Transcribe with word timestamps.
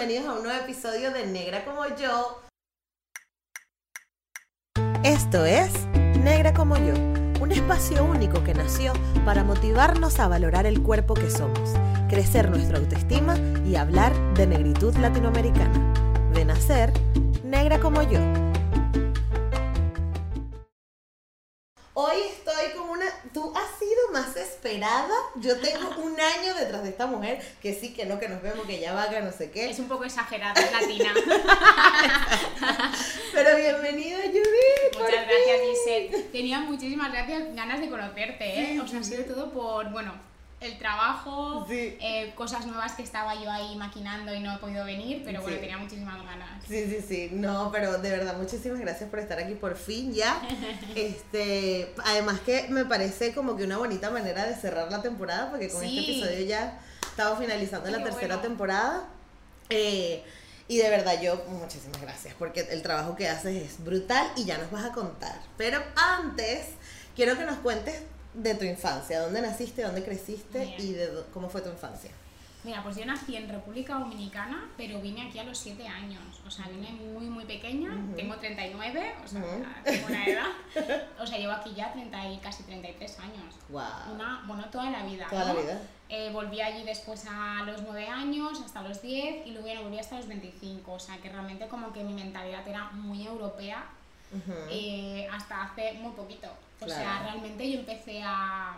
bienvenidos 0.00 0.34
a 0.34 0.38
un 0.38 0.44
nuevo 0.44 0.64
episodio 0.64 1.10
de 1.10 1.26
Negra 1.26 1.62
como 1.62 1.84
yo. 1.94 2.40
Esto 5.04 5.44
es 5.44 5.70
Negra 6.24 6.54
como 6.54 6.78
yo, 6.78 6.94
un 7.42 7.52
espacio 7.52 8.02
único 8.06 8.42
que 8.42 8.54
nació 8.54 8.94
para 9.26 9.44
motivarnos 9.44 10.18
a 10.18 10.26
valorar 10.26 10.64
el 10.64 10.82
cuerpo 10.82 11.12
que 11.12 11.30
somos, 11.30 11.74
crecer 12.08 12.48
nuestra 12.48 12.78
autoestima 12.78 13.36
y 13.66 13.76
hablar 13.76 14.14
de 14.36 14.46
negritud 14.46 14.96
latinoamericana. 14.96 15.92
De 16.32 16.46
nacer, 16.46 16.94
negra 17.44 17.78
como 17.78 18.00
yo. 18.00 18.20
Yo 25.36 25.56
tengo 25.58 25.88
un 25.98 26.12
año 26.20 26.54
detrás 26.54 26.84
de 26.84 26.90
esta 26.90 27.06
mujer, 27.06 27.40
que 27.60 27.74
sí, 27.74 27.92
que 27.92 28.06
no, 28.06 28.20
que 28.20 28.28
nos 28.28 28.40
vemos, 28.40 28.64
que 28.66 28.78
ya 28.78 28.92
vaga, 28.92 29.20
no 29.20 29.32
sé 29.32 29.50
qué. 29.50 29.68
Es 29.68 29.80
un 29.80 29.88
poco 29.88 30.04
exagerado, 30.04 30.60
es 30.60 30.70
latina. 30.70 31.12
Pero 33.32 33.56
bienvenida, 33.56 34.18
Judith. 34.26 34.96
Muchas 34.96 35.26
gracias. 35.26 35.60
Giselle. 35.70 36.22
Tenía 36.30 36.60
muchísimas 36.60 37.10
gracias, 37.10 37.52
ganas 37.56 37.80
de 37.80 37.88
conocerte, 37.88 38.44
¿eh? 38.44 38.80
O 38.80 38.86
sea, 38.86 39.00
ha 39.00 39.02
sido 39.02 39.24
todo 39.24 39.50
por, 39.50 39.90
bueno, 39.90 40.12
el 40.60 40.78
trabajo, 40.78 41.64
Sí. 41.68 41.96
eh, 42.00 42.32
cosas 42.36 42.66
nuevas 42.66 42.92
que 42.92 43.02
estaba 43.02 43.34
yo 43.34 43.50
ahí 43.50 43.76
maquinando 43.76 44.34
y 44.34 44.40
no 44.40 44.54
he 44.54 44.58
podido 44.58 44.84
venir, 44.84 45.22
pero 45.24 45.40
bueno, 45.40 45.56
Sí. 45.56 45.60
tenía 45.62 45.78
muchísimas 45.78 46.22
ganas. 46.24 46.62
Sí, 46.68 46.84
sí, 46.90 47.00
sí. 47.06 47.28
No, 47.32 47.70
pero 47.72 47.96
de 47.98 48.10
verdad, 48.10 48.36
muchísimas 48.36 48.78
gracias 48.78 49.08
por 49.08 49.18
estar 49.20 49.38
aquí 49.38 49.54
por 49.54 49.76
fin 49.76 50.12
ya. 50.12 50.40
Este, 50.94 51.94
además 52.04 52.40
que 52.40 52.68
me 52.68 52.84
parece 52.84 53.32
como 53.34 53.56
que 53.56 53.64
una 53.64 53.78
bonita 53.78 54.10
manera 54.10 54.46
de 54.46 54.54
cerrar 54.54 54.90
la 54.90 55.00
temporada, 55.02 55.50
porque 55.50 55.68
con 55.70 55.80
Sí. 55.82 55.98
este 55.98 56.12
episodio 56.12 56.46
ya 56.46 56.78
estamos 57.08 57.38
finalizando 57.38 57.90
la 57.90 58.02
tercera 58.04 58.36
bueno. 58.36 58.42
temporada. 58.42 59.04
Eh, 59.70 60.22
y 60.68 60.76
de 60.76 60.88
verdad, 60.90 61.20
yo 61.20 61.42
muchísimas 61.48 62.00
gracias, 62.00 62.34
porque 62.38 62.60
el 62.70 62.82
trabajo 62.82 63.16
que 63.16 63.28
haces 63.28 63.56
es 63.62 63.82
brutal 63.84 64.30
y 64.36 64.44
ya 64.44 64.58
nos 64.58 64.70
vas 64.70 64.84
a 64.84 64.92
contar. 64.92 65.40
Pero 65.56 65.82
antes, 65.96 66.66
quiero 67.16 67.36
que 67.38 67.44
nos 67.44 67.56
cuentes 67.58 68.02
de 68.34 68.54
tu 68.54 68.64
infancia, 68.64 69.20
dónde 69.20 69.42
naciste, 69.42 69.82
dónde 69.82 70.04
creciste 70.04 70.58
Bien. 70.64 70.80
y 70.80 70.92
de 70.92 71.08
cómo 71.32 71.48
fue 71.48 71.60
tu 71.60 71.68
infancia. 71.70 72.10
Mira, 72.62 72.82
pues 72.82 72.94
yo 72.96 73.06
nací 73.06 73.36
en 73.36 73.48
República 73.48 73.94
Dominicana, 73.94 74.68
pero 74.76 75.00
vine 75.00 75.26
aquí 75.26 75.38
a 75.38 75.44
los 75.44 75.56
7 75.56 75.86
años. 75.88 76.22
O 76.46 76.50
sea, 76.50 76.68
vine 76.68 76.90
muy, 76.90 77.24
muy 77.24 77.46
pequeña. 77.46 77.88
Ujú. 77.90 78.16
Tengo 78.16 78.36
39, 78.36 79.14
o 79.24 79.26
sea, 79.28 79.40
Ujú. 79.40 79.64
tengo 79.82 80.06
una 80.06 80.26
edad. 80.26 80.46
O 81.20 81.26
sea, 81.26 81.38
llevo 81.38 81.52
aquí 81.52 81.72
ya 81.74 81.90
30 81.92 82.28
y 82.28 82.38
casi 82.38 82.62
33 82.64 83.18
años. 83.20 83.54
Wow. 83.70 84.14
Una, 84.14 84.44
bueno, 84.46 84.66
toda 84.70 84.90
la 84.90 85.04
vida. 85.04 85.26
Toda 85.30 85.44
la 85.46 85.54
vida. 85.54 85.80
Eh, 86.10 86.28
volví 86.32 86.60
allí 86.60 86.82
después 86.84 87.24
a 87.30 87.62
los 87.64 87.80
9 87.82 88.06
años, 88.08 88.60
hasta 88.62 88.82
los 88.82 89.00
10, 89.00 89.46
y 89.46 89.52
luego 89.52 89.66
ya 89.66 89.76
no 89.76 89.84
volví 89.84 89.98
hasta 89.98 90.16
los 90.16 90.28
25. 90.28 90.92
O 90.92 90.98
sea, 91.00 91.16
que 91.16 91.30
realmente 91.30 91.66
como 91.66 91.92
que 91.94 92.04
mi 92.04 92.12
mentalidad 92.12 92.66
era 92.68 92.90
muy 92.90 93.26
europea 93.26 93.86
eh, 94.70 95.26
hasta 95.32 95.62
hace 95.64 95.94
muy 95.94 96.12
poquito. 96.12 96.48
O 96.80 96.88
sea, 96.88 97.22
realmente 97.24 97.70
yo 97.70 97.80
empecé 97.80 98.22
a, 98.24 98.76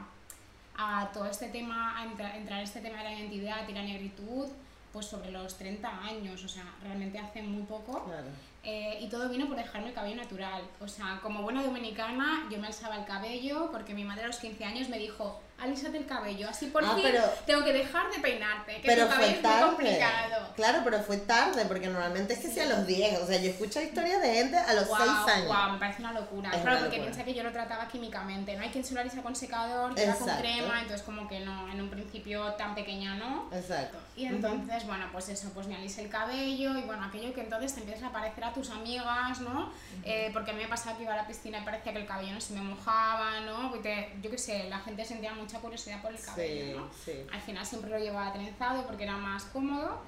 a 0.76 1.10
todo 1.12 1.26
este 1.26 1.48
tema, 1.48 1.98
a 1.98 2.04
entra- 2.04 2.36
entrar 2.36 2.58
en 2.58 2.64
este 2.64 2.80
tema 2.80 2.98
de 2.98 3.04
la 3.04 3.12
identidad 3.18 3.68
y 3.68 3.72
la 3.72 3.82
negritud, 3.82 4.48
pues 4.92 5.06
sobre 5.06 5.30
los 5.30 5.56
30 5.56 5.88
años, 6.04 6.44
o 6.44 6.48
sea, 6.48 6.64
realmente 6.82 7.18
hace 7.18 7.42
muy 7.42 7.62
poco. 7.62 8.04
Claro. 8.04 8.26
Eh, 8.64 8.98
y 9.00 9.08
todo 9.08 9.28
vino 9.28 9.46
por 9.48 9.56
dejarme 9.56 9.88
el 9.88 9.94
cabello 9.94 10.16
natural. 10.16 10.62
O 10.80 10.86
sea, 10.88 11.18
como 11.22 11.42
buena 11.42 11.62
dominicana, 11.62 12.46
yo 12.50 12.58
me 12.58 12.66
alzaba 12.68 12.96
el 12.96 13.04
cabello 13.04 13.70
porque 13.72 13.94
mi 13.94 14.04
madre 14.04 14.24
a 14.24 14.26
los 14.28 14.38
15 14.38 14.64
años 14.64 14.88
me 14.88 14.98
dijo, 14.98 15.40
alísate 15.62 15.96
el 15.98 16.06
cabello, 16.06 16.48
así 16.48 16.66
por 16.66 16.84
Ah, 16.84 16.92
fin 16.94 17.04
pero- 17.04 17.24
tengo 17.46 17.64
que 17.64 17.72
dejar 17.72 18.10
de 18.10 18.18
peinarte, 18.18 18.76
que 18.80 18.86
Pero 18.86 19.04
tu 19.04 19.10
cabello 19.10 19.26
fue 19.26 19.36
es 19.38 19.42
muy 19.42 19.50
tarde. 19.52 19.66
complicado. 19.66 20.48
Claro, 20.56 20.80
pero 20.84 21.00
fue 21.02 21.16
tarde, 21.18 21.64
porque 21.66 21.86
normalmente 21.88 22.34
es 22.34 22.40
que 22.40 22.48
sea 22.50 22.64
a 22.64 22.68
los 22.68 22.86
10. 22.86 23.20
O 23.20 23.26
sea, 23.26 23.38
yo 23.40 23.50
escucho 23.50 23.80
historias 23.80 24.20
de 24.20 24.34
gente 24.34 24.56
a 24.56 24.74
los 24.74 24.86
6 24.86 25.00
años. 25.28 25.46
Guau, 25.46 25.72
me 25.72 25.78
parece 25.78 26.02
una 26.02 26.12
locura. 26.12 26.50
Es 26.50 26.56
claro, 26.60 26.70
una 26.70 26.80
porque 26.80 26.96
locura. 26.98 27.12
piensa 27.12 27.24
que 27.24 27.34
yo 27.34 27.42
lo 27.42 27.52
trataba 27.52 27.88
químicamente. 27.88 28.56
No 28.56 28.62
hay 28.62 28.70
quien 28.70 28.84
se 28.84 28.94
lo 28.94 29.00
alisa 29.00 29.22
con 29.22 29.34
secador, 29.36 29.94
que 29.94 30.02
era 30.02 30.14
con 30.14 30.28
crema, 30.28 30.80
entonces 30.82 31.02
como 31.02 31.28
que 31.28 31.40
no, 31.40 31.68
en 31.70 31.80
un 31.80 31.88
principio 31.88 32.52
tan 32.54 32.74
pequeña 32.74 33.14
no. 33.14 33.48
Exacto. 33.52 33.98
Y 34.16 34.26
entonces, 34.26 34.84
bueno, 34.86 35.06
pues 35.12 35.28
eso, 35.30 35.50
pues 35.54 35.66
me 35.66 35.76
alisé 35.76 36.02
el 36.02 36.10
cabello 36.10 36.76
y 36.76 36.82
bueno, 36.82 37.04
aquello 37.04 37.32
que 37.32 37.40
entonces 37.40 37.72
te 37.74 37.80
empiezas 37.80 38.04
a 38.08 38.12
parecer 38.12 38.44
a 38.44 38.52
tus 38.52 38.68
amigas, 38.70 39.40
¿no? 39.40 39.72
Eh, 40.04 40.30
porque 40.32 40.50
a 40.50 40.54
mí 40.54 40.62
me 40.62 40.68
pasaba 40.68 40.96
que 40.96 41.04
iba 41.04 41.14
a 41.14 41.16
la 41.16 41.26
piscina 41.26 41.58
y 41.58 41.62
parecía 41.62 41.92
que 41.92 41.98
el 42.00 42.06
cabello 42.06 42.32
no 42.32 42.40
se 42.40 42.52
me 42.54 42.60
mojaba, 42.60 43.40
¿no? 43.40 43.70
Te- 43.80 44.12
yo 44.20 44.30
qué 44.30 44.38
sé, 44.38 44.64
la 44.68 44.78
gente 44.80 45.04
sentía 45.04 45.32
mucha 45.52 45.60
curiosidad 45.62 46.00
por 46.02 46.12
el 46.12 46.20
cabello, 46.20 46.64
Sí, 46.64 46.72
¿no? 46.76 46.90
sí. 47.04 47.26
Al 47.32 47.40
final 47.40 47.66
siempre 47.66 47.90
lo 47.90 47.98
llevaba 47.98 48.32
trenzado 48.32 48.86
porque 48.86 49.04
era 49.04 49.16
más 49.16 49.44
cómodo. 49.44 50.00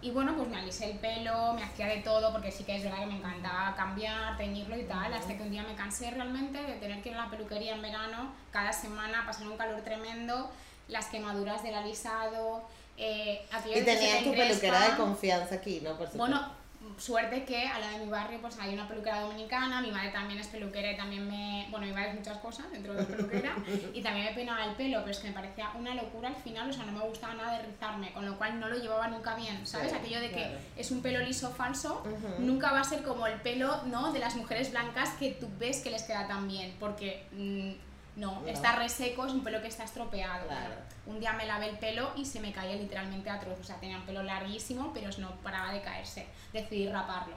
Y 0.00 0.12
bueno, 0.12 0.36
pues 0.36 0.48
me 0.48 0.58
alisé 0.58 0.92
el 0.92 0.98
pelo, 0.98 1.54
me 1.54 1.62
hacía 1.64 1.86
de 1.86 1.98
todo, 1.98 2.30
porque 2.32 2.52
sí 2.52 2.62
que 2.62 2.76
es 2.76 2.84
verdad 2.84 3.00
que 3.00 3.06
me 3.06 3.16
encantaba 3.16 3.74
cambiar, 3.74 4.36
teñirlo 4.36 4.76
y 4.78 4.84
tal, 4.84 5.12
hasta 5.12 5.36
que 5.36 5.42
un 5.42 5.50
día 5.50 5.64
me 5.64 5.74
cansé 5.74 6.12
realmente 6.12 6.62
de 6.62 6.74
tener 6.74 7.02
que 7.02 7.08
ir 7.08 7.16
a 7.16 7.24
la 7.24 7.30
peluquería 7.30 7.74
en 7.74 7.82
verano, 7.82 8.32
cada 8.52 8.72
semana, 8.72 9.26
pasar 9.26 9.48
un 9.48 9.56
calor 9.56 9.80
tremendo, 9.80 10.52
las 10.86 11.06
quemaduras 11.06 11.64
del 11.64 11.74
alisado, 11.74 12.62
eh, 12.96 13.44
Y 13.74 13.80
tenías 13.82 14.18
te 14.18 14.24
tu 14.24 14.30
peluquera 14.30 14.88
de 14.90 14.96
confianza 14.96 15.56
aquí, 15.56 15.80
¿no? 15.80 15.96
Por. 15.98 16.16
Bueno, 16.16 16.48
suerte 16.96 17.44
que 17.44 17.66
a 17.66 17.78
la 17.78 17.90
de 17.90 18.04
mi 18.04 18.10
barrio 18.10 18.40
pues 18.40 18.58
hay 18.58 18.74
una 18.74 18.88
peluquera 18.88 19.20
dominicana, 19.20 19.80
mi 19.80 19.90
madre 19.90 20.10
también 20.10 20.40
es 20.40 20.46
peluquera 20.46 20.92
y 20.92 20.96
también 20.96 21.28
me... 21.28 21.66
Bueno, 21.70 21.86
mi 21.86 21.92
madre 21.92 22.10
es 22.10 22.14
muchas 22.16 22.38
cosas 22.38 22.70
dentro 22.70 22.94
de 22.94 23.04
peluquera 23.04 23.56
y 23.94 24.02
también 24.02 24.26
me 24.26 24.32
peinaba 24.32 24.64
el 24.64 24.74
pelo, 24.74 24.98
pero 25.00 25.10
es 25.10 25.18
que 25.18 25.28
me 25.28 25.34
parecía 25.34 25.70
una 25.78 25.94
locura 25.94 26.28
al 26.28 26.36
final, 26.36 26.70
o 26.70 26.72
sea, 26.72 26.84
no 26.84 26.92
me 26.92 27.00
gustaba 27.00 27.34
nada 27.34 27.58
de 27.58 27.66
rizarme, 27.66 28.12
con 28.12 28.24
lo 28.24 28.36
cual 28.38 28.58
no 28.58 28.68
lo 28.68 28.78
llevaba 28.78 29.08
nunca 29.08 29.34
bien, 29.34 29.66
¿sabes? 29.66 29.90
Sí, 29.90 29.96
Aquello 29.98 30.20
de 30.20 30.28
que 30.28 30.34
claro. 30.34 30.58
es 30.76 30.90
un 30.90 31.02
pelo 31.02 31.20
liso 31.20 31.50
falso, 31.50 32.04
nunca 32.38 32.72
va 32.72 32.80
a 32.80 32.84
ser 32.84 33.02
como 33.02 33.26
el 33.26 33.40
pelo, 33.40 33.82
¿no? 33.86 34.12
De 34.12 34.18
las 34.18 34.36
mujeres 34.36 34.70
blancas 34.70 35.10
que 35.18 35.32
tú 35.32 35.48
ves 35.58 35.80
que 35.80 35.90
les 35.90 36.02
queda 36.02 36.26
tan 36.26 36.48
bien, 36.48 36.74
porque... 36.78 37.26
mm, 37.32 37.87
no, 38.18 38.40
No. 38.40 38.46
está 38.46 38.76
reseco, 38.76 39.26
es 39.26 39.32
un 39.32 39.42
pelo 39.44 39.60
que 39.62 39.68
está 39.68 39.84
estropeado. 39.84 40.46
Claro. 40.46 40.74
Un 41.06 41.20
día 41.20 41.32
me 41.32 41.46
lavé 41.46 41.68
el 41.70 41.78
pelo 41.78 42.10
y 42.16 42.24
se 42.24 42.40
me 42.40 42.52
caía 42.52 42.74
literalmente 42.76 43.30
a 43.30 43.38
trozos. 43.38 43.60
O 43.60 43.64
sea, 43.64 43.76
tenía 43.76 43.96
un 43.96 44.04
pelo 44.04 44.22
larguísimo, 44.22 44.92
pero 44.92 45.08
no 45.18 45.30
paraba 45.36 45.72
de 45.72 45.80
caerse. 45.80 46.26
Decidí 46.52 46.88
raparlo. 46.88 47.36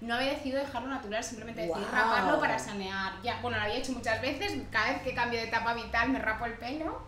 No 0.00 0.16
había 0.16 0.30
decidido 0.32 0.58
dejarlo 0.58 0.88
natural, 0.88 1.22
simplemente 1.22 1.62
decidí 1.62 1.78
Guau. 1.80 1.92
raparlo 1.92 2.40
para 2.40 2.58
sanear. 2.58 3.12
Ya, 3.22 3.40
bueno, 3.40 3.56
lo 3.56 3.62
había 3.64 3.76
hecho 3.76 3.92
muchas 3.92 4.20
veces. 4.20 4.60
Cada 4.70 4.92
vez 4.92 5.02
que 5.02 5.14
cambio 5.14 5.38
de 5.40 5.46
etapa 5.46 5.74
vital 5.74 6.10
me 6.10 6.18
rapo 6.18 6.44
el 6.46 6.54
pelo. 6.54 7.02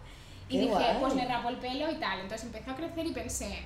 Y 0.48 0.54
Qué 0.56 0.60
dije, 0.62 0.72
guay. 0.74 0.96
pues 1.00 1.14
me 1.14 1.26
rapo 1.26 1.48
el 1.48 1.56
pelo 1.56 1.90
y 1.90 1.96
tal. 1.96 2.20
Entonces 2.20 2.44
empezó 2.46 2.70
a 2.70 2.76
crecer 2.76 3.06
y 3.06 3.12
pensé, 3.12 3.64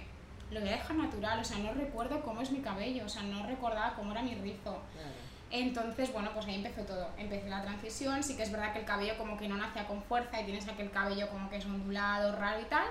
lo 0.50 0.60
voy 0.60 0.68
a 0.70 0.72
dejar 0.72 0.96
natural. 0.96 1.38
O 1.40 1.44
sea, 1.44 1.58
no 1.58 1.74
recuerdo 1.74 2.22
cómo 2.22 2.40
es 2.40 2.50
mi 2.50 2.60
cabello. 2.60 3.04
O 3.04 3.08
sea, 3.08 3.22
no 3.22 3.44
recordaba 3.46 3.94
cómo 3.94 4.12
era 4.12 4.22
mi 4.22 4.34
rizo. 4.34 4.80
Claro. 4.94 5.27
Entonces, 5.50 6.12
bueno, 6.12 6.30
pues 6.34 6.46
ahí 6.46 6.56
empezó 6.56 6.82
todo. 6.82 7.08
Empecé 7.16 7.48
la 7.48 7.62
transición, 7.62 8.22
sí 8.22 8.36
que 8.36 8.42
es 8.42 8.52
verdad 8.52 8.72
que 8.72 8.80
el 8.80 8.84
cabello 8.84 9.16
como 9.16 9.36
que 9.38 9.48
no 9.48 9.56
nacía 9.56 9.86
con 9.86 10.02
fuerza 10.02 10.40
y 10.40 10.44
tienes 10.44 10.68
aquel 10.68 10.90
cabello 10.90 11.28
como 11.28 11.48
que 11.48 11.56
es 11.56 11.64
ondulado, 11.64 12.36
raro 12.36 12.60
y 12.60 12.64
tal. 12.64 12.84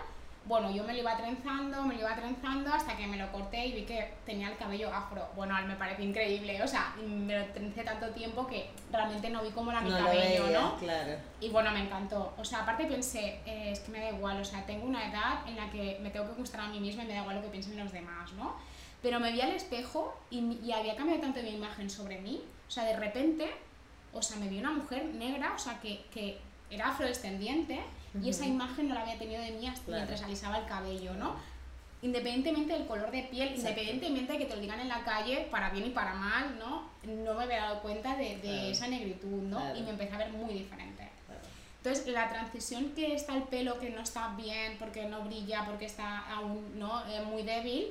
Bueno, 0.45 0.71
yo 0.71 0.85
me 0.85 0.93
lo 0.93 0.99
iba 0.99 1.17
trenzando, 1.17 1.83
me 1.83 1.95
lo 1.95 1.99
iba 1.99 2.15
trenzando 2.15 2.73
hasta 2.73 2.95
que 2.95 3.05
me 3.05 3.17
lo 3.17 3.29
corté 3.33 3.65
y 3.65 3.73
vi 3.73 3.81
que 3.83 4.13
tenía 4.25 4.47
el 4.49 4.55
cabello 4.55 4.91
afro. 4.93 5.27
Bueno, 5.35 5.53
me 5.67 5.75
pareció 5.75 6.05
increíble, 6.05 6.63
o 6.63 6.67
sea, 6.67 6.95
me 7.05 7.37
lo 7.37 7.45
trencé 7.47 7.83
tanto 7.83 8.09
tiempo 8.11 8.47
que 8.47 8.69
realmente 8.89 9.29
no 9.29 9.43
vi 9.43 9.49
cómo 9.49 9.71
era 9.71 9.81
mi 9.81 9.89
No 9.89 9.99
lo 9.99 10.05
cabello, 10.05 10.45
veía, 10.45 10.61
¿no? 10.61 10.77
claro. 10.77 11.11
Y 11.41 11.49
bueno, 11.49 11.69
me 11.71 11.81
encantó. 11.81 12.33
O 12.37 12.45
sea, 12.45 12.59
aparte 12.61 12.85
pensé, 12.85 13.41
eh, 13.45 13.71
es 13.73 13.81
que 13.81 13.91
me 13.91 13.99
da 13.99 14.09
igual, 14.09 14.39
o 14.39 14.45
sea, 14.45 14.65
tengo 14.65 14.85
una 14.87 15.05
edad 15.09 15.45
en 15.47 15.57
la 15.57 15.69
que 15.69 15.99
me 16.01 16.11
tengo 16.11 16.27
que 16.27 16.39
gustar 16.39 16.61
a 16.61 16.67
mí 16.69 16.79
misma 16.79 17.03
y 17.03 17.07
me 17.07 17.13
da 17.15 17.19
igual 17.21 17.35
lo 17.35 17.41
que 17.41 17.49
piensen 17.49 17.77
los 17.77 17.91
demás, 17.91 18.31
¿no? 18.31 18.55
Pero 19.01 19.19
me 19.19 19.31
vi 19.31 19.41
al 19.41 19.51
espejo 19.51 20.17
y, 20.31 20.39
y 20.63 20.71
había 20.71 20.95
cambiado 20.95 21.21
tanto 21.21 21.41
mi 21.41 21.49
imagen 21.51 21.89
sobre 21.89 22.19
mí, 22.19 22.41
o 22.67 22.71
sea, 22.71 22.83
de 22.83 22.95
repente, 22.97 23.49
o 24.13 24.21
sea, 24.21 24.37
me 24.37 24.47
vi 24.47 24.59
una 24.59 24.71
mujer 24.71 25.05
negra, 25.05 25.53
o 25.55 25.59
sea, 25.59 25.79
que, 25.79 26.05
que 26.13 26.37
era 26.69 26.89
afrodescendiente 26.89 27.79
y 28.21 28.29
esa 28.29 28.45
imagen 28.45 28.89
no 28.89 28.95
la 28.95 29.01
había 29.01 29.17
tenido 29.19 29.41
de 29.41 29.51
mí 29.51 29.67
hasta 29.67 29.85
Claro. 29.85 29.99
mientras 30.03 30.23
alisaba 30.23 30.57
el 30.59 30.65
cabello, 30.65 31.13
¿no? 31.13 31.35
Independientemente 32.01 32.73
del 32.73 32.85
color 32.87 33.09
de 33.11 33.23
piel, 33.23 33.49
Exacto. 33.49 33.69
independientemente 33.69 34.33
de 34.33 34.39
que 34.39 34.45
te 34.45 34.55
lo 34.55 34.61
digan 34.61 34.79
en 34.79 34.87
la 34.89 35.03
calle, 35.03 35.47
para 35.49 35.69
bien 35.69 35.85
y 35.87 35.89
para 35.89 36.13
mal, 36.13 36.57
¿no? 36.59 36.89
No 37.03 37.33
me 37.35 37.43
había 37.43 37.57
dado 37.63 37.81
cuenta 37.81 38.15
de, 38.15 38.37
de 38.37 38.41
Claro. 38.41 38.67
esa 38.67 38.87
negritud, 38.87 39.41
¿no? 39.43 39.57
Claro. 39.59 39.77
Y 39.79 39.81
me 39.83 39.89
empecé 39.91 40.13
a 40.13 40.17
ver 40.19 40.31
muy 40.31 40.53
diferente. 40.53 41.07
Entonces, 41.83 42.07
la 42.07 42.27
transición 42.29 42.91
que 42.95 43.13
está 43.15 43.35
el 43.35 43.43
pelo 43.43 43.79
que 43.79 43.89
no 43.91 44.01
está 44.01 44.35
bien, 44.35 44.75
porque 44.77 45.05
no 45.05 45.21
brilla, 45.21 45.63
porque 45.65 45.85
está 45.85 46.19
aún 46.33 46.77
¿no? 46.77 47.01
Eh, 47.07 47.21
muy 47.21 47.43
débil, 47.43 47.87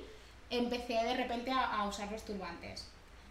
empecé 0.51 0.95
de 0.95 1.17
repente 1.17 1.51
a, 1.51 1.65
a 1.81 1.87
usar 1.87 2.11
los 2.11 2.25
turbantes. 2.25 2.89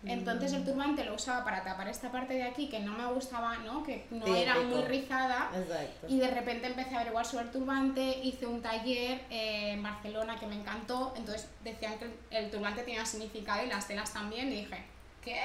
Entonces 0.08 0.54
el 0.54 0.64
turbante 0.64 1.04
lo 1.04 1.16
usaba 1.16 1.44
para 1.44 1.64
tapar 1.64 1.88
esta 1.88 2.12
parte 2.12 2.36
de 2.36 2.44
aquí 2.44 2.68
que 2.68 2.80
no 2.80 2.94
me 2.94 3.06
gustaba, 3.08 3.58
¿no? 3.58 3.82
que 3.84 4.06
no 4.12 4.28
era 4.36 4.54
Típico. 4.54 4.76
muy 4.76 4.86
rizada. 4.86 5.50
Exacto. 5.56 6.08
Y 6.08 6.20
de 6.20 6.28
repente 6.30 6.68
empecé 6.68 6.94
a 6.94 7.00
averiguar 7.00 7.26
sobre 7.26 7.46
el 7.46 7.52
turbante, 7.52 8.20
hice 8.24 8.46
un 8.46 8.62
taller 8.62 9.22
eh, 9.32 9.72
en 9.72 9.82
Barcelona 9.82 10.40
que 10.40 10.46
me 10.46 10.56
encantó, 10.56 11.14
entonces 11.18 11.50
decían 11.64 11.98
que 11.98 12.06
el, 12.06 12.14
el 12.30 12.52
turbante 12.52 12.84
tenía 12.84 13.04
significado 13.04 13.66
y 13.66 13.68
las 13.68 13.88
telas 13.88 14.14
también, 14.14 14.50
y 14.50 14.58
dije, 14.58 14.84
¿qué? 15.24 15.42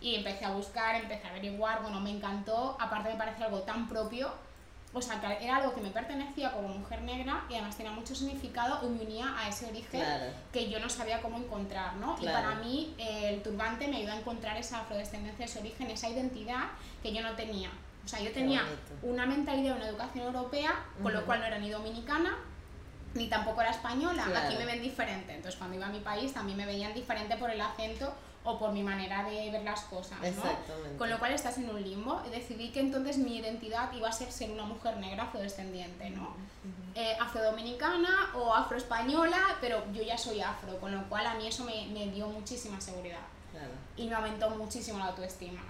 Y 0.00 0.14
empecé 0.14 0.44
a 0.44 0.50
buscar, 0.52 0.94
empecé 0.94 1.26
a 1.26 1.30
averiguar, 1.30 1.82
bueno, 1.82 2.00
me 2.00 2.10
encantó, 2.10 2.76
aparte 2.78 3.10
me 3.10 3.16
parece 3.16 3.42
algo 3.42 3.62
tan 3.62 3.88
propio 3.88 4.30
o 4.92 5.00
sea, 5.00 5.20
que 5.20 5.44
era 5.44 5.56
algo 5.58 5.72
que 5.74 5.80
me 5.80 5.90
pertenecía 5.90 6.50
como 6.52 6.66
mujer 6.68 7.02
negra 7.02 7.44
y 7.48 7.54
además 7.54 7.76
tenía 7.76 7.92
mucho 7.92 8.14
significado 8.14 8.80
y 8.84 8.88
me 8.90 9.02
unía 9.04 9.34
a 9.38 9.48
ese 9.48 9.66
origen 9.66 10.00
Claro. 10.00 10.24
que 10.52 10.68
yo 10.68 10.80
no 10.80 10.88
sabía 10.88 11.20
cómo 11.22 11.38
encontrar, 11.38 11.94
¿no? 11.96 12.16
Y 12.20 12.24
para 12.26 12.56
mí 12.56 12.94
eh, 12.98 13.30
el 13.34 13.42
turbante 13.42 13.86
me 13.86 13.98
ayudó 13.98 14.12
a 14.12 14.16
encontrar 14.16 14.56
esa 14.56 14.80
afrodescendencia, 14.80 15.44
ese 15.44 15.60
origen, 15.60 15.90
esa 15.90 16.08
identidad 16.08 16.64
que 17.02 17.12
yo 17.12 17.22
no 17.22 17.32
tenía. 17.36 17.70
O 18.04 18.08
sea, 18.08 18.20
yo 18.20 18.32
tenía 18.32 18.62
una 19.02 19.26
mentalidad, 19.26 19.76
una 19.76 19.88
educación 19.88 20.26
europea, 20.26 20.72
con 21.02 21.12
lo 21.12 21.18
Ujú. 21.20 21.26
cual 21.26 21.40
no 21.40 21.46
era 21.46 21.58
ni 21.58 21.70
dominicana, 21.70 22.36
ni 23.14 23.28
tampoco 23.28 23.60
era 23.60 23.70
española. 23.70 24.24
Claro. 24.24 24.46
Aquí 24.48 24.56
me 24.56 24.64
ven 24.66 24.82
diferente. 24.82 25.34
Entonces, 25.34 25.56
cuando 25.56 25.76
iba 25.76 25.86
a 25.86 25.90
mi 25.90 26.00
país, 26.00 26.32
también 26.32 26.56
me 26.58 26.66
veían 26.66 26.94
diferente 26.94 27.36
por 27.36 27.50
el 27.50 27.60
acento 27.60 28.12
o 28.42 28.58
por 28.58 28.72
mi 28.72 28.82
manera 28.82 29.22
de 29.24 29.50
ver 29.50 29.62
las 29.62 29.82
cosas, 29.82 30.18
¿no? 30.20 30.42
Con 30.98 31.10
lo 31.10 31.18
cual 31.18 31.32
estás 31.32 31.58
en 31.58 31.68
un 31.68 31.82
limbo. 31.82 32.22
Y 32.26 32.30
decidí 32.30 32.70
que 32.70 32.80
entonces 32.80 33.18
mi 33.18 33.36
identidad 33.36 33.92
iba 33.92 34.08
a 34.08 34.12
ser 34.12 34.32
ser 34.32 34.50
una 34.50 34.64
mujer 34.64 34.96
negra 34.96 35.24
afrodescendiente, 35.24 36.08
¿no? 36.10 36.34
Eh, 36.94 37.16
afrodominicana 37.20 38.30
o 38.34 38.54
afroespañola, 38.54 39.56
pero 39.60 39.82
yo 39.92 40.02
ya 40.02 40.16
soy 40.18 40.40
afro, 40.40 40.78
con 40.80 40.94
lo 40.94 41.08
cual 41.08 41.26
a 41.26 41.34
mí 41.34 41.46
eso 41.46 41.64
me, 41.64 41.86
me 41.88 42.08
dio 42.08 42.26
muchísima 42.28 42.80
seguridad 42.80 43.20
Claro. 43.52 43.72
y 43.96 44.06
me 44.08 44.14
aumentó 44.14 44.48
muchísimo 44.50 44.98
la 44.98 45.06
autoestima. 45.06 45.60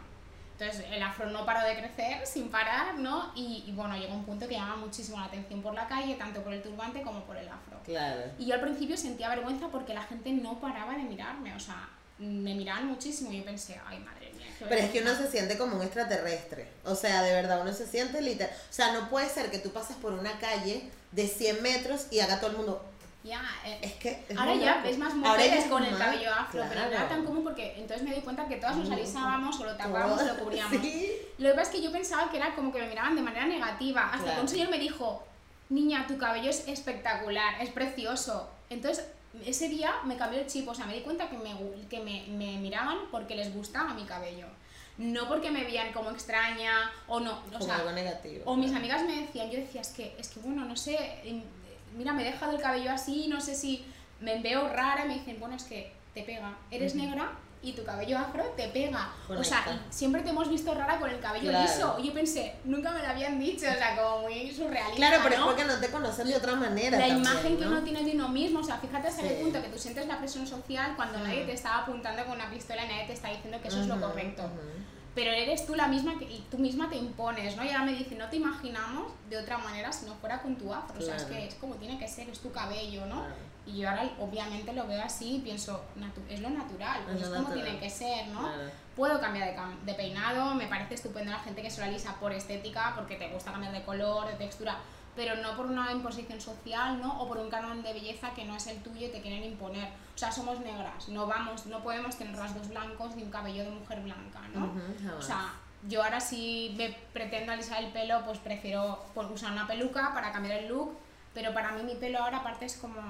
Entonces 0.58 0.84
el 0.92 1.02
afro 1.02 1.26
no 1.30 1.44
paró 1.46 1.66
de 1.66 1.74
crecer 1.76 2.26
sin 2.26 2.50
parar, 2.50 2.94
¿no? 2.98 3.32
Y, 3.34 3.64
y 3.66 3.72
bueno, 3.72 3.96
llegó 3.96 4.14
un 4.14 4.24
punto 4.24 4.46
que 4.46 4.54
llamaba 4.54 4.76
muchísimo 4.76 5.18
la 5.18 5.24
atención 5.24 5.62
por 5.62 5.74
la 5.74 5.86
calle, 5.88 6.14
tanto 6.16 6.42
por 6.42 6.52
el 6.52 6.62
turbante 6.62 7.02
como 7.02 7.20
por 7.24 7.36
el 7.36 7.48
afro. 7.48 7.78
Claro. 7.84 8.20
Y 8.38 8.46
yo 8.46 8.54
al 8.54 8.60
principio 8.60 8.96
sentía 8.96 9.28
vergüenza 9.30 9.68
porque 9.68 9.94
la 9.94 10.02
gente 10.02 10.30
no 10.32 10.60
paraba 10.60 10.92
de 10.94 11.02
mirarme, 11.04 11.54
o 11.54 11.60
sea, 11.60 11.88
me 12.20 12.54
miraban 12.54 12.86
muchísimo 12.86 13.32
y 13.32 13.38
yo 13.38 13.44
pensé, 13.44 13.80
ay 13.86 13.98
madre 14.00 14.30
mía. 14.36 14.46
Pero 14.58 14.74
es 14.74 14.90
que 14.90 14.98
uno 15.00 15.08
vergüenza". 15.10 15.24
se 15.24 15.30
siente 15.38 15.58
como 15.58 15.76
un 15.76 15.82
extraterrestre. 15.82 16.68
O 16.84 16.94
sea, 16.94 17.22
de 17.22 17.32
verdad, 17.32 17.60
uno 17.62 17.72
se 17.72 17.86
siente 17.86 18.20
literal. 18.20 18.54
O 18.54 18.72
sea, 18.72 18.92
no 18.92 19.08
puede 19.08 19.28
ser 19.28 19.50
que 19.50 19.58
tú 19.58 19.70
pases 19.70 19.96
por 19.96 20.12
una 20.12 20.38
calle 20.38 20.90
de 21.12 21.26
100 21.26 21.62
metros 21.62 22.06
y 22.10 22.20
haga 22.20 22.38
todo 22.40 22.50
el 22.50 22.56
mundo. 22.58 22.84
Ya, 23.22 23.42
eh, 23.66 23.78
Es 23.82 23.92
que. 23.94 24.24
es 24.28 24.38
Ahora 24.38 24.54
ya 24.54 24.80
ves 24.82 24.96
más 24.96 25.14
mujeres 25.14 25.64
es 25.64 25.70
con 25.70 25.82
el 25.84 25.96
cabello 25.96 26.32
afro, 26.32 26.64
pero 26.68 26.80
no 26.80 26.86
era 26.86 27.06
tan 27.08 27.24
común 27.26 27.44
porque 27.44 27.74
entonces 27.76 28.06
me 28.06 28.14
di 28.14 28.22
cuenta 28.22 28.48
que 28.48 28.56
todas 28.56 28.76
nos 28.76 28.90
alisábamos 28.90 29.60
o 29.60 29.64
lo 29.64 29.76
tapábamos 29.76 30.22
o 30.22 30.24
lo 30.24 30.38
cubríamos. 30.44 30.80
Sí. 30.80 31.12
Lo 31.38 31.50
que 31.50 31.54
pasa 31.54 31.70
es 31.70 31.76
que 31.76 31.82
yo 31.82 31.92
pensaba 31.92 32.30
que 32.30 32.38
era 32.38 32.54
como 32.54 32.72
que 32.72 32.80
me 32.80 32.88
miraban 32.88 33.16
de 33.16 33.22
manera 33.22 33.46
negativa. 33.46 34.06
Hasta 34.06 34.18
que 34.18 34.24
Claro. 34.24 34.40
un 34.42 34.48
señor 34.48 34.70
me 34.70 34.78
dijo, 34.78 35.22
niña, 35.68 36.06
tu 36.06 36.16
cabello 36.16 36.48
es 36.48 36.66
espectacular, 36.66 37.60
es 37.62 37.68
precioso. 37.70 38.48
Entonces, 38.70 39.04
ese 39.44 39.68
día 39.68 39.92
me 40.04 40.16
cambió 40.16 40.40
el 40.40 40.46
chip, 40.46 40.68
o 40.68 40.74
sea, 40.74 40.86
me 40.86 40.94
di 40.94 41.00
cuenta 41.00 41.28
que 41.28 41.38
me, 41.38 41.54
que 41.88 42.00
me, 42.00 42.26
me 42.28 42.58
miraban 42.58 42.98
porque 43.10 43.36
les 43.36 43.54
gustaba 43.54 43.94
mi 43.94 44.04
cabello. 44.04 44.46
No 44.98 45.28
porque 45.28 45.50
me 45.50 45.64
veían 45.64 45.92
como 45.92 46.10
extraña 46.10 46.90
o 47.06 47.20
no. 47.20 47.40
O 47.58 47.60
sea, 47.60 47.76
algo 47.76 47.92
negativo. 47.92 48.42
o 48.44 48.56
mis 48.56 48.74
amigas 48.74 49.02
me 49.04 49.22
decían, 49.22 49.50
yo 49.50 49.58
decía, 49.58 49.80
es 49.80 49.88
que, 49.88 50.14
es 50.18 50.28
que 50.28 50.40
bueno, 50.40 50.64
no 50.64 50.76
sé, 50.76 51.20
em, 51.24 51.42
mira, 51.96 52.12
me 52.12 52.22
he 52.22 52.32
dejado 52.32 52.52
el 52.52 52.60
cabello 52.60 52.90
así, 52.90 53.26
no 53.28 53.40
sé 53.40 53.54
si 53.54 53.84
me 54.20 54.40
veo 54.40 54.68
rara, 54.68 55.04
y 55.04 55.08
me 55.08 55.14
dicen, 55.14 55.38
bueno, 55.40 55.56
es 55.56 55.64
que 55.64 55.92
te 56.12 56.22
pega, 56.22 56.58
eres 56.70 56.94
negra 56.94 57.32
y 57.62 57.72
tu 57.74 57.84
cabello 57.84 58.16
afro 58.18 58.42
te 58.56 58.68
pega. 58.68 59.12
O 59.28 59.44
sea, 59.44 59.64
y 59.70 59.92
siempre 59.92 60.22
te 60.22 60.30
hemos 60.30 60.48
visto 60.48 60.72
rara 60.74 60.98
con 60.98 61.10
el 61.10 61.20
cabello 61.20 61.50
Claro. 61.50 61.66
liso. 61.70 61.96
Y 62.00 62.06
yo 62.06 62.14
pensé, 62.14 62.56
nunca 62.64 62.90
me 62.90 63.00
lo 63.00 63.06
habían 63.08 63.38
dicho, 63.38 63.66
o 63.68 63.74
sea, 63.74 63.96
como 63.96 64.22
muy 64.22 64.50
surrealista, 64.50 64.96
Claro, 64.96 65.20
pero 65.22 65.34
es 65.34 65.40
¿no? 65.40 65.46
porque 65.46 65.64
no 65.66 65.74
te 65.78 65.90
conocen 65.90 66.28
de 66.28 66.36
otra 66.36 66.54
manera. 66.54 66.96
la 66.98 67.06
también, 67.06 67.18
imagen 67.32 67.56
que 67.58 67.64
¿no? 67.66 67.70
uno 67.72 67.82
tiene 67.82 68.02
de 68.04 68.12
uno 68.12 68.28
mismo, 68.30 68.60
o 68.60 68.64
sea, 68.64 68.78
fíjate 68.78 69.08
hasta 69.08 69.22
Sí. 69.22 69.28
qué 69.28 69.34
punto 69.42 69.60
que 69.62 69.68
tú 69.68 69.78
sientes 69.78 70.06
la 70.06 70.18
presión 70.18 70.46
social 70.46 70.94
cuando 70.96 71.18
nadie 71.18 71.44
te 71.44 71.52
está 71.52 71.78
apuntando 71.78 72.24
con 72.24 72.36
una 72.36 72.48
pistola 72.50 72.84
y 72.84 72.88
nadie 72.88 73.06
te 73.06 73.12
está 73.12 73.28
diciendo 73.28 73.60
que 73.60 73.68
eso 73.68 73.80
es 73.80 73.86
lo 73.88 74.00
correcto 74.00 74.42
ujú. 74.44 74.60
pero 75.14 75.30
eres 75.32 75.66
tú 75.66 75.74
la 75.74 75.86
misma 75.88 76.18
que, 76.18 76.24
y 76.24 76.46
tú 76.50 76.56
misma 76.56 76.88
te 76.88 76.96
impones, 76.96 77.56
¿no? 77.56 77.64
Y 77.64 77.68
ahora 77.68 77.84
me 77.84 77.92
dice, 77.92 78.14
no 78.14 78.28
te 78.30 78.36
imaginamos 78.36 79.12
de 79.28 79.36
otra 79.38 79.58
manera 79.58 79.92
si 79.92 80.06
no 80.06 80.14
fuera 80.14 80.40
con 80.40 80.56
tu 80.56 80.72
afro, 80.72 80.98
o 80.98 81.02
sea, 81.02 81.16
es 81.16 81.24
Claro. 81.24 81.36
que 81.42 81.48
es 81.48 81.54
como 81.56 81.74
tiene 81.74 81.98
que 81.98 82.08
ser, 82.08 82.28
es 82.30 82.38
tu 82.38 82.50
cabello, 82.52 83.04
¿no? 83.06 83.16
Claro. 83.16 83.34
Y 83.70 83.78
yo 83.78 83.90
ahora 83.90 84.08
obviamente 84.18 84.72
lo 84.72 84.86
veo 84.86 85.02
así 85.02 85.36
y 85.36 85.38
pienso, 85.40 85.84
es 86.28 86.40
lo 86.40 86.50
natural, 86.50 87.02
pues 87.04 87.16
Es 87.16 87.22
es, 87.22 87.28
lo 87.28 87.36
como 87.36 87.48
natural. 87.48 87.64
tiene 87.64 87.80
que 87.80 87.90
ser, 87.90 88.28
¿no? 88.28 88.40
Claro. 88.40 88.70
Puedo 88.96 89.20
cambiar 89.20 89.54
de, 89.54 89.86
de 89.86 89.94
peinado, 89.94 90.54
me 90.54 90.66
parece 90.66 90.94
estupendo 90.94 91.30
la 91.30 91.38
gente 91.38 91.62
que 91.62 91.70
se 91.70 91.80
lo 91.80 91.86
alisa 91.86 92.14
por 92.16 92.32
estética, 92.32 92.92
porque 92.96 93.16
te 93.16 93.28
gusta 93.28 93.52
cambiar 93.52 93.72
de 93.72 93.82
color, 93.84 94.26
de 94.26 94.34
textura, 94.34 94.76
pero 95.16 95.36
no 95.36 95.56
por 95.56 95.66
una 95.66 95.90
imposición 95.92 96.40
social, 96.40 97.00
¿no? 97.00 97.20
O 97.20 97.28
por 97.28 97.38
un 97.38 97.50
canon 97.50 97.82
de 97.82 97.92
belleza 97.92 98.32
que 98.34 98.44
no 98.44 98.56
es 98.56 98.66
el 98.66 98.82
tuyo 98.82 99.06
y 99.06 99.10
te 99.10 99.20
quieren 99.20 99.44
imponer. 99.44 99.88
O 100.14 100.18
sea, 100.18 100.30
somos 100.32 100.60
negras, 100.60 101.08
no 101.08 101.26
vamos, 101.26 101.66
no 101.66 101.82
podemos 101.82 102.16
tener 102.16 102.36
rasgos 102.36 102.68
blancos 102.68 103.16
ni 103.16 103.22
un 103.22 103.30
cabello 103.30 103.64
de 103.64 103.70
mujer 103.70 104.00
blanca, 104.02 104.40
¿no? 104.54 104.72
O 105.16 105.22
sea, 105.22 105.54
yo 105.88 106.02
ahora 106.02 106.20
si 106.20 106.74
me 106.76 106.90
pretendo 107.12 107.52
alisar 107.52 107.82
el 107.82 107.90
pelo, 107.90 108.22
pues 108.24 108.38
prefiero 108.38 109.04
pues, 109.14 109.28
usar 109.30 109.52
una 109.52 109.66
peluca 109.66 110.12
para 110.12 110.30
cambiar 110.32 110.58
el 110.60 110.68
look, 110.68 110.96
pero 111.32 111.54
para 111.54 111.72
mí 111.72 111.82
mi 111.82 111.94
pelo 111.94 112.18
ahora 112.22 112.38
aparte 112.38 112.66
es 112.66 112.76
como, 112.76 113.00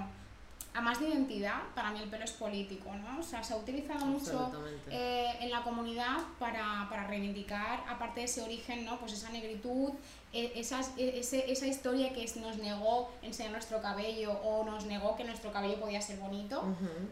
a 0.72 0.81
más 0.81 1.00
de 1.00 1.08
identidad, 1.08 1.62
para 1.75 1.90
mí 1.90 2.00
el 2.00 2.08
pelo 2.08 2.25
es 2.25 2.32
político, 2.32 2.94
¿no? 2.94 3.20
O 3.20 3.22
sea, 3.22 3.43
se 3.43 3.55
ha 3.55 3.56
utilizado 3.56 4.06
mucho 4.06 4.52
eh, 4.88 5.26
en 5.40 5.50
la 5.50 5.62
comunidad 5.62 6.19
para, 6.38 6.87
para 6.88 7.06
reivindicar, 7.06 7.84
aparte 7.88 8.20
de 8.20 8.26
ese 8.26 8.43
origen, 8.43 8.84
¿no? 8.84 8.99
Pues 8.99 9.12
esa 9.12 9.31
negritud, 9.31 9.93
esas, 10.32 10.92
e- 10.96 11.18
ese- 11.18 11.50
esa 11.50 11.66
historia 11.66 12.12
que 12.12 12.24
nos 12.40 12.56
negó 12.58 13.10
enseñar 13.22 13.50
nuestro 13.52 13.82
cabello 13.82 14.32
o 14.44 14.64
nos 14.64 14.84
negó 14.86 15.16
que 15.16 15.24
nuestro 15.24 15.52
cabello 15.52 15.80
podía 15.80 16.00
ser 16.00 16.18
bonito. 16.18 16.62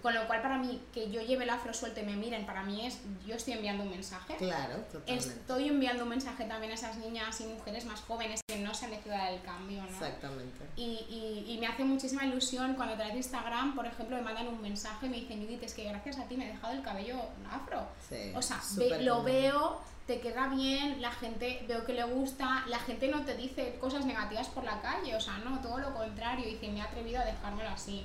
Con 0.02 0.14
lo 0.14 0.26
cual 0.26 0.40
para 0.42 0.58
mí, 0.58 0.80
que 0.92 1.10
yo 1.10 1.20
lleve 1.22 1.44
el 1.44 1.50
afro 1.50 1.74
suelto 1.74 2.00
y 2.00 2.04
me 2.04 2.14
miren, 2.16 2.46
para 2.46 2.62
mí 2.62 2.86
es, 2.86 2.98
yo 3.26 3.34
estoy 3.34 3.54
enviando 3.54 3.82
un 3.82 3.90
mensaje. 3.90 4.36
Claro, 4.36 4.76
totalmente. 4.92 5.28
Estoy 5.28 5.68
enviando 5.68 6.04
un 6.04 6.10
mensaje 6.10 6.44
también 6.44 6.70
a 6.72 6.74
esas 6.74 6.96
niñas 6.98 7.40
y 7.40 7.44
mujeres 7.46 7.84
más 7.86 8.00
jóvenes 8.02 8.40
que 8.48 8.58
no 8.58 8.72
se 8.74 8.84
han 8.84 8.92
decidido 8.92 9.16
dar 9.16 9.32
el 9.32 9.42
cambio, 9.42 9.82
¿no? 9.82 9.88
Exactamente. 9.88 10.60
Y, 10.76 10.84
y, 11.10 11.44
y 11.52 11.58
me 11.58 11.66
hace 11.66 11.82
muchísima 11.84 12.24
ilusión 12.24 12.74
cuando 12.74 12.96
de 12.96 13.08
Instagram, 13.08 13.74
por 13.74 13.86
ejemplo, 13.86 14.16
me 14.16 14.22
mandan 14.22 14.46
un 14.48 14.60
mensaje 14.62 15.06
y 15.06 15.08
me 15.08 15.16
dicen, 15.16 15.42
Judith, 15.42 15.62
es 15.64 15.74
que 15.74 15.84
gracias 15.84 16.18
a 16.18 16.24
ti 16.28 16.36
me 16.36 16.44
he 16.48 16.52
dejado 16.52 16.72
el 16.72 16.82
cabello 16.82 17.16
afro. 17.50 17.86
Sí, 18.08 18.32
O 18.34 18.42
sea, 18.42 18.60
ve- 18.76 19.02
lo 19.02 19.22
veo, 19.24 19.80
te 20.08 20.19
queda 20.20 20.49
bien, 20.49 21.00
la 21.00 21.12
gente 21.12 21.64
veo 21.69 21.84
que 21.84 21.93
le 21.93 22.02
gusta, 22.02 22.64
la 22.66 22.78
gente 22.81 23.06
no 23.08 23.25
te 23.25 23.37
dice 23.37 23.76
cosas 23.78 24.05
negativas 24.06 24.49
por 24.49 24.64
la 24.64 24.81
calle, 24.81 25.14
o 25.14 25.20
sea, 25.20 25.38
no, 25.38 25.60
todo 25.60 25.78
lo 25.78 25.94
contrario, 25.94 26.49
y 26.49 26.55
dice, 26.55 26.69
me 26.70 26.78
he 26.78 26.82
atrevido 26.82 27.20
a 27.20 27.25
dejármelo 27.26 27.69
así. 27.69 28.05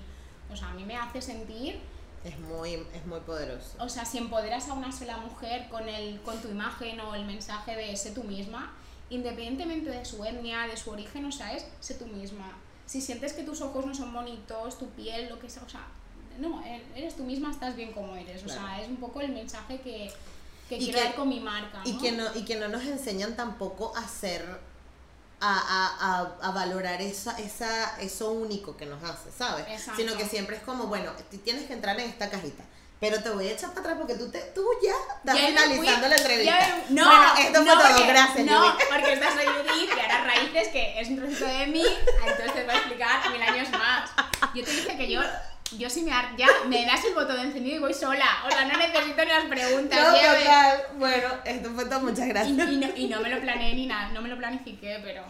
O 0.51 0.55
sea, 0.55 0.67
a 0.69 0.73
mí 0.73 0.83
me 0.83 0.97
hace 0.97 1.21
sentir 1.21 1.79
Es 2.25 2.37
muy, 2.39 2.73
es 2.93 3.05
muy 3.07 3.21
poderoso. 3.21 3.77
o 3.79 3.87
sea, 3.89 4.03
si 4.05 4.17
empoderas 4.17 4.67
a 4.69 4.73
una 4.73 4.91
sola 4.91 5.17
mujer 5.17 5.67
con, 5.69 5.87
el, 5.89 6.19
con 6.21 6.39
tu 6.41 6.49
imagen 6.49 6.99
o 6.99 7.15
el 7.15 7.23
mensaje 7.25 7.75
de 7.75 7.95
sé 7.95 8.11
tú 8.11 8.23
misma, 8.25 8.73
independientemente 9.09 9.89
de 9.89 10.03
su 10.03 10.23
etnia, 10.25 10.67
de 10.67 10.75
su 10.77 10.91
origen, 10.91 11.23
o 11.25 11.31
sea, 11.31 11.53
es 11.53 11.65
sé 11.79 11.95
tú 11.95 12.05
misma. 12.05 12.51
Si 12.85 12.99
sientes 12.99 13.31
que 13.33 13.43
tus 13.43 13.61
ojos 13.61 13.85
no 13.85 13.95
son 13.95 14.13
bonitos, 14.13 14.77
tu 14.77 14.87
piel, 14.89 15.29
lo 15.29 15.39
que 15.39 15.49
sea, 15.49 15.63
o 15.63 15.69
sea, 15.69 15.87
no, 16.37 16.61
e- 16.65 16.83
eres 16.95 17.15
tú 17.15 17.23
misma, 17.23 17.49
estás 17.51 17.75
bien 17.77 17.93
como 17.93 18.15
eres. 18.17 18.43
O 18.43 18.49
sea, 18.49 18.61
Claro. 18.63 18.83
es 18.83 18.89
un 18.89 18.97
poco 18.97 19.21
el 19.21 19.31
mensaje 19.31 19.79
que, 19.79 20.11
que 20.77 20.83
Y 20.83 20.85
quiero 20.85 20.99
que- 20.99 21.05
dar 21.05 21.15
con 21.15 21.29
mi 21.29 21.39
marca. 21.39 21.81
Y 21.85 21.93
¿no? 21.93 22.01
que 22.01 22.11
no, 22.11 22.35
y 22.35 22.45
que 22.45 22.55
no 22.55 22.67
nos 22.67 22.83
enseñan 22.83 23.35
tampoco 23.35 23.95
a 23.95 24.07
ser, 24.07 24.45
a, 25.39 25.57
a, 25.57 26.19
a, 26.19 26.47
a 26.47 26.51
valorar 26.51 27.01
esa, 27.01 27.37
esa, 27.37 27.99
eso 27.99 28.31
único 28.31 28.77
que 28.77 28.85
nos 28.85 29.03
hace, 29.03 29.31
¿sabes? 29.37 29.65
Exacto. 29.67 30.01
Sino 30.01 30.15
que 30.15 30.25
siempre 30.25 30.55
es 30.57 30.63
como, 30.63 30.85
bueno, 30.85 31.11
ti- 31.29 31.37
tienes 31.39 31.65
que 31.67 31.73
entrar 31.73 31.99
en 31.99 32.09
esta 32.09 32.29
cajita. 32.29 32.63
Pero 33.01 33.21
te 33.21 33.29
voy 33.31 33.49
a 33.49 33.51
echar 33.51 33.71
para 33.71 33.81
atrás 33.81 33.97
porque 33.99 34.15
tú, 34.15 34.31
te, 34.31 34.39
tú 34.55 34.65
ya 34.81 34.93
estás 35.17 35.35
Ya 35.37 35.47
finalizando 35.47 35.75
fui- 36.07 36.09
la 36.09 36.15
entrevista. 36.15 36.83
me- 36.89 36.95
no, 36.95 37.05
bueno, 37.05 37.33
esto 37.37 37.53
fue 37.55 37.65
no, 37.65 37.73
todo. 37.81 37.87
porque- 37.89 38.07
Gracias, 38.07 38.45
No, 38.45 38.59
Judith. 38.71 38.85
porque 38.89 39.13
esta 39.13 39.31
soy 39.33 39.45
Judith 39.67 39.89
y 39.89 39.99
ahora 39.99 40.23
Raíces, 40.23 40.67
que 40.69 40.99
es 41.01 41.09
un 41.09 41.17
trocito 41.17 41.45
de 41.45 41.67
mí, 41.67 41.83
entonces 42.25 42.53
te 42.53 42.63
voy 42.63 42.73
a 42.73 42.77
explicar 42.77 43.29
mil 43.31 43.41
años 43.41 43.69
más. 43.71 44.09
Yo 44.55 44.63
te 44.63 44.71
dije 44.71 44.95
que 44.95 45.11
yo, 45.11 45.19
yo 45.77 45.89
si 45.89 46.01
me 46.03 46.11
ar- 46.11 46.35
ya 46.37 46.47
me 46.67 46.85
das 46.85 47.03
el 47.05 47.13
botón 47.13 47.35
de 47.37 47.43
encendido 47.43 47.75
y 47.77 47.79
voy 47.79 47.93
sola. 47.93 48.25
O 48.47 48.51
sea, 48.51 48.65
no 48.65 48.77
necesito 48.77 49.23
ni 49.23 49.29
las 49.31 49.45
preguntas. 49.45 49.99
No, 49.99 50.13
total. 50.13 50.83
Bueno, 50.95 51.27
esto 51.45 51.71
fue 51.73 51.85
todo. 51.85 51.99
Muchas 52.01 52.25
y, 52.25 52.29
gracias. 52.29 52.69
y 52.71 52.77
no, 52.77 52.87
y 52.95 53.07
no 53.07 53.21
me 53.21 53.29
lo 53.29 53.39
planeé 53.41 53.73
ni 53.75 53.85
nada, 53.87 54.09
no 54.09 54.21
me 54.21 54.29
lo 54.29 54.37
planifiqué, 54.37 54.99
pero. 55.03 55.23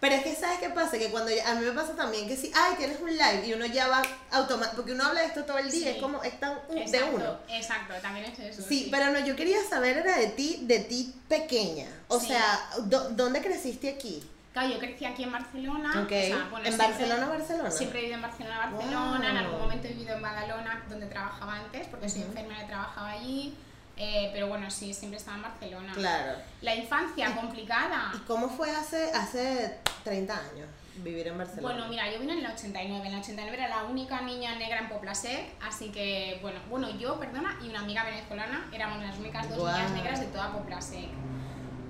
Pero 0.00 0.16
es 0.16 0.22
que, 0.24 0.34
¿sabes 0.34 0.58
qué 0.58 0.68
pasa? 0.68 0.98
Que 0.98 1.10
cuando 1.10 1.30
ya- 1.30 1.48
a 1.48 1.54
mí 1.54 1.64
me 1.64 1.70
pasa 1.70 1.94
también 1.94 2.26
que 2.26 2.36
si, 2.36 2.50
ay, 2.56 2.74
tienes 2.76 3.00
un 3.00 3.10
live 3.10 3.44
y 3.46 3.52
uno 3.54 3.66
ya 3.66 3.86
va 3.86 4.02
automático, 4.32 4.76
porque 4.78 4.92
uno 4.94 5.04
habla 5.04 5.20
de 5.20 5.26
esto 5.28 5.44
todo 5.44 5.58
el 5.58 5.70
día, 5.70 5.90
Sí. 5.90 5.94
es 5.96 6.02
como, 6.02 6.20
es 6.24 6.40
tan 6.40 6.58
u- 6.68 6.74
de 6.74 6.80
Exacto, 6.82 7.10
uno. 7.14 7.38
exacto, 7.48 7.94
también 8.02 8.26
es 8.26 8.36
eso. 8.40 8.62
Sí, 8.68 8.88
pero 8.90 9.10
no, 9.12 9.24
yo 9.24 9.36
quería 9.36 9.58
saber 9.62 9.98
era 9.98 10.18
de 10.18 10.26
ti, 10.26 10.58
de 10.62 10.80
ti 10.80 11.14
pequeña. 11.28 11.86
O 12.08 12.18
Sí. 12.18 12.26
sea, 12.28 12.68
do- 12.86 13.10
¿dónde 13.10 13.40
creciste 13.42 13.90
aquí? 13.90 14.20
Claro, 14.52 14.68
yo 14.68 14.78
crecí 14.78 15.04
aquí 15.06 15.22
en 15.22 15.32
Barcelona. 15.32 15.90
Ok. 16.02 16.04
o 16.04 16.08
sea, 16.08 16.48
bueno, 16.50 16.66
¿En 16.66 16.72
siempre- 16.72 16.86
Barcelona, 16.86 17.26
Barcelona? 17.28 17.70
Siempre 17.70 17.98
he 17.98 18.02
vivido 18.02 18.16
en 18.16 18.22
Barcelona, 18.22 18.58
Barcelona. 18.70 19.28
En 19.28 19.34
Wow. 19.36 19.44
algún 19.44 19.60
momento 19.60 19.88
he 19.88 19.92
vivido 19.92 20.14
en 20.16 20.22
Badalona, 20.22 20.82
donde 20.90 21.06
trabajaba 21.06 21.54
antes, 21.56 21.86
porque 21.88 22.08
soy 22.08 22.20
Ujú. 22.22 22.30
enfermera 22.32 22.62
y 22.62 22.66
trabajaba 22.66 23.10
allí. 23.10 23.54
Eh, 23.96 24.30
pero 24.32 24.48
bueno, 24.48 24.70
sí, 24.70 24.92
siempre 24.94 25.18
estaba 25.18 25.36
en 25.36 25.42
Barcelona. 25.42 25.92
Claro. 25.94 26.38
La 26.62 26.74
infancia 26.74 27.34
complicada. 27.36 28.10
¿Y 28.14 28.18
cómo 28.20 28.48
fue 28.48 28.70
hace, 28.70 29.10
hace 29.12 29.78
30 30.02 30.34
años 30.34 30.66
vivir 30.96 31.28
en 31.28 31.38
Barcelona? 31.38 31.62
Bueno, 31.74 31.88
mira, 31.88 32.10
yo 32.10 32.18
vine 32.20 32.32
en 32.34 32.38
el 32.44 32.50
89. 32.52 33.06
En 33.06 33.14
el 33.14 33.20
89 33.20 33.56
era 33.56 33.68
la 33.68 33.84
única 33.84 34.20
niña 34.22 34.54
negra 34.56 34.78
en 34.80 34.88
Poplasec, 34.88 35.52
así 35.62 35.90
que, 35.90 36.38
bueno, 36.42 36.58
bueno, 36.70 36.90
yo, 36.98 37.18
perdona, 37.20 37.58
y 37.62 37.68
una 37.68 37.80
amiga 37.80 38.04
venezolana 38.04 38.66
éramos 38.72 39.02
las 39.02 39.18
únicas 39.18 39.48
dos 39.48 39.58
Guau. 39.58 39.74
niñas 39.74 39.90
negras 39.92 40.20
de 40.20 40.26
toda 40.26 40.52
Poplasec. 40.52 41.08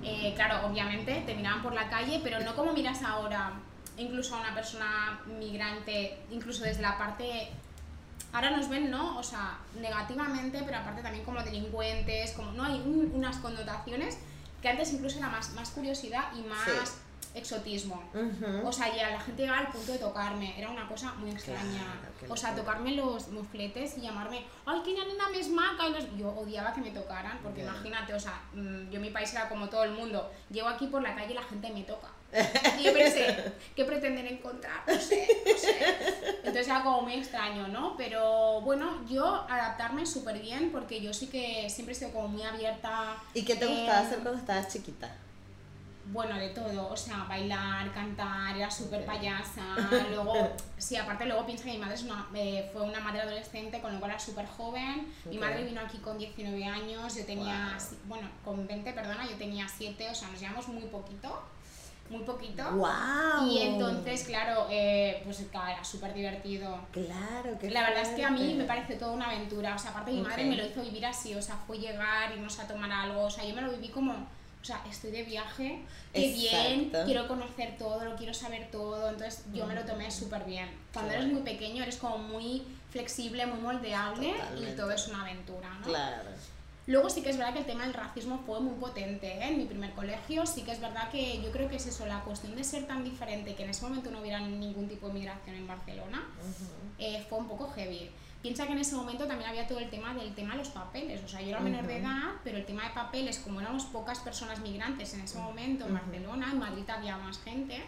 Eh, 0.03 0.33
claro, 0.35 0.67
obviamente 0.67 1.23
te 1.25 1.35
miraban 1.35 1.61
por 1.61 1.73
la 1.73 1.89
calle, 1.89 2.19
pero 2.23 2.39
no 2.41 2.55
como 2.55 2.73
miras 2.73 3.01
ahora, 3.03 3.53
incluso 3.97 4.35
a 4.35 4.41
una 4.41 4.53
persona 4.53 5.19
migrante, 5.39 6.19
incluso 6.31 6.63
desde 6.63 6.81
la 6.81 6.97
parte 6.97 7.49
ahora 8.33 8.49
nos 8.49 8.67
ven, 8.67 8.89
¿no? 8.91 9.17
O 9.17 9.23
sea, 9.23 9.59
negativamente, 9.79 10.61
pero 10.65 10.77
aparte 10.77 11.01
también 11.01 11.23
como 11.23 11.41
delincuentes, 11.41 12.31
como, 12.31 12.51
¿no? 12.51 12.63
Hay 12.63 12.81
unas 13.13 13.37
connotaciones 13.37 14.17
que 14.61 14.69
antes 14.69 14.91
incluso 14.93 15.19
era 15.19 15.29
más, 15.29 15.53
más 15.53 15.69
curiosidad 15.69 16.25
y 16.35 16.41
más 16.41 17.02
exotismo. 17.33 18.03
O 18.63 18.71
sea, 18.71 18.95
ya 18.95 19.09
la 19.09 19.19
gente 19.19 19.43
llegaba 19.43 19.59
al 19.59 19.71
punto 19.71 19.91
de 19.91 19.99
tocarme, 19.99 20.57
era 20.57 20.69
una 20.69 20.87
cosa 20.87 21.13
muy 21.13 21.31
extraña. 21.31 21.99
o 22.29 22.37
sea, 22.37 22.55
tocarme 22.55 22.95
los 22.95 23.29
mufletes 23.29 23.97
y 23.97 24.01
llamarme, 24.01 24.45
¡ay, 24.65 24.81
qué 24.83 24.93
nena 24.93 25.29
me 25.29 25.39
esmaca! 25.39 25.83
Yo 26.17 26.29
odiaba 26.29 26.73
que 26.73 26.81
me 26.81 26.91
tocaran, 26.91 27.39
porque 27.41 27.61
imagínate, 27.61 28.13
o 28.13 28.19
sea, 28.19 28.41
mm, 28.53 28.89
yo 28.89 28.95
en 28.95 29.01
mi 29.01 29.09
país 29.09 29.31
era 29.33 29.49
como 29.49 29.69
todo 29.69 29.83
el 29.83 29.91
mundo. 29.91 30.31
Llego 30.49 30.67
aquí 30.67 30.87
por 30.87 31.01
la 31.01 31.15
calle 31.15 31.31
y 31.31 31.35
la 31.35 31.43
gente 31.43 31.71
me 31.71 31.83
toca. 31.83 32.09
Y 32.79 32.83
yo 32.83 32.93
pensé, 32.93 33.53
¿qué 33.75 33.85
pretenden 33.85 34.25
encontrar? 34.25 34.83
No 34.87 34.99
sé, 34.99 35.27
no 35.45 35.57
sé. 35.57 35.75
Entonces 36.37 36.67
era 36.67 36.83
como 36.83 37.01
muy 37.01 37.13
extraño, 37.13 37.67
¿no? 37.67 37.95
Pero 37.95 38.61
bueno, 38.61 39.05
yo 39.07 39.45
adaptarme 39.49 40.05
súper 40.05 40.39
bien 40.39 40.71
porque 40.71 40.99
yo 40.99 41.13
sí 41.13 41.27
que 41.27 41.69
siempre 41.69 41.93
he 41.93 41.97
sido 41.97 42.11
como 42.11 42.29
muy 42.29 42.43
abierta. 42.43 43.17
¿Y 43.33 43.43
qué 43.43 43.55
te 43.55 43.67
gustaba 43.67 43.99
hacer 43.99 44.19
cuando 44.19 44.39
estabas 44.39 44.71
chiquita? 44.71 45.15
Bueno, 46.05 46.37
de 46.37 46.49
todo, 46.49 46.89
o 46.89 46.97
sea, 46.97 47.25
bailar, 47.29 47.91
cantar, 47.93 48.55
era 48.55 48.69
súper 48.69 49.05
payasa, 49.05 49.63
luego, 50.11 50.51
sí, 50.77 50.97
aparte 50.97 51.25
luego 51.25 51.45
piensa 51.45 51.63
que 51.65 51.71
mi 51.71 51.77
madre 51.77 51.95
es 51.95 52.03
una, 52.03 52.27
eh, 52.35 52.69
fue 52.73 52.81
una 52.81 52.99
madre 52.99 53.21
adolescente, 53.21 53.79
con 53.79 53.93
lo 53.93 53.99
cual 53.99 54.11
era 54.11 54.19
súper 54.19 54.45
joven, 54.45 55.13
mi 55.25 55.37
madre 55.37 55.63
vino 55.63 55.81
aquí 55.81 55.99
con 55.99 56.17
19 56.17 56.65
años, 56.65 57.15
yo 57.15 57.25
tenía, 57.25 57.77
bueno, 58.07 58.27
con 58.43 58.67
20, 58.67 58.91
perdona, 58.91 59.25
yo 59.29 59.37
tenía 59.37 59.67
7, 59.67 60.09
o 60.09 60.15
sea, 60.15 60.27
nos 60.29 60.39
llevamos 60.39 60.67
muy 60.67 60.83
poquito, 60.83 61.41
muy 62.09 62.23
poquito. 62.23 62.63
¡Wow! 62.71 63.47
Y 63.49 63.59
entonces, 63.59 64.25
claro, 64.25 64.67
eh, 64.69 65.21
pues 65.23 65.39
era 65.39 65.83
súper 65.83 66.13
divertido. 66.13 66.79
Claro, 66.91 67.57
que 67.57 67.71
La 67.71 67.81
verdad 67.81 68.01
es 68.01 68.09
que 68.09 68.25
a 68.25 68.29
mí 68.29 68.53
me 68.55 68.65
parece 68.65 68.95
toda 68.95 69.13
una 69.13 69.27
aventura, 69.27 69.73
o 69.73 69.79
sea, 69.79 69.91
aparte 69.91 70.11
mi 70.11 70.21
madre 70.21 70.43
me 70.43 70.57
lo 70.57 70.65
hizo 70.65 70.81
vivir 70.81 71.05
así, 71.05 71.33
o 71.33 71.41
sea, 71.41 71.55
fue 71.55 71.79
llegar, 71.79 72.33
irnos 72.33 72.59
a 72.59 72.67
tomar 72.67 72.91
algo, 72.91 73.23
o 73.23 73.29
sea, 73.29 73.45
yo 73.45 73.55
me 73.55 73.61
lo 73.61 73.71
viví 73.71 73.87
como 73.87 74.27
o 74.63 74.65
sea, 74.65 74.81
estoy 74.89 75.11
de 75.11 75.23
viaje, 75.23 75.83
qué 76.13 76.31
bien, 76.31 76.89
quiero 77.05 77.27
conocer 77.27 77.77
todo, 77.77 78.05
lo 78.05 78.15
quiero 78.15 78.33
saber 78.33 78.71
todo, 78.71 79.09
entonces 79.09 79.43
yo 79.53 79.65
me 79.65 79.75
lo 79.75 79.83
tomé 79.83 80.09
súper 80.09 80.45
bien. 80.45 80.69
Cuando 80.93 81.11
eres 81.11 81.27
muy 81.27 81.41
pequeño 81.41 81.83
eres 81.83 81.97
como 81.97 82.17
muy 82.17 82.63
flexible, 82.89 83.45
muy 83.45 83.59
moldeable 83.59 84.33
y 84.57 84.73
todo 84.77 84.91
es 84.91 85.05
una 85.09 85.23
aventura, 85.23 85.69
¿no? 85.79 85.85
Claro. 85.85 86.29
Luego 86.87 87.09
sí 87.09 87.21
que 87.21 87.29
es 87.29 87.37
verdad 87.37 87.53
que 87.53 87.59
el 87.59 87.65
tema 87.65 87.83
del 87.83 87.93
racismo 87.93 88.41
fue 88.45 88.61
muy 88.61 88.75
potente 88.75 89.27
¿eh? 89.27 89.49
en 89.49 89.57
mi 89.57 89.65
primer 89.65 89.91
colegio, 89.91 90.45
sí 90.45 90.61
que 90.63 90.71
es 90.71 90.79
verdad 90.79 91.09
que 91.11 91.41
yo 91.41 91.51
creo 91.51 91.69
que 91.69 91.75
es 91.75 91.85
eso, 91.85 92.05
la 92.05 92.21
cuestión 92.21 92.55
de 92.55 92.63
ser 92.63 92.87
tan 92.87 93.03
diferente, 93.03 93.55
que 93.55 93.63
en 93.63 93.69
ese 93.69 93.83
momento 93.83 94.11
no 94.11 94.21
hubiera 94.21 94.39
ningún 94.39 94.87
tipo 94.87 95.07
de 95.07 95.13
migración 95.13 95.57
en 95.57 95.67
Barcelona, 95.67 96.25
eh, 96.99 97.25
fue 97.29 97.39
un 97.39 97.49
poco 97.49 97.69
heavy. 97.71 98.09
Piensa 98.43 98.67
que 98.67 98.73
en 98.73 98.79
ese 98.79 98.95
momento 98.97 99.25
también 99.25 99.49
había 99.49 99.65
todo 99.65 99.79
el 99.79 99.89
tema 99.89 100.13
del 100.13 100.35
tema 100.35 100.51
de 100.51 100.57
los 100.57 100.67
papeles. 100.67 101.23
O 101.23 101.29
sea, 101.29 101.41
yo 101.41 101.51
era 101.51 101.61
menor 101.61 101.87
de 101.87 101.99
edad, 101.99 102.33
pero 102.43 102.57
el 102.57 102.65
tema 102.65 102.83
de 102.83 102.89
papeles, 102.89 103.39
como 103.39 103.61
éramos 103.61 103.85
pocas 103.85 104.19
personas 104.19 104.59
migrantes 104.59 105.13
en 105.13 105.21
ese 105.21 105.37
momento 105.37 105.87
en 105.87 105.93
Barcelona, 105.93 106.49
en 106.51 106.59
Madrid 106.59 106.83
había 106.89 107.15
más 107.15 107.39
gente, 107.39 107.81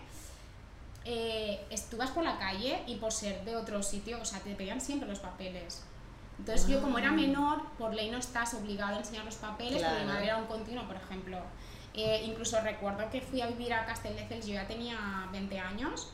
eh, 1.04 1.66
estuvas 1.70 2.12
por 2.12 2.24
la 2.24 2.40
calle 2.40 2.84
y 2.88 2.96
por 2.96 3.12
ser 3.12 3.44
de 3.44 3.58
otro 3.58 3.84
sitio, 3.84 4.18
o 4.22 4.24
sea, 4.24 4.40
te 4.40 4.56
pedían 4.56 4.80
siempre 4.80 5.10
los 5.10 5.20
papeles. 5.20 5.84
Entonces 6.40 6.70
yo 6.70 6.82
como 6.82 7.00
era 7.00 7.10
ah. 7.10 7.12
menor, 7.12 7.62
por 7.78 7.94
ley 7.94 8.10
no 8.10 8.18
estás 8.18 8.54
obligado 8.54 8.96
a 8.96 9.00
enseñar 9.00 9.26
los 9.26 9.36
papeles, 9.36 9.84
porque 9.84 10.00
mi 10.00 10.06
madre 10.06 10.26
era 10.28 10.38
un 10.38 10.46
continuo, 10.46 10.88
por 10.88 10.96
ejemplo. 10.96 11.38
Eh, 11.94 12.24
incluso 12.26 12.62
recuerdo 12.62 13.10
que 13.10 13.20
fui 13.20 13.42
a 13.42 13.48
vivir 13.48 13.74
a 13.74 13.86
Castelldefels, 13.86 14.46
yo 14.46 14.54
ya 14.54 14.68
tenía 14.68 15.28
20 15.34 15.60
años, 15.60 16.14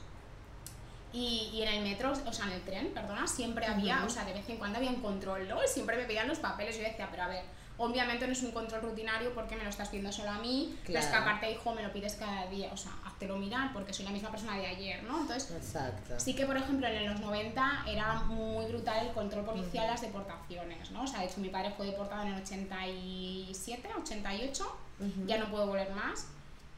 y, 1.14 1.50
y, 1.54 1.62
en 1.64 1.70
el 1.70 1.84
metro, 1.84 2.12
o 2.12 2.34
sea, 2.34 2.46
en 2.46 2.54
el 2.54 2.62
tren, 2.62 2.92
perdona, 2.94 3.28
siempre 3.28 3.66
había, 3.66 4.04
o 4.06 4.10
sea, 4.10 4.26
de 4.26 4.34
vez 4.34 4.48
en 4.50 4.58
cuando 4.58 4.78
había 4.78 4.90
un 4.90 5.02
control, 5.02 5.48
¿no? 5.48 5.60
Siempre 5.68 5.98
me 5.98 6.06
pedían 6.06 6.28
los 6.28 6.40
papeles. 6.40 6.78
Yo 6.78 6.84
decía, 6.84 7.08
pero 7.12 7.24
a 7.24 7.28
ver, 7.28 7.44
obviamente 7.78 8.28
no 8.28 8.34
es 8.34 8.44
un 8.44 8.52
control 8.52 8.82
rutinario 8.82 9.34
porque 9.34 9.56
me 9.56 9.64
lo 9.64 9.70
estás 9.70 9.90
pidiendo 9.90 10.12
solo 10.12 10.30
a 10.30 10.38
mí, 10.38 10.78
claro. 10.86 11.06
es 11.06 11.12
que 11.12 11.18
aparte, 11.18 11.52
hijo, 11.52 11.74
me 11.74 11.82
lo 11.82 11.92
pides 11.92 12.16
cada 12.16 12.46
día, 12.48 12.70
o 12.72 12.78
sea, 12.78 12.92
háztelo 13.06 13.38
mirar 13.38 13.74
porque 13.74 13.92
soy 13.92 14.06
la 14.06 14.12
misma 14.12 14.30
persona 14.30 14.58
de 14.58 14.68
ayer, 14.68 15.04
¿no? 15.04 15.22
Entonces, 15.22 15.52
Exacto. 15.52 16.20
sí 16.20 16.36
que, 16.36 16.46
por 16.46 16.58
ejemplo, 16.58 16.88
en 16.88 17.10
los 17.10 17.20
90 17.20 17.86
era 17.88 18.14
muy 18.24 18.66
brutal 18.66 19.08
el 19.08 19.14
control 19.14 19.46
policial, 19.46 19.88
las 19.88 20.02
deportaciones, 20.02 20.92
¿no? 20.92 21.04
O 21.04 21.08
sea, 21.08 21.20
de 21.20 21.26
hecho, 21.26 21.40
mi 21.40 21.50
padre 21.50 21.74
fue 21.76 21.88
deportado 21.88 22.22
en 22.24 22.34
el 22.34 22.42
87, 22.42 23.90
88, 24.02 24.78
ya 25.26 25.40
no 25.40 25.50
puedo 25.50 25.66
volver 25.66 25.90
más 25.92 26.28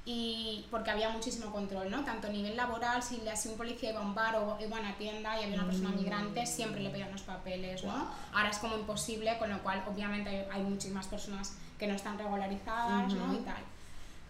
y 0.06 0.66
porque 0.70 0.92
había 0.92 1.10
muchísimo 1.10 1.52
control, 1.52 1.90
¿no? 1.90 2.04
Tanto 2.04 2.28
a 2.28 2.30
nivel 2.30 2.58
laboral, 2.58 3.02
si, 3.02 3.22
si 3.36 3.50
un 3.50 3.56
policía 3.56 3.92
iba 3.92 4.02
a 4.02 4.04
un 4.04 4.14
bar 4.14 4.36
o 4.36 4.58
iba 4.60 4.78
a 4.78 4.80
una 4.82 4.98
tienda 4.98 5.40
y 5.40 5.44
había 5.46 5.56
una 5.56 5.66
persona 5.66 5.90
mm. 5.90 5.96
migrante, 5.96 6.46
siempre 6.46 6.82
le 6.82 6.90
pedían 6.90 7.12
los 7.12 7.22
papeles, 7.22 7.84
¿no? 7.86 8.10
Ahora 8.34 8.50
es 8.50 8.58
como 8.58 8.76
imposible, 8.76 9.38
con 9.38 9.50
lo 9.50 9.64
cual 9.64 9.82
obviamente 9.88 10.48
hay, 10.52 10.62
muchísimas 10.64 11.08
personas 11.08 11.56
que 11.80 11.88
no 11.88 11.94
están 11.94 12.18
regularizadas, 12.18 13.14
¿no? 13.14 13.34
Y 13.34 13.38
tal. 13.38 13.64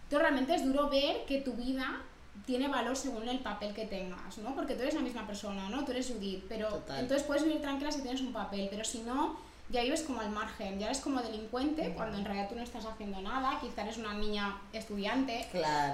Entonces 0.03 0.19
realmente 0.19 0.55
es 0.55 0.63
duro 0.63 0.89
ver 0.89 1.25
que 1.25 1.41
tu 1.41 1.53
vida 1.53 2.01
tiene 2.45 2.67
valor 2.67 2.95
según 2.95 3.27
el 3.27 3.39
papel 3.39 3.73
que 3.73 3.85
tengas, 3.85 4.37
¿no? 4.37 4.53
Porque 4.53 4.75
tú 4.75 4.81
eres 4.83 4.93
la 4.93 5.01
misma 5.01 5.25
persona, 5.25 5.69
¿no? 5.69 5.85
Tú 5.85 5.91
eres 5.91 6.07
Judith, 6.07 6.45
pero 6.47 6.83
entonces 6.99 7.23
puedes 7.23 7.43
vivir 7.43 7.61
tranquila 7.61 7.91
si 7.91 8.01
tienes 8.01 8.21
un 8.21 8.33
papel, 8.33 8.67
pero 8.69 8.83
si 8.83 8.99
no 8.99 9.37
ya 9.73 9.81
vives 9.81 10.03
como 10.03 10.21
al 10.21 10.29
margen, 10.29 10.77
ya 10.79 10.85
eres 10.85 10.99
como 10.99 11.19
delincuente 11.19 11.93
cuando 11.97 12.19
en 12.19 12.25
realidad 12.25 12.47
tú 12.47 12.55
no 12.55 12.61
estás 12.61 12.85
haciendo 12.85 13.19
nada, 13.21 13.57
quizá 13.59 13.81
eres 13.81 13.97
una 13.97 14.13
niña 14.13 14.61
estudiante. 14.71 15.47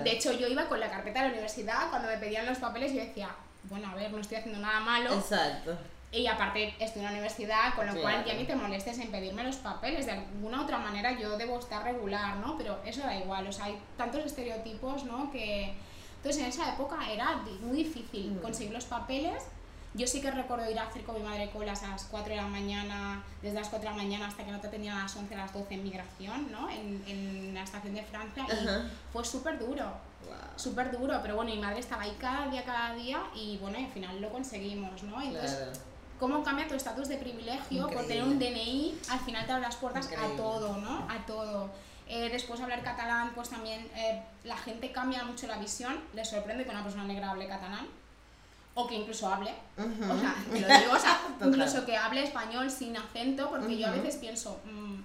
De 0.04 0.12
hecho, 0.12 0.34
yo 0.34 0.48
iba 0.48 0.68
con 0.68 0.82
la 0.82 0.90
carpeta 0.90 1.22
de 1.22 1.28
la 1.28 1.32
universidad, 1.32 1.90
cuando 1.90 2.10
me 2.10 2.18
pedían 2.18 2.46
los 2.46 2.58
papeles 2.58 2.94
yo 2.94 3.00
decía, 3.00 3.30
bueno, 3.64 3.88
a 3.88 3.96
ver, 3.96 4.12
no 4.12 4.20
estoy 4.20 4.38
haciendo 4.38 4.60
nada 4.60 4.82
malo. 4.82 5.14
Exacto. 5.14 5.78
Y 6.12 6.28
aparte 6.28 6.74
estoy 6.80 7.00
en 7.00 7.06
la 7.06 7.12
universidad, 7.12 7.74
con 7.74 7.86
lo 7.88 8.02
cual 8.02 8.26
ya 8.26 8.34
ni 8.34 8.44
te 8.44 8.56
molestes 8.56 9.00
en 9.00 9.12
pedirme 9.12 9.44
los 9.44 9.56
papeles. 9.58 10.08
De 10.08 10.12
alguna 10.12 10.64
otra 10.64 10.78
manera 10.80 11.18
yo 11.18 11.38
debo 11.38 11.58
estar 11.58 11.84
regular, 11.84 12.36
¿no? 12.38 12.58
Pero 12.58 12.80
eso 12.84 13.02
da 13.02 13.16
igual, 13.16 13.48
o 13.48 13.52
sea, 13.54 13.66
hay 13.66 13.80
tantos 13.96 14.26
estereotipos, 14.26 15.06
¿no? 15.06 15.32
Que... 15.32 15.74
Entonces 16.18 16.42
en 16.42 16.50
esa 16.50 16.74
época 16.74 16.98
era 17.10 17.38
muy 17.62 17.78
difícil 17.78 18.38
conseguir 18.42 18.74
los 18.74 18.84
papeles 18.84 19.44
yo 19.94 20.06
sí 20.06 20.22
que 20.22 20.30
recuerdo 20.30 20.70
ir 20.70 20.78
a 20.78 20.84
hacer 20.84 21.04
con 21.04 21.16
mi 21.16 21.28
madre 21.28 21.50
colas 21.50 21.84
a 21.84 21.90
las 21.90 22.04
4 22.06 22.30
de 22.30 22.36
la 22.36 22.48
mañana, 22.48 23.24
desde 23.42 23.60
las 23.60 23.70
4 23.70 23.90
de 23.90 23.96
la 23.96 24.04
mañana 24.04 24.28
hasta 24.28 24.46
que 24.46 24.52
no 24.52 24.60
te 24.60 24.68
tenía 24.68 24.96
a 24.96 25.04
las 25.04 25.16
11, 25.16 25.34
a 25.34 25.38
las 25.38 25.54
12 25.54 25.74
en 25.74 25.84
migración, 25.84 26.52
¿no? 26.52 26.70
En, 26.70 27.04
en 27.08 27.54
la 27.54 27.64
estación 27.64 27.96
de 27.96 28.04
Francia 28.04 28.46
y 28.50 29.12
fue 29.12 29.26
súper 29.26 29.58
duro, 29.58 29.92
súper 30.56 30.92
duro, 30.92 31.20
pero 31.22 31.36
bueno, 31.36 31.52
mi 31.52 31.60
madre 31.60 31.80
estaba 31.80 32.04
ahí 32.04 32.16
cada 32.20 32.48
día, 32.48 32.64
cada 32.64 32.94
día 32.94 33.22
y 33.34 33.58
bueno, 33.58 33.80
al 33.80 33.88
final 33.88 34.22
lo 34.22 34.30
conseguimos, 34.30 35.02
¿no? 35.04 35.20
Entonces, 35.22 35.82
¿cómo 36.20 36.44
cambia 36.44 36.68
tu 36.68 36.76
estatus 36.76 37.08
de 37.08 37.18
privilegio 37.18 37.90
por 37.90 38.06
tener 38.06 38.24
un 38.24 38.38
DNI? 38.38 39.00
Al 39.10 39.20
final 39.20 39.46
te 39.46 39.52
abre 39.54 39.64
las 39.64 39.76
puertas 39.78 40.08
a 40.08 40.38
todo, 40.38 40.78
¿no? 40.78 41.08
A 41.10 41.26
todo. 41.26 41.72
Eh, 42.08 42.30
después 42.32 42.60
hablar 42.60 42.82
catalán, 42.84 43.32
pues 43.36 43.50
también 43.50 43.88
eh, 43.96 44.22
la 44.44 44.58
gente 44.58 44.92
cambia 44.92 45.24
mucho 45.24 45.46
la 45.48 45.58
visión, 45.58 45.96
le 46.14 46.26
sorprende 46.26 46.64
que 46.64 46.72
una 46.72 46.84
persona 46.84 47.04
negra 47.04 47.32
hable 47.32 47.48
catalán 47.48 47.88
o 48.80 48.88
que 48.88 48.96
incluso 48.96 49.28
hable, 49.28 49.52
o 49.78 50.20
sea, 50.20 50.36
lo 50.52 50.80
digo, 50.80 50.94
o 50.94 51.00
sea, 51.00 51.20
incluso 51.46 51.86
que 51.86 51.98
hable 51.98 52.24
español 52.24 52.70
sin 52.72 52.96
acento, 52.96 53.50
porque 53.50 53.78
yo 53.78 53.88
a 53.88 53.92
veces 53.92 54.18
pienso, 54.18 54.62
mm, 54.66 55.02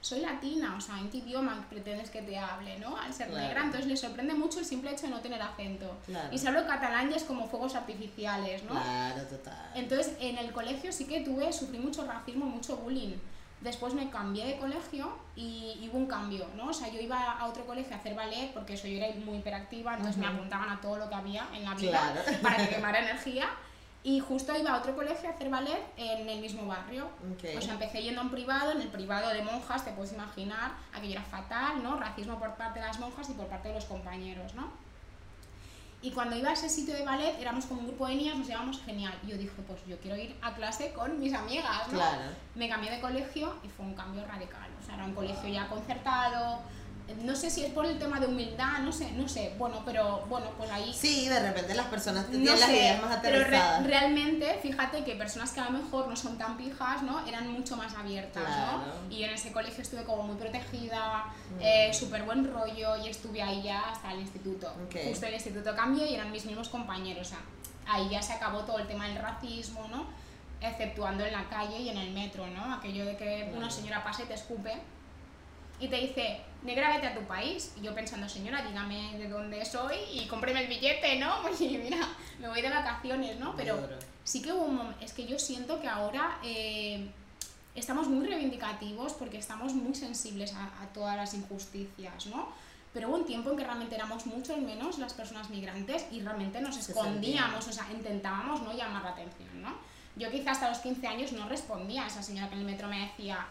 soy 0.00 0.20
latina, 0.20 0.74
o 0.76 0.80
sea, 0.80 0.98
¿en 1.00 1.10
qué 1.10 1.18
idioma 1.18 1.66
pretendes 1.68 2.10
que 2.10 2.22
te 2.22 2.38
hable, 2.38 2.78
no? 2.78 2.96
Al 2.96 3.12
ser 3.12 3.30
negra, 3.30 3.62
entonces 3.64 3.86
le 3.86 3.96
sorprende 3.96 4.34
mucho 4.34 4.60
el 4.60 4.64
simple 4.64 4.92
hecho 4.92 5.02
de 5.02 5.08
no 5.08 5.20
tener 5.20 5.42
acento. 5.42 5.96
Y 6.30 6.38
si 6.38 6.46
hablo 6.46 6.66
catalán 6.66 7.10
ya 7.10 7.16
es 7.16 7.24
como 7.24 7.48
fuegos 7.48 7.74
artificiales, 7.74 8.62
¿no? 8.64 8.72
Claro, 8.72 9.22
total. 9.22 9.70
Entonces, 9.74 10.12
en 10.20 10.38
el 10.38 10.52
colegio 10.52 10.92
sí 10.92 11.06
que 11.06 11.20
tuve, 11.22 11.52
sufrí 11.52 11.78
mucho 11.78 12.06
racismo, 12.06 12.46
mucho 12.46 12.76
bullying. 12.76 13.16
Después 13.60 13.94
me 13.94 14.10
cambié 14.10 14.46
de 14.46 14.58
colegio 14.58 15.08
y, 15.34 15.88
hubo 15.90 15.98
un 15.98 16.06
cambio, 16.06 16.46
¿no? 16.56 16.68
O 16.68 16.74
sea, 16.74 16.88
yo 16.88 17.00
iba 17.00 17.32
a 17.32 17.46
otro 17.46 17.64
colegio 17.66 17.94
a 17.94 17.98
hacer 17.98 18.14
ballet 18.14 18.52
porque 18.52 18.74
eso 18.74 18.86
yo 18.86 18.98
era 18.98 19.14
muy 19.24 19.38
hiperactiva, 19.38 19.94
entonces 19.94 20.18
me 20.18 20.26
apuntaban 20.26 20.68
a 20.68 20.80
todo 20.80 20.96
lo 20.98 21.08
que 21.08 21.14
había 21.14 21.46
en 21.54 21.64
la 21.64 21.74
vida 21.74 22.14
para 22.42 22.56
que 22.56 22.74
quemara 22.74 22.98
energía. 23.10 23.48
Y 24.02 24.20
justo 24.20 24.56
iba 24.56 24.70
a 24.70 24.78
otro 24.78 24.94
colegio 24.94 25.28
a 25.28 25.32
hacer 25.32 25.50
ballet 25.50 25.82
en 25.96 26.28
el 26.28 26.40
mismo 26.40 26.64
barrio. 26.66 27.08
O 27.56 27.60
sea, 27.60 27.72
empecé 27.72 28.02
yendo 28.02 28.20
a 28.20 28.24
un 28.24 28.30
privado, 28.30 28.70
en 28.70 28.80
el 28.80 28.88
privado 28.88 29.30
de 29.30 29.42
monjas, 29.42 29.84
te 29.84 29.90
puedes 29.90 30.12
imaginar, 30.12 30.74
aquello 30.92 31.14
era 31.14 31.24
fatal, 31.24 31.82
¿no? 31.82 31.98
Racismo 31.98 32.38
por 32.38 32.54
parte 32.54 32.78
de 32.78 32.86
las 32.86 33.00
monjas 33.00 33.28
y 33.30 33.32
por 33.32 33.48
parte 33.48 33.68
de 33.68 33.74
los 33.74 33.84
compañeros, 33.86 34.54
¿no? 34.54 34.85
Y 36.02 36.10
cuando 36.12 36.36
iba 36.36 36.50
a 36.50 36.52
ese 36.52 36.68
sitio 36.68 36.94
de 36.94 37.04
ballet, 37.04 37.34
éramos 37.40 37.64
como 37.66 37.80
un 37.80 37.86
grupo 37.88 38.06
de 38.06 38.14
niñas, 38.14 38.36
nos 38.36 38.46
llevábamos 38.46 38.80
genial. 38.82 39.14
Y 39.26 39.30
yo 39.30 39.38
dije, 39.38 39.54
pues 39.66 39.80
yo 39.86 39.98
quiero 39.98 40.16
ir 40.16 40.36
a 40.42 40.54
clase 40.54 40.92
con 40.92 41.18
mis 41.18 41.32
amigas, 41.34 41.90
¿no? 41.90 41.98
Me 42.54 42.68
cambié 42.68 42.90
de 42.90 43.00
colegio 43.00 43.54
y 43.64 43.68
fue 43.68 43.86
un 43.86 43.94
cambio 43.94 44.24
radical. 44.26 44.68
O 44.80 44.84
sea, 44.84 44.94
era 44.94 45.04
un 45.04 45.14
colegio 45.14 45.48
ya 45.48 45.68
concertado, 45.68 46.60
no 47.22 47.36
sé 47.36 47.50
si 47.50 47.64
es 47.64 47.72
por 47.72 47.86
el 47.86 47.98
tema 47.98 48.18
de 48.18 48.26
humildad, 48.26 48.78
no 48.80 48.90
sé, 48.92 49.12
no 49.12 49.28
sé, 49.28 49.54
bueno, 49.58 49.80
pero 49.84 50.26
bueno, 50.28 50.46
pues 50.58 50.68
ahí... 50.70 50.92
Sí, 50.92 51.28
de 51.28 51.38
repente 51.40 51.74
las 51.74 51.86
personas 51.86 52.26
tienen 52.26 52.44
No 52.46 52.52
las 52.52 52.60
sé, 52.68 52.72
ideas 52.76 53.00
más 53.02 53.18
pero 53.22 53.36
re- 53.38 53.42
aterrizadas. 53.44 53.86
realmente, 53.86 54.58
fíjate 54.60 55.04
que 55.04 55.14
personas 55.14 55.52
que 55.52 55.60
a 55.60 55.66
lo 55.70 55.78
mejor 55.78 56.08
no 56.08 56.16
son 56.16 56.36
tan 56.36 56.56
pijas, 56.56 57.02
¿no? 57.02 57.24
Eran 57.26 57.48
mucho 57.52 57.76
más 57.76 57.94
abiertas, 57.94 58.42
Claro. 58.44 58.78
¿no? 58.78 59.10
Y 59.14 59.22
en 59.22 59.30
ese 59.30 59.52
colegio 59.52 59.82
estuve 59.82 60.02
como 60.04 60.24
muy 60.24 60.36
protegida, 60.36 61.26
eh, 61.60 61.90
súper 61.94 62.24
buen 62.24 62.52
rollo, 62.52 62.96
y 62.96 63.08
estuve 63.08 63.40
ahí 63.40 63.62
ya 63.62 63.88
hasta 63.90 64.12
el 64.12 64.20
instituto. 64.20 64.72
Ok. 64.86 64.96
Justo 65.08 65.26
el 65.26 65.34
instituto 65.34 65.74
cambió 65.76 66.04
y 66.04 66.14
eran 66.14 66.32
mis 66.32 66.44
mismos 66.44 66.68
compañeros, 66.68 67.28
o 67.28 67.30
sea, 67.30 67.38
ahí 67.86 68.08
ya 68.10 68.20
se 68.20 68.32
acabó 68.32 68.60
todo 68.62 68.78
el 68.80 68.88
tema 68.88 69.06
del 69.06 69.16
racismo, 69.22 69.86
¿no? 69.92 70.06
Exceptuando 70.60 71.24
en 71.24 71.32
la 71.32 71.48
calle 71.48 71.78
y 71.78 71.88
en 71.88 71.98
el 71.98 72.10
metro, 72.12 72.46
¿no? 72.48 72.74
Aquello 72.74 73.04
de 73.06 73.16
que 73.16 73.52
una 73.56 73.70
señora 73.70 74.02
pasa 74.02 74.24
y 74.24 74.26
te 74.26 74.34
escupe 74.34 74.72
y 75.78 75.88
te 75.88 75.96
dice, 75.96 76.40
negra, 76.66 76.92
vete 76.92 77.06
a 77.06 77.14
tu 77.14 77.22
país. 77.22 77.72
Y 77.80 77.84
yo 77.84 77.94
pensando, 77.94 78.28
señora, 78.28 78.62
dígame 78.62 79.16
de 79.18 79.28
dónde 79.28 79.64
soy 79.64 79.96
y 80.12 80.26
cómpreme 80.26 80.62
el 80.62 80.68
billete, 80.68 81.18
¿no? 81.18 81.40
Oye, 81.44 81.78
mira, 81.78 82.06
me 82.38 82.48
voy 82.48 82.60
de 82.60 82.68
vacaciones, 82.68 83.38
¿no? 83.38 83.54
Pero 83.56 83.88
sí 84.24 84.42
que 84.42 84.52
hubo 84.52 84.64
un 84.64 84.76
momento, 84.76 85.04
es 85.04 85.12
que 85.12 85.26
yo 85.26 85.38
siento 85.38 85.80
que 85.80 85.88
ahora 85.88 86.38
eh, 86.44 87.08
estamos 87.74 88.08
muy 88.08 88.26
reivindicativos 88.26 89.14
porque 89.14 89.38
estamos 89.38 89.72
muy 89.72 89.94
sensibles 89.94 90.52
a, 90.54 90.64
a 90.82 90.86
todas 90.92 91.16
las 91.16 91.32
injusticias, 91.32 92.26
¿no? 92.26 92.48
Pero 92.92 93.08
hubo 93.08 93.16
un 93.16 93.26
tiempo 93.26 93.50
en 93.50 93.58
que 93.58 93.64
realmente 93.64 93.94
éramos 93.94 94.24
muchos 94.26 94.58
menos 94.58 94.98
las 94.98 95.12
personas 95.12 95.50
migrantes 95.50 96.06
y 96.10 96.20
realmente 96.20 96.60
nos 96.60 96.76
escondíamos, 96.76 97.68
o 97.68 97.72
sea, 97.72 97.86
intentábamos 97.92 98.62
no 98.62 98.72
llamar 98.72 99.02
la 99.02 99.10
atención, 99.10 99.62
¿no? 99.62 99.74
Yo 100.16 100.30
quizás 100.30 100.52
hasta 100.52 100.70
los 100.70 100.78
15 100.78 101.06
años 101.06 101.32
no 101.32 101.46
respondía 101.46 102.04
a 102.04 102.06
esa 102.06 102.22
señora 102.22 102.48
que 102.48 102.54
en 102.54 102.60
el 102.60 102.66
metro 102.66 102.88
me 102.88 103.00
decía, 103.00 103.46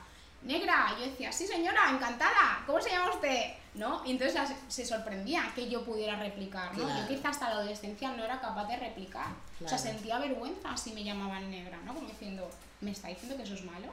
negra, 0.46 0.96
yo 0.98 1.06
decía, 1.06 1.32
sí 1.32 1.46
señora, 1.48 1.90
encantada, 1.92 2.64
¿cómo 2.66 2.80
se 2.82 2.92
llama 2.92 3.12
usted? 3.14 3.54
¿No? 3.74 4.04
Y 4.06 4.12
entonces 4.12 4.40
se 4.70 4.86
sorprendía 4.86 5.52
que 5.54 5.70
yo 5.70 5.84
pudiera 5.84 6.16
replicar, 6.18 6.78
¿no? 6.78 6.86
Claro. 6.86 7.02
Yo 7.02 7.08
quizás 7.08 7.26
hasta 7.34 7.50
la 7.50 7.56
adolescencia 7.56 8.12
no 8.12 8.24
era 8.24 8.40
capaz 8.40 8.68
de 8.68 8.78
replicar. 8.78 9.28
O 9.56 9.68
sea, 9.68 9.78
Claro. 9.78 9.84
sentía 9.84 10.20
vergüenza 10.20 10.78
si 10.78 10.94
me 10.94 11.04
llamaban 11.04 11.52
negra, 11.52 11.78
¿no? 11.84 11.94
Como 11.94 12.08
diciendo, 12.08 12.50
¿me 12.82 12.92
está 12.92 13.10
diciendo 13.10 13.36
que 13.36 13.44
eso 13.44 13.56
es 13.56 13.66
malo? 13.66 13.88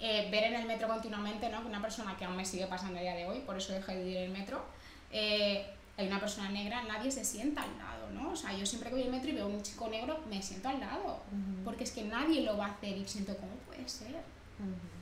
Eh, 0.00 0.28
ver 0.30 0.44
en 0.44 0.54
el 0.54 0.66
metro 0.66 0.88
continuamente, 0.88 1.48
¿no? 1.48 1.60
Que 1.62 1.66
una 1.68 1.82
persona 1.82 2.16
que 2.16 2.24
aún 2.24 2.36
me 2.36 2.44
sigue 2.44 2.66
pasando 2.66 2.98
a 2.98 3.02
día 3.02 3.14
de 3.14 3.26
hoy, 3.26 3.40
por 3.40 3.56
eso 3.56 3.72
dejé 3.72 3.94
de 3.96 4.08
ir 4.10 4.16
el 4.16 4.30
metro, 4.30 4.64
eh, 5.12 5.66
hay 5.96 6.06
una 6.06 6.20
persona 6.20 6.48
negra, 6.50 6.82
nadie 6.84 7.10
se 7.10 7.24
sienta 7.24 7.62
al 7.62 7.76
lado, 7.76 8.10
¿no? 8.12 8.30
O 8.30 8.36
sea, 8.36 8.52
yo 8.52 8.64
siempre 8.64 8.88
que 8.90 8.96
voy 8.96 9.04
al 9.04 9.10
metro 9.10 9.30
y 9.30 9.32
veo 9.34 9.48
un 9.48 9.60
chico 9.62 9.88
negro, 9.88 10.20
me 10.30 10.40
siento 10.40 10.68
al 10.68 10.78
lado. 10.80 11.20
Porque 11.64 11.82
es 11.84 11.90
que 11.90 12.04
nadie 12.04 12.42
lo 12.42 12.56
va 12.56 12.66
a 12.66 12.70
hacer 12.70 12.96
y 12.96 13.06
siento, 13.06 13.36
¿cómo 13.36 13.52
puede 13.66 13.88
ser? 13.88 14.14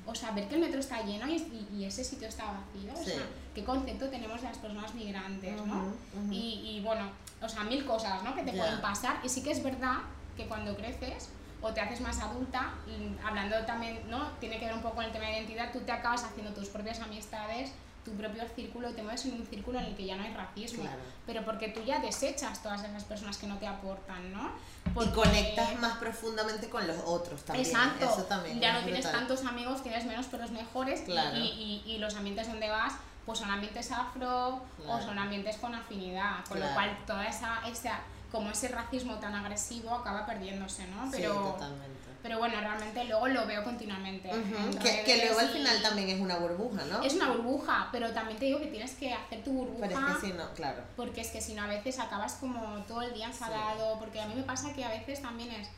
O 0.06 0.14
sea, 0.14 0.30
ver 0.30 0.46
que 0.48 0.54
el 0.54 0.60
metro 0.60 0.78
está 0.80 1.02
lleno 1.02 1.26
y, 1.28 1.66
y- 1.74 1.84
ese 1.84 2.04
sitio 2.04 2.28
está 2.28 2.44
vacío. 2.44 2.92
O 2.92 3.04
sea, 3.04 3.26
¿qué 3.54 3.64
concepto 3.64 4.08
tenemos 4.08 4.40
de 4.40 4.48
las 4.48 4.58
personas 4.58 4.94
migrantes, 4.94 5.56
no? 5.66 5.92
Y, 6.32 6.60
y 6.76 6.80
bueno, 6.84 7.10
o 7.42 7.48
sea, 7.48 7.64
mil 7.64 7.84
cosas, 7.84 8.22
¿no? 8.22 8.34
Que 8.34 8.42
te 8.42 8.52
pueden 8.52 8.80
pasar. 8.80 9.18
Y 9.24 9.28
sí 9.28 9.42
que 9.42 9.50
es 9.52 9.62
verdad 9.62 9.96
que 10.36 10.46
cuando 10.46 10.76
creces 10.76 11.30
o 11.62 11.72
te 11.72 11.80
haces 11.80 12.00
más 12.00 12.20
adulta, 12.20 12.74
y 12.86 13.16
hablando 13.26 13.56
también, 13.66 14.00
¿no? 14.08 14.30
Tiene 14.40 14.58
que 14.58 14.66
ver 14.66 14.74
un 14.74 14.82
poco 14.82 14.96
con 14.96 15.04
el 15.06 15.12
tema 15.12 15.24
de 15.26 15.38
identidad, 15.38 15.72
tú 15.72 15.80
te 15.80 15.90
acabas 15.92 16.22
haciendo 16.24 16.52
tus 16.52 16.68
propias 16.68 17.00
amistades, 17.00 17.72
tu 18.06 18.12
propio 18.12 18.42
círculo, 18.54 18.88
y 18.88 18.92
te 18.94 19.02
mueves 19.02 19.24
en 19.26 19.32
un 19.34 19.46
círculo 19.46 19.78
en 19.80 19.86
el 19.86 19.96
que 19.96 20.06
ya 20.06 20.16
no 20.16 20.22
hay 20.22 20.32
racismo. 20.32 20.82
Claro. 20.84 20.98
Pero 21.26 21.44
porque 21.44 21.68
tú 21.68 21.82
ya 21.84 21.98
desechas 21.98 22.62
todas 22.62 22.82
esas 22.84 23.04
personas 23.04 23.36
que 23.36 23.46
no 23.48 23.58
te 23.58 23.66
aportan, 23.66 24.32
¿no? 24.32 24.50
Y 24.86 24.90
Porque- 24.90 25.10
conectas 25.12 25.78
más 25.80 25.98
profundamente 25.98 26.70
con 26.70 26.86
los 26.86 26.96
otros 27.04 27.42
también. 27.44 27.66
Exacto. 27.66 28.04
Eso 28.06 28.22
también. 28.24 28.60
ya 28.60 28.72
no 28.72 28.80
tienes 28.84 29.10
tantos 29.10 29.44
amigos, 29.44 29.82
tienes 29.82 30.04
menos 30.06 30.26
pero 30.30 30.44
los 30.44 30.52
mejores. 30.52 31.00
y- 31.02 31.04
Claro. 31.04 31.36
Y, 31.36 31.82
y- 31.86 31.92
y 31.94 31.98
los 31.98 32.14
ambientes 32.14 32.46
donde 32.48 32.70
vas, 32.70 32.94
pues 33.26 33.40
son 33.40 33.50
ambientes 33.50 33.90
afro 33.90 34.62
Claro. 34.76 34.94
o 34.94 35.02
son 35.02 35.18
ambientes 35.18 35.56
con 35.56 35.74
afinidad. 35.74 36.44
Con 36.48 36.60
lo 36.60 36.66
cual, 36.74 36.96
toda 37.06 37.26
esa, 37.26 37.66
esa, 37.68 37.98
como 38.30 38.50
ese 38.50 38.68
racismo 38.68 39.16
tan 39.16 39.34
agresivo 39.34 39.92
acaba 39.92 40.24
perdiéndose, 40.24 40.86
¿no? 40.86 41.06
Sí, 41.10 41.18
Pero, 41.18 41.34
totalmente. 41.34 42.05
Pero 42.26 42.40
bueno, 42.40 42.60
realmente 42.60 43.04
luego 43.04 43.28
lo 43.28 43.46
veo 43.46 43.62
continuamente. 43.62 44.28
Ujú, 44.28 44.56
en 44.72 44.78
que, 44.80 45.04
que 45.04 45.24
luego 45.24 45.38
al 45.38 45.48
final 45.48 45.80
también 45.80 46.08
es 46.08 46.20
una 46.20 46.38
burbuja, 46.38 46.84
¿no? 46.86 47.00
Es 47.04 47.14
una 47.14 47.28
burbuja, 47.30 47.88
pero 47.92 48.10
también 48.10 48.36
te 48.36 48.46
digo 48.46 48.58
que 48.58 48.66
tienes 48.66 48.94
que 48.94 49.12
hacer 49.12 49.44
tu 49.44 49.52
burbuja. 49.52 49.86
Pero 49.86 50.00
es 50.08 50.14
que 50.16 50.26
si 50.26 50.32
no, 50.32 50.52
claro. 50.54 50.82
Porque 50.96 51.20
es 51.20 51.28
que 51.30 51.40
si 51.40 51.54
no, 51.54 51.62
a 51.62 51.68
veces 51.68 52.00
acabas 52.00 52.32
como 52.34 52.60
todo 52.88 53.02
el 53.02 53.14
día 53.14 53.26
enfadado. 53.26 53.96
Porque 54.00 54.20
a 54.20 54.26
mí 54.26 54.34
me 54.34 54.42
pasa 54.42 54.72
que 54.72 54.84
a 54.84 54.88
veces 54.88 55.22
también 55.22 55.52
es. 55.52 55.68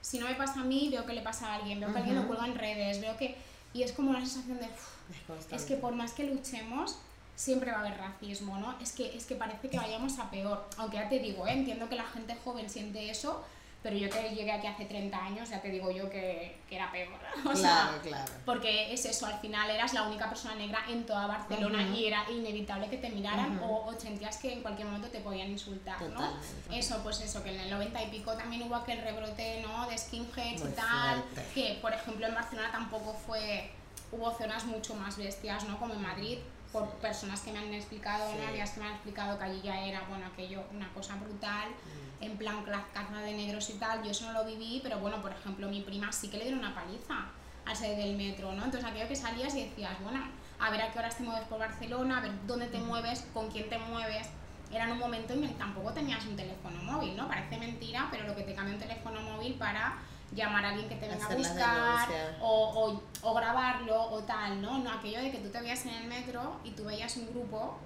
Si 0.00 0.18
no 0.18 0.26
me 0.26 0.34
pasa 0.36 0.60
a 0.60 0.64
mí, 0.64 0.88
veo 0.90 1.04
que 1.04 1.12
le 1.12 1.20
pasa 1.20 1.48
a 1.52 1.56
alguien. 1.56 1.80
Veo 1.80 1.92
que 1.92 1.98
alguien 1.98 2.16
lo 2.16 2.26
cuelga 2.26 2.46
en 2.46 2.54
redes. 2.54 2.98
Veo 3.02 3.14
que. 3.18 3.36
Y 3.74 3.82
es 3.82 3.92
como 3.92 4.08
una 4.08 4.20
sensación 4.20 4.58
de. 4.58 4.64
"Uf, 4.64 5.52
Es 5.52 5.52
es 5.52 5.62
que 5.68 5.76
por 5.76 5.92
más 5.92 6.12
que 6.12 6.24
luchemos, 6.24 6.96
siempre 7.36 7.72
va 7.72 7.78
a 7.78 7.80
haber 7.80 7.98
racismo, 7.98 8.56
¿no? 8.56 8.74
Es 8.80 8.92
que, 8.92 9.14
es 9.14 9.26
que 9.26 9.34
parece 9.34 9.68
que 9.68 9.76
vayamos 9.76 10.18
a 10.18 10.30
peor. 10.30 10.66
Aunque 10.78 10.96
ya 10.96 11.10
te 11.10 11.18
digo, 11.18 11.46
¿eh? 11.46 11.52
entiendo 11.52 11.88
que 11.90 11.96
la 11.96 12.04
gente 12.04 12.34
joven 12.42 12.70
siente 12.70 13.10
eso, 13.10 13.44
pero 13.82 13.96
yo 13.96 14.10
que 14.10 14.34
llegué 14.34 14.52
aquí 14.52 14.66
hace 14.66 14.84
30 14.84 15.16
años, 15.16 15.48
ya 15.48 15.62
te 15.62 15.68
digo 15.70 15.90
yo 15.90 16.10
que, 16.10 16.58
que 16.68 16.76
era 16.76 16.92
peor. 16.92 17.08
O 17.46 17.54
sea, 17.56 17.88
Claro, 18.02 18.02
claro. 18.02 18.32
porque 18.44 18.92
es 18.92 19.04
eso, 19.06 19.24
al 19.26 19.38
final 19.40 19.70
eras 19.70 19.94
la 19.94 20.02
única 20.02 20.28
persona 20.28 20.54
negra 20.54 20.80
en 20.88 21.06
toda 21.06 21.26
Barcelona 21.26 21.82
y 21.96 22.04
era 22.06 22.30
inevitable 22.30 22.88
que 22.90 22.98
te 22.98 23.08
miraran 23.08 23.58
o, 23.62 23.86
o 23.86 23.98
sentías 23.98 24.36
que 24.36 24.52
en 24.52 24.60
cualquier 24.62 24.86
momento 24.88 25.08
te 25.08 25.20
podían 25.20 25.50
insultar, 25.50 26.00
¿no? 26.02 26.08
Totalmente. 26.10 26.78
Eso, 26.78 27.00
pues 27.02 27.20
eso, 27.22 27.42
que 27.42 27.54
en 27.54 27.60
el 27.60 27.70
90 27.70 28.02
y 28.02 28.06
pico 28.10 28.32
también 28.34 28.62
hubo 28.64 28.74
aquel 28.76 29.00
rebrote, 29.00 29.62
¿no? 29.62 29.88
De 29.88 29.96
skinheads 29.96 30.60
Muy 30.62 30.70
y 30.70 30.74
tal, 30.74 31.22
fuerte. 31.22 31.44
que 31.54 31.78
por 31.80 31.92
ejemplo 31.94 32.26
en 32.26 32.34
Barcelona 32.34 32.70
tampoco 32.70 33.14
fue, 33.14 33.70
hubo 34.12 34.30
zonas 34.36 34.64
mucho 34.66 34.94
más 34.94 35.16
bestias, 35.16 35.64
¿no? 35.64 35.78
Como 35.78 35.94
en 35.94 36.02
Madrid, 36.02 36.38
por 36.70 36.86
personas 36.98 37.40
que 37.40 37.50
me 37.52 37.58
han 37.60 37.72
explicado, 37.72 38.30
Sí. 38.30 38.36
¿no? 38.38 38.52
Que 38.52 38.80
me 38.80 38.86
han 38.86 38.92
explicado 38.94 39.38
que 39.38 39.44
allí 39.44 39.60
ya 39.62 39.80
era, 39.86 40.02
bueno, 40.08 40.26
aquello, 40.26 40.62
una 40.74 40.88
cosa 40.92 41.14
brutal, 41.16 41.68
Mm. 41.70 42.09
En 42.20 42.36
plan 42.36 42.64
cla- 42.64 42.84
caza 42.92 43.18
de 43.18 43.32
negros 43.34 43.70
y 43.70 43.74
tal, 43.74 44.02
yo 44.02 44.10
eso 44.10 44.26
no 44.26 44.32
lo 44.32 44.44
viví, 44.44 44.80
pero 44.82 44.98
bueno, 44.98 45.20
por 45.22 45.32
ejemplo, 45.32 45.68
mi 45.68 45.80
prima 45.80 46.12
sí 46.12 46.28
que 46.28 46.36
le 46.38 46.44
dieron 46.44 46.60
una 46.60 46.74
paliza 46.74 47.26
al 47.66 47.76
salir 47.76 47.96
del 47.96 48.16
metro, 48.16 48.52
¿no? 48.52 48.64
Entonces 48.64 48.84
aquello 48.88 49.08
que 49.08 49.16
salías 49.16 49.54
y 49.54 49.64
decías, 49.68 49.92
bueno, 50.02 50.20
a 50.58 50.70
ver 50.70 50.82
a 50.82 50.92
qué 50.92 50.98
horas 50.98 51.16
te 51.16 51.22
mueves 51.22 51.46
por 51.48 51.58
Barcelona, 51.58 52.18
a 52.18 52.20
ver 52.22 52.32
dónde 52.46 52.66
te 52.68 52.78
mueves, 52.78 53.26
con 53.32 53.50
quién 53.50 53.68
te 53.68 53.78
mueves. 53.78 54.28
Era 54.72 54.84
en 54.84 54.92
un 54.92 54.98
momento 54.98 55.32
en 55.32 55.42
el 55.44 55.48
que 55.50 55.56
tampoco 55.56 55.92
tenías 55.92 56.24
un 56.26 56.36
teléfono 56.36 56.80
móvil, 56.82 57.16
¿no? 57.16 57.26
Parece 57.26 57.58
mentira, 57.58 58.08
pero 58.10 58.26
lo 58.26 58.36
que 58.36 58.42
te 58.42 58.54
cambia 58.54 58.74
un 58.74 58.80
teléfono 58.80 59.20
móvil 59.22 59.54
para 59.54 59.98
llamar 60.32 60.64
a 60.64 60.68
alguien 60.68 60.88
que 60.88 60.94
te 60.94 61.08
venga 61.08 61.24
a 61.24 61.26
Hacer 61.26 61.40
las 61.40 61.48
buscar 61.52 62.08
o, 62.40 63.00
o, 63.22 63.28
o 63.28 63.34
grabarlo 63.34 64.00
o 64.12 64.22
tal, 64.22 64.62
¿no? 64.62 64.78
No, 64.78 64.90
aquello 64.92 65.20
de 65.20 65.30
que 65.32 65.38
tú 65.38 65.48
te 65.50 65.60
veías 65.60 65.84
en 65.86 65.94
el 65.94 66.04
metro 66.06 66.60
y 66.64 66.70
tú 66.70 66.84
veías 66.84 67.16
un 67.16 67.26
grupo 67.30 67.78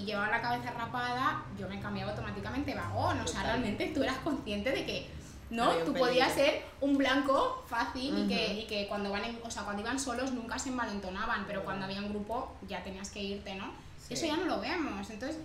y, 0.00 0.04
llevaban 0.04 0.30
la 0.30 0.40
cabeza 0.40 0.70
rapada, 0.72 1.42
yo 1.58 1.68
me 1.68 1.80
cambiaba 1.80 2.10
automáticamente 2.12 2.72
de 2.72 2.76
vagón. 2.76 3.20
O 3.20 3.26
sea, 3.26 3.40
Total. 3.40 3.46
realmente 3.60 3.86
tú 3.94 4.02
eras 4.02 4.16
consciente 4.18 4.70
de 4.72 4.84
que 4.86 5.06
no, 5.50 5.70
tú 5.84 5.92
podías 5.94 6.32
ser 6.32 6.64
un 6.80 6.96
blanco 6.98 7.64
fácil 7.68 8.24
y, 8.24 8.28
que, 8.28 8.54
y 8.54 8.66
que 8.66 8.88
cuando 8.88 9.10
van 9.10 9.24
en- 9.24 9.40
o 9.44 9.50
sea, 9.50 9.62
cuando 9.62 9.82
iban 9.82 9.98
solos 9.98 10.32
nunca 10.32 10.58
se 10.58 10.70
envalentonaban, 10.70 11.44
pero 11.46 11.64
cuando 11.64 11.84
había 11.84 12.00
un 12.00 12.08
grupo 12.08 12.52
ya 12.68 12.82
tenías 12.82 13.10
que 13.10 13.22
irte, 13.22 13.54
¿no? 13.54 13.70
Sí. 14.06 14.14
Eso 14.14 14.26
ya 14.26 14.36
no 14.36 14.44
lo 14.46 14.60
vemos. 14.60 15.08
Entonces, 15.10 15.38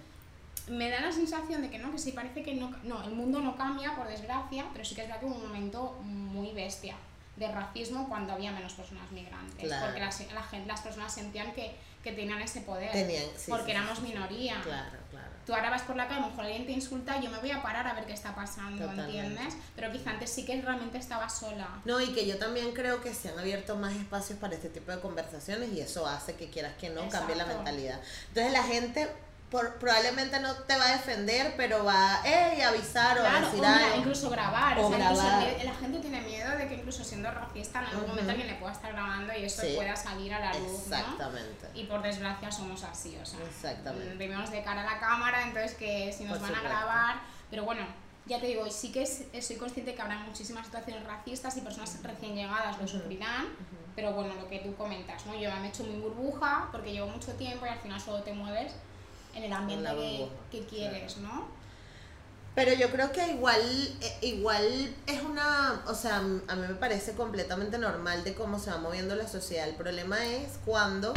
me 0.68 0.90
da 0.90 1.02
la 1.02 1.12
sensación 1.12 1.62
de 1.62 1.70
que 1.70 1.80
no, 1.80 1.92
que 1.92 1.98
sí 1.98 2.12
parece 2.12 2.44
que 2.44 2.54
no, 2.56 2.72
no, 2.84 3.04
el 3.04 3.12
mundo 3.12 3.40
no 3.42 3.56
cambia, 3.56 3.96
por 3.96 4.08
desgracia, 4.08 4.66
pero 4.74 4.86
sí 4.86 4.96
que 4.96 5.02
es 5.02 5.08
verdad 5.08 5.20
que 5.20 5.26
hubo 5.28 5.36
un 5.36 5.48
momento 5.48 5.94
muy 6.04 6.52
bestia 6.54 6.96
de 7.36 7.52
racismo 7.52 8.08
cuando 8.10 8.34
había 8.34 8.52
menos 8.52 8.74
personas 8.74 9.10
migrantes, 9.12 9.66
Claro. 9.68 9.86
porque 9.86 10.00
las, 10.00 10.32
la 10.34 10.44
gente, 10.44 10.68
las 10.68 10.82
personas 10.82 11.12
sentían 11.14 11.52
que, 11.54 11.76
que 12.04 12.12
tenían 12.12 12.42
ese 12.42 12.62
poder, 12.62 12.92
Tenían, 12.92 13.26
sí, 13.38 13.50
porque 13.50 13.66
sí, 13.66 13.72
éramos 13.72 13.98
sí, 14.00 14.04
minoría. 14.04 14.62
Claro, 14.64 14.98
claro. 15.10 15.28
Tú 15.46 15.54
ahora 15.56 15.70
vas 15.72 15.82
por 15.84 15.96
la 15.96 16.08
calle, 16.08 16.20
a 16.20 16.24
lo 16.24 16.30
mejor 16.30 16.46
alguien 16.46 16.66
te 16.66 16.72
insulta, 16.72 17.20
yo 17.20 17.30
me 17.30 17.40
voy 17.40 17.52
a 17.52 17.62
parar 17.62 17.88
a 17.88 17.94
ver 17.94 18.06
qué 18.06 18.14
está 18.14 18.36
pasando, 18.36 18.86
Totalmente. 18.86 19.20
¿entiendes? 19.20 19.56
Pero 19.76 19.92
quizá 19.92 20.12
antes 20.12 20.30
sí 20.30 20.46
que 20.46 20.62
realmente 20.62 20.98
estaba 20.98 21.28
sola. 21.30 21.68
No, 21.86 22.00
y 22.00 22.14
que 22.14 22.26
yo 22.28 22.38
también 22.38 22.74
creo 22.74 23.02
que 23.02 23.14
se 23.14 23.30
han 23.30 23.40
abierto 23.40 23.76
más 23.76 23.94
espacios 23.96 24.38
para 24.40 24.54
este 24.56 24.70
tipo 24.70 24.92
de 24.92 25.00
conversaciones 25.00 25.72
y 25.74 25.82
eso 25.82 26.06
hace 26.08 26.36
que 26.36 26.50
quieras 26.50 26.74
que 26.80 26.90
no 26.90 27.10
cambie 27.10 27.36
la 27.36 27.44
Exacto. 27.44 27.64
mentalidad. 27.64 28.00
Entonces 28.30 28.54
la 28.54 28.64
gente 28.64 29.10
por- 29.52 29.76
probablemente 29.76 30.40
no 30.40 30.54
te 30.56 30.78
va 30.78 30.86
a 30.88 30.92
defender, 30.94 31.54
pero 31.58 31.84
va 31.84 32.16
a 32.16 32.68
avisar 32.70 33.18
o 33.20 33.22
a 33.22 33.30
Claro, 33.30 33.38
o 33.38 33.50
decir 33.52 33.60
mira, 33.60 33.76
algo. 33.86 33.98
incluso 33.98 34.30
grabar. 34.30 34.80
O 34.80 34.88
o 34.88 34.90
sea, 34.90 35.00
incluso 35.00 35.24
grabar. 35.24 35.44
el- 35.50 35.66
la 35.66 35.74
gente 35.76 36.00
tiene 36.00 36.22
miedo 36.22 36.58
de 36.58 36.68
que 36.70 36.74
incluso 36.76 37.04
siendo 37.04 37.30
racista 37.32 37.80
en 37.80 37.86
algún 37.86 38.00
Ujú. 38.04 38.10
momento 38.10 38.32
alguien 38.32 38.48
le 38.48 38.56
pueda 38.56 38.72
estar 38.72 38.94
grabando 38.94 39.34
y 39.38 39.44
eso 39.44 39.62
Sí. 39.62 39.74
pueda 39.76 39.96
salir 39.96 40.34
a 40.34 40.40
la 40.40 40.54
luz, 40.54 40.88
¿no? 40.88 40.96
Exactamente. 40.98 41.68
Y 41.74 41.84
por 41.84 42.02
desgracia 42.02 42.50
somos 42.50 42.82
así, 42.86 43.18
o 43.22 43.26
sea, 43.26 43.40
Exactamente. 43.46 44.16
vivimos 44.16 44.50
de 44.52 44.64
cara 44.64 44.82
a 44.82 44.94
la 44.94 45.00
cámara, 45.02 45.44
entonces 45.44 45.74
que 45.76 46.14
si 46.18 46.24
nos 46.24 46.40
Por 46.40 46.50
van 46.50 46.60
a 46.60 46.64
grabar, 46.64 47.16
pero 47.50 47.66
bueno, 47.66 47.86
ya 48.28 48.40
te 48.40 48.46
digo, 48.48 48.70
sí 48.72 48.94
que 48.94 49.04
es- 49.04 49.26
soy 49.46 49.58
consciente 49.58 49.94
que 49.96 50.02
habrá 50.02 50.20
muchísimas 50.20 50.66
situaciones 50.66 51.04
racistas 51.06 51.58
y 51.58 51.62
personas 51.62 52.02
recién 52.02 52.36
llegadas 52.36 52.80
lo 52.80 52.88
sufrirán, 52.88 53.48
pero 53.98 54.14
bueno, 54.14 54.34
lo 54.36 54.48
que 54.48 54.60
tú 54.60 54.74
comentas, 54.78 55.26
¿no? 55.26 55.34
Yo 55.38 55.52
me 55.58 55.66
he 55.66 55.70
hecho 55.70 55.84
mi 55.84 56.00
burbuja 56.00 56.70
porque 56.72 56.94
llevo 56.94 57.08
mucho 57.08 57.34
tiempo 57.34 57.66
y 57.66 57.70
al 57.70 57.80
final 57.80 58.00
solo 58.00 58.24
te 58.24 58.32
mueves 58.32 58.72
en 59.36 59.44
el 59.44 59.54
ambiente 59.54 60.30
que, 60.52 60.66
quieres, 60.66 61.18
¿no? 61.18 61.48
Pero 62.54 62.74
yo 62.74 62.90
creo 62.92 63.12
que 63.14 63.26
igual, 63.30 63.62
eh, 64.02 64.18
igual 64.24 64.94
es 65.08 65.22
una, 65.24 65.84
o 65.88 65.96
sea, 65.96 66.18
a 66.18 66.22
mí 66.22 66.68
me 66.68 66.76
parece 66.76 67.14
completamente 67.14 67.78
normal 67.78 68.24
de 68.26 68.34
cómo 68.34 68.60
se 68.60 68.72
va 68.72 68.78
moviendo 68.78 69.16
la 69.16 69.28
sociedad. 69.28 69.70
El 69.70 69.76
problema 69.76 70.26
es 70.26 70.60
cuando 70.66 71.14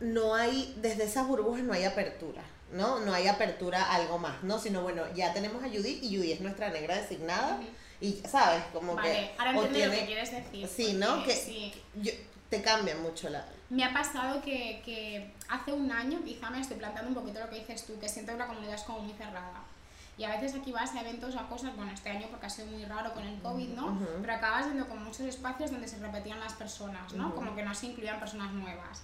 no 0.00 0.34
hay, 0.34 0.74
desde 0.78 1.04
esas 1.04 1.26
burbujas 1.26 1.62
no 1.62 1.72
hay 1.72 1.84
apertura, 1.84 2.42
¿no? 2.72 3.00
No 3.00 3.14
hay 3.14 3.28
apertura 3.28 3.82
a 3.84 3.94
algo 3.94 4.18
más, 4.18 4.42
¿no? 4.42 4.58
Sino, 4.58 4.82
bueno, 4.82 5.02
ya 5.14 5.32
tenemos 5.32 5.62
a 5.62 5.68
Judy 5.68 6.00
y 6.02 6.16
Judy 6.16 6.32
es 6.32 6.40
nuestra 6.40 6.70
negra 6.70 6.96
designada. 6.96 7.60
Y, 8.00 8.20
¿sabes? 8.28 8.62
Como 8.74 8.94
Vale, 8.94 9.10
que... 9.10 9.34
ahora 9.38 9.50
entiendo 9.52 9.78
lo 9.78 9.84
tiene- 9.90 10.00
que 10.00 10.06
quieres 10.06 10.30
decir. 10.32 10.68
Sí, 10.68 10.92
¿no? 10.94 11.24
Que 11.24 11.34
sí. 11.34 11.72
yo- 11.94 12.12
te 12.50 12.62
cambia 12.62 12.96
mucho 12.96 13.28
la... 13.28 13.44
Me 13.70 13.84
ha 13.84 13.92
pasado 13.92 14.40
que, 14.40 14.80
que 14.84 15.34
hace 15.48 15.72
un 15.72 15.90
año 15.90 16.20
quizá 16.24 16.50
me 16.50 16.60
estoy 16.60 16.76
planteando 16.76 17.08
un 17.10 17.14
poquito 17.14 17.40
lo 17.40 17.50
que 17.50 17.58
dices 17.60 17.84
tú, 17.86 17.98
que 17.98 18.08
siento 18.08 18.32
que 18.32 18.38
la 18.38 18.46
comunidad 18.46 18.74
es 18.74 18.82
como 18.82 19.00
muy 19.00 19.12
cerrada. 19.14 19.62
Y 20.18 20.24
a 20.24 20.30
veces 20.30 20.54
aquí 20.54 20.72
vas 20.72 20.94
a 20.94 21.00
eventos 21.00 21.34
o 21.34 21.40
a 21.40 21.48
cosas, 21.48 21.76
bueno, 21.76 21.92
este 21.92 22.08
año 22.08 22.28
porque 22.30 22.46
ha 22.46 22.50
sido 22.50 22.68
muy 22.68 22.84
raro 22.86 23.12
con 23.12 23.26
el 23.26 23.38
COVID, 23.42 23.68
¿no? 23.70 23.86
Ujú. 23.86 24.06
Pero 24.22 24.34
acabas 24.34 24.64
viendo 24.66 24.88
como 24.88 25.00
muchos 25.02 25.20
espacios 25.22 25.70
donde 25.70 25.88
se 25.88 25.98
repetían 25.98 26.40
las 26.40 26.54
personas, 26.54 27.12
¿no? 27.12 27.28
Ujú. 27.28 27.36
Como 27.36 27.54
que 27.54 27.62
no 27.62 27.74
se 27.74 27.86
incluían 27.86 28.18
personas 28.18 28.52
nuevas. 28.52 29.02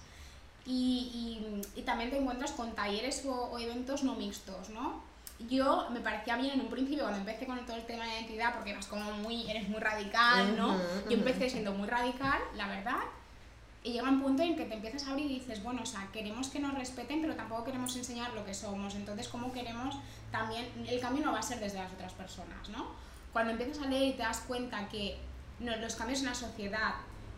Y, 0.65 1.61
y, 1.75 1.79
y 1.79 1.83
también 1.83 2.09
te 2.09 2.17
encuentras 2.17 2.51
con 2.53 2.73
talleres 2.73 3.23
o, 3.25 3.31
o 3.33 3.59
eventos 3.59 4.03
no 4.03 4.15
mixtos, 4.15 4.69
¿no? 4.69 5.03
Yo 5.49 5.87
me 5.91 5.99
parecía 5.99 6.37
bien 6.37 6.51
en 6.51 6.61
un 6.61 6.69
principio 6.69 7.03
cuando 7.03 7.19
empecé 7.19 7.45
con 7.45 7.63
todo 7.65 7.75
el 7.75 7.85
tema 7.85 8.05
de 8.05 8.13
identidad, 8.13 8.53
porque 8.55 8.71
eras 8.71 8.87
como 8.87 9.11
muy, 9.11 9.49
eres 9.51 9.67
muy 9.67 9.79
radical, 9.81 10.57
¿no? 10.57 10.69
Ujú, 10.69 10.79
Yo 11.09 11.17
ujú. 11.17 11.27
empecé 11.27 11.49
siendo 11.49 11.73
muy 11.73 11.87
radical, 11.87 12.39
la 12.55 12.67
verdad, 12.69 13.01
y 13.83 13.91
llega 13.91 14.09
un 14.09 14.21
punto 14.21 14.43
en 14.43 14.55
que 14.55 14.65
te 14.65 14.75
empiezas 14.75 15.05
a 15.07 15.11
abrir 15.11 15.29
y 15.29 15.39
dices, 15.39 15.61
bueno, 15.61 15.81
o 15.83 15.85
sea, 15.85 16.07
queremos 16.13 16.47
que 16.47 16.59
nos 16.59 16.73
respeten, 16.73 17.21
pero 17.21 17.35
tampoco 17.35 17.65
queremos 17.65 17.95
enseñar 17.97 18.33
lo 18.33 18.45
que 18.45 18.53
somos. 18.53 18.95
Entonces, 18.95 19.27
¿cómo 19.27 19.51
queremos 19.51 19.95
también? 20.31 20.65
El 20.87 21.01
cambio 21.01 21.25
no 21.25 21.33
va 21.33 21.39
a 21.39 21.43
ser 21.43 21.59
desde 21.59 21.79
las 21.79 21.91
otras 21.91 22.13
personas, 22.13 22.69
¿no? 22.69 22.87
Cuando 23.33 23.51
empiezas 23.51 23.83
a 23.83 23.89
leer 23.89 24.09
y 24.09 24.11
te 24.13 24.23
das 24.23 24.39
cuenta 24.47 24.87
que 24.87 25.17
los 25.59 25.95
cambios 25.95 26.19
en 26.19 26.27
la 26.27 26.35
sociedad, 26.35 26.93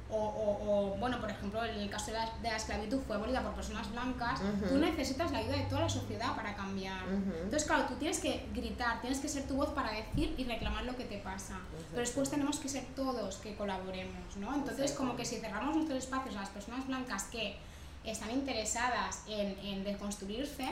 o, 0.10 0.16
o- 0.18 0.92
o, 0.94 0.98
bueno, 0.98 1.20
por 1.20 1.30
ejemplo, 1.32 1.64
en 1.66 1.80
el 1.80 1.90
caso 1.90 2.08
de 2.08 2.14
la, 2.14 2.26
de 2.42 2.50
la 2.50 2.58
esclavitud 2.58 3.00
fue 3.08 3.16
abolida 3.16 3.42
por 3.42 3.54
personas 3.54 3.92
blancas, 3.92 4.40
Ujú. 4.40 4.70
tú 4.70 4.78
necesitas 4.78 5.32
la 5.32 5.40
ayuda 5.40 5.58
de 5.58 5.64
toda 5.64 5.82
la 5.82 5.90
sociedad 5.90 6.36
para 6.36 6.56
cambiar. 6.56 7.04
Ujú. 7.08 7.34
Entonces, 7.44 7.66
claro, 7.66 7.86
tú 7.88 7.96
tienes 7.96 8.20
que 8.20 8.48
gritar, 8.54 9.02
tienes 9.02 9.20
que 9.20 9.28
ser 9.28 9.48
tu 9.48 9.56
voz 9.56 9.70
para 9.70 9.92
decir 9.92 10.36
y 10.38 10.44
reclamar 10.44 10.84
lo 10.86 10.96
que 10.96 11.06
te 11.06 11.18
pasa. 11.18 11.58
Pero 11.90 12.02
después 12.02 12.30
tenemos 12.30 12.60
que 12.60 12.70
ser 12.70 12.86
todos 12.96 13.38
que 13.38 13.56
colaboremos, 13.56 14.38
¿no? 14.38 14.54
Entonces, 14.54 14.82
Exacto. 14.92 14.98
como 15.00 15.16
que 15.16 15.26
si 15.26 15.38
cerramos 15.38 15.76
nuestros 15.76 16.04
espacios 16.04 16.36
a 16.36 16.42
las 16.42 16.50
personas 16.50 16.86
blancas 16.86 17.24
que 17.26 17.58
están 18.04 18.30
interesadas 18.30 19.24
en, 19.28 19.58
en 19.60 19.84
deconstruirse, 19.84 20.70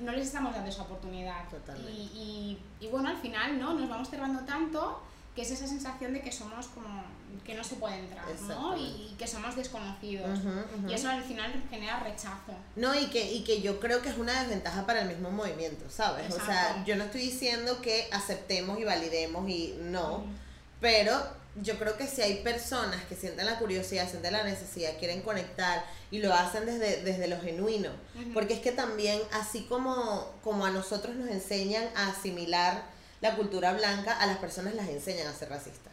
no 0.00 0.10
les 0.10 0.26
estamos 0.26 0.52
dando 0.52 0.68
esa 0.70 0.82
oportunidad. 0.82 1.44
Y, 1.88 2.58
y, 2.80 2.84
y 2.84 2.88
bueno, 2.88 3.10
al 3.10 3.16
final, 3.18 3.60
¿no? 3.60 3.74
Nos 3.74 3.88
vamos 3.88 4.10
cerrando 4.10 4.40
tanto 4.40 5.00
que 5.34 5.42
es 5.42 5.50
esa 5.50 5.66
sensación 5.66 6.12
de 6.12 6.20
que 6.20 6.30
somos 6.30 6.66
como 6.68 7.04
que 7.44 7.54
no 7.54 7.64
se 7.64 7.76
puede 7.76 7.98
entrar, 7.98 8.24
¿no? 8.48 8.76
Y, 8.76 9.14
que 9.18 9.26
somos 9.26 9.54
desconocidos. 9.54 10.40
Y 10.88 10.92
eso 10.92 11.08
al 11.08 11.22
final 11.22 11.52
genera 11.68 12.00
rechazo. 12.00 12.54
No, 12.76 12.98
y 12.98 13.06
que, 13.06 13.32
y 13.32 13.44
que 13.44 13.60
yo 13.60 13.80
creo 13.80 14.00
que 14.00 14.08
es 14.08 14.16
una 14.16 14.40
desventaja 14.40 14.86
para 14.86 15.02
el 15.02 15.08
mismo 15.08 15.30
movimiento, 15.30 15.84
¿sabes? 15.90 16.32
O 16.32 16.44
sea, 16.44 16.82
yo 16.84 16.96
no 16.96 17.04
estoy 17.04 17.22
diciendo 17.22 17.80
que 17.82 18.08
aceptemos 18.12 18.78
y 18.78 18.84
validemos 18.84 19.48
y 19.48 19.74
no, 19.82 20.24
pero 20.80 21.12
yo 21.62 21.78
creo 21.78 21.96
que 21.96 22.06
si 22.06 22.22
hay 22.22 22.42
personas 22.42 23.04
que 23.04 23.14
sienten 23.14 23.46
la 23.46 23.58
curiosidad, 23.58 24.08
sienten 24.08 24.32
la 24.32 24.42
necesidad, 24.42 24.98
quieren 24.98 25.22
conectar 25.22 25.84
y 26.10 26.18
lo 26.18 26.32
hacen 26.32 26.66
desde, 26.66 27.02
desde 27.02 27.28
lo 27.28 27.40
genuino, 27.40 27.90
porque 28.32 28.54
es 28.54 28.60
que 28.60 28.72
también, 28.72 29.20
así 29.32 29.64
como, 29.64 30.32
como 30.42 30.66
a 30.66 30.70
nosotros 30.70 31.14
nos 31.14 31.28
enseñan 31.28 31.84
a 31.94 32.08
asimilar 32.08 32.93
la 33.24 33.34
cultura 33.36 33.72
blanca, 33.72 34.16
a 34.18 34.26
las 34.26 34.36
personas 34.38 34.74
las 34.74 34.88
enseñan 34.88 35.26
a 35.26 35.32
ser 35.32 35.48
racistas. 35.48 35.92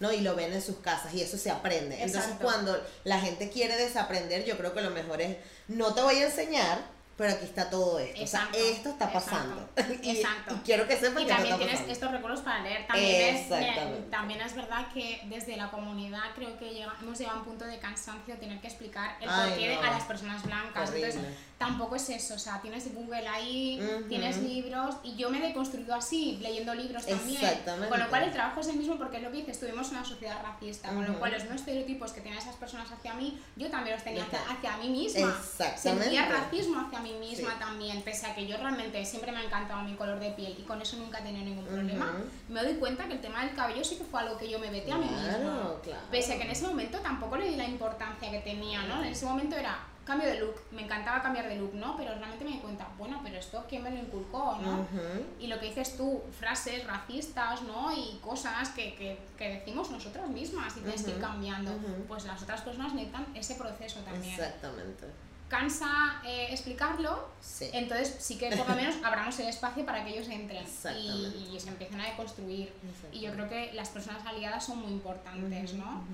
¿no? 0.00 0.10
Y 0.10 0.22
lo 0.22 0.34
ven 0.34 0.50
en 0.50 0.62
sus 0.62 0.78
casas 0.78 1.12
y 1.12 1.20
eso 1.20 1.36
se 1.36 1.50
aprende. 1.50 2.02
Entonces 2.02 2.32
cuando 2.40 2.74
la 3.04 3.20
gente 3.20 3.50
quiere 3.50 3.76
desaprender, 3.76 4.46
yo 4.46 4.56
creo 4.56 4.72
que 4.72 4.80
lo 4.80 4.90
mejor 4.90 5.20
es, 5.20 5.36
no 5.68 5.92
te 5.92 6.00
voy 6.00 6.16
a 6.16 6.24
enseñar, 6.24 6.78
pero 7.18 7.34
aquí 7.34 7.44
está 7.44 7.68
todo 7.68 7.98
esto. 7.98 8.18
Exacto, 8.18 8.56
o 8.56 8.60
sea, 8.62 8.70
esto 8.70 8.88
está 8.88 9.04
exacto, 9.12 9.30
pasando. 9.30 9.68
y, 10.02 10.10
exacto. 10.10 10.54
y 10.54 10.58
quiero 10.60 10.88
que 10.88 10.96
sepan 10.96 11.22
Y 11.22 11.26
que 11.26 11.32
también 11.34 11.56
tienes 11.58 11.74
pasando. 11.74 11.92
estos 11.92 12.10
recursos 12.12 12.40
para 12.40 12.62
leer. 12.62 12.86
También 12.86 13.36
es, 13.36 14.10
también 14.10 14.40
es 14.40 14.54
verdad 14.54 14.88
que 14.94 15.20
desde 15.26 15.58
la 15.58 15.70
comunidad 15.70 16.22
creo 16.34 16.58
que 16.58 16.70
llega- 16.70 16.96
hemos 17.02 17.18
llegado 17.18 17.36
a 17.36 17.40
un 17.40 17.46
punto 17.46 17.66
de 17.66 17.78
cansancio 17.78 18.38
tener 18.38 18.58
que 18.62 18.68
explicar 18.68 19.18
el 19.20 19.28
porqué 19.28 19.74
no. 19.74 19.82
a 19.82 19.90
las 19.90 20.04
personas 20.04 20.42
blancas. 20.42 20.88
Horrible. 20.88 21.08
Entonces, 21.10 21.34
tampoco 21.60 21.94
es 21.96 22.08
eso. 22.08 22.32
O 22.34 22.38
sea, 22.38 22.58
tienes 22.62 22.92
Google 22.94 23.28
ahí, 23.28 23.78
Ujú. 23.78 24.08
tienes 24.08 24.38
libros, 24.38 24.94
y 25.04 25.14
yo 25.16 25.28
me 25.28 25.36
he 25.44 25.48
deconstruido 25.48 25.94
así, 25.94 26.38
leyendo 26.40 26.74
libros 26.74 27.04
también. 27.04 27.36
Exactamente. 27.44 27.90
Con 27.90 28.00
lo 28.00 28.08
cual, 28.08 28.22
el 28.22 28.32
trabajo 28.32 28.60
es 28.60 28.68
el 28.68 28.76
mismo 28.76 28.96
porque 28.96 29.18
es 29.18 29.22
lo 29.22 29.30
que 29.30 29.36
dices, 29.36 29.60
tuvimos 29.60 29.90
una 29.90 30.02
sociedad 30.02 30.40
racista. 30.42 30.88
Con 30.88 31.04
lo 31.06 31.18
cual, 31.18 31.32
los 31.32 31.42
mismos 31.42 31.60
estereotipos 31.60 32.12
que 32.12 32.22
tenían 32.22 32.38
esas 32.38 32.56
personas 32.56 32.90
hacia 32.90 33.12
mí, 33.12 33.38
yo 33.56 33.68
también 33.70 33.94
los 33.94 34.02
tenía 34.02 34.24
hacia, 34.24 34.40
hacia 34.50 34.76
mí 34.78 34.88
misma. 34.88 35.36
Exactamente. 35.38 36.04
Sentía 36.04 36.26
racismo 36.30 36.80
hacia 36.80 37.00
mí 37.00 37.12
misma 37.20 37.50
Sí. 37.50 37.56
también, 37.58 38.00
pese 38.00 38.26
a 38.26 38.34
que 38.34 38.46
yo 38.46 38.56
realmente 38.56 39.04
siempre 39.04 39.30
me 39.30 39.40
ha 39.40 39.44
encantado 39.44 39.82
mi 39.82 39.94
color 39.96 40.18
de 40.18 40.30
piel 40.30 40.56
y 40.58 40.62
con 40.62 40.80
eso 40.80 40.96
nunca 40.96 41.18
he 41.18 41.22
tenido 41.22 41.44
ningún 41.44 41.66
problema. 41.66 42.06
Ujú. 42.06 42.24
Me 42.54 42.62
doy 42.62 42.76
cuenta 42.76 43.06
que 43.06 43.12
el 43.12 43.20
tema 43.20 43.44
del 43.44 43.54
cabello 43.54 43.84
sí 43.84 43.96
que 43.96 44.04
fue 44.04 44.20
algo 44.20 44.38
que 44.38 44.48
yo 44.48 44.58
me 44.58 44.70
vete 44.70 44.90
a 44.92 44.96
mí 44.96 45.04
misma. 45.04 45.24
Claro, 45.24 45.80
claro. 45.84 46.00
Pese 46.10 46.32
a 46.32 46.36
que 46.38 46.44
en 46.44 46.50
ese 46.52 46.66
momento 46.66 47.00
tampoco 47.00 47.36
le 47.36 47.50
di 47.50 47.56
la 47.56 47.66
importancia 47.68 48.30
que 48.30 48.38
tenía, 48.38 48.82
¿no? 48.84 49.02
En 49.04 49.10
ese 49.10 49.26
momento 49.26 49.56
era 49.56 49.78
cambio 50.04 50.28
de 50.28 50.40
look, 50.40 50.54
me 50.72 50.82
encantaba 50.82 51.22
cambiar 51.22 51.48
de 51.48 51.56
look, 51.56 51.74
¿no? 51.74 51.96
Pero 51.96 52.14
realmente 52.14 52.44
me 52.44 52.52
di 52.52 52.58
cuenta, 52.58 52.88
bueno, 52.98 53.20
pero 53.22 53.36
esto 53.38 53.64
quién 53.68 53.82
me 53.82 53.90
lo 53.90 53.98
inculcó, 53.98 54.58
¿no? 54.60 54.86
Y 55.38 55.46
lo 55.46 55.58
que 55.60 55.66
dices 55.66 55.96
tú, 55.96 56.22
frases 56.38 56.86
racistas, 56.86 57.62
¿no? 57.62 57.92
Y 57.96 58.18
cosas 58.20 58.70
que, 58.70 58.94
que, 58.94 59.18
que 59.38 59.48
decimos 59.58 59.90
nosotras 59.90 60.28
mismas 60.28 60.76
y 60.76 60.80
tienes 60.80 61.02
que 61.02 61.10
ir 61.12 61.20
cambiando. 61.20 61.72
Pues 62.08 62.24
las 62.24 62.42
otras 62.42 62.60
personas 62.62 62.92
necesitan 62.94 63.26
ese 63.34 63.54
proceso 63.54 64.00
también. 64.00 64.34
Exactamente. 64.34 65.06
Cansa 65.48 66.22
eh, 66.24 66.46
explicarlo, 66.52 67.28
Sí. 67.40 67.68
entonces 67.72 68.14
sí 68.20 68.38
que 68.38 68.54
por 68.54 68.68
lo 68.68 68.76
menos 68.76 68.94
abramos 69.04 69.36
el 69.40 69.48
espacio 69.48 69.84
para 69.84 70.04
que 70.04 70.10
ellos 70.10 70.28
entren 70.28 70.64
y, 70.96 71.50
y 71.56 71.58
se 71.58 71.68
empiecen 71.70 72.00
a 72.00 72.06
deconstruir. 72.06 72.72
Y 73.12 73.20
yo 73.20 73.32
creo 73.32 73.48
que 73.48 73.72
las 73.74 73.88
personas 73.88 74.24
aliadas 74.24 74.64
son 74.64 74.78
muy 74.78 74.92
importantes, 74.92 75.74
¿no? 75.74 76.04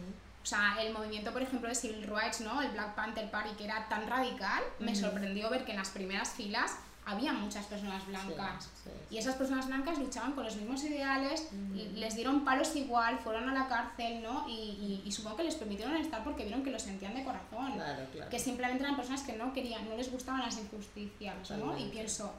O 0.46 0.48
sea, 0.48 0.76
el 0.80 0.92
movimiento, 0.92 1.32
por 1.32 1.42
ejemplo, 1.42 1.68
de 1.68 1.74
Civil 1.74 2.06
Rights, 2.06 2.40
¿no? 2.40 2.62
El 2.62 2.70
Black 2.70 2.94
Panther 2.94 3.28
Party, 3.32 3.50
que 3.56 3.64
era 3.64 3.88
tan 3.88 4.06
radical, 4.06 4.62
me 4.78 4.92
Ujú. 4.92 5.00
sorprendió 5.00 5.50
ver 5.50 5.64
que 5.64 5.72
en 5.72 5.78
las 5.78 5.88
primeras 5.88 6.28
filas 6.30 6.76
había 7.04 7.32
muchas 7.32 7.66
personas 7.66 8.06
blancas. 8.06 8.62
Sí, 8.84 8.90
sí, 8.90 8.90
Y 9.10 9.18
esas 9.18 9.34
personas 9.34 9.66
blancas 9.66 9.98
luchaban 9.98 10.34
con 10.34 10.44
los 10.44 10.54
mismos 10.54 10.84
ideales, 10.84 11.48
Ujú. 11.50 11.74
y 11.74 11.88
les 11.98 12.14
dieron 12.14 12.44
palos 12.44 12.76
igual, 12.76 13.18
fueron 13.18 13.48
a 13.50 13.54
la 13.54 13.66
cárcel, 13.66 14.22
¿no? 14.22 14.46
Y, 14.48 14.52
y- 14.52 15.02
y 15.04 15.10
supongo 15.10 15.38
que 15.38 15.42
les 15.42 15.56
permitieron 15.56 15.96
estar 15.96 16.22
porque 16.22 16.44
vieron 16.44 16.62
que 16.62 16.70
lo 16.70 16.78
sentían 16.78 17.16
de 17.16 17.24
corazón. 17.24 17.72
Claro, 17.72 18.06
claro. 18.12 18.30
Que 18.30 18.38
simplemente 18.38 18.84
eran 18.84 18.94
personas 18.94 19.22
que 19.22 19.32
no 19.32 19.52
querían, 19.52 19.88
no 19.88 19.96
les 19.96 20.12
gustaban 20.12 20.42
las 20.42 20.56
injusticias, 20.58 21.50
¿no? 21.50 21.76
Y 21.76 21.86
pienso, 21.88 22.32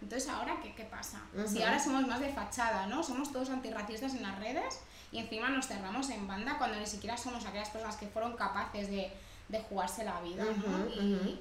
entonces 0.00 0.26
ahora 0.30 0.56
qué, 0.62 0.74
qué 0.74 0.84
pasa? 0.84 1.20
Ujú. 1.36 1.46
Si 1.46 1.62
ahora 1.62 1.78
somos 1.78 2.06
más 2.06 2.18
de 2.20 2.30
fachada, 2.32 2.86
¿no? 2.86 3.02
Somos 3.02 3.30
todos 3.30 3.50
antirracistas 3.50 4.14
en 4.14 4.22
las 4.22 4.38
redes 4.38 4.80
y 5.12 5.18
encima 5.18 5.48
nos 5.50 5.66
cerramos 5.68 6.08
en 6.10 6.26
banda 6.26 6.56
cuando 6.58 6.78
ni 6.78 6.86
siquiera 6.86 7.16
somos 7.16 7.44
aquellas 7.46 7.68
personas 7.70 7.96
que 7.96 8.06
fueron 8.06 8.34
capaces 8.36 8.88
de, 8.90 9.12
de 9.48 9.60
jugarse 9.60 10.04
la 10.04 10.20
vida, 10.22 10.44
¿no? 10.44 10.50
Ujú, 10.86 10.90
y, 11.00 11.14
ujú. 11.14 11.38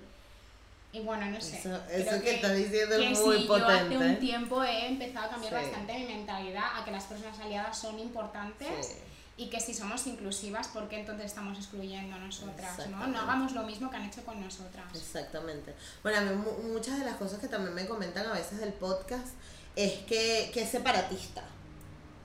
y 0.93 0.99
bueno, 0.99 1.25
no 1.27 1.39
sé. 1.39 1.57
Eso- 1.59 1.81
eso 1.89 2.21
que 2.21 2.35
estás 2.35 2.55
diciendo 2.55 2.95
es 2.95 3.17
que 3.19 3.25
muy 3.25 3.37
sí, 3.39 3.47
Yo 3.47 3.55
hace 3.55 3.83
potente. 3.85 3.97
un 3.97 4.19
tiempo 4.19 4.63
he 4.63 4.87
empezado 4.87 5.25
a 5.27 5.29
cambiar 5.29 5.53
Sí. 5.53 5.61
bastante 5.61 5.93
mi 5.99 6.05
mentalidad 6.05 6.63
a 6.79 6.83
que 6.85 6.91
las 6.91 7.05
personas 7.05 7.39
aliadas 7.39 7.77
son 7.77 7.97
importantes 7.97 8.87
Sí. 8.87 8.93
y 9.37 9.49
que 9.49 9.59
si 9.61 9.73
somos 9.73 10.05
inclusivas, 10.05 10.67
¿por 10.67 10.89
qué 10.89 10.99
entonces 10.99 11.27
estamos 11.27 11.57
excluyendo 11.57 12.15
a 12.15 12.19
nosotras? 12.19 12.87
¿no? 12.89 13.07
No 13.07 13.19
hagamos 13.21 13.53
lo 13.53 13.63
mismo 13.63 13.89
que 13.89 13.95
han 13.95 14.03
hecho 14.05 14.23
con 14.25 14.41
nosotras. 14.41 14.85
Exactamente. 14.93 15.73
Bueno, 16.03 16.17
a 16.17 16.21
mí 16.21 16.35
mu- 16.35 16.73
muchas 16.73 16.99
de 16.99 17.05
las 17.05 17.15
cosas 17.15 17.39
que 17.39 17.47
también 17.47 17.73
me 17.73 17.87
comentan 17.87 18.27
a 18.27 18.33
veces 18.33 18.59
del 18.59 18.73
podcast 18.73 19.29
es 19.77 19.93
que, 19.99 20.51
que 20.53 20.63
es 20.63 20.69
separatista. 20.69 21.43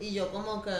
Y 0.00 0.12
yo 0.12 0.30
como 0.32 0.60
que, 0.60 0.72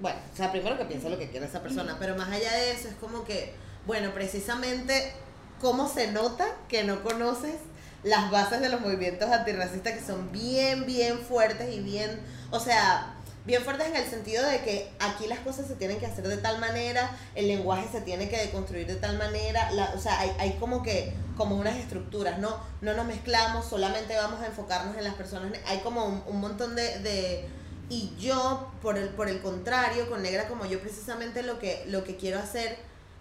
bueno, 0.00 0.18
o 0.32 0.36
sea, 0.36 0.52
primero 0.52 0.78
que 0.78 0.84
pienso 0.84 1.08
lo 1.08 1.18
que 1.18 1.28
quiere 1.28 1.46
esa 1.46 1.62
persona, 1.62 1.96
pero 1.98 2.16
más 2.16 2.28
allá 2.28 2.52
de 2.52 2.72
eso 2.72 2.88
es 2.88 2.94
como 2.94 3.24
que, 3.24 3.52
bueno, 3.86 4.12
precisamente, 4.14 5.12
¿cómo 5.60 5.88
se 5.88 6.12
nota 6.12 6.46
que 6.68 6.84
no 6.84 7.02
conoces 7.02 7.56
las 8.04 8.30
bases 8.30 8.60
de 8.60 8.68
los 8.68 8.80
movimientos 8.80 9.28
antirracistas 9.28 9.94
que 9.94 10.04
son 10.04 10.30
bien, 10.30 10.86
bien 10.86 11.18
fuertes 11.18 11.74
y 11.74 11.80
bien, 11.80 12.20
o 12.50 12.60
sea, 12.60 13.14
bien 13.44 13.64
fuertes 13.64 13.88
en 13.88 13.96
el 13.96 14.08
sentido 14.08 14.46
de 14.46 14.60
que 14.60 14.88
aquí 15.00 15.26
las 15.26 15.40
cosas 15.40 15.66
se 15.66 15.74
tienen 15.74 15.98
que 15.98 16.06
hacer 16.06 16.28
de 16.28 16.36
tal 16.36 16.60
manera, 16.60 17.10
el 17.34 17.48
lenguaje 17.48 17.88
se 17.90 18.00
tiene 18.00 18.28
que 18.28 18.36
deconstruir 18.36 18.86
de 18.86 18.94
tal 18.94 19.18
manera, 19.18 19.70
la, 19.72 19.92
o 19.96 20.00
sea, 20.00 20.20
hay, 20.20 20.30
hay 20.38 20.52
como 20.60 20.84
que, 20.84 21.12
como 21.36 21.56
unas 21.56 21.76
estructuras, 21.76 22.38
¿no? 22.38 22.56
No 22.82 22.94
nos 22.94 23.06
mezclamos, 23.06 23.66
solamente 23.66 24.14
vamos 24.16 24.40
a 24.42 24.46
enfocarnos 24.46 24.96
en 24.96 25.02
las 25.02 25.14
personas, 25.14 25.50
hay 25.66 25.78
como 25.78 26.04
un, 26.04 26.22
un 26.26 26.40
montón 26.40 26.76
de 26.76 27.48
y 27.90 28.12
yo, 28.18 28.70
por 28.82 28.98
el, 28.98 29.08
por 29.10 29.28
el 29.28 29.40
contrario, 29.40 30.08
con 30.10 30.22
Negra 30.22 30.46
como 30.48 30.66
yo, 30.66 30.78
precisamente 30.80 31.42
lo 31.42 31.58
que, 31.58 31.84
lo 31.86 32.04
que 32.04 32.16
quiero 32.16 32.38
hacer 32.38 32.76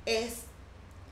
es 0.05 0.33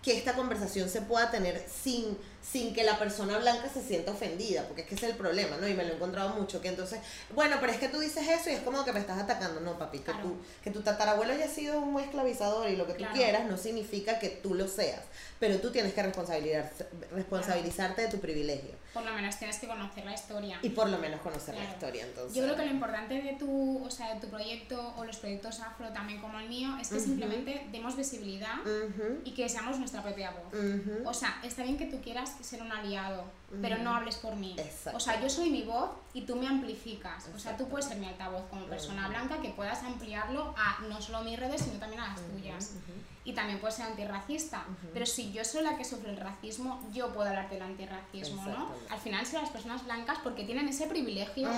que 0.02 0.16
esta 0.16 0.34
conversación 0.34 0.88
se 0.88 1.02
pueda 1.02 1.32
tener 1.32 1.66
sin, 1.68 2.16
sin 2.48 2.76
que 2.76 2.84
la 2.84 3.00
persona 3.00 3.40
blanca 3.40 3.68
se 3.74 3.82
sienta 3.82 4.12
ofendida, 4.12 4.68
porque 4.68 4.82
es 4.84 4.88
que 4.88 4.94
ese 4.94 5.08
es 5.08 5.12
el 5.14 5.18
problema, 5.18 5.58
¿no? 5.58 5.68
Y 5.68 5.74
me 5.74 5.84
lo 5.84 5.94
he 5.94 5.96
encontrado 5.96 6.30
mucho, 6.30 6.62
que 6.62 6.68
entonces, 6.68 7.00
bueno, 7.34 7.58
pero 7.60 7.72
es 7.72 7.80
que 7.80 7.90
tú 7.90 8.00
dices 8.00 8.28
eso 8.28 8.52
y 8.52 8.54
es 8.54 8.60
como 8.60 8.86
que 8.86 8.92
me 8.94 9.00
estás 9.00 9.18
atacando, 9.20 9.62
no, 9.62 9.80
papi, 9.80 9.98
que, 10.00 10.04
Claro. 10.12 10.20
tú, 10.28 10.38
que 10.64 10.70
tu 10.70 10.82
tatarabuelo 10.84 11.34
haya 11.34 11.48
sido 11.48 11.80
un 11.80 12.00
esclavizador 12.00 12.70
y 12.70 12.76
lo 12.76 12.86
que 12.86 12.94
tú 12.94 13.00
Claro. 13.00 13.16
quieras 13.16 13.46
no 13.50 13.58
significa 13.58 14.20
que 14.20 14.30
tú 14.30 14.54
lo 14.54 14.68
seas, 14.68 15.02
pero 15.40 15.60
tú 15.60 15.72
tienes 15.72 15.94
que 15.94 16.02
responsabilizar, 16.02 16.72
responsabilizarte 17.12 18.04
de 18.04 18.08
tu 18.10 18.20
privilegio 18.20 18.72
Por 18.94 19.04
lo 19.04 19.14
menos 19.14 19.38
tienes 19.38 19.60
que 19.60 19.68
conocer 19.68 20.06
la 20.06 20.14
historia. 20.14 20.60
y 20.62 20.70
por 20.70 20.90
lo 20.90 20.98
menos 20.98 21.22
conocer 21.22 21.56
la 21.56 21.66
historia, 21.66 22.06
entonces. 22.06 22.36
Yo 22.36 22.44
creo 22.44 22.56
que 22.56 22.66
lo 22.66 22.72
importante 22.72 23.22
de 23.22 23.34
tu, 23.34 23.84
o 23.84 23.92
sea, 23.92 24.14
de 24.14 24.22
tu 24.22 24.28
proyecto 24.28 24.94
o 24.98 25.06
los 25.06 25.18
proyectos 25.18 25.60
afro 25.60 25.90
también 25.90 26.22
como 26.22 26.40
el 26.40 26.50
mío 26.50 26.78
es 26.80 26.90
que 26.90 27.00
simplemente 27.00 27.68
demos 27.72 27.96
visibilidad 27.96 28.56
y 29.24 29.32
que 29.34 29.50
seamos 29.50 29.78
nuestra 29.80 30.02
propia 30.02 30.32
voz. 30.32 30.54
O 31.06 31.14
sea, 31.14 31.40
está 31.44 31.64
bien 31.64 31.78
que 31.78 31.86
tú 31.86 32.02
quieras 32.02 32.36
ser 32.42 32.62
un 32.62 32.72
aliado, 32.72 33.26
pero 33.62 33.78
no 33.78 33.96
hables 33.96 34.16
por 34.18 34.36
mí. 34.36 34.56
Exacto. 34.58 34.98
O 34.98 35.00
sea, 35.00 35.22
yo 35.22 35.30
soy 35.30 35.50
mi 35.50 35.64
voz 35.64 35.90
y 36.14 36.22
tú 36.22 36.36
me 36.36 36.48
amplificas. 36.48 37.30
O 37.36 37.40
sea, 37.40 37.56
tú 37.58 37.68
puedes 37.68 37.86
ser 37.86 37.98
mi 37.98 38.08
altavoz 38.08 38.44
como 38.50 38.66
persona 38.66 39.08
blanca 39.08 39.40
que 39.42 39.50
puedas 39.50 39.84
ampliarlo 39.84 40.54
a 40.58 40.80
no 40.88 41.02
solo 41.02 41.22
mis 41.24 41.40
redes, 41.40 41.62
sino 41.62 41.80
también 41.80 42.02
a 42.02 42.08
las 42.10 42.22
tuyas. 42.22 42.72
Y 43.24 43.34
también 43.34 43.60
puedes 43.60 43.76
ser 43.76 43.88
antirracista. 43.88 44.64
Pero 44.94 45.06
si 45.06 45.32
yo 45.32 45.44
soy 45.44 45.64
la 45.64 45.76
que 45.78 45.84
sufre 45.84 46.12
el 46.12 46.18
racismo, 46.18 46.84
yo 46.94 47.12
puedo 47.14 47.28
hablar 47.30 47.50
del 47.50 47.62
antirracismo, 47.64 48.46
¿no? 48.46 48.72
Al 48.90 49.00
final 49.00 49.26
son 49.26 49.42
las 49.42 49.50
personas 49.50 49.84
blancas 49.84 50.20
porque 50.24 50.44
tienen 50.44 50.68
ese 50.68 50.86
privilegio. 50.88 51.50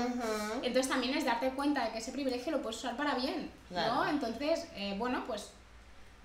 Entonces 0.64 0.88
también 0.90 1.18
es 1.18 1.26
darte 1.26 1.52
cuenta 1.52 1.84
de 1.86 1.92
que 1.92 1.98
ese 1.98 2.12
privilegio 2.12 2.52
lo 2.54 2.62
puedes 2.62 2.78
usar 2.78 2.96
para 2.96 3.16
bien, 3.16 3.52
Claro. 3.70 3.96
¿no? 3.96 4.10
Entonces, 4.10 4.68
eh, 4.76 4.96
bueno, 4.98 5.24
pues 5.28 5.52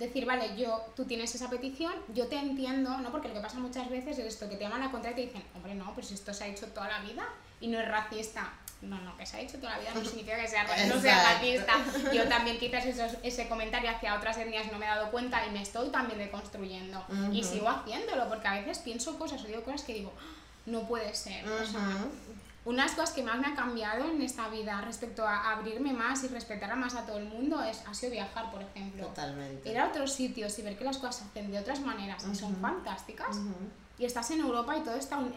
decir, 0.03 0.25
vale, 0.27 0.57
yo, 0.57 0.85
tú 0.97 1.05
tienes 1.05 1.35
esa 1.35 1.49
petición, 1.51 1.93
yo 2.15 2.27
te 2.29 2.37
entiendo, 2.37 2.97
¿no? 2.99 3.11
Porque 3.11 3.29
lo 3.29 3.35
que 3.35 3.41
pasa 3.41 3.59
muchas 3.59 3.89
veces 3.91 4.19
es 4.19 4.27
esto, 4.27 4.49
que 4.49 4.57
te 4.57 4.65
llaman 4.65 4.83
a 4.83 4.91
contra 4.91 5.11
y 5.11 5.15
te 5.15 5.21
dicen, 5.23 5.43
hombre, 5.55 5.75
no, 5.75 5.93
pues 5.95 6.11
esto 6.13 6.33
se 6.35 6.45
ha 6.45 6.47
hecho 6.49 6.67
toda 6.69 6.89
la 6.89 7.01
vida 7.01 7.25
y 7.61 7.69
no 7.69 7.81
es 7.81 7.89
racista. 7.89 8.53
No, 8.83 9.01
no, 9.03 9.17
que 9.17 9.25
se 9.25 9.37
ha 9.37 9.41
hecho 9.41 9.59
toda 9.59 9.75
la 9.75 9.79
vida 9.79 9.91
no 9.95 10.05
significa 10.05 10.37
que 10.41 10.49
sea, 10.49 10.65
no 10.89 11.01
sea 11.01 11.35
racista. 11.35 11.75
Yo 12.13 12.29
también 12.29 12.59
quizás 12.59 12.85
esos- 12.85 13.17
ese 13.23 13.49
comentario 13.49 13.89
hacia 13.89 14.17
otras 14.17 14.37
etnias 14.39 14.73
no 14.73 14.79
me 14.79 14.87
he 14.87 14.89
dado 14.89 15.11
cuenta 15.13 15.47
y 15.47 15.51
me 15.53 15.63
estoy 15.63 15.89
también 15.91 16.19
deconstruyendo. 16.19 17.05
Y 17.33 17.45
sigo 17.45 17.69
haciéndolo, 17.69 18.29
porque 18.29 18.49
a 18.49 18.55
veces 18.55 18.81
pienso 18.81 19.17
cosas 19.19 19.41
o 19.45 19.47
digo 19.47 19.63
cosas 19.63 19.83
que 19.83 19.95
digo, 19.95 20.13
"Ah, 20.21 20.35
no 20.67 20.89
puede 20.89 21.15
ser. 21.15 21.45
O 21.49 21.65
sea, 21.65 21.81
Ujú. 22.65 22.71
unas 22.71 22.93
cosas 22.93 23.11
que 23.13 23.23
más 23.23 23.39
me 23.39 23.47
han 23.47 23.57
cambiado 23.57 24.05
en 24.11 24.23
esta 24.23 24.49
vida 24.49 24.81
respecto 24.83 25.27
a 25.27 25.53
abrirme 25.53 25.93
más 25.93 26.23
y 26.25 26.29
respetar 26.29 26.75
más 26.77 26.95
a 26.95 27.05
todo 27.05 27.19
el 27.19 27.25
mundo 27.25 27.63
es, 27.63 27.83
ha 27.87 27.95
sido 27.95 28.13
viajar, 28.13 28.51
por 28.51 28.63
ejemplo. 28.63 29.07
Totalmente. 29.09 29.69
Ir 29.71 29.79
a 29.79 29.89
otros 29.89 30.13
sitios 30.13 30.59
y 30.59 30.63
ver 30.63 30.79
que 30.79 30.85
las 30.85 30.99
cosas 30.99 31.17
se 31.17 31.25
hacen 31.25 31.51
de 31.51 31.59
otras 31.59 31.81
maneras 31.81 32.25
y 32.31 32.35
son 32.37 32.57
fantásticas. 32.57 33.37
Ujú. 33.37 33.55
Y 33.99 34.05
estás 34.05 34.31
en 34.31 34.41
Europa 34.41 34.77
y 34.77 34.81
todo 34.81 34.95
está 34.95 35.19
un 35.19 35.35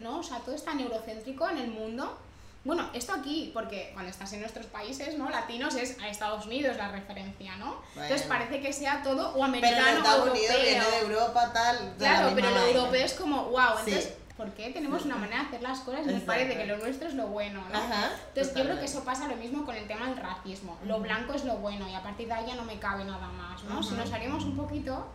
¿no? 0.00 0.18
O 0.18 0.22
sea, 0.22 0.38
todo 0.38 0.54
está 0.54 0.72
en 0.72 0.80
eurocéntrico 0.80 1.48
en 1.48 1.58
el 1.58 1.70
mundo. 1.70 2.18
Bueno, 2.64 2.88
esto 2.94 3.12
aquí, 3.12 3.50
porque 3.52 3.90
cuando 3.92 4.10
estás 4.10 4.32
en 4.32 4.40
nuestros 4.40 4.64
países, 4.66 5.18
¿no? 5.18 5.28
Latinos 5.28 5.74
es 5.74 5.98
a 6.00 6.08
Estados 6.08 6.46
Unidos 6.46 6.78
la 6.78 6.90
referencia, 6.90 7.56
¿no? 7.56 7.76
Entonces 7.94 8.26
Bueno. 8.26 8.44
parece 8.46 8.62
que 8.62 8.72
sea 8.72 9.02
todo 9.02 9.28
o 9.28 9.32
Pero 9.34 9.44
americano 9.44 9.86
en 9.88 9.94
o 9.96 9.98
Estados 9.98 10.18
europeo. 10.28 10.42
Unidos 10.44 10.62
viene 10.62 10.84
de 10.84 10.98
Europa, 11.00 11.52
tal. 11.52 11.76
de 11.98 12.04
la 12.06 12.16
Claro, 12.16 12.32
pero 12.34 12.50
lo 12.50 12.60
europeo 12.68 13.04
es 13.04 13.12
como, 13.12 13.44
wow, 13.50 13.60
Sí. 13.84 13.90
entonces, 13.90 14.06
¿por 14.06 14.23
qué 14.56 14.70
tenemos 14.70 15.04
una 15.04 15.16
manera 15.16 15.42
de 15.42 15.46
hacer 15.46 15.62
las 15.62 15.80
cosas 15.80 16.06
y 16.06 16.12
nos 16.12 16.22
parece 16.22 16.56
que 16.56 16.66
lo 16.66 16.78
nuestro 16.78 17.08
es 17.08 17.14
lo 17.14 17.28
bueno, 17.28 17.62
¿no? 17.70 17.78
Ajá, 17.78 18.10
Entonces, 18.28 18.54
yo 18.54 18.64
creo 18.64 18.78
que 18.78 18.84
eso 18.84 19.04
pasa 19.04 19.28
lo 19.28 19.36
mismo 19.36 19.64
con 19.64 19.74
el 19.76 19.86
tema 19.86 20.06
del 20.08 20.16
racismo. 20.16 20.76
Lo 20.84 21.00
blanco 21.00 21.34
es 21.34 21.44
lo 21.44 21.56
bueno 21.58 21.88
y 21.88 21.94
a 21.94 22.02
partir 22.02 22.26
de 22.26 22.34
ahí 22.34 22.46
ya 22.46 22.56
no 22.56 22.64
me 22.64 22.78
cabe 22.78 23.04
nada 23.04 23.28
más, 23.28 23.62
¿no? 23.64 23.82
Si 23.82 23.94
nos 23.94 24.08
salimos 24.08 24.44
un 24.44 24.56
poquito, 24.56 25.06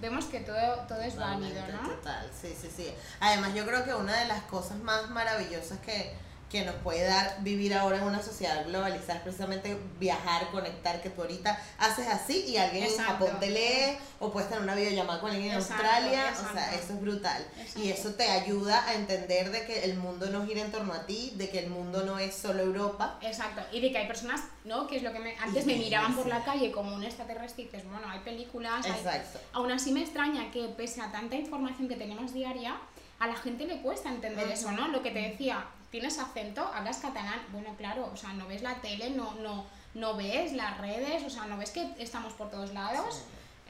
vemos 0.00 0.26
que 0.26 0.40
todo, 0.40 0.76
todo 0.86 1.00
es 1.00 1.16
válido, 1.16 1.60
¿no? 1.72 1.88
Total, 1.88 2.28
sí, 2.32 2.54
sí, 2.60 2.68
sí. 2.74 2.92
Además, 3.20 3.54
yo 3.54 3.66
creo 3.66 3.84
que 3.84 3.94
una 3.94 4.16
de 4.16 4.26
las 4.26 4.42
cosas 4.42 4.78
más 4.78 5.10
maravillosas 5.10 5.78
que, 5.80 6.14
que 6.50 6.64
nos 6.64 6.74
puede 6.76 7.04
dar 7.06 7.36
vivir 7.40 7.74
ahora 7.74 7.98
en 7.98 8.04
una 8.04 8.22
sociedad 8.22 8.64
globalizada 8.66 9.22
precisamente 9.22 9.76
viajar, 10.00 10.50
conectar, 10.50 11.02
que 11.02 11.10
tú 11.10 11.20
ahorita 11.22 11.60
haces 11.78 12.06
así 12.06 12.44
y 12.46 12.56
alguien 12.56 12.84
Exacto. 12.84 13.02
en 13.26 13.30
Japón 13.32 13.40
te 13.40 13.50
lee 13.50 13.98
o 14.18 14.32
puedes 14.32 14.48
tener 14.48 14.62
una 14.64 14.74
videollamada 14.74 15.20
con 15.20 15.30
alguien 15.30 15.52
en 15.52 15.58
Exacto, 15.58 15.84
Australia, 15.84 16.32
o 16.32 16.52
sea, 16.54 16.74
eso 16.74 16.94
es 16.94 17.00
brutal. 17.00 17.46
Y 17.76 17.90
eso 17.90 18.14
te 18.14 18.30
ayuda 18.30 18.82
a 18.86 18.94
entender 18.94 19.50
de 19.50 19.66
que 19.66 19.84
el 19.84 19.96
mundo 19.98 20.30
no 20.30 20.46
gira 20.46 20.62
en 20.62 20.72
torno 20.72 20.94
a 20.94 21.04
ti, 21.04 21.32
de 21.36 21.50
que 21.50 21.58
el 21.58 21.68
mundo 21.70 22.02
no 22.04 22.18
es 22.18 22.34
solo 22.34 22.62
Europa. 22.62 23.18
Exacto, 23.20 23.60
y 23.70 23.80
de 23.80 23.92
que 23.92 23.98
hay 23.98 24.06
personas, 24.06 24.40
¿no? 24.64 24.86
Que 24.86 24.96
es 24.96 25.02
lo 25.02 25.12
que 25.12 25.18
me, 25.18 25.36
antes 25.36 25.66
me 25.66 25.76
miraban 25.76 26.16
por 26.16 26.26
la 26.26 26.42
calle 26.44 26.72
como 26.72 26.94
un 26.94 27.04
extraterrestre 27.04 27.64
y 27.64 27.66
dices, 27.66 27.84
bueno, 27.84 28.08
hay 28.08 28.20
películas, 28.20 28.86
hay- 28.86 28.92
Exacto. 28.92 29.38
Aún 29.52 29.70
así 29.70 29.92
me 29.92 30.00
extraña 30.00 30.50
que 30.50 30.66
pese 30.76 31.02
a 31.02 31.12
tanta 31.12 31.36
información 31.36 31.88
que 31.88 31.96
tenemos 31.96 32.32
diaria, 32.32 32.76
a 33.18 33.26
la 33.26 33.34
gente 33.36 33.66
le 33.66 33.82
cuesta 33.82 34.08
entender 34.08 34.48
eso, 34.48 34.72
¿no? 34.72 34.88
Lo 34.88 35.02
que 35.02 35.10
te 35.10 35.18
decía, 35.20 35.66
tienes 35.90 36.18
acento, 36.18 36.62
hablas 36.74 36.98
catalán, 36.98 37.40
bueno, 37.50 37.74
claro, 37.76 38.10
o 38.12 38.16
sea, 38.16 38.32
no 38.34 38.46
ves 38.46 38.62
la 38.62 38.74
tele, 38.80 39.10
no, 39.10 39.34
no, 39.36 39.66
no 39.94 40.16
ves 40.16 40.52
las 40.52 40.78
redes, 40.78 41.22
o 41.24 41.30
sea, 41.30 41.46
no 41.46 41.56
ves 41.56 41.70
que 41.70 41.90
estamos 41.98 42.32
por 42.34 42.50
todos 42.50 42.72
lados, 42.74 43.14
Sí. 43.16 43.22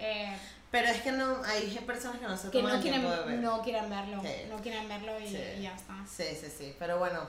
eh, 0.05 0.37
Pero 0.71 0.89
es 0.89 1.01
que 1.01 1.13
no 1.13 1.43
hay 1.45 1.67
personas 1.87 2.19
que 2.21 2.27
no 2.27 2.37
se 2.37 2.51
que 2.51 2.59
toman 2.59 2.73
no 2.73 2.77
el 2.77 2.83
quieren, 2.83 3.01
tiempo 3.01 3.17
de 3.23 3.27
ver. 3.31 3.39
no 3.41 3.63
quieren 3.63 3.89
verlo, 3.89 4.21
Sí. 4.23 4.29
no 4.51 4.57
quieren 4.59 4.87
verlo 4.89 5.19
y, 5.19 5.27
Sí. 5.29 5.39
y 5.59 5.63
ya 5.63 5.75
está. 5.75 5.95
Sí, 6.07 6.25
sí, 6.39 6.47
sí. 6.59 6.77
Pero 6.79 6.99
bueno, 6.99 7.21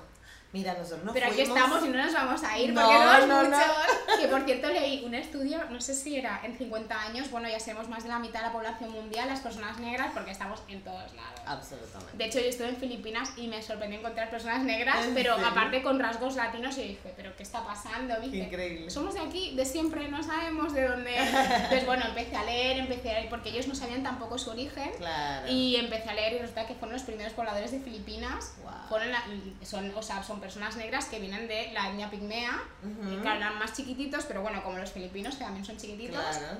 mira, 0.51 0.73
nosotros 0.73 1.03
nos 1.03 1.13
Pero 1.13 1.27
aquí 1.27 1.35
fuimos- 1.35 1.57
estamos 1.57 1.85
y 1.85 1.87
no 1.89 1.97
nos 2.03 2.13
vamos 2.13 2.43
a 2.43 2.57
ir 2.57 2.73
No, 2.73 2.81
porque 2.81 2.97
somos 2.97 3.27
no, 3.27 3.43
no. 3.43 3.49
muchos. 3.49 4.19
Que 4.19 4.27
por 4.27 4.41
cierto 4.45 4.69
leí 4.69 5.03
un 5.05 5.13
estudio, 5.15 5.63
no 5.69 5.79
sé 5.79 5.93
si 5.93 6.15
era 6.17 6.41
en 6.43 6.57
50 6.57 7.01
años, 7.01 7.29
bueno, 7.31 7.47
ya 7.47 7.59
seremos 7.59 7.87
más 7.87 8.03
de 8.03 8.09
la 8.09 8.19
mitad 8.19 8.39
de 8.41 8.47
la 8.47 8.51
población 8.51 8.91
mundial, 8.91 9.29
las 9.29 9.39
personas 9.39 9.77
negras, 9.79 10.09
porque 10.13 10.31
estamos 10.31 10.61
en 10.67 10.81
todos 10.83 11.13
lados. 11.13 11.39
Absolutamente. 11.45 12.17
De 12.17 12.25
hecho, 12.25 12.39
yo 12.39 12.45
estuve 12.47 12.69
en 12.69 12.75
Filipinas 12.77 13.31
y 13.37 13.47
me 13.47 13.61
sorprendió 13.61 13.99
encontrar 13.99 14.29
personas 14.29 14.63
negras, 14.63 15.05
¿En 15.05 15.13
pero 15.13 15.35
serio? 15.35 15.49
aparte 15.49 15.81
con 15.83 15.99
rasgos 15.99 16.35
latinos 16.35 16.77
y 16.77 16.81
dije, 16.83 17.13
¿pero 17.15 17.35
qué 17.35 17.43
está 17.43 17.63
pasando? 17.65 18.15
Increíble. 18.23 18.89
Somos 18.89 19.13
de 19.13 19.21
aquí, 19.21 19.55
de 19.55 19.65
siempre, 19.65 20.07
no 20.09 20.21
sabemos 20.23 20.73
de 20.73 20.87
dónde. 20.87 21.15
Entonces, 21.17 21.85
bueno, 21.85 22.05
empecé 22.07 22.35
a 22.35 22.43
leer, 22.43 22.79
empecé 22.79 23.11
a 23.11 23.13
leer, 23.19 23.29
porque 23.29 23.49
ellos 23.49 23.67
no 23.67 23.75
sabían 23.75 24.03
tampoco 24.03 24.37
su 24.37 24.49
origen. 24.51 24.91
Claro. 24.97 25.47
Y 25.49 25.75
empecé 25.77 26.09
a 26.09 26.13
leer 26.13 26.33
y 26.33 26.39
resulta 26.39 26.65
que 26.67 26.73
fueron 26.73 26.93
los 26.93 27.03
primeros 27.03 27.33
pobladores 27.33 27.71
de 27.71 27.79
Filipinas. 27.79 28.53
Wow. 28.63 28.71
Fueron 28.89 29.11
la- 29.11 29.23
son, 29.63 29.91
o 29.95 30.01
sea, 30.01 30.21
son 30.23 30.38
personas 30.39 30.75
negras 30.75 31.05
que 31.05 31.19
vienen 31.19 31.47
de 31.47 31.71
la 31.73 31.89
etnia 31.89 32.09
pigmea, 32.09 32.61
que 33.21 33.27
hablan 33.27 33.57
más 33.59 33.73
chiquititos, 33.73 34.25
pero 34.25 34.41
bueno, 34.41 34.63
como 34.63 34.77
los 34.77 34.91
filipinos, 34.91 35.35
que 35.35 35.43
también 35.43 35.65
son 35.65 35.77
chiquititos. 35.77 36.19
Claro. 36.37 36.57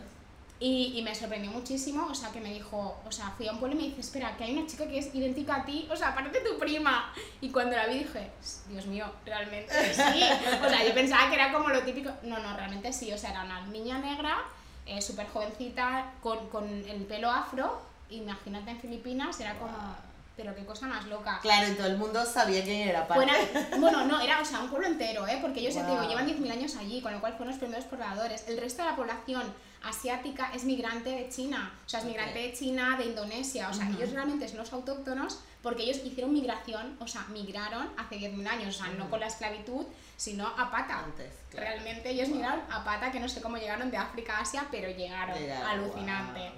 Y, 0.61 0.91
y 0.97 1.01
me 1.03 1.15
sorprendió 1.15 1.49
muchísimo, 1.51 2.07
o 2.11 2.13
sea, 2.13 2.33
que 2.33 2.41
me 2.41 2.53
dijo, 2.53 2.99
o 3.05 3.11
sea, 3.13 3.29
fui 3.37 3.47
a 3.47 3.53
un 3.53 3.59
pueblo 3.59 3.77
y 3.77 3.79
me 3.79 3.87
dice, 3.87 4.01
espera, 4.01 4.35
que 4.35 4.43
hay 4.43 4.57
una 4.57 4.67
chica 4.67 4.85
que 4.89 4.99
es 4.99 5.15
idéntica 5.15 5.55
a 5.55 5.65
ti, 5.65 5.87
o 5.89 5.95
sea, 5.95 6.13
parece 6.13 6.41
tu 6.41 6.59
prima. 6.59 7.13
Y 7.39 7.49
cuando 7.49 7.77
la 7.77 7.87
vi 7.87 7.99
dije, 7.99 8.29
Dios 8.67 8.85
mío, 8.87 9.05
realmente 9.25 9.73
sí. 9.93 10.21
O 10.61 10.69
sea, 10.69 10.85
yo 10.85 10.93
pensaba 10.93 11.29
que 11.29 11.35
era 11.35 11.53
como 11.53 11.69
lo 11.69 11.81
típico. 11.83 12.11
No, 12.23 12.39
no, 12.39 12.57
realmente 12.57 12.91
sí, 12.91 13.09
o 13.13 13.17
sea, 13.17 13.31
era 13.31 13.43
una 13.43 13.67
niña 13.67 13.99
negra, 13.99 14.37
eh, 14.85 15.01
súper 15.01 15.29
jovencita, 15.29 16.11
con, 16.21 16.49
con 16.49 16.67
el 16.67 17.05
pelo 17.05 17.31
afro. 17.31 17.81
Imagínate 18.09 18.71
en 18.71 18.81
Filipinas, 18.81 19.39
era 19.39 19.57
como, 19.57 19.95
pero 20.41 20.55
qué 20.55 20.63
cosa 20.65 20.87
más 20.87 21.05
loca. 21.07 21.37
Claro, 21.41 21.69
y 21.69 21.75
todo 21.75 21.87
el 21.87 21.97
mundo 21.97 22.25
sabía 22.25 22.63
quién 22.63 22.87
era. 22.87 23.01
aparte. 23.01 23.25
Fuera- 23.25 23.77
bueno, 23.77 24.05
no, 24.05 24.21
era, 24.21 24.39
o 24.39 24.45
sea, 24.45 24.59
un 24.61 24.69
pueblo 24.69 24.87
entero, 24.87 25.27
¿eh? 25.27 25.37
Porque 25.41 25.59
ellos, 25.59 25.73
ya 25.75 25.81
te 25.83 25.87
digo, 25.91 25.99
Wow. 26.03 26.09
llevan 26.09 26.27
10.000 26.27 26.49
años 26.51 26.75
allí, 26.77 27.01
con 27.01 27.11
lo 27.11 27.19
cual 27.19 27.33
fueron 27.33 27.49
los 27.49 27.57
primeros 27.59 27.83
pobladores. 27.85 28.47
El 28.47 28.57
resto 28.57 28.81
de 28.83 28.89
la 28.91 28.95
población 28.95 29.43
asiática 29.83 30.51
es 30.53 30.63
migrante 30.63 31.09
de 31.09 31.29
China, 31.29 31.73
o 31.85 31.89
sea, 31.89 31.99
es 31.99 32.05
migrante 32.05 32.39
de 32.39 32.53
China, 32.53 32.95
de 32.97 33.05
Indonesia, 33.05 33.69
o 33.69 33.73
sea, 33.73 33.85
Ujú. 33.87 33.97
ellos 33.97 34.11
realmente 34.11 34.47
son 34.47 34.57
los 34.59 34.71
autóctonos 34.73 35.39
porque 35.61 35.83
ellos 35.83 35.97
hicieron 36.05 36.31
migración, 36.33 36.95
o 36.99 37.07
sea, 37.07 37.25
migraron 37.31 37.89
hace 37.97 38.15
10.000 38.17 38.47
años, 38.47 38.75
o 38.75 38.83
sea, 38.83 38.87
no 38.93 39.03
Ujú. 39.03 39.09
con 39.11 39.19
la 39.19 39.27
esclavitud, 39.27 39.85
sino 40.19 40.45
a 40.45 40.69
pata. 40.69 40.99
Antes, 41.05 41.31
claro. 41.49 41.67
Realmente 41.67 42.09
ellos 42.09 42.27
migraron 42.27 42.59
a 42.69 42.83
pata, 42.83 43.09
que 43.09 43.21
no 43.21 43.29
sé 43.29 43.41
cómo 43.41 43.55
llegaron 43.55 43.89
de 43.89 43.95
África 43.95 44.35
a 44.37 44.41
Asia, 44.41 44.65
pero 44.69 44.89
llegaron, 44.91 45.37
Llegaron, 45.39 45.67
alucinante. 45.69 46.39
wow. 46.41 46.49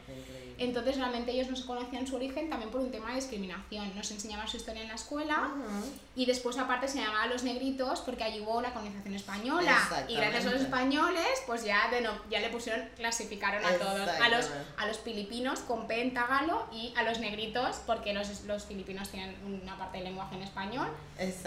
Entonces 0.57 0.97
realmente 0.97 1.31
ellos 1.31 1.47
no 1.49 1.55
se 1.55 1.65
conocían 1.65 2.05
su 2.05 2.15
origen 2.15 2.47
también 2.47 2.69
por 2.69 2.81
un 2.81 2.91
tema 2.91 3.09
de 3.09 3.15
discriminación. 3.15 3.95
Nos 3.95 4.11
enseñaban 4.11 4.47
su 4.47 4.57
historia 4.57 4.83
en 4.83 4.89
la 4.89 4.93
escuela 4.95 5.49
Ujú. 5.55 5.91
y 6.15 6.27
después 6.27 6.55
aparte 6.59 6.87
se 6.87 6.99
llamaba 6.99 7.23
a 7.23 7.27
los 7.27 7.41
negritos 7.43 8.01
porque 8.01 8.23
allí 8.23 8.41
hubo 8.41 8.61
la 8.61 8.71
colonización 8.71 9.15
española. 9.15 9.75
Y 10.07 10.15
gracias 10.17 10.45
a 10.45 10.51
los 10.51 10.61
españoles 10.61 11.25
pues 11.47 11.63
ya, 11.63 11.89
de 11.89 12.01
no- 12.01 12.13
ya 12.29 12.41
le 12.41 12.49
pusieron, 12.49 12.87
clasificaron 12.95 13.65
a 13.65 13.71
todos. 13.73 14.07
A 14.07 14.29
los, 14.29 14.51
a 14.77 14.85
los 14.85 14.99
filipinos 14.99 15.61
con 15.61 15.87
P 15.87 15.99
en 15.99 16.13
tagalo 16.13 16.67
y 16.71 16.93
a 16.95 17.01
los 17.03 17.17
negritos 17.19 17.77
porque 17.87 18.13
los, 18.13 18.41
los 18.43 18.63
filipinos 18.65 19.09
tienen 19.09 19.35
una 19.63 19.75
parte 19.79 19.97
del 19.97 20.05
lenguaje 20.07 20.35
en 20.35 20.43
español. 20.43 20.87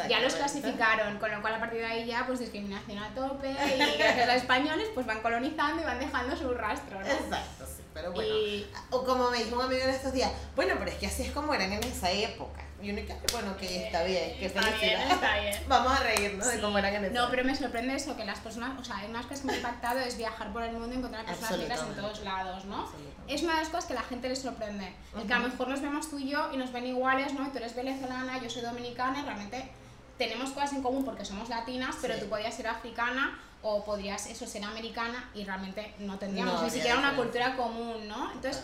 Ya 0.09 0.19
los 0.21 0.35
clasificaron, 0.35 1.19
con 1.19 1.31
lo 1.31 1.41
cual 1.41 1.55
a 1.55 1.61
partir 1.61 1.79
de 1.81 1.87
ahí 1.87 2.04
ya 2.05 2.27
pues 2.27 2.39
discriminación 2.41 2.99
a 3.03 3.15
tope 3.15 3.51
y 3.51 3.79
gracias 3.99 4.19
a 4.23 4.27
los 4.27 4.37
españoles 4.37 4.89
pues 4.95 5.07
van 5.07 5.21
colonizando 5.21 5.83
y 5.83 5.85
van 5.85 5.99
dejando 5.99 6.37
su 6.37 6.53
rastro, 6.55 7.01
¿no? 7.01 7.07
Exacto, 7.07 7.67
sí. 7.67 7.83
Pero 7.93 8.13
bueno. 8.13 8.35
Y- 8.35 8.67
O 8.91 9.05
como 9.05 9.31
me 9.31 9.39
dijo 9.45 9.55
un 9.57 9.63
amigo 9.63 9.83
en 9.85 9.91
estos 9.91 10.13
días, 10.13 10.31
bueno, 10.57 10.75
pero 10.79 10.91
es 10.91 10.97
que 10.97 11.07
así 11.07 11.23
es 11.23 11.31
como 11.33 11.55
eran 11.55 11.73
en 11.73 11.83
esa 11.85 12.11
época. 12.11 12.61
Y 12.83 12.91
uno 12.91 13.01
que, 13.07 13.17
bueno, 13.33 13.57
que 13.57 13.87
está 13.87 14.03
bien, 14.03 14.37
que 14.39 14.45
Está 14.47 14.61
bien, 14.61 14.75
felicidad. 14.75 15.11
está 15.13 15.41
bien. 15.41 15.57
Vamos 15.69 15.93
a 15.93 16.03
reírnos 16.03 16.47
de 16.47 16.55
Sí. 16.57 16.61
cómo 16.61 16.77
eran 16.77 16.95
en 16.97 17.05
ese 17.07 17.15
No, 17.15 17.31
pero 17.31 17.43
me 17.45 17.55
sorprende 17.55 17.95
eso, 17.95 18.15
que 18.17 18.25
las 18.27 18.41
personas, 18.41 18.79
o 18.79 18.85
sea, 18.85 18.99
hay 18.99 19.09
unas 19.09 19.25
cosas 19.25 19.41
que 19.41 19.47
me 19.47 19.53
ha 19.55 19.57
impactado 19.57 20.01
es 20.01 20.19
viajar 20.19 20.53
por 20.53 20.63
el 20.65 20.73
mundo 20.73 20.93
y 20.95 20.99
encontrar 20.99 21.25
personas 21.25 21.57
negras 21.59 21.81
en 21.89 21.95
todos 21.95 22.21
lados, 22.25 22.65
¿no? 22.67 22.87
Es 23.27 23.43
una 23.43 23.55
de 23.55 23.61
las 23.61 23.69
cosas 23.71 23.87
que 23.87 23.93
a 23.95 23.97
la 23.97 24.03
gente 24.03 24.29
le 24.29 24.37
sorprende. 24.37 24.93
El 25.17 25.27
que 25.27 25.33
a 25.33 25.39
lo 25.39 25.49
mejor 25.49 25.69
nos 25.69 25.81
vemos 25.81 26.11
tú 26.11 26.19
y 26.19 26.29
yo 26.29 26.51
y 26.53 26.59
nos 26.59 26.73
ven 26.73 26.87
iguales, 26.87 27.33
¿no? 27.33 27.47
Y 27.47 27.51
tú 27.51 27.57
eres 27.59 27.75
venezolana, 27.75 28.39
yo 28.43 28.51
soy 28.51 28.61
dominicana 28.63 29.21
y 29.21 29.23
realmente 29.25 29.71
tenemos 30.19 30.51
cosas 30.51 30.73
en 30.73 30.83
común 30.83 31.05
porque 31.05 31.25
somos 31.25 31.49
latinas, 31.49 31.97
pero 32.01 32.15
Sí. 32.15 32.21
tú 32.21 32.29
podrías 32.29 32.55
ser 32.55 32.69
africana 32.69 33.39
o 33.63 33.85
podrías 33.85 34.27
eso 34.27 34.47
ser 34.47 34.63
americana 34.65 35.31
y 35.35 35.45
realmente 35.45 35.95
no 35.99 36.19
tendríamos 36.19 36.55
No 36.55 36.63
ni 36.63 36.71
siquiera 36.71 36.99
una 36.99 37.17
cultura 37.17 37.57
común, 37.57 38.07
¿no? 38.07 38.31
Entonces, 38.33 38.63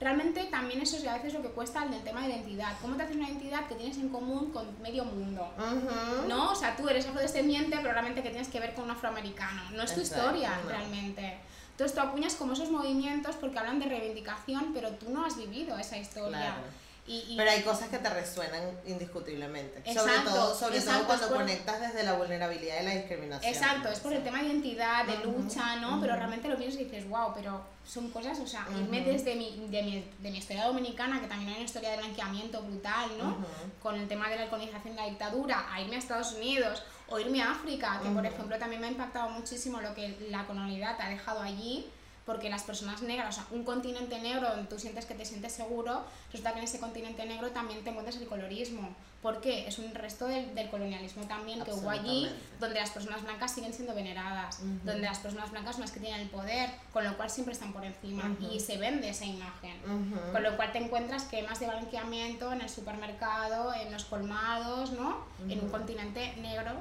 realmente 0.00 0.44
también 0.44 0.80
eso 0.80 0.96
es 0.96 1.06
a 1.08 1.14
veces 1.14 1.34
lo 1.34 1.42
que 1.42 1.48
cuesta 1.48 1.82
el 1.82 1.90
del 1.90 2.02
tema 2.04 2.22
de 2.22 2.28
identidad. 2.28 2.72
¿Cómo 2.80 2.96
te 2.96 3.02
haces 3.02 3.16
una 3.16 3.28
identidad 3.28 3.66
que 3.66 3.74
tienes 3.74 3.96
en 3.98 4.08
común 4.10 4.52
con 4.52 4.80
medio 4.80 5.04
mundo? 5.04 5.52
Ujú. 5.58 6.28
¿no? 6.28 6.52
O 6.52 6.54
sea, 6.54 6.76
tú 6.76 6.88
eres 6.88 7.06
afrodescendiente, 7.06 7.76
pero 7.78 7.92
realmente 7.92 8.22
que 8.22 8.30
tienes 8.30 8.48
que 8.48 8.60
ver 8.60 8.74
con 8.74 8.84
un 8.84 8.92
afroamericano. 8.92 9.62
No 9.72 9.82
es 9.82 9.92
tu 9.94 10.00
Exacto, 10.00 10.24
historia, 10.26 10.56
no. 10.62 10.68
realmente. 10.70 11.38
Entonces 11.72 11.94
tú 11.96 12.00
acuñas 12.00 12.34
como 12.34 12.52
esos 12.52 12.70
movimientos 12.70 13.36
porque 13.36 13.58
hablan 13.58 13.78
de 13.80 13.86
reivindicación, 13.86 14.72
pero 14.72 14.90
tú 14.92 15.10
no 15.10 15.24
has 15.24 15.36
vivido 15.36 15.76
esa 15.78 15.96
historia. 15.96 16.38
Claro. 16.38 16.62
Y, 17.08 17.24
y- 17.32 17.36
Pero 17.38 17.50
hay 17.50 17.62
cosas 17.62 17.88
que 17.88 17.98
te 17.98 18.10
resuenan 18.10 18.62
indiscutiblemente. 18.86 19.78
Exacto, 19.78 20.02
sobre 20.10 20.22
todo, 20.24 20.54
sobre 20.54 20.76
exacto, 20.78 20.98
todo 20.98 21.06
cuando 21.06 21.28
por- 21.28 21.36
conectas 21.38 21.80
desde 21.80 22.02
la 22.02 22.12
vulnerabilidad 22.12 22.82
y 22.82 22.84
la 22.84 22.90
discriminación. 22.94 23.52
Exacto, 23.54 23.88
es 23.88 24.00
por 24.00 24.12
el 24.12 24.22
tema 24.22 24.40
de 24.42 24.48
identidad, 24.48 25.04
de 25.06 25.16
lucha, 25.24 25.76
¿no? 25.76 26.00
Pero 26.00 26.14
realmente 26.16 26.48
lo 26.48 26.56
piensas 26.56 26.80
y 26.80 26.84
dices, 26.84 27.08
wow, 27.08 27.32
pero 27.34 27.62
son 27.86 28.10
cosas, 28.10 28.38
o 28.40 28.46
sea, 28.46 28.66
irme 28.78 29.00
desde 29.00 29.34
mi, 29.36 29.66
de, 29.70 29.82
mi, 29.82 30.04
de 30.18 30.30
mi 30.30 30.36
historia 30.38 30.66
dominicana, 30.66 31.20
que 31.20 31.26
también 31.26 31.48
hay 31.50 31.56
una 31.56 31.64
historia 31.64 31.90
de 31.92 31.96
blanqueamiento 31.96 32.60
brutal, 32.62 33.08
¿no? 33.18 33.36
Con 33.82 33.94
el 33.98 34.06
tema 34.06 34.28
de 34.28 34.36
la 34.36 34.50
colonización 34.50 34.94
de 34.94 35.00
la 35.02 35.08
dictadura, 35.08 35.66
a 35.72 35.80
irme 35.80 35.96
a 35.96 35.98
Estados 35.98 36.32
Unidos 36.32 36.82
o 37.08 37.18
irme 37.18 37.40
a 37.40 37.52
África, 37.52 38.00
que 38.02 38.10
por 38.10 38.26
ejemplo 38.26 38.58
también 38.58 38.82
me 38.82 38.88
ha 38.88 38.90
impactado 38.90 39.30
muchísimo 39.30 39.80
lo 39.80 39.94
que 39.94 40.14
la 40.30 40.46
colonialidad 40.46 40.98
te 40.98 41.04
ha 41.04 41.08
dejado 41.08 41.40
allí, 41.40 41.90
porque 42.28 42.50
las 42.50 42.62
personas 42.62 43.00
negras, 43.00 43.38
o 43.38 43.40
sea, 43.40 43.46
un 43.52 43.64
continente 43.64 44.20
negro 44.20 44.50
donde 44.50 44.68
tú 44.68 44.78
sientes 44.78 45.06
que 45.06 45.14
te 45.14 45.24
sientes 45.24 45.50
seguro, 45.50 46.04
resulta 46.30 46.52
que 46.52 46.58
en 46.58 46.64
ese 46.66 46.78
continente 46.78 47.24
negro 47.24 47.48
también 47.52 47.82
te 47.82 47.88
encuentras 47.88 48.16
el 48.18 48.26
colorismo. 48.28 48.94
¿Por 49.22 49.40
qué? 49.40 49.66
Es 49.66 49.78
un 49.78 49.94
resto 49.94 50.26
del, 50.26 50.54
del 50.54 50.68
colonialismo 50.68 51.24
también 51.24 51.64
que 51.64 51.72
hubo 51.72 51.88
allí, 51.88 52.28
donde 52.60 52.78
las 52.78 52.90
personas 52.90 53.22
blancas 53.22 53.54
siguen 53.54 53.72
siendo 53.72 53.94
veneradas, 53.94 54.58
Ujú. 54.58 54.66
donde 54.84 55.06
las 55.06 55.20
personas 55.20 55.50
blancas 55.50 55.76
son 55.76 55.80
las 55.80 55.90
que 55.90 56.00
tienen 56.00 56.20
el 56.20 56.28
poder, 56.28 56.68
con 56.92 57.02
lo 57.02 57.16
cual 57.16 57.30
siempre 57.30 57.54
están 57.54 57.72
por 57.72 57.82
encima 57.82 58.30
Ujú. 58.38 58.52
y 58.52 58.60
se 58.60 58.76
vende 58.76 59.08
esa 59.08 59.24
imagen. 59.24 59.74
Ujú. 59.86 60.32
Con 60.32 60.42
lo 60.42 60.54
cual 60.56 60.70
te 60.70 60.78
encuentras 60.84 61.22
quemas 61.24 61.58
de 61.60 61.66
blanqueamiento 61.66 62.52
en 62.52 62.60
el 62.60 62.68
supermercado, 62.68 63.72
en 63.72 63.90
los 63.90 64.04
colmados, 64.04 64.92
¿no? 64.92 65.24
En 65.48 65.60
un 65.60 65.70
continente 65.70 66.36
negro 66.36 66.72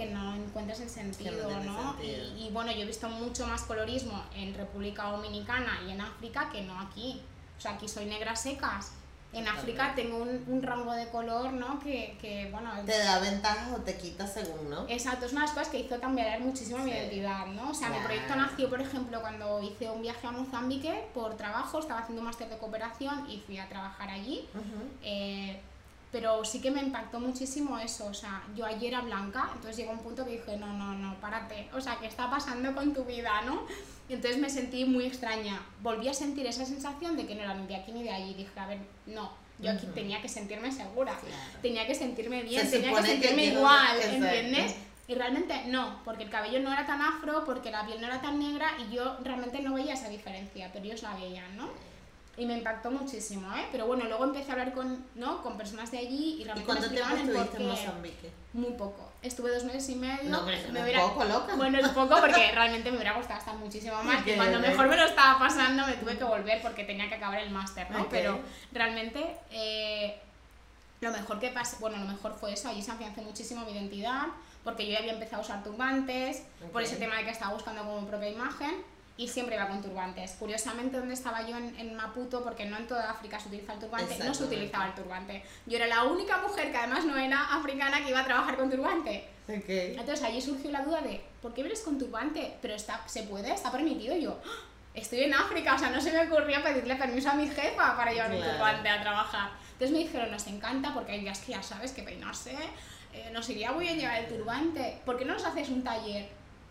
que 0.00 0.06
no 0.14 0.34
encuentras 0.34 0.80
el 0.80 0.88
sentido, 0.88 1.46
tiene 1.46 1.64
¿no? 1.64 1.92
sentido. 1.94 2.36
Y, 2.38 2.46
y 2.46 2.50
bueno, 2.50 2.72
yo 2.72 2.82
he 2.82 2.86
visto 2.86 3.08
mucho 3.08 3.46
más 3.46 3.62
colorismo 3.62 4.22
en 4.34 4.54
República 4.54 5.04
Dominicana 5.10 5.80
y 5.86 5.90
en 5.90 6.00
África 6.00 6.48
que 6.50 6.62
no 6.62 6.78
aquí. 6.80 7.20
O 7.58 7.60
sea, 7.60 7.72
aquí 7.72 7.86
soy 7.88 8.06
negra 8.06 8.34
secas. 8.34 8.92
En 9.32 9.46
África 9.46 9.92
tengo 9.94 10.16
un, 10.16 10.42
un 10.48 10.60
rango 10.62 10.92
de 10.92 11.06
color, 11.08 11.52
¿no? 11.52 11.78
Que, 11.78 12.16
que 12.20 12.48
bueno, 12.50 12.70
Te 12.84 12.98
da 12.98 13.20
ventajas 13.20 13.68
o 13.78 13.80
te 13.82 13.96
quita 13.96 14.26
según, 14.26 14.68
¿no? 14.70 14.86
Exacto, 14.88 15.26
es 15.26 15.32
una 15.32 15.42
de 15.42 15.46
las 15.46 15.54
cosas 15.54 15.68
que 15.68 15.78
hizo 15.78 16.00
cambiar 16.00 16.40
muchísimo 16.40 16.78
mi 16.78 16.90
Sí. 16.90 16.96
identidad, 16.96 17.46
¿no? 17.46 17.70
O 17.70 17.74
sea, 17.74 17.88
mi 17.90 17.94
Claro. 17.94 18.08
proyecto 18.08 18.34
nació, 18.34 18.68
por 18.70 18.80
ejemplo, 18.80 19.20
cuando 19.20 19.62
hice 19.62 19.88
un 19.88 20.02
viaje 20.02 20.26
a 20.26 20.32
Mozambique 20.32 21.04
por 21.14 21.36
trabajo, 21.36 21.78
estaba 21.78 22.00
haciendo 22.00 22.22
un 22.22 22.26
máster 22.26 22.48
de 22.48 22.58
cooperación 22.58 23.30
y 23.30 23.38
fui 23.46 23.58
a 23.58 23.68
trabajar 23.68 24.08
allí. 24.08 24.48
Ujú. 24.52 24.88
eh, 25.04 25.60
pero 26.12 26.44
sí 26.44 26.60
que 26.60 26.70
me 26.70 26.80
impactó 26.82 27.20
muchísimo 27.20 27.78
eso, 27.78 28.06
o 28.06 28.14
sea, 28.14 28.42
yo 28.56 28.66
ayer 28.66 28.92
era 28.92 29.00
blanca, 29.02 29.48
entonces 29.54 29.76
llegó 29.76 29.92
un 29.92 30.00
punto 30.00 30.24
que 30.24 30.32
dije, 30.32 30.56
no, 30.56 30.66
no, 30.72 30.92
no, 30.94 31.14
párate, 31.20 31.68
o 31.72 31.80
sea, 31.80 31.96
¿qué 32.00 32.06
está 32.06 32.28
pasando 32.30 32.74
con 32.74 32.92
tu 32.92 33.04
vida, 33.04 33.42
no? 33.42 33.62
Y 34.08 34.14
entonces 34.14 34.40
me 34.40 34.50
sentí 34.50 34.84
muy 34.84 35.04
extraña, 35.06 35.60
volví 35.82 36.08
a 36.08 36.14
sentir 36.14 36.46
esa 36.46 36.64
sensación 36.64 37.16
de 37.16 37.26
que 37.26 37.34
no 37.36 37.42
era 37.42 37.54
ni 37.54 37.66
de 37.66 37.76
aquí 37.76 37.92
ni 37.92 38.02
de 38.02 38.10
allí, 38.10 38.34
dije, 38.34 38.58
a 38.58 38.66
ver, 38.66 38.78
no, 39.06 39.30
yo 39.60 39.70
aquí 39.70 39.86
tenía 39.94 40.20
que 40.20 40.28
sentirme 40.28 40.72
segura, 40.72 41.12
Claro. 41.16 41.36
tenía 41.62 41.86
que 41.86 41.94
sentirme 41.94 42.42
bien, 42.42 42.66
Se 42.66 42.78
tenía 42.80 42.96
que 42.96 43.06
sentirme 43.06 43.46
no- 43.52 43.58
igual. 43.60 44.00
¿entiendes? 44.00 44.74
Y 45.06 45.14
realmente 45.14 45.64
no, 45.66 46.00
porque 46.04 46.22
el 46.24 46.30
cabello 46.30 46.60
no 46.60 46.72
era 46.72 46.86
tan 46.86 47.00
afro, 47.02 47.44
porque 47.44 47.70
la 47.70 47.84
piel 47.84 48.00
no 48.00 48.06
era 48.06 48.20
tan 48.20 48.38
negra 48.38 48.70
y 48.78 48.94
yo 48.94 49.16
realmente 49.24 49.60
no 49.60 49.74
veía 49.74 49.94
esa 49.94 50.08
diferencia, 50.08 50.70
pero 50.72 50.84
ellos 50.84 51.02
la 51.02 51.14
veían, 51.16 51.56
¿no? 51.56 51.68
Y 52.40 52.46
me 52.46 52.54
impactó 52.54 52.90
muchísimo, 52.90 53.54
¿eh? 53.54 53.66
Pero 53.70 53.86
bueno, 53.86 54.06
luego 54.06 54.24
empecé 54.24 54.48
a 54.50 54.52
hablar 54.54 54.72
con, 54.72 55.04
¿no? 55.14 55.42
con 55.42 55.58
personas 55.58 55.90
de 55.90 55.98
allí 55.98 56.36
y 56.38 56.40
¿Y 56.40 56.44
realmente 56.44 56.64
cuánto 56.66 56.88
tiempo 56.88 57.10
explicaban 57.10 57.28
el 57.28 57.36
estuviste 57.36 57.62
en. 57.62 57.68
Mozambique? 57.68 58.30
Muy 58.54 58.72
poco. 58.72 59.12
Estuve 59.20 59.50
dos 59.52 59.64
meses 59.64 59.86
y 59.90 59.96
medio. 59.96 60.30
No, 60.30 60.46
pero 60.46 60.56
eso 60.56 60.72
me 60.72 60.78
es 60.78 60.84
hubiera- 60.86 61.00
poco, 61.02 61.24
loca. 61.24 61.54
Bueno, 61.56 61.78
es 61.78 61.88
poco 61.90 62.16
porque 62.18 62.50
realmente 62.52 62.90
me 62.90 62.96
hubiera 62.96 63.12
gustado 63.12 63.38
estar 63.38 63.54
muchísimo 63.56 64.02
más. 64.02 64.22
Ok, 64.22 64.28
y 64.28 64.36
cuando 64.36 64.58
mejor 64.58 64.88
me 64.88 64.96
lo 64.96 65.04
estaba 65.04 65.38
pasando 65.38 65.86
me 65.86 65.92
tuve 65.92 66.16
que 66.16 66.24
volver 66.24 66.62
porque 66.62 66.84
tenía 66.84 67.10
que 67.10 67.16
acabar 67.16 67.40
el 67.40 67.50
máster, 67.50 67.90
¿no? 67.90 68.00
Ok. 68.04 68.08
Pero 68.10 68.40
realmente 68.72 69.36
eh, 69.50 70.18
lo 71.02 71.10
mejor 71.10 71.38
que 71.40 71.50
pasé, 71.50 71.76
bueno, 71.78 71.98
lo 71.98 72.06
mejor 72.06 72.34
fue 72.40 72.54
eso. 72.54 72.70
Allí 72.70 72.80
se 72.80 72.90
afianzó 72.90 73.20
muchísimo 73.20 73.66
mi 73.66 73.72
identidad 73.72 74.28
porque 74.64 74.86
yo 74.86 74.92
ya 74.92 74.98
había 75.00 75.12
empezado 75.12 75.42
a 75.42 75.44
usar 75.44 75.62
turbantes 75.62 76.42
por 76.72 76.82
ese 76.82 76.96
tema 76.96 77.16
de 77.16 77.24
que 77.24 77.30
estaba 77.30 77.52
buscando 77.52 77.82
como 77.82 78.00
mi 78.00 78.06
propia 78.06 78.30
imagen 78.30 78.82
y 79.20 79.28
siempre 79.28 79.54
iba 79.56 79.68
con 79.68 79.82
turbantes. 79.82 80.32
Curiosamente, 80.38 80.96
donde 80.96 81.12
estaba 81.12 81.46
yo 81.46 81.54
en, 81.54 81.78
en 81.78 81.94
Maputo, 81.94 82.42
porque 82.42 82.64
no 82.64 82.78
en 82.78 82.86
toda 82.86 83.10
África 83.10 83.38
se 83.38 83.48
utiliza 83.48 83.74
el 83.74 83.78
turbante, 83.78 84.16
no 84.24 84.32
se 84.32 84.44
utilizaba 84.44 84.86
el 84.86 84.94
turbante. 84.94 85.42
Yo 85.66 85.76
era 85.76 85.86
la 85.86 86.04
única 86.04 86.38
mujer 86.38 86.70
que 86.72 86.78
además 86.78 87.04
no 87.04 87.14
era 87.18 87.54
africana 87.54 88.02
que 88.02 88.08
iba 88.10 88.20
a 88.20 88.24
trabajar 88.24 88.56
con 88.56 88.70
turbante. 88.70 89.28
Ok. 89.46 89.68
Entonces 89.68 90.22
allí 90.22 90.40
surgió 90.40 90.70
la 90.70 90.80
duda 90.80 91.02
de, 91.02 91.20
¿por 91.42 91.52
qué 91.52 91.62
vienes 91.62 91.82
con 91.82 91.98
turbante? 91.98 92.54
Pero 92.62 92.74
está, 92.74 93.02
¿se 93.06 93.24
puede? 93.24 93.52
¿Está 93.52 93.70
permitido? 93.70 94.16
Y 94.16 94.22
yo, 94.22 94.40
"¡Ah! 94.42 94.64
estoy 94.94 95.24
en 95.24 95.34
África, 95.34 95.74
o 95.74 95.78
sea, 95.78 95.90
no 95.90 96.00
se 96.00 96.12
me 96.12 96.20
ocurría 96.26 96.62
pedirle 96.62 96.96
permiso 96.96 97.28
a 97.28 97.34
mi 97.34 97.46
jefa 97.46 97.94
para 97.98 98.12
llevar 98.12 98.30
mi 98.30 98.38
Claro. 98.38 98.52
turbante 98.54 98.88
a 98.88 99.02
trabajar. 99.02 99.50
Entonces 99.72 99.90
me 99.90 99.98
dijeron, 99.98 100.30
nos 100.30 100.46
encanta 100.46 100.94
porque 100.94 101.12
hay 101.12 101.20
días 101.20 101.40
que 101.40 101.52
ya 101.52 101.62
sabes 101.62 101.92
que 101.92 102.02
peinarse, 102.02 102.54
eh, 103.12 103.28
nos 103.32 103.48
iría 103.50 103.70
muy 103.72 103.84
bien 103.84 103.98
llevar 103.98 104.18
el 104.20 104.28
turbante. 104.28 105.00
¿Por 105.04 105.18
qué 105.18 105.24
no 105.26 105.34
nos 105.34 105.44
haces 105.44 105.68
un 105.68 105.82
taller? 105.84 106.26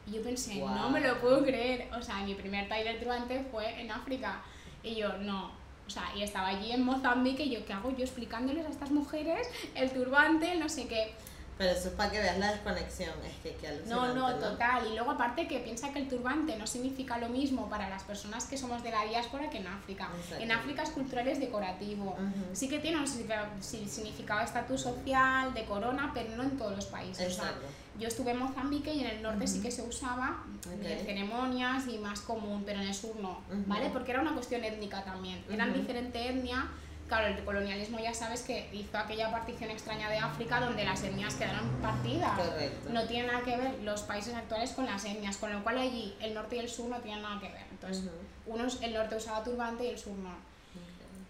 Y 0.09 0.15
yo 0.15 0.23
pensé, 0.23 0.55
no 0.55 0.89
me 0.89 1.01
lo 1.01 1.19
puedo 1.19 1.43
creer. 1.43 1.89
O 1.97 2.01
sea, 2.01 2.17
mi 2.21 2.33
primer 2.33 2.67
taller 2.67 2.93
de 2.93 2.99
turbante 2.99 3.45
fue 3.51 3.79
en 3.79 3.91
África. 3.91 4.41
Y 4.83 4.95
yo, 4.95 5.17
no. 5.19 5.51
O 5.85 5.89
sea, 5.89 6.03
y 6.15 6.23
estaba 6.23 6.47
allí 6.47 6.71
en 6.71 6.83
Mozambique 6.83 7.43
y 7.43 7.51
yo, 7.51 7.65
¿qué 7.65 7.73
hago 7.73 7.91
yo 7.91 8.03
explicándoles 8.03 8.65
a 8.65 8.69
estas 8.69 8.91
mujeres 8.91 9.47
el 9.75 9.91
turbante, 9.91 10.51
el 10.51 10.59
no 10.59 10.69
sé 10.69 10.87
qué? 10.87 11.13
Pero 11.59 11.71
eso 11.71 11.89
es 11.89 11.93
para 11.95 12.09
que 12.09 12.21
veas 12.21 12.37
la 12.37 12.53
desconexión. 12.53 13.11
Es 13.25 13.33
que 13.43 13.53
qué 13.59 13.81
No, 13.85 14.13
no, 14.15 14.33
total. 14.35 14.87
Y 14.87 14.93
luego 14.95 15.11
aparte 15.11 15.45
que 15.45 15.59
piensa 15.59 15.91
que 15.91 15.99
el 15.99 16.07
turbante 16.07 16.55
no 16.55 16.65
significa 16.65 17.17
lo 17.17 17.27
mismo 17.27 17.67
para 17.69 17.89
las 17.89 18.03
personas 18.03 18.45
que 18.45 18.57
somos 18.57 18.81
de 18.81 18.91
la 18.91 19.03
diáspora 19.03 19.49
que 19.49 19.57
en 19.57 19.67
África. 19.67 20.07
Exacto. 20.21 20.41
En 20.41 20.53
África 20.53 20.83
es 20.83 20.89
cultural, 20.91 21.27
es 21.27 21.37
decorativo. 21.41 22.11
Ujú. 22.13 22.45
Sí 22.53 22.69
que 22.69 22.79
tiene 22.79 22.97
un 22.99 23.05
significa- 23.05 23.49
sí, 23.59 23.85
significado 23.89 24.39
de 24.39 24.45
estatus 24.45 24.79
social, 24.83 25.53
de 25.53 25.65
corona, 25.65 26.11
pero 26.13 26.33
no 26.37 26.43
en 26.43 26.57
todos 26.57 26.77
los 26.77 26.85
países. 26.85 27.27
O 27.27 27.35
sea, 27.35 27.49
Exacto. 27.49 27.67
yo 27.99 28.07
estuve 28.07 28.31
en 28.31 28.39
Mozambique 28.39 28.93
y 28.93 29.01
en 29.01 29.07
el 29.07 29.21
norte 29.21 29.45
sí 29.45 29.55
Ujú. 29.55 29.63
que 29.63 29.71
se 29.71 29.81
usaba 29.81 30.45
Ok. 30.65 30.85
en 30.85 31.05
ceremonias 31.05 31.89
y 31.89 31.97
más 31.97 32.21
común, 32.21 32.63
pero 32.65 32.79
en 32.79 32.87
el 32.87 32.95
sur 32.95 33.17
no, 33.17 33.31
Ujú. 33.51 33.63
¿vale? 33.67 33.89
Porque 33.91 34.11
era 34.11 34.21
una 34.21 34.33
cuestión 34.33 34.63
étnica 34.63 35.03
también. 35.03 35.43
Eran 35.51 35.73
diferente 35.73 36.25
etnia. 36.25 36.69
Claro, 37.09 37.25
el 37.27 37.43
colonialismo 37.43 37.99
ya 37.99 38.13
sabes 38.13 38.43
que 38.43 38.69
hizo 38.71 38.95
aquella 38.97 39.31
partición 39.31 39.71
extraña 39.71 40.09
de 40.11 40.19
África 40.19 40.59
donde 40.61 40.85
las 40.85 41.03
etnias 41.03 41.33
quedaron 41.33 41.67
partidas. 41.81 42.37
Correcto. 42.39 42.89
No 42.91 43.03
tiene 43.07 43.27
nada 43.27 43.41
que 43.43 43.57
ver 43.57 43.79
los 43.81 44.03
países 44.03 44.35
actuales 44.35 44.71
con 44.73 44.85
las 44.85 45.03
etnias, 45.05 45.37
con 45.37 45.51
lo 45.51 45.63
cual 45.63 45.79
allí 45.79 46.15
el 46.21 46.35
norte 46.35 46.57
y 46.57 46.59
el 46.59 46.69
sur 46.69 46.87
no 46.87 46.97
tienen 46.99 47.23
nada 47.23 47.41
que 47.41 47.49
ver. 47.49 47.65
Entonces, 47.71 48.05
Ujú. 48.05 48.53
unos, 48.53 48.79
el 48.83 48.93
norte 48.93 49.15
usaba 49.15 49.43
turbante 49.43 49.85
y 49.85 49.87
el 49.89 49.97
sur 49.97 50.13
no. 50.13 50.35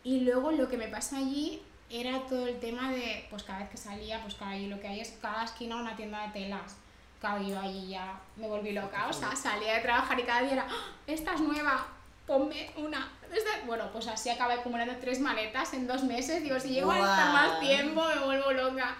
Y 0.03 0.19
luego 0.21 0.51
lo 0.51 0.67
que 0.67 0.75
me 0.77 0.89
pasa 0.89 1.17
allí 1.17 1.61
era 1.89 2.19
todo 2.27 2.45
el 2.47 2.59
tema 2.59 2.91
de, 2.91 3.25
pues 3.29 3.43
cada 3.43 3.59
vez 3.59 3.69
que 3.69 3.77
salía, 3.77 4.21
pues 4.21 4.35
cada 4.35 4.51
allí 4.51 4.67
lo 4.67 4.79
que 4.81 4.87
hay 4.89 4.99
es 4.99 5.17
cada 5.21 5.45
esquina 5.45 5.77
una 5.77 5.95
tienda 5.95 6.27
de 6.27 6.33
telas. 6.33 6.75
Claro, 7.21 7.41
yo 7.41 7.57
allí 7.59 7.87
ya 7.89 8.19
me 8.35 8.47
volví 8.47 8.73
loca, 8.73 9.07
o 9.07 9.13
sea, 9.13 9.33
salía 9.35 9.75
de 9.75 9.79
trabajar 9.81 10.19
y 10.19 10.23
cada 10.23 10.41
día 10.41 10.53
era, 10.53 10.67
"Ah, 10.69 10.91
esta 11.07 11.33
es 11.33 11.41
nueva, 11.41 11.87
ponme 12.29 12.69
una. 12.77 13.11
Esta-". 13.33 13.65
Bueno, 13.65 13.89
pues 13.91 14.07
así 14.07 14.29
acabé 14.29 14.53
acumulando 14.53 14.95
tres 15.01 15.19
maletas 15.19 15.73
en 15.73 15.85
dos 15.87 16.03
meses. 16.03 16.41
Digo, 16.41 16.57
si 16.59 16.69
llego 16.69 16.91
a 16.91 16.99
estar 16.99 17.33
más 17.33 17.59
tiempo 17.59 18.01
me 18.05 18.19
vuelvo 18.23 18.51
loca. 18.53 18.95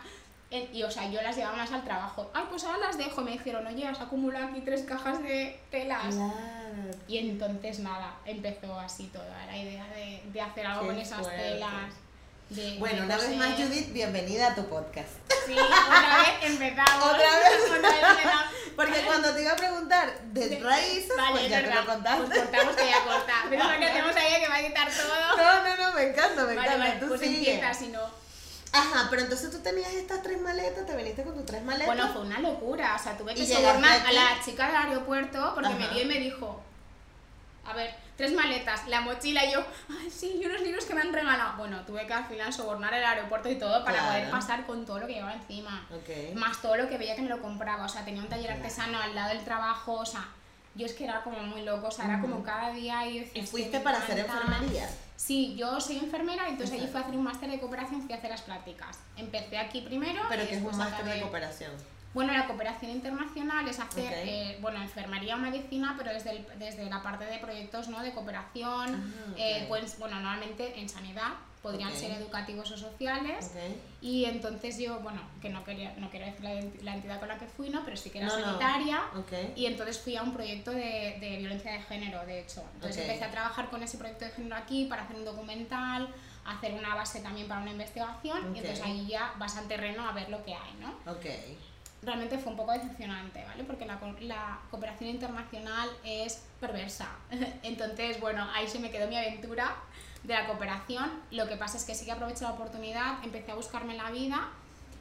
Y 0.51 0.81
o 0.81 0.89
sea, 0.89 1.07
yo 1.11 1.21
las 1.21 1.35
llevaba 1.37 1.57
más 1.57 1.71
al 1.71 1.83
trabajo. 1.83 2.31
Ay, 2.33 2.43
pues 2.49 2.63
ahora 2.63 2.79
las 2.79 2.97
dejo. 2.97 3.21
Me 3.21 3.31
dijeron, 3.31 3.67
oye, 3.67 3.87
has 3.87 4.01
acumulado 4.01 4.47
aquí 4.47 4.61
tres 4.61 4.81
cajas 4.81 5.21
de 5.21 5.59
telas. 5.69 6.15
Claro. 6.15 6.33
Y 7.07 7.19
entonces 7.19 7.79
nada, 7.79 8.15
empezó 8.25 8.79
así 8.79 9.07
toda 9.13 9.45
la 9.45 9.55
idea 9.55 9.85
de, 9.93 10.23
de 10.25 10.41
hacer 10.41 10.65
algo 10.65 10.81
Qué 10.81 10.87
con 10.87 10.97
esas 10.97 11.21
fuerte. 11.21 11.37
telas. 11.37 11.93
De- 12.49 12.77
Bueno, 12.79 12.97
de 13.01 13.05
una 13.05 13.17
vez 13.17 13.35
más. 13.35 13.49
Judith, 13.55 13.91
bienvenida 13.93 14.47
a 14.47 14.55
tu 14.55 14.65
podcast. 14.67 15.09
Sí, 15.45 15.53
otra 15.53 16.17
vez 16.17 16.29
empezamos. 16.51 17.05
Otra 17.05 17.17
vez. 17.17 17.71
Otra 17.77 17.89
vez. 17.89 18.27
Porque 18.75 19.01
cuando 19.01 19.33
te 19.33 19.41
iba 19.41 19.51
a 19.51 19.55
preguntar 19.55 20.13
de 20.31 20.47
De- 20.49 20.59
raíces, 20.59 21.11
Vale, 21.17 21.31
pues 21.31 21.43
es 21.43 21.49
ya 21.49 21.57
te 21.61 21.67
verdad. 21.67 21.81
lo 21.83 21.91
contaste. 21.93 22.25
Pues 22.25 22.39
cortamos 22.39 22.75
que 22.75 22.85
ya 22.89 23.03
corta. 23.03 23.33
Pero 23.49 23.63
que 23.79 23.85
hacemos 23.85 24.15
ahí 24.15 24.41
que 24.41 24.47
va 24.47 24.55
a 24.55 24.61
quitar 24.63 24.89
todo. 24.91 25.37
No, 25.37 25.63
no, 25.63 25.77
no, 25.77 25.93
me 25.93 26.03
encanta, 26.03 26.45
me 26.45 26.55
Vale, 26.55 26.67
encanta. 26.67 26.77
vale, 26.87 26.99
Tú 26.99 27.07
pues 27.09 27.21
sigue. 27.21 27.53
empieza 27.55 27.73
si 27.73 27.87
no. 27.87 28.19
Ajá, 28.71 29.07
pero 29.09 29.23
entonces 29.23 29.49
tú 29.51 29.59
tenías 29.59 29.91
estas 29.93 30.21
tres 30.21 30.39
maletas, 30.39 30.85
te 30.85 30.95
viniste 30.95 31.23
con 31.23 31.33
tus 31.35 31.45
tres 31.45 31.63
maletas. 31.63 31.87
Bueno, 31.87 32.13
fue 32.13 32.21
una 32.21 32.39
locura, 32.39 32.95
o 32.95 33.03
sea, 33.03 33.17
tuve 33.17 33.33
que 33.33 33.41
¿Y 33.41 33.45
llegaste 33.47 33.65
sobornar 33.67 34.05
a 34.07 34.11
la 34.11 34.41
chica 34.45 34.67
del 34.67 34.75
aeropuerto 34.75 35.51
porque 35.55 35.69
me 35.73 35.85
Ajá. 35.85 35.93
dio 35.95 36.03
y 36.03 36.05
me 36.05 36.19
dijo, 36.19 36.61
a 37.65 37.73
ver, 37.73 37.95
tres 38.19 38.33
maletas, 38.33 38.85
la 38.89 38.99
mochila 38.99 39.45
y 39.45 39.53
yo, 39.53 39.63
ay, 39.89 40.09
sí, 40.11 40.41
y 40.41 40.45
unos 40.45 40.59
libros 40.61 40.83
que 40.83 40.93
me 40.93 40.99
han 40.99 41.13
regalado. 41.13 41.55
Bueno, 41.55 41.85
tuve 41.85 42.05
que 42.05 42.11
al 42.13 42.25
final 42.25 42.51
sobornar 42.51 42.93
el 42.93 43.01
aeropuerto 43.01 43.47
y 43.49 43.55
todo 43.57 43.81
para 43.85 43.97
Claro. 43.99 44.07
poder 44.11 44.29
pasar 44.29 44.65
con 44.65 44.85
todo 44.85 44.99
lo 44.99 45.07
que 45.07 45.13
llevaba 45.13 45.35
encima. 45.35 45.87
Ok. 45.89 46.35
Más 46.35 46.61
todo 46.61 46.75
lo 46.75 46.89
que 46.89 46.97
veía 46.97 47.15
que 47.15 47.21
me 47.21 47.29
lo 47.29 47.41
compraba, 47.41 47.85
o 47.85 47.87
sea, 47.87 48.03
tenía 48.03 48.21
un 48.21 48.27
taller 48.27 48.51
artesano 48.51 48.99
al 48.99 49.15
lado 49.15 49.29
del 49.29 49.45
trabajo, 49.45 49.93
o 49.93 50.05
sea, 50.05 50.27
yo 50.75 50.85
es 50.85 50.91
que 50.95 51.05
era 51.05 51.23
como 51.23 51.39
muy 51.43 51.61
loco, 51.61 51.87
o 51.87 51.91
sea, 51.91 52.03
era 52.05 52.19
como 52.19 52.43
cada 52.43 52.71
día 52.73 53.05
y 53.07 53.19
decía, 53.19 53.31
¿Y 53.35 53.39
"Es 53.39 53.45
que 53.45 53.51
fuiste 53.51 53.79
para 53.79 53.99
hacer 53.99 54.19
encanta". 54.19 54.43
enfermería? 54.43 54.89
Sí, 55.15 55.55
yo 55.55 55.79
soy 55.79 55.99
enfermera, 55.99 56.49
entonces 56.49 56.77
allí 56.77 56.87
fui 56.87 56.99
a 56.99 57.03
hacer 57.05 57.15
un 57.15 57.23
máster 57.23 57.49
de 57.49 57.59
cooperación, 57.61 58.01
fui 58.01 58.11
a 58.11 58.17
hacer 58.17 58.31
las 58.31 58.41
prácticas. 58.41 58.99
Empecé 59.15 59.57
aquí 59.57 59.79
primero. 59.79 60.21
Pero 60.27 60.43
y 60.43 60.47
que 60.47 60.55
es 60.57 60.61
un 60.61 60.77
máster 60.77 61.05
de 61.05 61.21
cooperación. 61.21 61.71
Bueno, 62.13 62.33
la 62.33 62.47
cooperación 62.47 62.91
internacional 62.91 63.67
es 63.67 63.79
hacer, 63.79 64.11
eh, 64.27 64.57
bueno, 64.61 64.81
enfermería 64.81 65.35
o 65.35 65.37
medicina, 65.37 65.93
pero 65.97 66.11
desde, 66.11 66.31
el- 66.31 66.47
desde 66.57 66.89
la 66.89 67.03
parte 67.03 67.25
de 67.25 67.37
proyectos 67.37 67.87
¿no? 67.87 68.01
de 68.01 68.11
cooperación, 68.13 68.95
Ah, 68.95 69.33
eh, 69.37 69.65
pues, 69.67 69.99
bueno, 69.99 70.15
normalmente 70.15 70.79
en 70.79 70.89
sanidad, 70.89 71.33
podrían 71.61 71.93
ser 71.93 72.11
educativos 72.11 72.71
o 72.71 72.77
sociales. 72.77 73.51
Y 74.01 74.23
entonces 74.25 74.77
yo, 74.79 75.01
bueno, 75.01 75.21
que 75.41 75.49
no 75.49 75.63
quería, 75.65 75.93
no 75.97 76.09
quiero 76.09 76.25
decir 76.25 76.41
la, 76.41 76.53
ent- 76.53 76.81
la 76.81 76.95
entidad 76.95 77.19
con 77.19 77.27
la 77.27 77.37
que 77.37 77.47
fui, 77.47 77.69
¿no? 77.69 77.83
Pero 77.83 77.97
sí 77.97 78.09
que 78.09 78.19
era 78.19 78.27
No, 78.27 78.37
no. 78.37 78.45
sanitaria. 78.45 79.01
Ok. 79.15 79.33
Y 79.57 79.65
entonces 79.65 79.99
fui 79.99 80.15
a 80.15 80.23
un 80.23 80.33
proyecto 80.33 80.71
de, 80.71 81.17
de 81.19 81.35
violencia 81.37 81.73
de 81.73 81.81
género, 81.81 82.25
de 82.25 82.39
hecho. 82.41 82.63
Entonces 82.75 83.01
empecé 83.03 83.25
a 83.25 83.29
trabajar 83.31 83.69
con 83.69 83.83
ese 83.83 83.97
proyecto 83.97 84.23
de 84.25 84.31
género 84.31 84.55
aquí 84.55 84.85
para 84.85 85.03
hacer 85.03 85.17
un 85.17 85.25
documental, 85.25 86.07
hacer 86.45 86.73
una 86.73 86.95
base 86.95 87.19
también 87.19 87.47
para 87.49 87.59
una 87.61 87.71
investigación. 87.71 88.55
Y 88.55 88.59
entonces 88.59 88.81
ahí 88.83 89.05
ya 89.07 89.33
vas 89.37 89.57
al 89.57 89.67
terreno 89.67 90.07
a 90.07 90.13
ver 90.13 90.29
lo 90.29 90.43
que 90.45 90.53
hay, 90.55 90.73
¿no? 90.79 91.11
Ok. 91.11 91.25
Realmente 92.01 92.37
fue 92.37 92.51
un 92.51 92.57
poco 92.57 92.71
decepcionante, 92.71 93.43
¿vale? 93.45 93.63
Porque 93.65 93.85
la, 93.85 93.99
la 94.21 94.59
cooperación 94.71 95.09
internacional 95.09 95.89
es 96.03 96.41
perversa. 96.59 97.09
Entonces, 97.63 98.19
bueno, 98.19 98.47
ahí 98.55 98.67
se 98.67 98.79
me 98.79 98.89
quedó 98.89 99.07
mi 99.07 99.17
aventura 99.17 99.75
de 100.23 100.33
la 100.33 100.47
cooperación. 100.47 101.09
Lo 101.31 101.47
que 101.47 101.57
pasa 101.57 101.77
es 101.77 101.85
que 101.85 101.95
sí 101.95 102.05
que 102.05 102.11
aproveché 102.11 102.43
la 102.45 102.51
oportunidad, 102.51 103.23
empecé 103.23 103.51
a 103.51 103.55
buscarme 103.55 103.95
la 103.95 104.11
vida 104.11 104.47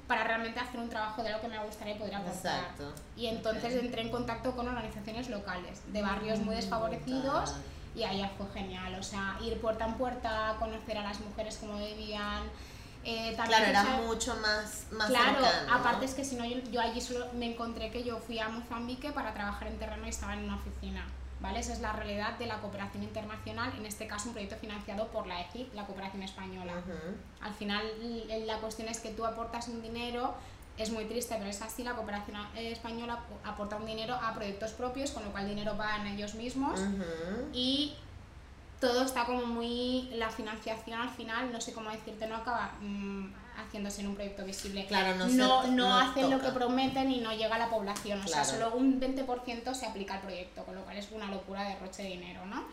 para 0.08 0.24
realmente 0.24 0.58
hacer 0.58 0.80
un 0.80 0.88
trabajo 0.88 1.22
de 1.22 1.30
lo 1.30 1.40
que 1.40 1.48
me 1.48 1.58
gustaría 1.64 1.94
y 1.94 1.98
poder 1.98 2.14
aportar. 2.14 2.60
Exacto. 2.62 2.92
Y 3.16 3.26
entonces 3.26 3.74
Ok. 3.76 3.84
entré 3.84 4.00
en 4.02 4.10
contacto 4.10 4.56
con 4.56 4.66
organizaciones 4.66 5.28
locales 5.28 5.82
de 5.92 6.02
barrios 6.02 6.38
muy 6.40 6.54
Mm, 6.54 6.58
desfavorecidos 6.58 7.54
y 7.94 8.04
ahí 8.04 8.28
fue 8.38 8.46
genial. 8.54 8.94
O 8.98 9.02
sea, 9.02 9.36
ir 9.44 9.60
puerta 9.60 9.84
en 9.86 9.94
puerta, 9.94 10.56
conocer 10.58 10.96
a 10.98 11.02
las 11.02 11.20
mujeres 11.20 11.58
cómo 11.58 11.76
vivían. 11.78 12.42
Eh, 13.04 13.34
también 13.36 13.64
Claro, 13.64 13.88
era 13.88 13.96
mucho 14.02 14.36
más, 14.36 14.86
más 14.90 15.08
Claro, 15.08 15.40
cercano, 15.42 15.66
¿no? 15.68 15.74
aparte 15.74 16.04
es 16.04 16.14
que 16.14 16.24
si 16.24 16.36
no, 16.36 16.44
yo, 16.44 16.58
yo 16.70 16.80
allí 16.80 17.00
solo 17.00 17.26
me 17.34 17.50
encontré 17.52 17.90
que 17.90 18.02
yo 18.04 18.18
fui 18.18 18.38
a 18.38 18.48
Mozambique 18.48 19.12
para 19.12 19.32
trabajar 19.34 19.68
en 19.68 19.78
terreno 19.78 20.06
y 20.06 20.10
estaba 20.10 20.34
en 20.34 20.44
una 20.44 20.56
oficina. 20.56 21.06
¿Vale? 21.40 21.60
Esa 21.60 21.72
es 21.72 21.78
la 21.78 21.92
realidad 21.92 22.36
de 22.36 22.46
la 22.46 22.58
cooperación 22.60 23.04
internacional, 23.04 23.72
en 23.78 23.86
este 23.86 24.08
caso 24.08 24.26
un 24.26 24.32
proyecto 24.32 24.56
financiado 24.56 25.06
por 25.06 25.28
la 25.28 25.40
EGIP, 25.42 25.72
la 25.72 25.86
cooperación 25.86 26.24
española. 26.24 26.72
Ujú. 26.78 27.14
Al 27.40 27.54
final 27.54 27.84
la 28.44 28.58
cuestión 28.58 28.88
es 28.88 28.98
que 28.98 29.10
tú 29.10 29.24
aportas 29.24 29.68
un 29.68 29.80
dinero, 29.80 30.34
es 30.76 30.90
muy 30.90 31.04
triste, 31.04 31.36
pero 31.38 31.48
es 31.48 31.62
así, 31.62 31.84
la 31.84 31.94
cooperación 31.94 32.36
eh, 32.56 32.72
española 32.72 33.20
aporta 33.44 33.76
un 33.76 33.86
dinero 33.86 34.14
a 34.16 34.34
proyectos 34.34 34.72
propios, 34.72 35.12
con 35.12 35.24
lo 35.24 35.30
cual 35.30 35.44
el 35.44 35.50
dinero 35.50 35.76
va 35.76 35.98
en 35.98 36.08
ellos 36.08 36.34
mismos 36.34 36.80
Ujú. 36.80 37.04
y 37.52 37.94
todo 38.80 39.02
está 39.04 39.24
como 39.24 39.44
muy, 39.46 40.08
la 40.14 40.30
financiación 40.30 41.00
al 41.00 41.10
final, 41.10 41.50
no 41.52 41.60
sé 41.60 41.72
cómo 41.72 41.90
decirte, 41.90 42.26
no 42.26 42.36
acaba 42.36 42.72
mm, 42.80 43.32
haciéndose 43.56 44.02
en 44.02 44.08
un 44.08 44.14
proyecto 44.14 44.44
visible. 44.44 44.86
Claro, 44.86 45.16
no 45.16 45.28
se 45.28 45.34
no, 45.36 45.62
to- 45.62 45.68
no 45.68 45.98
hacen 45.98 46.30
lo 46.30 46.38
que 46.40 46.48
prometen 46.50 47.10
y 47.10 47.18
no 47.20 47.32
llega 47.32 47.56
a 47.56 47.58
la 47.58 47.70
población, 47.70 48.20
o 48.20 48.28
sea, 48.28 48.44
solo 48.44 48.74
un 48.76 49.00
20% 49.00 49.74
se 49.74 49.86
aplica 49.86 50.14
al 50.14 50.20
proyecto, 50.20 50.64
con 50.64 50.74
lo 50.76 50.82
cual 50.84 50.96
es 50.96 51.10
una 51.10 51.26
locura 51.26 51.62
de 51.64 51.70
derroche 51.70 52.02
de 52.04 52.08
dinero, 52.10 52.46
¿no? 52.46 52.64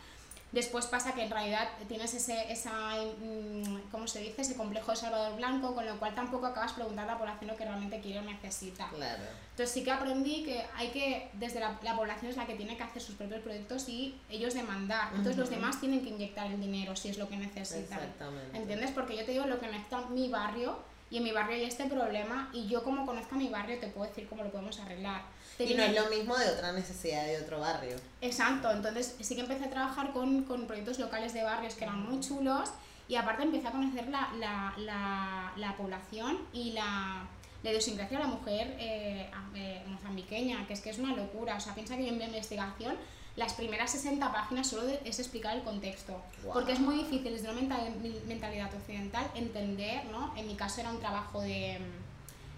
Después 0.56 0.86
pasa 0.86 1.14
que 1.14 1.22
en 1.22 1.30
realidad 1.30 1.68
tienes 1.89 2.14
ese, 2.14 2.49
esa, 2.49 2.72
mm, 2.72 3.91
¿cómo 3.91 4.08
se 4.08 4.22
dice? 4.22 4.41
Ese 4.41 4.56
complejo 4.56 4.91
de 4.91 4.95
Salvador 4.95 5.36
Blanco, 5.36 5.76
con 5.76 5.86
lo 5.86 5.99
cual 5.99 6.16
tampoco 6.16 6.45
acabas 6.45 6.72
preguntando 6.72 7.12
a 7.12 7.16
la 7.16 7.20
población 7.20 7.51
lo 7.51 7.58
que 7.58 7.66
realmente 7.66 7.99
quiere 7.99 8.20
o 8.20 8.22
necesita. 8.22 8.88
Claro. 8.88 9.22
Entonces 9.51 9.70
sí 9.70 9.84
que 9.84 9.91
aprendí 9.91 10.43
que 10.43 10.66
hay 10.78 10.91
que, 10.91 11.30
desde 11.34 11.60
la, 11.60 11.78
la 11.84 11.97
población 11.97 12.32
es 12.32 12.38
la 12.38 12.45
que 12.45 12.56
tiene 12.56 12.78
que 12.78 12.84
hacer 12.84 13.01
sus 13.01 13.16
propios 13.16 13.41
proyectos 13.41 13.89
y 13.89 14.16
ellos 14.30 14.53
demandar. 14.53 15.10
Entonces 15.10 15.36
los 15.36 15.49
demás 15.49 15.82
tienen 15.82 16.01
que 16.01 16.12
inyectar 16.12 16.47
el 16.47 16.62
dinero 16.62 16.95
si 16.95 17.10
es 17.10 17.18
lo 17.18 17.28
que 17.28 17.36
necesitan. 17.36 17.99
Exactamente. 17.99 18.58
¿Entiendes? 18.58 18.91
Porque 18.91 19.18
yo 19.18 19.26
te 19.26 19.34
digo 19.34 19.45
lo 19.47 19.60
que 19.60 19.68
necesita 19.68 20.06
mi 20.08 20.30
barrio 20.30 20.80
y 21.10 21.18
en 21.18 21.24
mi 21.26 21.34
barrio 21.34 21.58
hay 21.58 21.66
este 21.66 21.84
problema 21.86 22.49
y 22.53 22.68
yo 22.68 22.82
como 22.82 23.06
conozco 23.06 23.36
a 23.36 23.38
mi 23.38 23.49
barrio 23.49 23.78
te 23.78 23.88
puedo 23.88 24.08
decir 24.08 24.26
cómo 24.30 24.41
lo 24.41 24.51
podemos 24.51 24.80
arreglar. 24.80 25.24
Y 25.60 25.74
no 25.74 25.84
es 25.84 25.93
lo 25.95 26.10
mismo 26.10 26.36
de 26.38 26.49
otra 26.49 26.72
necesidad 26.74 27.26
de 27.26 27.39
otro 27.41 27.60
barrio. 27.60 27.95
Exacto, 28.22 28.70
entonces 28.72 29.16
sí 29.22 29.36
que 29.36 29.41
empecé 29.41 29.66
a 29.66 29.70
trabajar 29.70 30.12
con, 30.12 30.43
con 30.43 30.68
proyectos 30.68 30.99
locales 30.99 31.34
de 31.34 31.43
barrios 31.43 31.76
que 31.76 31.86
eran 31.86 32.01
muy 32.10 32.20
chulos 32.20 32.70
y 33.08 33.16
aparte 33.16 33.43
empecé 33.43 33.68
a 33.68 33.72
conocer 33.72 34.08
la, 34.10 34.30
la, 34.39 34.74
la, 34.78 35.53
la 35.56 35.78
población 35.78 36.39
y 36.51 36.72
la, 36.72 37.28
la 37.64 37.70
idiosincrasia 37.70 38.18
de 38.18 38.24
la 38.24 38.30
mujer 38.30 38.76
eh, 38.80 39.30
eh, 39.56 39.84
mozambiqueña, 39.88 40.66
que 40.68 40.74
es 40.74 40.82
que 40.82 40.89
es 40.89 40.97
una 40.99 41.16
locura. 41.16 41.56
O 41.56 41.60
sea, 41.60 41.74
piensa 41.74 41.95
que 41.95 42.03
yo 42.03 42.10
en 42.10 42.18
mi 42.18 42.26
investigación 42.26 42.95
las 43.36 43.53
primeras 43.53 43.91
60 43.91 44.32
páginas 44.32 44.68
solo 44.68 44.84
de- 44.86 44.99
es 45.06 45.20
explicar 45.20 45.56
el 45.58 45.64
contexto, 45.64 46.22
Guau. 46.43 46.53
porque 46.53 46.72
es 46.72 46.80
muy 46.80 46.95
difícil 46.95 47.34
desde 47.34 47.49
una 47.49 47.60
mental- 47.60 47.93
mentalidad 48.28 48.74
occidental 48.74 49.30
entender, 49.36 50.06
¿no? 50.06 50.34
En 50.38 50.47
mi 50.47 50.56
caso 50.56 50.80
era 50.82 50.89
un 50.89 50.99
trabajo 50.99 51.41
de 51.41 51.80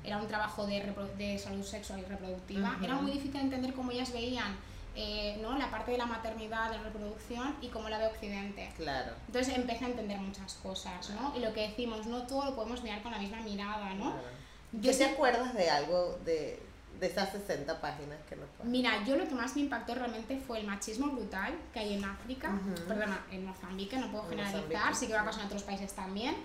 era 0.08 0.18
un 0.18 0.28
trabajo 0.28 0.66
de, 0.66 0.82
de 1.18 1.38
salud 1.38 1.64
sexual 1.64 2.00
y 2.00 2.06
reproductiva. 2.06 2.72
Ujú. 2.76 2.86
Era 2.86 2.96
muy 2.96 3.12
difícil 3.12 3.42
entender 3.42 3.74
cómo 3.74 3.92
ellas 3.92 4.14
veían 4.14 4.56
eh, 4.96 5.38
¿no? 5.42 5.58
la 5.58 5.70
parte 5.70 5.92
de 5.92 5.98
la 5.98 6.06
maternidad, 6.06 6.72
de 6.72 6.78
la 6.78 6.84
reproducción 6.84 7.56
y 7.62 7.68
cómo 7.68 7.90
la 7.90 7.98
ve 7.98 8.08
Occidente. 8.08 8.72
Claro. 8.78 9.12
Entonces 9.28 9.56
empecé 9.56 9.84
a 9.84 9.90
entender 9.90 10.18
muchas 10.18 10.54
cosas, 10.56 11.10
¿no? 11.10 11.34
Y 11.36 11.42
lo 11.42 11.54
que 11.54 11.68
decimos, 11.68 12.08
no 12.08 12.24
todo 12.24 12.46
lo 12.46 12.56
podemos 12.56 12.82
mirar 12.84 13.04
con 13.04 13.12
la 13.12 13.20
misma 13.20 13.42
mirada, 13.42 13.94
¿no? 13.96 14.14
claro. 14.14 14.38
Yo 14.72 14.92
¿Qué 14.92 14.98
te 14.98 15.06
acuerdas 15.06 15.54
de 15.54 15.70
algo 15.70 16.18
de, 16.26 16.62
de 17.00 17.08
esas 17.08 17.32
60 17.32 17.80
páginas 17.80 18.18
que 18.30 18.36
nos 18.38 18.50
pasan? 18.50 18.72
Mira, 18.72 19.04
yo 19.06 19.18
lo 19.18 19.28
que 19.28 19.36
más 19.36 19.56
me 19.56 19.62
impactó 19.64 19.94
realmente 19.94 20.38
fue 20.40 20.60
el 20.60 20.68
machismo 20.68 21.08
brutal 21.08 21.54
que 21.74 21.80
hay 21.80 21.94
en 21.94 22.04
África, 22.04 22.50
Ujú. 22.50 22.88
perdona, 22.88 23.26
en 23.32 23.46
Mozambique, 23.46 23.98
no 23.98 24.10
puedo 24.10 24.24
En 24.24 24.30
generalizar, 24.32 24.62
Mozambique, 24.68 24.96
sí 24.96 25.08
que 25.08 25.14
va 25.14 25.22
a 25.22 25.26
pasar 25.26 25.42
en 25.42 25.48
otros 25.48 25.64
países 25.64 25.94
también. 25.94 26.36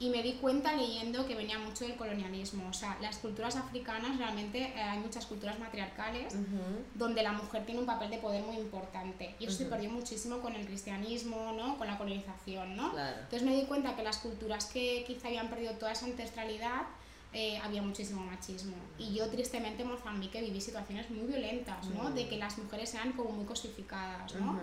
Y 0.00 0.08
me 0.08 0.22
di 0.22 0.32
cuenta 0.32 0.72
leyendo 0.72 1.26
que 1.26 1.34
venía 1.34 1.58
mucho 1.58 1.84
del 1.84 1.94
colonialismo. 1.94 2.66
O 2.70 2.72
sea, 2.72 2.96
las 3.02 3.18
culturas 3.18 3.54
africanas 3.54 4.16
realmente 4.16 4.58
eh, 4.58 4.80
hay 4.80 4.98
muchas 4.98 5.26
culturas 5.26 5.58
matriarcales 5.58 6.34
Ujú. 6.34 6.84
donde 6.94 7.22
la 7.22 7.32
mujer 7.32 7.66
tiene 7.66 7.80
un 7.80 7.86
papel 7.86 8.08
de 8.10 8.16
poder 8.16 8.42
muy 8.42 8.56
importante. 8.56 9.36
Y 9.38 9.44
eso 9.44 9.58
se 9.58 9.64
Ujú. 9.64 9.70
perdió 9.72 9.90
muchísimo 9.90 10.40
con 10.40 10.54
el 10.54 10.64
cristianismo, 10.64 11.52
¿no? 11.52 11.76
Con 11.76 11.86
la 11.86 11.98
colonización, 11.98 12.76
¿no? 12.76 12.92
Claro. 12.92 13.14
Entonces 13.18 13.42
me 13.42 13.54
di 13.54 13.66
cuenta 13.66 13.94
que 13.94 14.02
las 14.02 14.16
culturas 14.18 14.64
que 14.64 15.04
quizá 15.06 15.28
habían 15.28 15.48
perdido 15.50 15.74
toda 15.74 15.92
esa 15.92 16.06
ancestralidad 16.06 16.86
eh, 17.34 17.58
había 17.58 17.82
muchísimo 17.82 18.24
machismo. 18.24 18.76
Y 18.98 19.14
yo 19.14 19.28
tristemente 19.28 19.82
en 19.82 19.90
Mozambique 19.90 20.40
viví 20.40 20.62
situaciones 20.62 21.10
muy 21.10 21.26
violentas, 21.26 21.86
¿no? 21.90 22.08
Mm. 22.08 22.14
De 22.14 22.26
que 22.26 22.38
las 22.38 22.56
mujeres 22.56 22.94
eran 22.94 23.12
como 23.12 23.32
muy 23.32 23.44
cosificadas, 23.44 24.34
¿no? 24.34 24.58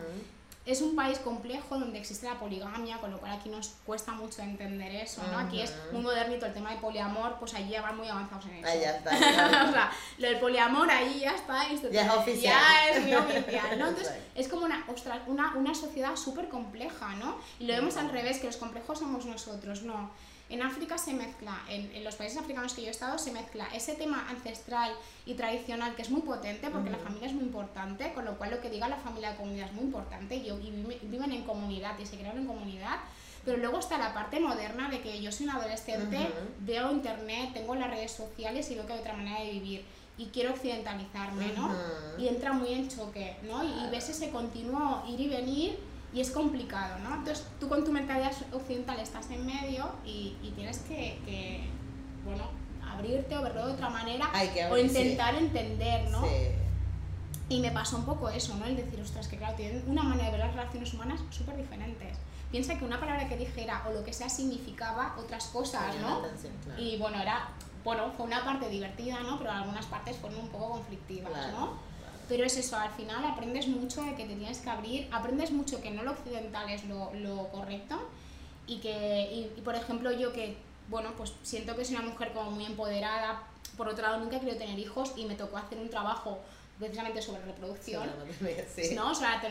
Es 0.67 0.81
un 0.81 0.95
país 0.97 1.17
complejo 1.19 1.79
donde 1.79 1.97
existe 1.97 2.27
la 2.27 2.37
poligamia, 2.37 2.97
con 2.97 3.09
lo 3.09 3.19
cual 3.19 3.31
aquí 3.31 3.47
nos 3.47 3.69
cuesta 3.85 4.11
mucho 4.11 4.41
entender 4.41 4.93
eso, 4.95 5.23
¿no? 5.31 5.39
Aquí 5.39 5.61
es 5.61 5.73
muy 5.93 6.01
modernito 6.01 6.45
el 6.45 6.53
tema 6.53 6.71
de 6.71 6.77
poliamor, 6.77 7.37
pues 7.39 7.53
allí 7.53 7.69
ya 7.69 7.81
van 7.81 7.95
muy 7.95 8.09
avanzados 8.09 8.45
en 8.47 8.55
eso. 8.55 8.67
Ahí 8.67 8.81
ya 8.81 8.97
está. 8.97 9.11
o 9.69 9.71
sea, 9.71 9.91
lo 10.17 10.27
del 10.27 10.39
poliamor 10.39 10.91
ahí 10.91 11.21
ya 11.21 11.31
está. 11.35 11.63
Ya 11.89 12.05
es 12.05 12.11
oficial. 12.11 12.53
Ya 12.59 12.89
es 12.89 13.01
muy 13.01 13.15
oficial, 13.15 13.79
¿no? 13.79 13.87
Entonces, 13.87 14.13
es 14.35 14.47
como 14.49 14.65
una, 14.65 14.85
ostras, 14.89 15.21
una, 15.27 15.55
una 15.55 15.73
sociedad 15.73 16.17
súper 16.17 16.49
compleja, 16.49 17.15
¿no? 17.15 17.37
Y 17.59 17.65
lo 17.65 17.73
vemos 17.73 17.95
al 17.95 18.09
revés, 18.09 18.39
que 18.39 18.47
los 18.47 18.57
complejos 18.57 18.99
somos 18.99 19.25
nosotros, 19.25 19.83
no. 19.83 20.11
En 20.49 20.61
África 20.61 20.97
se 20.97 21.13
mezcla, 21.13 21.59
en, 21.69 21.93
en 21.93 22.03
los 22.05 22.15
países 22.15 22.37
africanos 22.37 22.73
que 22.73 22.81
yo 22.81 22.87
he 22.87 22.91
estado, 22.91 23.17
se 23.17 23.31
mezcla 23.33 23.67
ese 23.73 23.95
tema 23.95 24.29
ancestral 24.29 24.91
y 25.25 25.33
tradicional 25.33 25.93
que 25.95 26.03
es 26.03 26.09
muy 26.09 26.21
potente, 26.21 26.69
porque 26.69 26.89
la 26.89 26.95
Ujú. 26.97 27.05
familia 27.07 27.27
es 27.27 27.33
muy 27.33 27.43
importante, 27.43 28.13
con 28.13 28.23
lo 28.23 28.37
cual 28.37 28.51
lo 28.51 28.61
que 28.61 28.69
diga 28.69 28.87
la 28.87 28.95
familia 28.97 29.31
de 29.31 29.37
comunidad 29.37 29.67
es 29.67 29.73
muy 29.73 29.83
importante, 29.83 30.35
y, 30.35 30.47
y 30.49 30.71
vive- 30.71 30.99
viven 31.03 31.31
en 31.33 31.43
comunidad 31.43 31.99
y 31.99 32.05
se 32.05 32.17
crean 32.17 32.37
en 32.37 32.47
comunidad. 32.47 32.97
Pero 33.43 33.57
luego 33.57 33.79
está 33.79 33.97
la 33.97 34.13
parte 34.13 34.39
moderna 34.39 34.89
de 34.89 35.01
que 35.01 35.21
yo 35.21 35.31
soy 35.31 35.45
una 35.47 35.55
adolescente, 35.55 36.17
Ujú. 36.17 36.31
veo 36.61 36.91
internet, 36.91 37.51
tengo 37.53 37.75
las 37.75 37.89
redes 37.89 38.11
sociales 38.11 38.69
y 38.71 38.75
veo 38.75 38.85
que 38.85 38.93
hay 38.93 38.99
otra 38.99 39.13
manera 39.15 39.41
de 39.41 39.51
vivir 39.51 39.85
y 40.17 40.25
quiero 40.27 40.51
occidentalizarme, 40.53 41.53
¿no? 41.55 41.67
Ujú. 41.67 42.21
Y 42.21 42.27
entra 42.29 42.51
muy 42.53 42.73
en 42.73 42.89
choque, 42.89 43.35
¿no? 43.43 43.63
Y- 43.63 43.85
Y 43.85 43.89
ves 43.91 44.09
ese 44.09 44.31
continuo 44.31 45.03
ir 45.07 45.19
y 45.21 45.27
venir 45.29 45.77
y 46.17 46.21
es 46.21 46.31
complicado, 46.31 46.97
¿no? 46.99 47.13
Entonces 47.13 47.45
tú 47.59 47.69
con 47.69 47.85
tu 47.85 47.91
mentalidad 47.91 48.31
occidental 48.51 48.99
estás 48.99 49.29
en 49.29 49.45
medio 49.45 49.87
y, 50.03 50.35
y 50.41 50.51
tienes 50.55 50.79
que, 50.79 51.19
que, 51.23 51.69
bueno, 52.25 52.45
abrirte 52.91 53.37
o 53.37 53.43
verlo 53.43 53.67
de 53.67 53.73
otra 53.73 53.89
manera 53.91 54.27
que 54.51 54.63
o 54.63 54.69
abrir, 54.69 54.89
sí. 54.89 54.97
intentar 54.97 55.35
entender, 55.35 56.09
¿no? 56.09 56.23
Sí. 56.23 56.47
Y 57.49 57.59
me 57.59 57.69
pasó 57.69 57.97
un 57.97 58.05
poco 58.05 58.29
eso, 58.29 58.55
¿no? 58.55 58.65
El 58.65 58.77
decir, 58.77 58.99
ostras, 58.99 59.27
que 59.27 59.37
claro, 59.37 59.55
tienen 59.55 59.83
una 59.85 60.01
manera 60.01 60.25
de 60.25 60.31
ver 60.31 60.39
las 60.39 60.55
relaciones 60.55 60.91
humanas 60.95 61.21
súper 61.29 61.55
diferentes. 61.55 62.17
piensa 62.49 62.79
que 62.79 62.83
una 62.83 62.99
palabra 62.99 63.29
que 63.29 63.37
dijera 63.37 63.85
o 63.87 63.93
lo 63.93 64.03
que 64.03 64.11
sea 64.11 64.27
significaba 64.27 65.15
otras 65.19 65.45
cosas, 65.45 65.95
¿no? 66.01 66.23
Y 66.79 66.97
bueno, 66.97 67.21
era, 67.21 67.49
bueno, 67.83 68.11
fue 68.17 68.25
una 68.25 68.43
parte 68.43 68.67
divertida, 68.69 69.19
¿no? 69.19 69.37
Pero 69.37 69.51
algunas 69.51 69.85
partes 69.85 70.17
fueron 70.17 70.39
un 70.39 70.47
poco 70.47 70.71
conflictivas, 70.71 71.51
¿no? 71.51 71.85
Pero 72.27 72.43
es 72.45 72.57
eso, 72.57 72.77
al 72.77 72.91
final 72.91 73.23
aprendes 73.25 73.67
mucho 73.67 74.03
de 74.03 74.15
que 74.15 74.25
te 74.25 74.35
tienes 74.35 74.59
que 74.59 74.69
abrir, 74.69 75.07
aprendes 75.11 75.51
mucho 75.51 75.81
que 75.81 75.91
no 75.91 76.03
lo 76.03 76.11
occidental 76.11 76.69
es 76.69 76.83
lo, 76.85 77.13
lo 77.13 77.47
correcto 77.49 77.97
y 78.67 78.79
que, 78.79 79.51
y, 79.57 79.61
por 79.61 79.75
ejemplo, 79.75 80.11
yo 80.11 80.33
que, 80.33 80.57
bueno, 80.89 81.13
pues 81.15 81.33
siento 81.43 81.75
que 81.75 81.85
soy 81.85 81.95
una 81.95 82.09
mujer 82.09 82.33
como 82.33 82.51
muy 82.51 82.65
empoderada, 82.65 83.43
por 83.77 83.87
otro 83.87 84.03
lado 84.03 84.19
nunca 84.19 84.39
querido 84.39 84.57
tener 84.57 84.77
hijos 84.77 85.13
y 85.15 85.25
me 85.25 85.35
tocó 85.35 85.57
hacer 85.57 85.77
un 85.77 85.89
trabajo 85.89 86.39
precisamente 86.77 87.21
sobre 87.21 87.41
reproducción, 87.43 88.09
sí, 88.75 88.93
¿no? 88.93 89.11
O 89.11 89.15
sea, 89.15 89.41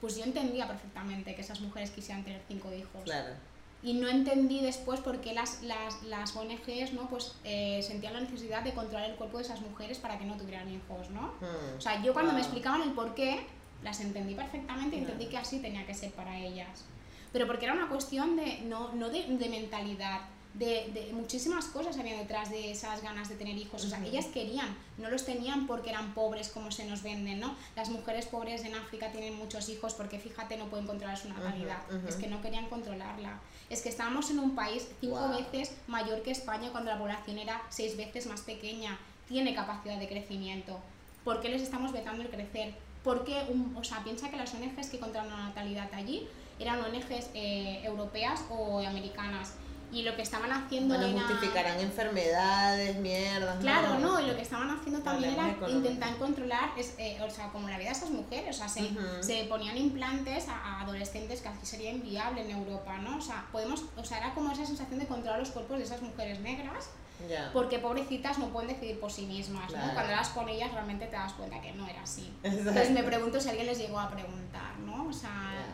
pues 0.00 0.16
yo 0.16 0.24
entendía 0.24 0.66
perfectamente 0.66 1.34
que 1.34 1.42
esas 1.42 1.60
mujeres 1.60 1.90
quisieran 1.90 2.24
tener 2.24 2.40
cinco 2.48 2.72
hijos. 2.72 3.02
Claro. 3.04 3.34
Y 3.82 3.94
no 3.94 4.08
entendí 4.08 4.60
después 4.60 5.00
por 5.00 5.20
qué 5.20 5.32
las, 5.32 5.62
las, 5.62 6.02
las 6.02 6.36
ONGs 6.36 6.92
¿no? 6.92 7.08
pues, 7.08 7.36
eh, 7.44 7.82
sentían 7.82 8.12
la 8.12 8.20
necesidad 8.20 8.62
de 8.62 8.74
controlar 8.74 9.08
el 9.08 9.16
cuerpo 9.16 9.38
de 9.38 9.44
esas 9.44 9.60
mujeres 9.62 9.98
para 9.98 10.18
que 10.18 10.26
no 10.26 10.36
tuvieran 10.36 10.68
hijos. 10.68 11.08
¿no? 11.10 11.32
Hmm. 11.40 11.78
O 11.78 11.80
sea, 11.80 12.02
yo 12.02 12.12
cuando 12.12 12.32
me 12.32 12.40
explicaban 12.40 12.82
el 12.82 12.92
por 12.92 13.14
qué, 13.14 13.46
las 13.82 14.00
entendí 14.00 14.34
perfectamente 14.34 14.96
y 14.96 15.00
entendí 15.00 15.26
que 15.26 15.38
así 15.38 15.60
tenía 15.60 15.86
que 15.86 15.94
ser 15.94 16.12
para 16.12 16.38
ellas. 16.38 16.84
Pero 17.32 17.46
porque 17.46 17.64
era 17.64 17.74
una 17.74 17.88
cuestión 17.88 18.36
de, 18.36 18.60
no, 18.62 18.92
no 18.92 19.08
de, 19.08 19.24
de 19.26 19.48
mentalidad, 19.48 20.20
de, 20.54 20.90
de, 20.92 21.12
muchísimas 21.12 21.66
cosas 21.66 21.96
había 21.98 22.18
detrás 22.18 22.50
de 22.50 22.72
esas 22.72 23.02
ganas 23.02 23.28
de 23.28 23.36
tener 23.36 23.56
hijos. 23.56 23.84
O 23.84 23.88
sea, 23.88 24.04
ellas 24.04 24.26
querían, 24.26 24.76
no 24.98 25.08
los 25.10 25.24
tenían 25.24 25.66
porque 25.66 25.90
eran 25.90 26.12
pobres 26.12 26.48
como 26.48 26.70
se 26.70 26.84
nos 26.86 27.02
venden, 27.02 27.40
¿no? 27.40 27.54
Las 27.76 27.88
mujeres 27.90 28.26
pobres 28.26 28.64
en 28.64 28.74
África 28.74 29.12
tienen 29.12 29.36
muchos 29.36 29.68
hijos 29.68 29.94
porque 29.94 30.18
fíjate, 30.18 30.56
no 30.56 30.66
pueden 30.66 30.86
controlar 30.86 31.16
su 31.16 31.28
natalidad. 31.28 31.78
Es 32.06 32.16
que 32.16 32.26
no 32.26 32.42
querían 32.42 32.68
controlarla. 32.68 33.40
Es 33.68 33.82
que 33.82 33.88
estábamos 33.88 34.30
en 34.30 34.40
un 34.40 34.54
país 34.54 34.88
cinco 35.00 35.28
veces 35.28 35.72
mayor 35.86 36.22
que 36.22 36.32
España 36.32 36.70
cuando 36.72 36.90
la 36.90 36.98
población 36.98 37.38
era 37.38 37.62
seis 37.70 37.96
veces 37.96 38.26
más 38.26 38.40
pequeña. 38.40 38.98
Tiene 39.28 39.54
capacidad 39.54 39.98
de 39.98 40.08
crecimiento. 40.08 40.80
¿Por 41.24 41.40
qué 41.40 41.48
les 41.50 41.62
estamos 41.62 41.92
vetando 41.92 42.22
el 42.22 42.30
crecer? 42.30 42.74
Porque, 43.04 43.44
o 43.76 43.84
sea, 43.84 44.02
piensa 44.02 44.30
que 44.30 44.36
las 44.36 44.52
ONGs 44.52 44.88
que 44.90 44.98
controlan 44.98 45.30
la 45.30 45.48
natalidad 45.48 45.88
allí 45.94 46.26
eran 46.58 46.80
ONGs 46.80 47.30
eh, 47.34 47.80
europeas 47.84 48.44
o 48.50 48.80
americanas 48.80 49.54
y 49.92 50.02
lo 50.02 50.14
que 50.14 50.22
estaban 50.22 50.52
haciendo 50.52 50.96
bueno, 50.96 51.18
era... 51.18 51.26
justificarán 51.26 51.80
enfermedades, 51.80 52.96
mierdas. 52.96 53.58
Claro, 53.60 53.98
no, 53.98 54.20
y 54.20 54.26
lo 54.26 54.36
que 54.36 54.42
estaban 54.42 54.70
haciendo 54.70 55.00
también 55.00 55.34
era 55.34 55.56
intentar 55.68 56.16
controlar, 56.16 56.70
es, 56.76 56.94
eh, 56.98 57.18
o 57.22 57.30
sea, 57.30 57.48
como 57.48 57.68
la 57.68 57.78
vida 57.78 57.88
de 57.88 57.96
esas 57.96 58.10
mujeres, 58.10 58.56
o 58.56 58.58
sea, 58.58 58.68
se, 58.68 58.90
se 59.20 59.44
ponían 59.44 59.76
implantes 59.76 60.48
a, 60.48 60.80
adolescentes 60.80 61.40
que 61.40 61.48
así 61.48 61.66
sería 61.66 61.90
inviable 61.90 62.42
en 62.42 62.50
Europa, 62.50 62.98
¿no? 62.98 63.18
O 63.18 63.20
sea, 63.20 63.46
podemos, 63.52 63.84
o 63.96 64.04
sea, 64.04 64.18
era 64.18 64.34
como 64.34 64.52
esa 64.52 64.64
sensación 64.64 64.98
de 64.98 65.06
controlar 65.06 65.38
los 65.38 65.50
cuerpos 65.50 65.78
de 65.78 65.84
esas 65.84 66.02
mujeres 66.02 66.40
negras, 66.40 66.90
porque 67.52 67.78
pobrecitas 67.78 68.38
no 68.38 68.48
pueden 68.48 68.70
decidir 68.70 68.98
por 68.98 69.12
sí 69.12 69.26
mismas, 69.26 69.70
¿no? 69.72 69.92
Cuando 69.92 70.12
las 70.12 70.30
con 70.30 70.48
ellas 70.48 70.72
realmente 70.72 71.06
te 71.06 71.16
das 71.16 71.32
cuenta 71.34 71.60
que 71.60 71.72
no 71.72 71.86
era 71.86 72.02
así. 72.02 72.32
Entonces 72.42 72.90
me 72.90 73.02
pregunto 73.02 73.40
si 73.40 73.48
alguien 73.48 73.66
les 73.66 73.78
llegó 73.78 73.98
a 73.98 74.10
preguntar, 74.10 74.78
¿no? 74.78 75.08
O 75.08 75.12
sea... 75.12 75.66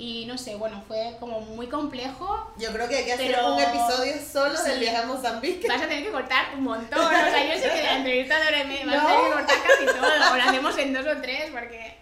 Y 0.00 0.24
no 0.24 0.38
sé, 0.38 0.56
bueno, 0.56 0.82
fue 0.88 1.14
como 1.20 1.42
muy 1.42 1.66
complejo. 1.66 2.50
Yo 2.56 2.72
creo 2.72 2.88
que 2.88 2.96
hay 2.96 3.04
que 3.04 3.12
hacer 3.12 3.38
un 3.44 3.60
episodio 3.60 4.14
solo 4.32 4.58
del 4.62 4.80
viaje 4.80 4.96
a 4.96 5.02
Mozambique. 5.04 5.68
Vas 5.68 5.82
a 5.82 5.88
tener 5.88 6.02
que 6.02 6.10
cortar 6.10 6.54
un 6.56 6.62
montón. 6.62 7.04
O 7.04 7.10
sea, 7.10 7.54
yo 7.54 7.60
sé 7.60 7.68
que 7.68 7.82
la 7.82 7.96
entrevista 7.98 8.38
de 8.38 8.44
vas 8.46 8.50
a 8.50 9.06
tener 9.06 9.24
que 9.24 9.30
cortar 9.34 9.56
casi 9.62 9.84
todo. 9.84 10.32
O 10.32 10.36
lo 10.36 10.42
hacemos 10.42 10.78
en 10.78 10.94
dos 10.94 11.06
o 11.06 11.20
tres 11.20 11.50
porque 11.52 11.98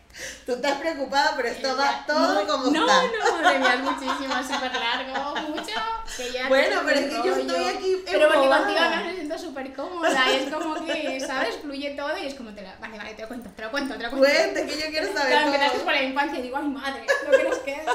Tú 0.48 0.54
estás 0.54 0.78
preocupada, 0.78 1.34
pero 1.36 1.48
esto 1.50 1.76
va 1.76 2.06
todo 2.06 2.46
como 2.46 2.70
no, 2.70 2.80
está. 2.80 3.02
No, 3.02 3.42
no, 3.42 3.50
de 3.50 3.74
es 3.74 3.80
muchísimo, 3.80 4.34
súper 4.42 4.72
largo, 4.72 5.40
mucho. 5.42 5.74
Que 6.16 6.32
ya 6.32 6.48
bueno, 6.48 6.80
pero 6.86 7.00
es 7.00 7.06
que 7.12 7.16
yo 7.16 7.36
estoy 7.36 7.64
aquí 7.64 7.96
Pero 8.10 8.28
porque 8.28 8.48
contigo 8.48 8.80
me 9.04 9.14
siento 9.14 9.38
súper 9.38 9.74
cómoda 9.74 10.32
y 10.32 10.36
es 10.36 10.50
como 10.50 10.86
que, 10.86 11.20
¿sabes? 11.26 11.56
Fluye 11.56 11.90
todo 11.90 12.16
y 12.16 12.28
es 12.28 12.34
como, 12.34 12.54
te 12.54 12.62
la... 12.62 12.74
vale, 12.80 12.96
vale, 12.96 13.12
te 13.12 13.20
lo 13.20 13.28
cuento, 13.28 13.50
te 13.54 13.60
lo 13.60 13.70
cuento, 13.70 13.94
te 13.94 14.02
lo 14.04 14.10
cuento. 14.10 14.26
Cuente, 14.26 14.66
que 14.66 14.80
yo 14.80 14.86
quiero 14.86 15.12
saber 15.12 15.32
Claro, 15.32 15.46
empezaste 15.48 15.78
por 15.80 15.92
la 15.92 16.02
infancia 16.02 16.38
y 16.38 16.42
digo, 16.42 16.56
ay 16.56 16.68
madre, 16.68 17.06
lo 17.30 17.36
que 17.36 17.44
nos 17.44 17.58
queda. 17.58 17.92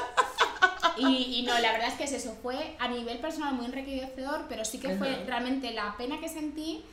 Y, 0.96 1.40
y, 1.40 1.42
no, 1.42 1.58
la 1.58 1.72
verdad 1.72 1.88
es 1.88 1.94
que 1.94 2.04
es 2.04 2.12
eso, 2.12 2.36
fue 2.40 2.76
a 2.78 2.86
nivel 2.86 3.18
personal 3.18 3.54
muy 3.54 3.66
enriquecedor, 3.66 4.44
pero 4.48 4.64
sí 4.64 4.78
que 4.78 4.94
fue 4.94 5.24
realmente 5.26 5.72
la 5.72 5.96
pena 5.98 6.20
que 6.20 6.28
sentí 6.28 6.84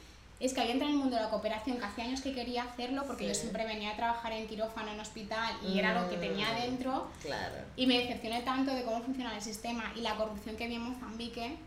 es 0.45 0.53
que 0.53 0.61
había 0.61 0.73
entrado 0.73 0.91
en 0.91 0.97
el 0.97 1.03
mundo 1.03 1.15
de 1.17 1.23
la 1.23 1.29
cooperación, 1.29 1.77
que 1.77 1.85
hace 1.85 2.01
años 2.01 2.21
que 2.21 2.33
quería 2.33 2.63
hacerlo, 2.63 3.03
porque 3.05 3.27
yo 3.27 3.35
siempre 3.35 3.65
venía 3.65 3.91
a 3.91 3.95
trabajar 3.95 4.31
en 4.33 4.47
quirófano, 4.47 4.91
en 4.91 4.99
hospital, 4.99 5.55
y 5.67 5.77
era 5.77 5.99
lo 5.99 6.09
que 6.09 6.17
tenía 6.17 6.47
mm, 6.51 6.61
dentro. 6.61 7.07
Claro. 7.21 7.55
Y 7.75 7.85
me 7.85 7.99
decepcioné 7.99 8.41
tanto 8.41 8.73
de 8.73 8.83
cómo 8.83 9.01
funciona 9.03 9.35
el 9.35 9.41
sistema 9.41 9.93
y 9.95 10.01
la 10.01 10.15
corrupción 10.15 10.55
que 10.55 10.63
había 10.65 10.77
en 10.77 10.93
Mozambique, 10.93 11.57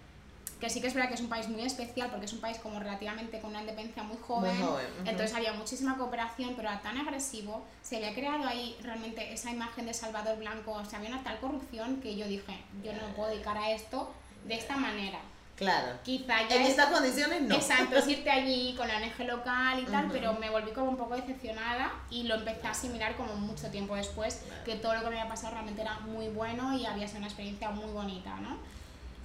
que 0.61 0.70
sí 0.70 0.81
que 0.81 0.87
es 0.89 0.95
verdad 0.95 1.09
que 1.09 1.14
es 1.14 1.20
un 1.20 1.29
país 1.29 1.49
muy 1.49 1.62
especial, 1.62 2.11
porque 2.11 2.27
es 2.27 2.33
un 2.33 2.41
país 2.41 2.59
como 2.59 2.79
relativamente 2.79 3.41
con 3.41 3.51
una 3.51 3.61
independencia 3.61 4.03
muy 4.03 4.16
joven, 4.16 4.57
entonces 5.05 5.35
había 5.35 5.53
muchísima 5.53 5.97
cooperación, 5.97 6.55
pero 6.57 6.68
era 6.68 6.81
tan 6.81 6.97
agresivo, 6.97 7.64
se 7.83 7.97
había 7.97 8.14
creado 8.14 8.47
ahí 8.47 8.77
realmente 8.83 9.33
esa 9.33 9.51
imagen 9.51 9.87
de 9.87 9.95
Salvador 9.95 10.39
Blanco, 10.39 10.72
o 10.72 10.85
sea, 10.85 10.99
había 10.99 11.11
una 11.11 11.22
tal 11.22 11.39
corrupción 11.39 12.01
que 12.01 12.16
yo 12.16 12.27
dije, 12.27 12.59
yo 12.83 12.93
no 12.93 13.07
me 13.07 13.14
puedo 13.14 13.31
dedicar 13.31 13.59
a 13.59 13.70
esto 13.72 14.11
de 14.47 14.55
esta 14.55 14.77
manera. 14.77 15.20
Claro. 15.57 15.98
Quizá 16.02 16.48
ya 16.48 16.57
en 16.57 16.62
estas 16.62 16.86
condiciones 16.86 17.42
no. 17.42 17.55
Exacto, 17.55 17.96
es 17.96 18.09
irte 18.09 18.30
allí 18.30 18.74
con 18.76 18.88
la 18.88 18.96
ONG 18.96 19.26
local 19.26 19.80
y 19.80 19.84
tal, 19.84 20.09
pero 20.11 20.32
me 20.34 20.50
volví 20.50 20.72
como 20.72 20.90
un 20.90 20.96
poco 20.96 21.14
decepcionada 21.14 21.92
y 22.11 22.24
lo 22.24 22.34
empecé 22.34 22.66
a 22.66 22.70
asimilar 22.70 23.16
como 23.16 23.34
mucho 23.36 23.68
tiempo 23.68 23.94
después, 23.94 24.40
que 24.64 24.76
todo 24.76 24.94
lo 24.94 25.02
que 25.02 25.11
me 25.11 25.20
había 25.20 25.30
pasado 25.30 25.52
realmente 25.52 25.82
era 25.82 26.00
muy 26.00 26.28
bueno 26.28 26.76
y 26.76 26.86
había 26.86 27.07
sido 27.07 27.18
una 27.18 27.28
experiencia 27.28 27.70
muy 27.70 27.90
bonita, 27.92 28.34
¿no? 28.40 28.57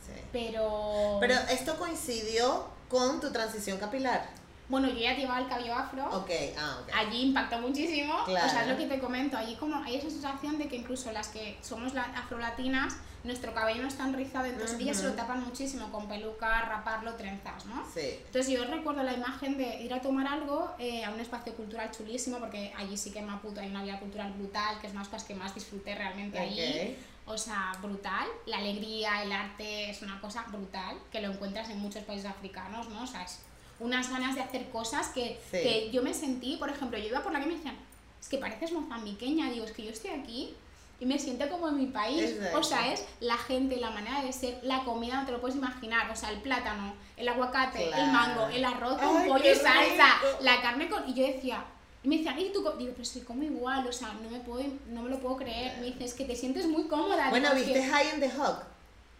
Sí. 0.05 0.21
Pero... 0.31 1.17
Pero 1.19 1.33
esto 1.49 1.77
coincidió 1.77 2.67
con 2.89 3.19
tu 3.19 3.31
transición 3.31 3.79
capilar. 3.79 4.29
Bueno, 4.67 4.87
yo 4.87 4.99
ya 4.99 5.15
llevaba 5.15 5.39
el 5.39 5.47
cabello 5.47 5.73
afro. 5.73 6.05
Ok, 6.15 6.29
ah, 6.55 6.77
ok. 6.83 6.91
Allí 6.95 7.23
impactó 7.23 7.57
muchísimo. 7.59 8.13
Claro. 8.25 8.45
O 8.45 8.49
sea, 8.49 8.61
es 8.61 8.67
lo 8.67 8.77
que 8.77 8.85
te 8.85 8.99
comento. 8.99 9.35
Allí 9.35 9.55
como 9.55 9.83
hay 9.83 9.95
esa 9.95 10.11
sensación 10.11 10.59
de 10.59 10.67
que 10.67 10.75
incluso 10.75 11.11
las 11.11 11.29
que 11.29 11.57
somos 11.61 11.93
afrolatinas 11.95 12.97
nuestro 13.23 13.53
cabello 13.53 13.81
no 13.81 13.87
es 13.87 13.97
tan 13.97 14.13
rizado, 14.13 14.45
entonces 14.45 14.79
ellas 14.79 14.97
se 14.97 15.03
lo 15.03 15.13
tapan 15.13 15.43
muchísimo 15.43 15.91
con 15.91 16.07
peluca, 16.07 16.61
raparlo, 16.61 17.15
trenzas, 17.15 17.65
¿no? 17.65 17.85
Sí. 17.93 18.17
Entonces 18.25 18.51
yo 18.51 18.63
recuerdo 18.63 19.03
la 19.03 19.13
imagen 19.13 19.57
de 19.57 19.81
ir 19.83 19.93
a 19.93 20.01
tomar 20.01 20.27
algo 20.27 20.71
eh, 20.79 21.03
a 21.03 21.11
un 21.11 21.19
espacio 21.19 21.53
cultural 21.53 21.91
chulísimo, 21.91 22.39
porque 22.39 22.73
allí 22.77 22.95
sí 22.95 23.11
que 23.11 23.19
en 23.19 23.25
Maputo 23.25 23.59
hay 23.59 23.69
una 23.69 23.83
vida 23.83 23.99
cultural 23.99 24.31
brutal, 24.33 24.79
que 24.79 24.87
es 24.87 24.93
una 24.93 25.01
de 25.01 25.05
las 25.05 25.09
cosas 25.09 25.27
que 25.27 25.35
más 25.35 25.53
disfruté 25.53 25.95
realmente 25.95 26.39
allí. 26.39 26.95
O 27.25 27.37
sea, 27.37 27.73
brutal. 27.81 28.27
La 28.47 28.57
alegría, 28.57 29.21
el 29.21 29.31
arte 29.31 29.89
es 29.89 30.01
una 30.01 30.19
cosa 30.19 30.45
brutal, 30.49 30.97
que 31.11 31.21
lo 31.21 31.31
encuentras 31.31 31.69
en 31.69 31.79
muchos 31.79 32.03
países 32.03 32.25
africanos, 32.25 32.89
¿no? 32.89 33.03
O 33.03 33.07
sea, 33.07 33.23
es 33.23 33.39
unas 33.79 34.09
ganas 34.09 34.35
de 34.35 34.41
hacer 34.41 34.69
cosas 34.69 35.09
que, 35.09 35.39
que 35.51 35.89
yo 35.91 36.01
me 36.01 36.13
sentí, 36.13 36.57
por 36.57 36.69
ejemplo, 36.69 36.97
yo 36.97 37.07
iba 37.07 37.21
por 37.21 37.31
la 37.31 37.39
que 37.39 37.45
me 37.45 37.55
decían, 37.55 37.77
es 38.19 38.27
que 38.27 38.37
pareces 38.37 38.71
mozambiqueña, 38.71 39.49
digo, 39.49 39.65
es 39.65 39.71
que 39.71 39.83
yo 39.83 39.91
estoy 39.91 40.11
aquí 40.11 40.55
y 40.99 41.05
me 41.05 41.17
siento 41.17 41.49
como 41.49 41.69
en 41.69 41.77
mi 41.77 41.87
país. 41.87 42.35
O 42.53 42.63
sea, 42.63 42.91
es 42.91 43.05
la 43.19 43.37
gente, 43.37 43.77
la 43.77 43.91
manera 43.91 44.21
de 44.21 44.33
ser, 44.33 44.59
la 44.63 44.83
comida, 44.83 45.19
no 45.19 45.25
te 45.25 45.31
lo 45.31 45.39
puedes 45.39 45.55
imaginar. 45.55 46.09
O 46.11 46.15
sea, 46.15 46.29
el 46.29 46.41
plátano, 46.41 46.93
el 47.15 47.27
aguacate, 47.27 47.89
el 47.89 48.07
mango, 48.11 48.47
el 48.47 48.65
arroz 48.65 48.97
con 49.01 49.27
pollo 49.27 49.51
y 49.51 49.55
salsa, 49.55 50.19
la 50.41 50.61
carne 50.61 50.89
con. 50.89 51.07
Y 51.09 51.13
yo 51.13 51.25
decía, 51.25 51.63
y 52.03 52.07
me 52.07 52.17
decían, 52.17 52.39
¿y 52.39 52.51
tú? 52.51 52.59
Digo, 52.77 52.91
pero 52.93 53.05
si 53.05 53.21
como 53.21 53.43
igual, 53.43 53.87
o 53.87 53.91
sea, 53.91 54.13
no 54.21 54.29
me, 54.29 54.39
puedo, 54.39 54.63
no 54.87 55.03
me 55.03 55.09
lo 55.09 55.19
puedo 55.19 55.37
creer. 55.37 55.77
Me 55.79 55.85
dices 55.85 56.13
que 56.13 56.25
te 56.25 56.35
sientes 56.35 56.67
muy 56.67 56.87
cómoda. 56.87 57.29
Bueno, 57.29 57.53
¿viste 57.55 57.83
High 57.83 58.15
in 58.15 58.19
the 58.19 58.31
Hog? 58.37 58.63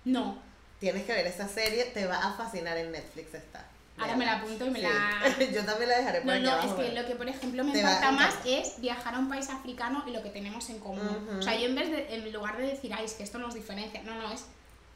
No. 0.06 0.38
Tienes 0.80 1.06
que 1.06 1.12
ver 1.14 1.28
esa 1.28 1.48
serie, 1.48 1.86
te 1.86 2.06
va 2.06 2.18
a 2.18 2.34
fascinar 2.34 2.78
en 2.78 2.92
Netflix 2.92 3.34
está. 3.34 3.69
Ahora 4.00 4.16
me 4.16 4.26
la 4.26 4.38
apunto 4.38 4.66
y 4.66 4.70
me 4.70 4.82
la... 4.82 4.90
Yo 5.54 5.66
también 5.66 5.90
la 5.90 5.98
dejaré 5.98 6.22
por 6.22 6.34
No, 6.34 6.40
no, 6.40 6.60
es 6.62 6.74
que 6.74 6.94
lo 6.94 7.06
que, 7.06 7.16
por 7.16 7.28
ejemplo, 7.28 7.64
me 7.64 7.78
encanta 7.78 8.12
más 8.12 8.36
es 8.46 8.80
viajar 8.80 9.16
a 9.16 9.20
un 9.20 9.30
país 9.30 9.50
africano 9.50 10.04
y 10.08 10.12
lo 10.12 10.24
que 10.24 10.30
tenemos 10.30 10.70
en 10.70 10.80
común. 10.80 11.28
O 11.38 11.42
sea, 11.42 11.58
yo 11.58 11.68
en 11.68 11.76
vez 11.76 11.92
de, 11.92 12.16
en 12.16 12.32
lugar 12.32 12.58
de 12.58 12.68
decir, 12.68 12.94
ay, 12.94 13.06
es 13.06 13.14
que 13.14 13.24
esto 13.24 13.38
nos 13.38 13.54
diferencia, 13.54 14.02
no, 14.04 14.16
no, 14.16 14.32
es 14.32 14.46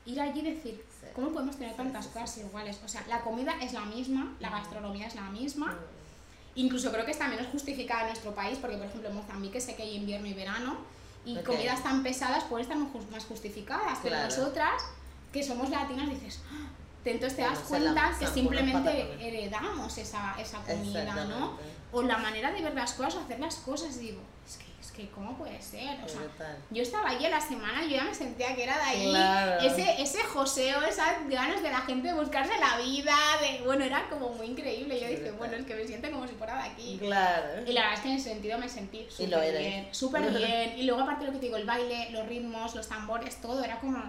ir 0.06 0.20
allí 0.20 0.39
y 0.39 0.54
decir, 0.54 0.86
¿cómo 1.14 1.32
podemos 1.32 1.58
tener 1.58 1.76
tantas 1.76 2.08
cosas 2.08 2.38
iguales? 2.38 2.80
O 2.84 2.88
sea, 2.88 3.04
la 3.08 3.22
comida 3.22 3.54
es 3.62 3.74
la 3.74 3.82
misma, 3.82 4.34
la 4.39 4.49
gastronomía 4.49 5.08
es 5.08 5.16
la 5.16 5.30
misma. 5.30 5.78
Incluso 6.56 6.91
creo 6.91 7.04
que 7.04 7.12
está 7.12 7.28
menos 7.28 7.47
justificada 7.47 8.01
en 8.01 8.08
nuestro 8.08 8.36
país, 8.36 8.58
porque 8.60 8.78
por 8.78 8.86
ejemplo 8.86 9.10
en 9.10 9.16
Mozambique 9.16 9.60
sé 9.60 9.76
que 9.76 9.84
hay 9.84 9.95
invierno 9.95 10.28
y 10.28 10.34
verano, 10.34 10.78
y 11.26 11.38
comidas 11.38 11.82
tan 11.82 12.04
pesadas 12.04 12.43
pueden 12.43 12.70
estar 12.70 12.78
más 13.12 13.26
justificadas, 13.26 13.99
pero 14.04 14.18
nosotras, 14.18 14.84
que 15.32 15.41
somos 15.41 15.70
latinas, 15.70 16.10
dices, 16.10 16.41
¡Ah! 16.51 16.68
Entonces 17.12 17.38
te 17.38 17.43
das 17.43 17.60
cuenta 17.60 18.16
que 18.18 18.28
simplemente 18.28 19.16
heredamos 19.20 19.97
esa, 19.97 20.36
esa 20.39 20.60
comida, 20.60 21.26
¿no? 21.26 21.58
O 21.91 22.01
la 22.01 22.18
manera 22.18 22.51
de 22.51 22.62
ver 22.62 22.74
las 22.74 22.93
cosas, 22.93 23.24
hacer 23.24 23.39
las 23.39 23.56
cosas, 23.56 23.99
digo, 23.99 24.22
es 24.47 24.58
que 24.58 24.74
es 24.84 24.91
que 24.91 25.10
¿cómo 25.12 25.38
puede 25.38 25.62
ser? 25.62 25.97
O 26.04 26.10
sea, 26.10 26.22
yo 26.70 26.84
estaba 26.84 27.10
allí 27.10 27.26
a 27.26 27.30
la 27.30 27.39
semana 27.39 27.86
y 27.86 27.91
yo 27.91 27.97
ya 27.97 28.04
me 28.04 28.14
sentía 28.14 28.54
que 28.54 28.64
era 28.64 28.78
de 28.78 28.84
ahí. 28.84 29.10
Claro. 29.10 29.62
Ese, 29.62 30.01
ese 30.01 30.24
joseo, 30.24 30.82
esas 30.82 31.28
ganas 31.30 31.64
de 31.64 31.70
la 31.70 31.80
gente 31.82 32.10
de 32.10 32.14
buscarse 32.14 32.51
la 32.60 32.78
vida, 32.80 33.16
de, 33.39 33.64
bueno, 33.64 33.86
era 33.86 34.10
como 34.10 34.30
muy 34.30 34.47
increíble. 34.47 34.99
Yo 34.99 35.08
dije, 35.08 35.32
bueno, 35.32 35.56
es 35.56 35.66
que 35.66 35.76
me 35.76 35.88
siento 35.88 36.12
como 36.12 36.28
si 36.28 36.34
fuera 36.34 36.56
de 36.56 36.70
aquí. 36.70 36.97
Claro. 36.99 37.62
Y 37.66 37.72
la 37.72 37.82
verdad 37.82 37.93
es 37.93 37.99
que 38.01 38.10
en 38.10 38.16
ese 38.16 38.30
sentido 38.32 38.58
me 38.58 38.68
sentí 38.68 39.08
Y 39.08 39.26
súper 39.26 39.58
bien, 39.58 39.88
súper 39.91 40.32
bien. 40.32 40.74
Y 40.78 40.84
luego 40.84 41.01
aparte 41.01 41.26
lo 41.26 41.32
que 41.32 41.38
te 41.38 41.45
digo, 41.45 41.56
el 41.56 41.66
baile, 41.66 42.10
los 42.12 42.28
ritmos, 42.28 42.76
los 42.76 42.89
tambores, 42.89 43.39
todo, 43.39 43.64
era 43.64 43.80
como, 43.80 44.04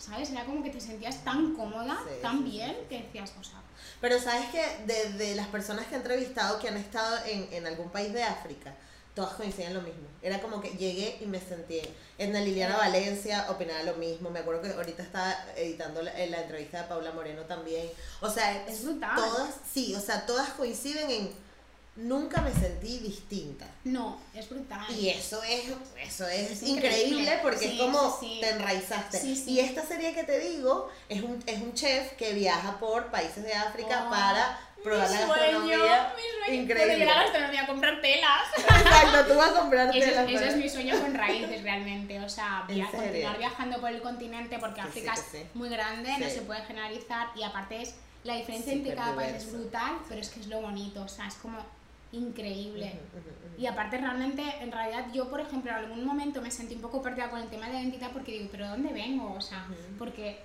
¿sabes? 0.00 0.30
Era 0.30 0.44
como 0.44 0.62
que 0.64 0.70
te 0.70 0.80
sentías 0.80 1.22
tan 1.24 1.54
cómoda, 1.54 1.96
Sí, 2.08 2.14
tan 2.22 2.38
sí, 2.38 2.44
bien, 2.50 2.70
sí, 2.80 2.86
que 2.88 3.02
decías, 3.02 3.32
o 3.38 3.44
sea, 3.44 3.60
Pero 4.00 4.18
sabes 4.18 4.46
que 4.50 4.62
de, 4.86 5.12
de 5.12 5.34
las 5.36 5.46
personas 5.48 5.86
que 5.86 5.94
he 5.94 5.98
entrevistado 5.98 6.58
que 6.58 6.68
han 6.68 6.76
estado 6.76 7.18
en, 7.26 7.48
en 7.52 7.66
algún 7.66 7.90
país 7.90 8.12
de 8.12 8.22
África, 8.24 8.74
todas 9.14 9.34
coinciden 9.34 9.74
lo 9.74 9.82
mismo. 9.82 10.08
Era 10.22 10.40
como 10.40 10.60
que 10.60 10.70
llegué 10.70 11.18
y 11.20 11.26
me 11.26 11.40
sentí. 11.40 11.80
Edna 12.16 12.40
Liliana 12.40 12.76
Valencia 12.76 13.46
opinaba 13.50 13.82
lo 13.82 13.94
mismo. 13.94 14.30
Me 14.30 14.38
acuerdo 14.40 14.62
que 14.62 14.70
ahorita 14.70 15.02
estaba 15.02 15.34
editando 15.56 16.02
la, 16.02 16.12
la 16.26 16.42
entrevista 16.42 16.82
de 16.82 16.88
Paula 16.88 17.12
Moreno 17.12 17.42
también. 17.42 17.90
O 18.20 18.30
sea, 18.30 18.66
Es 18.66 18.84
brutal. 18.84 19.16
Todas, 19.16 19.54
sí, 19.70 19.94
o 19.94 20.00
sea, 20.00 20.24
todas 20.26 20.50
coinciden 20.50 21.10
en 21.10 21.30
nunca 21.96 22.40
me 22.40 22.52
sentí 22.52 22.98
distinta. 22.98 23.66
no, 23.84 24.18
es 24.34 24.48
brutal. 24.48 24.84
Y 24.90 25.08
eso 25.10 25.42
es, 25.42 25.64
eso 26.02 26.26
es, 26.28 26.50
Es 26.52 26.62
increíble, 26.62 27.02
increíble. 27.08 27.38
porque 27.42 27.58
Sí, 27.58 27.72
es 27.72 27.80
como 27.80 28.10
sí, 28.18 28.34
sí. 28.34 28.40
te 28.40 28.50
enraizaste. 28.50 29.20
Y 29.26 29.60
esta 29.60 29.84
serie 29.84 30.14
que 30.14 30.24
te 30.24 30.38
digo 30.38 30.88
es 31.08 31.22
un, 31.22 31.42
es 31.46 31.60
un 31.60 31.74
chef 31.74 32.12
que 32.12 32.32
viaja 32.32 32.78
por 32.78 33.06
países 33.10 33.42
de 33.44 33.52
África 33.54 34.04
Oh, 34.06 34.10
para 34.10 34.58
probar 34.82 35.08
mi 35.10 35.14
la 35.14 35.26
sueño, 35.26 35.34
gastronomía. 35.34 36.12
mi 36.16 36.22
sueño. 36.46 36.62
Increíble. 36.62 37.04
La 37.04 37.14
gastronomía, 37.14 37.66
comprar 37.66 38.00
telas. 38.00 38.42
Exacto, 38.56 39.26
tú 39.32 39.34
vas 39.38 39.50
a 39.50 39.54
comprarte 39.60 39.98
Ese, 39.98 40.10
la 40.14 40.22
es, 40.48 40.56
mi 40.56 40.68
sueño 40.70 40.98
con 41.00 41.14
raíces 41.14 41.62
realmente, 41.62 42.18
o 42.20 42.28
sea, 42.28 42.64
¿En 42.68 42.76
via- 42.76 42.90
continuar 42.90 43.36
viajando 43.36 43.78
por 43.80 43.90
el 43.90 44.00
continente 44.00 44.58
porque 44.58 44.80
África 44.80 45.12
es 45.14 45.54
muy 45.54 45.68
grande, 45.68 46.16
no 46.18 46.28
se 46.30 46.40
puede 46.42 46.62
generalizar 46.62 47.28
y 47.36 47.42
aparte 47.42 47.82
es 47.82 47.94
la 48.24 48.36
diferencia 48.36 48.72
entre 48.72 48.94
cada 48.94 49.14
país 49.16 49.32
es 49.34 49.52
brutal, 49.52 49.98
pero 50.08 50.20
es 50.20 50.28
que 50.30 50.40
es 50.40 50.46
lo 50.46 50.60
bonito, 50.62 51.02
o 51.02 51.08
sea, 51.08 51.26
es 51.26 51.34
como 51.34 51.58
increíble. 52.12 52.92
Y 53.58 53.66
aparte 53.66 53.98
realmente, 53.98 54.42
en 54.60 54.72
realidad 54.72 55.06
yo 55.12 55.28
por 55.28 55.40
ejemplo 55.40 55.70
en 55.70 55.76
algún 55.76 56.04
momento 56.04 56.40
me 56.40 56.50
sentí 56.50 56.74
un 56.74 56.80
poco 56.80 57.02
perdida 57.02 57.30
con 57.30 57.40
el 57.40 57.48
tema 57.48 57.66
de 57.66 57.74
la 57.74 57.80
identidad 57.80 58.10
porque 58.12 58.32
digo, 58.32 58.48
pero 58.50 58.64
¿de 58.64 58.70
dónde 58.70 58.92
vengo? 58.92 59.32
O 59.34 59.40
sea, 59.40 59.66
porque 59.98 60.40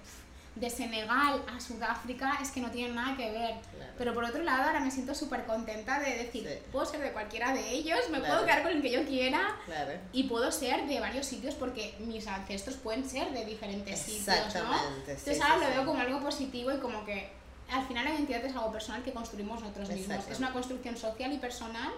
de 0.55 0.69
Senegal 0.69 1.41
a 1.53 1.59
Sudáfrica 1.59 2.37
es 2.41 2.49
que 2.51 2.61
no 2.61 2.71
tienen 2.71 2.95
nada 2.95 3.17
que 3.17 3.29
ver. 3.29 3.55
Claro. 3.75 3.91
Pero 3.97 4.13
por 4.13 4.23
otro 4.23 4.41
lado 4.41 4.63
ahora 4.63 4.79
me 4.79 4.89
siento 4.89 5.13
súper 5.13 5.45
contenta 5.45 5.99
de 5.99 6.17
decir, 6.17 6.47
Sí. 6.47 6.59
puedo 6.71 6.85
ser 6.85 7.01
de 7.01 7.11
cualquiera 7.11 7.53
de 7.53 7.71
ellos, 7.71 7.99
me 8.09 8.19
Claro. 8.19 8.35
puedo 8.35 8.45
quedar 8.45 8.63
con 8.63 8.71
el 8.71 8.81
que 8.81 8.91
yo 8.91 9.03
quiera 9.05 9.57
Claro. 9.65 9.91
y 10.13 10.23
puedo 10.23 10.49
ser 10.53 10.87
de 10.87 10.99
varios 11.01 11.25
sitios 11.25 11.55
porque 11.55 11.95
mis 11.99 12.25
ancestros 12.27 12.77
pueden 12.77 13.03
ser 13.09 13.31
de 13.31 13.43
diferentes 13.43 13.99
sitios, 13.99 14.55
¿no? 14.55 14.95
Entonces 14.99 15.35
sí, 15.37 15.41
ahora 15.43 15.55
sí. 15.55 15.61
lo 15.65 15.69
veo 15.71 15.85
como 15.85 15.99
algo 16.01 16.21
positivo 16.21 16.71
y 16.71 16.77
como 16.79 17.03
que 17.03 17.29
al 17.71 17.85
final 17.87 18.05
la 18.05 18.11
identidad 18.11 18.43
es 18.45 18.55
algo 18.55 18.71
personal 18.71 19.03
que 19.03 19.11
construimos 19.13 19.61
nosotros 19.61 19.89
mismos. 19.89 20.09
Exacto. 20.11 20.31
Es 20.33 20.39
una 20.39 20.51
construcción 20.53 20.97
social 20.97 21.33
y 21.33 21.37
personal 21.37 21.91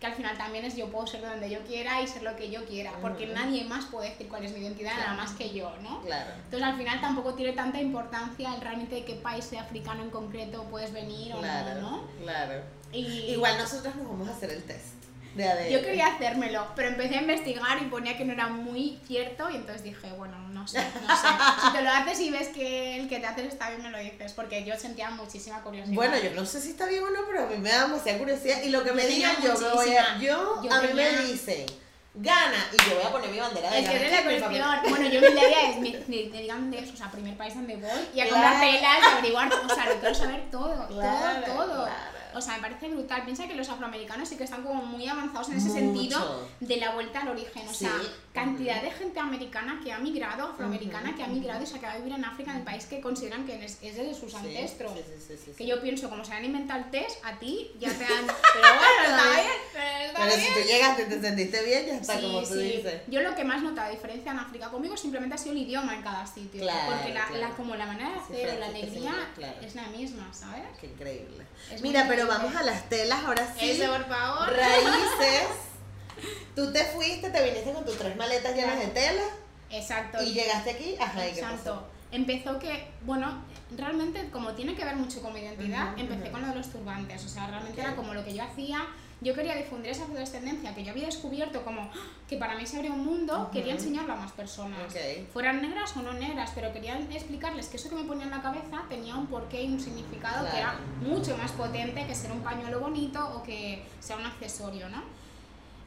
que 0.00 0.06
al 0.08 0.14
final 0.14 0.36
también 0.36 0.64
es 0.64 0.74
yo 0.76 0.88
puedo 0.90 1.06
ser 1.06 1.20
de 1.20 1.28
donde 1.28 1.48
yo 1.48 1.60
quiera 1.60 2.02
y 2.02 2.08
ser 2.08 2.24
lo 2.24 2.34
que 2.34 2.50
yo 2.50 2.64
quiera, 2.66 2.90
porque 3.00 3.26
nadie 3.28 3.62
más 3.64 3.84
puede 3.84 4.10
decir 4.10 4.28
cuál 4.28 4.44
es 4.44 4.52
mi 4.52 4.58
identidad 4.58 4.96
nada 4.98 5.14
más 5.14 5.30
que 5.32 5.50
yo, 5.54 5.72
¿no? 5.80 6.00
Claro. 6.02 6.32
Entonces 6.44 6.62
al 6.68 6.76
final 6.76 7.00
tampoco 7.00 7.34
tiene 7.34 7.52
tanta 7.52 7.80
importancia 7.80 8.52
el 8.52 8.60
realmente 8.60 8.96
de 8.96 9.04
qué 9.04 9.14
país 9.14 9.52
africano 9.52 10.02
en 10.02 10.10
concreto 10.10 10.64
puedes 10.64 10.92
venir 10.92 11.32
Claro, 11.36 11.78
o 11.78 11.80
no, 11.82 11.90
¿no? 11.90 12.02
claro. 12.20 12.62
Y 12.90 13.06
Igual 13.30 13.56
nosotros 13.58 13.94
nos 13.94 14.08
vamos 14.08 14.28
a 14.28 14.32
hacer 14.32 14.50
el 14.50 14.64
test 14.64 14.94
de 15.34 15.48
ADN. 15.48 15.70
yo 15.70 15.82
quería 15.82 16.06
hacérmelo, 16.08 16.66
pero 16.76 16.88
empecé 16.88 17.16
a 17.16 17.20
investigar 17.22 17.80
y 17.80 17.86
ponía 17.86 18.16
que 18.16 18.24
no 18.24 18.32
era 18.32 18.48
muy 18.48 18.98
cierto 19.06 19.48
y 19.50 19.56
entonces 19.56 19.82
dije, 19.82 20.10
bueno, 20.16 20.36
no 20.48 20.66
sé, 20.68 20.78
no 20.78 21.16
sé. 21.16 21.26
Si 21.64 21.72
te 21.72 21.82
lo 21.82 21.90
haces 21.90 22.20
y 22.20 22.30
ves 22.30 22.48
que 22.48 22.96
el 23.00 23.08
que 23.08 23.18
te 23.20 23.26
haces 23.26 23.46
está 23.46 23.70
bien, 23.70 23.82
me 23.82 23.90
lo 23.90 23.98
dices, 23.98 24.32
porque 24.32 24.64
yo 24.64 24.76
sentía 24.78 25.10
muchísima 25.10 25.60
curiosidad. 25.62 25.94
Bueno, 25.94 26.18
yo 26.18 26.30
no 26.32 26.44
sé 26.44 26.60
si 26.60 26.70
está 26.70 26.86
bien 26.86 27.02
o 27.04 27.10
no, 27.10 27.20
pero 27.26 27.44
a 27.44 27.46
mí 27.46 27.56
me 27.58 27.70
da 27.70 27.82
demasiada 27.86 28.18
curiosidad. 28.18 28.62
Y 28.62 28.70
lo 28.70 28.82
que 28.82 28.90
Yo 28.90 28.94
me 28.94 29.06
digan, 29.06 29.36
yo 29.42 29.58
me 29.58 29.68
voy 29.70 29.96
a. 29.96 30.18
Yo, 30.18 30.62
Yo 30.62 30.72
a 30.72 30.82
mí 30.82 30.88
me 30.94 31.08
dicen, 31.24 31.66
gana, 32.14 32.66
y 32.72 32.76
yo 32.90 32.96
voy 32.96 33.04
a 33.06 33.10
poner 33.10 33.30
mi 33.30 33.38
bandera 33.38 33.70
de 33.70 33.78
Es 33.80 33.88
que 33.88 33.94
gana 33.94 34.06
es 34.06 34.12
la 34.12 34.18
aquí, 34.18 34.28
mi 34.28 34.40
papel. 34.40 34.62
cuestión. 34.62 34.90
Bueno, 34.92 35.08
yo 35.08 35.20
mi 35.20 35.26
idea 35.28 35.70
es, 35.70 36.08
me, 36.08 36.38
digan 36.40 36.70
de 36.70 36.78
eso, 36.78 36.92
o 36.92 36.96
sea, 36.96 37.10
primer 37.10 37.36
país 37.36 37.54
donde 37.54 37.76
voy 37.76 37.90
y 38.14 38.20
a 38.20 38.26
Claro. 38.28 38.30
comprar 38.42 38.60
telas, 38.60 38.98
y 39.00 39.12
averiguar, 39.12 39.52
o 39.52 39.74
sea, 39.74 39.86
lo 39.86 39.94
quiero 40.00 40.14
saber 40.14 40.50
todo, 40.50 40.88
Claro, 40.88 41.46
todo, 41.46 41.56
todo. 41.66 41.84
claro. 41.84 42.11
O 42.34 42.40
sea, 42.40 42.56
me 42.56 42.62
parece 42.62 42.88
brutal. 42.88 43.24
Piensa 43.24 43.46
que 43.46 43.54
los 43.54 43.68
afroamericanos 43.68 44.28
sí 44.28 44.36
que 44.36 44.44
están 44.44 44.62
como 44.62 44.82
muy 44.84 45.06
avanzados 45.06 45.48
en 45.50 45.56
ese 45.56 45.68
Mucho. 45.68 45.80
sentido 45.80 46.48
de 46.60 46.76
la 46.76 46.90
vuelta 46.92 47.20
al 47.20 47.28
origen. 47.28 47.66
O 47.68 47.72
Sí. 47.72 47.84
sea, 47.84 47.92
cantidad 48.32 48.80
de 48.82 48.90
gente 48.90 49.20
americana 49.20 49.80
que 49.84 49.92
ha 49.92 49.98
migrado, 49.98 50.48
afroamericana 50.48 51.14
que 51.14 51.22
ha 51.22 51.26
migrado 51.26 51.62
y 51.62 51.66
se 51.66 51.76
ha 51.76 51.80
quedado 51.80 51.96
a 51.96 51.98
vivir 51.98 52.14
en 52.14 52.24
África, 52.24 52.50
en 52.52 52.58
el 52.58 52.62
país 52.62 52.86
que 52.86 53.00
consideran 53.00 53.44
que 53.46 53.64
es, 53.64 53.78
es 53.82 53.96
de 53.96 54.14
sus 54.14 54.34
ancestros. 54.34 54.92
sí, 55.28 55.52
Que 55.56 55.66
yo 55.66 55.80
pienso, 55.82 56.08
como 56.08 56.24
se 56.24 56.32
han 56.32 56.44
inventado 56.44 56.80
el 56.84 56.90
test, 56.90 57.18
a 57.24 57.38
ti 57.38 57.70
ya 57.78 57.88
te 57.90 58.04
han... 58.04 58.26
Pero 58.52 58.68
bueno, 58.68 59.02
está 59.04 59.30
bien, 59.32 59.46
pero 59.72 59.86
está 60.06 60.20
Pero 60.22 60.36
bien. 60.36 60.40
si 60.54 60.60
tú 60.62 60.68
llegaste 60.68 61.02
y 61.02 61.06
te 61.06 61.20
sentiste 61.20 61.62
bien, 61.64 61.86
ya 61.86 61.94
está 61.96 62.20
como 62.20 62.42
tú 62.42 62.54
dices. 62.54 63.02
Yo 63.08 63.20
lo 63.20 63.34
que 63.34 63.44
más 63.44 63.62
notado 63.62 63.90
diferencia 63.90 64.32
en 64.32 64.38
África 64.38 64.68
conmigo 64.70 64.96
simplemente 64.96 65.34
ha 65.34 65.38
sido 65.38 65.52
el 65.52 65.58
idioma 65.58 65.94
en 65.94 66.02
cada 66.02 66.26
sitio. 66.26 66.62
Claro, 66.62 66.92
porque 66.96 67.12
la, 67.14 67.26
claro. 67.26 67.48
la- 67.48 67.50
como 67.56 67.74
la 67.76 67.86
manera 67.86 68.10
de 68.10 68.16
hacer, 68.16 68.58
la 68.58 68.66
alegría 68.66 69.14
claro. 69.34 69.60
es 69.62 69.74
la 69.74 69.86
misma, 69.88 70.32
¿sabes? 70.32 70.64
Qué 70.80 70.86
increíble. 70.86 71.44
Es 71.70 71.82
Mira, 71.82 72.06
pero 72.08 72.21
increíble. 72.24 72.48
vamos 72.48 72.56
a 72.56 72.62
las 72.64 72.88
telas 72.88 73.24
ahora 73.24 73.54
sí. 73.58 73.70
Eso, 73.70 73.92
por 73.92 74.06
favor. 74.08 74.52
Raíces. 74.56 75.48
Tú 76.54 76.72
te 76.72 76.84
fuiste, 76.84 77.30
te 77.30 77.42
viniste 77.42 77.72
con 77.72 77.84
tus 77.84 77.96
tres 77.98 78.16
maletas 78.16 78.54
llenas 78.54 78.78
de 78.78 78.86
tela 78.88 79.22
Exacto. 79.70 80.22
y 80.22 80.32
llegaste 80.34 80.70
aquí. 80.70 80.96
Ajá, 81.00 81.26
¿y 81.26 81.32
qué 81.32 81.40
Exacto. 81.40 81.56
pasó? 81.64 81.86
Empezó 82.10 82.58
que, 82.58 82.90
bueno, 83.02 83.42
realmente 83.76 84.28
como 84.30 84.52
tiene 84.52 84.74
que 84.74 84.84
ver 84.84 84.96
mucho 84.96 85.22
con 85.22 85.32
mi 85.32 85.40
identidad, 85.40 85.92
Ujú, 85.92 86.00
empecé 86.02 86.22
ujú. 86.24 86.32
con 86.32 86.42
lo 86.42 86.48
de 86.48 86.54
los 86.56 86.70
turbantes. 86.70 87.24
O 87.24 87.28
sea, 87.28 87.46
realmente 87.46 87.80
Ok. 87.80 87.86
era 87.86 87.96
como 87.96 88.12
lo 88.12 88.22
que 88.24 88.34
yo 88.34 88.42
hacía. 88.44 88.86
Yo 89.22 89.34
quería 89.34 89.54
difundir 89.54 89.92
esa 89.92 90.02
afrodescendencia 90.02 90.74
que 90.74 90.82
yo 90.82 90.90
había 90.90 91.06
descubierto 91.06 91.64
como 91.64 91.82
¡ah! 91.82 92.06
que 92.28 92.36
para 92.36 92.56
mí 92.56 92.66
se 92.66 92.76
abría 92.76 92.92
un 92.92 93.04
mundo, 93.04 93.38
Ujú. 93.42 93.50
quería 93.52 93.74
enseñarlo 93.74 94.14
a 94.14 94.16
más 94.16 94.32
personas. 94.32 94.80
Ok. 94.90 95.28
Fueran 95.32 95.62
negras 95.62 95.96
o 95.96 96.02
no 96.02 96.12
negras, 96.12 96.50
pero 96.56 96.72
quería 96.72 96.98
explicarles 96.98 97.68
que 97.68 97.76
eso 97.76 97.88
que 97.88 97.94
me 97.94 98.02
ponía 98.04 98.24
en 98.24 98.30
la 98.32 98.42
cabeza 98.42 98.82
tenía 98.88 99.14
un 99.14 99.28
porqué 99.28 99.62
y 99.62 99.72
un 99.72 99.80
significado 99.80 100.50
que 100.50 100.58
era 100.58 100.72
Claro. 100.72 100.78
mucho 101.02 101.36
más 101.36 101.52
potente 101.52 102.04
que 102.04 102.14
ser 102.16 102.32
un 102.32 102.40
pañuelo 102.40 102.80
bonito 102.80 103.24
o 103.36 103.42
que 103.44 103.84
sea 104.00 104.16
un 104.16 104.26
accesorio, 104.26 104.88
¿no? 104.88 105.02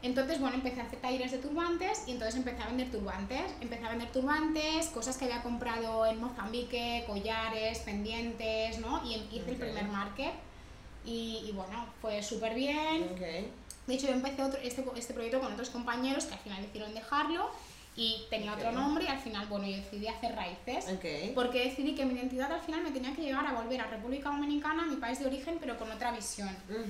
Entonces, 0.01 0.39
bueno, 0.39 0.55
empecé 0.55 0.79
a 0.81 0.83
hacer 0.83 0.99
talleres 1.01 1.31
de 1.31 1.39
turbantes 1.39 2.03
y 2.07 2.11
entonces 2.11 2.35
empecé 2.35 2.61
a 2.61 2.67
vender 2.67 2.91
turbantes. 2.91 3.51
Empecé 3.59 3.83
a 3.85 3.89
vender 3.89 4.11
turbantes, 4.11 4.87
cosas 4.89 5.17
que 5.17 5.25
había 5.25 5.41
comprado 5.41 6.05
en 6.05 6.21
Mozambique, 6.21 7.03
collares, 7.07 7.79
pendientes, 7.79 8.77
¿no? 8.79 9.03
Y 9.03 9.15
hice 9.35 9.49
el 9.49 9.55
Ok. 9.55 9.61
primer 9.61 9.85
market 9.87 10.31
y, 11.05 11.43
y 11.47 11.51
bueno, 11.53 11.85
fue 12.01 12.21
súper 12.23 12.53
bien. 12.55 13.07
De 13.87 13.93
hecho, 13.93 14.07
yo 14.07 14.13
empecé 14.13 14.41
otro, 14.41 14.59
este, 14.61 14.83
este 14.95 15.13
proyecto 15.13 15.39
con 15.39 15.53
otros 15.53 15.69
compañeros 15.69 16.25
que 16.25 16.33
al 16.33 16.39
final 16.39 16.61
decidieron 16.61 16.93
dejarlo 16.93 17.51
y 17.97 18.23
tenía 18.29 18.53
otro 18.53 18.71
nombre 18.73 19.05
y 19.05 19.07
al 19.07 19.19
final, 19.19 19.47
bueno, 19.47 19.67
yo 19.67 19.77
decidí 19.77 20.07
hacer 20.07 20.35
raíces. 20.35 20.85
Porque 21.33 21.63
decidí 21.65 21.95
que 21.95 22.03
mi 22.05 22.13
identidad 22.15 22.51
al 22.51 22.59
final 22.61 22.81
me 22.81 22.91
tenía 22.91 23.15
que 23.15 23.21
llevar 23.21 23.45
a 23.47 23.53
volver 23.53 23.79
a 23.79 23.85
República 23.87 24.29
Dominicana, 24.29 24.83
mi 24.85 24.97
país 24.97 25.19
de 25.19 25.27
origen, 25.27 25.57
pero 25.61 25.77
con 25.77 25.89
otra 25.91 26.11
visión. 26.11 26.49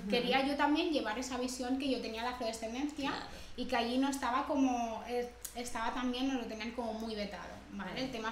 Quería 0.09 0.47
yo 0.47 0.55
también 0.55 0.91
llevar 0.91 1.19
esa 1.19 1.37
visión 1.37 1.77
que 1.77 1.89
yo 1.91 2.01
tenía 2.01 2.21
de 2.23 2.29
afrodescendencia 2.29 3.09
Claro. 3.11 3.25
y 3.57 3.65
que 3.65 3.75
allí 3.75 3.97
no 3.99 4.09
estaba 4.09 4.47
como, 4.47 5.03
eh, 5.07 5.29
estaba 5.55 5.93
también, 5.93 6.27
no 6.27 6.35
lo 6.41 6.45
tenían 6.47 6.71
como 6.71 6.93
muy 6.93 7.13
vetado, 7.13 7.53
¿vale? 7.77 8.03
El 8.05 8.11
tema 8.11 8.31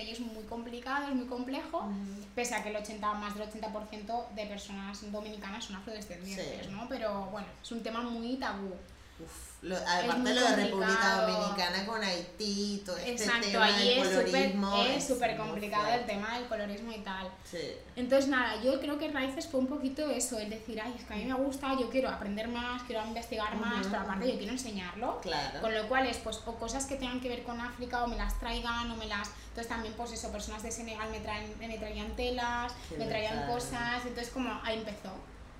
allí 0.00 0.12
es 0.12 0.20
muy 0.20 0.44
complicado, 0.44 1.08
es 1.08 1.14
muy 1.14 1.26
complejo, 1.26 1.90
pese 2.34 2.54
a 2.54 2.62
que 2.62 2.70
el 2.70 2.76
80, 2.76 3.14
más 3.14 3.34
del 3.36 3.48
80% 3.48 4.28
de 4.34 4.46
personas 4.46 5.10
dominicanas 5.12 5.64
son 5.64 5.76
afrodescendientes, 5.76 6.66
Sí. 6.66 6.72
¿no? 6.72 6.86
Pero 6.88 7.26
bueno, 7.26 7.46
es 7.62 7.72
un 7.72 7.82
tema 7.82 8.02
muy 8.02 8.36
tabú. 8.36 8.74
Uf, 9.20 9.51
lo- 9.62 9.76
aparte 9.76 10.34
lo 10.34 10.40
de 10.42 10.56
República. 10.56 11.22
Dominicana 11.26 11.86
con 11.86 12.02
Haití, 12.02 12.82
todo 12.84 12.96
este 12.96 13.12
Exacto, 13.12 13.46
tema 13.48 13.64
allí 13.66 13.88
del 13.90 13.98
es 13.98 14.08
colorismo. 14.08 14.84
es 14.84 15.06
súper 15.06 15.36
complicado 15.36 15.86
el 15.94 16.04
tema 16.06 16.36
del 16.36 16.48
colorismo 16.48 16.90
y 16.92 16.98
tal. 16.98 17.30
Sí. 17.48 17.58
Entonces, 17.94 18.28
nada, 18.28 18.60
yo 18.60 18.80
creo 18.80 18.98
que 18.98 19.08
Raíces 19.08 19.46
fue 19.46 19.60
un 19.60 19.68
poquito 19.68 20.10
eso, 20.10 20.38
el 20.38 20.50
decir, 20.50 20.80
ay, 20.80 20.94
es 20.98 21.04
que 21.04 21.14
a 21.14 21.16
mí 21.16 21.24
me 21.26 21.34
gusta, 21.34 21.78
yo 21.78 21.88
quiero 21.90 22.08
aprender 22.08 22.48
más, 22.48 22.82
quiero 22.82 23.04
investigar 23.06 23.54
más, 23.56 23.80
Ujú, 23.82 23.90
pero 23.90 24.02
aparte 24.02 24.30
yo 24.32 24.36
quiero 24.36 24.52
enseñarlo. 24.52 25.20
Claro. 25.20 25.60
Con 25.60 25.72
lo 25.74 25.88
cual 25.88 26.06
es, 26.06 26.16
pues, 26.18 26.40
o 26.44 26.54
cosas 26.56 26.86
que 26.86 26.96
tengan 26.96 27.20
que 27.20 27.28
ver 27.28 27.44
con 27.44 27.60
África, 27.60 28.02
o 28.02 28.08
me 28.08 28.16
las 28.16 28.38
traigan, 28.40 28.90
o 28.90 28.96
me 28.96 29.06
las... 29.06 29.30
Entonces 29.48 29.68
también, 29.68 29.94
pues 29.94 30.12
eso, 30.12 30.32
personas 30.32 30.62
de 30.64 30.72
Senegal 30.72 31.08
me, 31.10 31.20
traen, 31.20 31.54
me 31.58 31.78
traían 31.78 32.16
telas, 32.16 32.72
Qué 32.88 32.96
me 32.96 33.06
traían 33.06 33.36
brutal. 33.36 33.54
cosas, 33.54 34.06
entonces 34.06 34.32
como 34.32 34.60
ahí 34.64 34.78
empezó. 34.78 35.12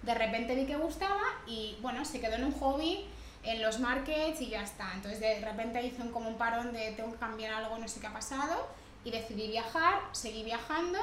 De 0.03 0.15
repente 0.15 0.57
vi 0.57 0.67
que 0.67 0.75
gustaba 0.77 1.21
y, 1.47 1.77
bueno, 1.83 2.05
se 2.05 2.19
quedó 2.21 2.35
en 2.35 2.45
un 2.45 2.53
hobby 2.59 3.07
en 3.45 3.63
los 3.63 3.81
markets 3.81 4.41
y 4.41 4.49
ya 4.49 4.63
está. 4.63 4.93
Entonces 4.95 5.21
de 5.21 5.41
repente 5.41 5.83
hice 5.83 6.03
un, 6.03 6.11
como 6.11 6.29
un 6.29 6.37
parón 6.37 6.73
de 6.73 6.93
tengo 6.93 7.13
que 7.13 7.19
cambiar 7.19 7.55
algo, 7.55 7.79
no 7.79 7.89
sé 7.89 8.01
qué 8.01 8.07
ha 8.07 8.13
pasado, 8.13 8.69
y 9.05 9.11
decidí 9.11 9.49
viajar, 9.49 10.01
seguí 10.13 10.45
viajando, 10.45 10.99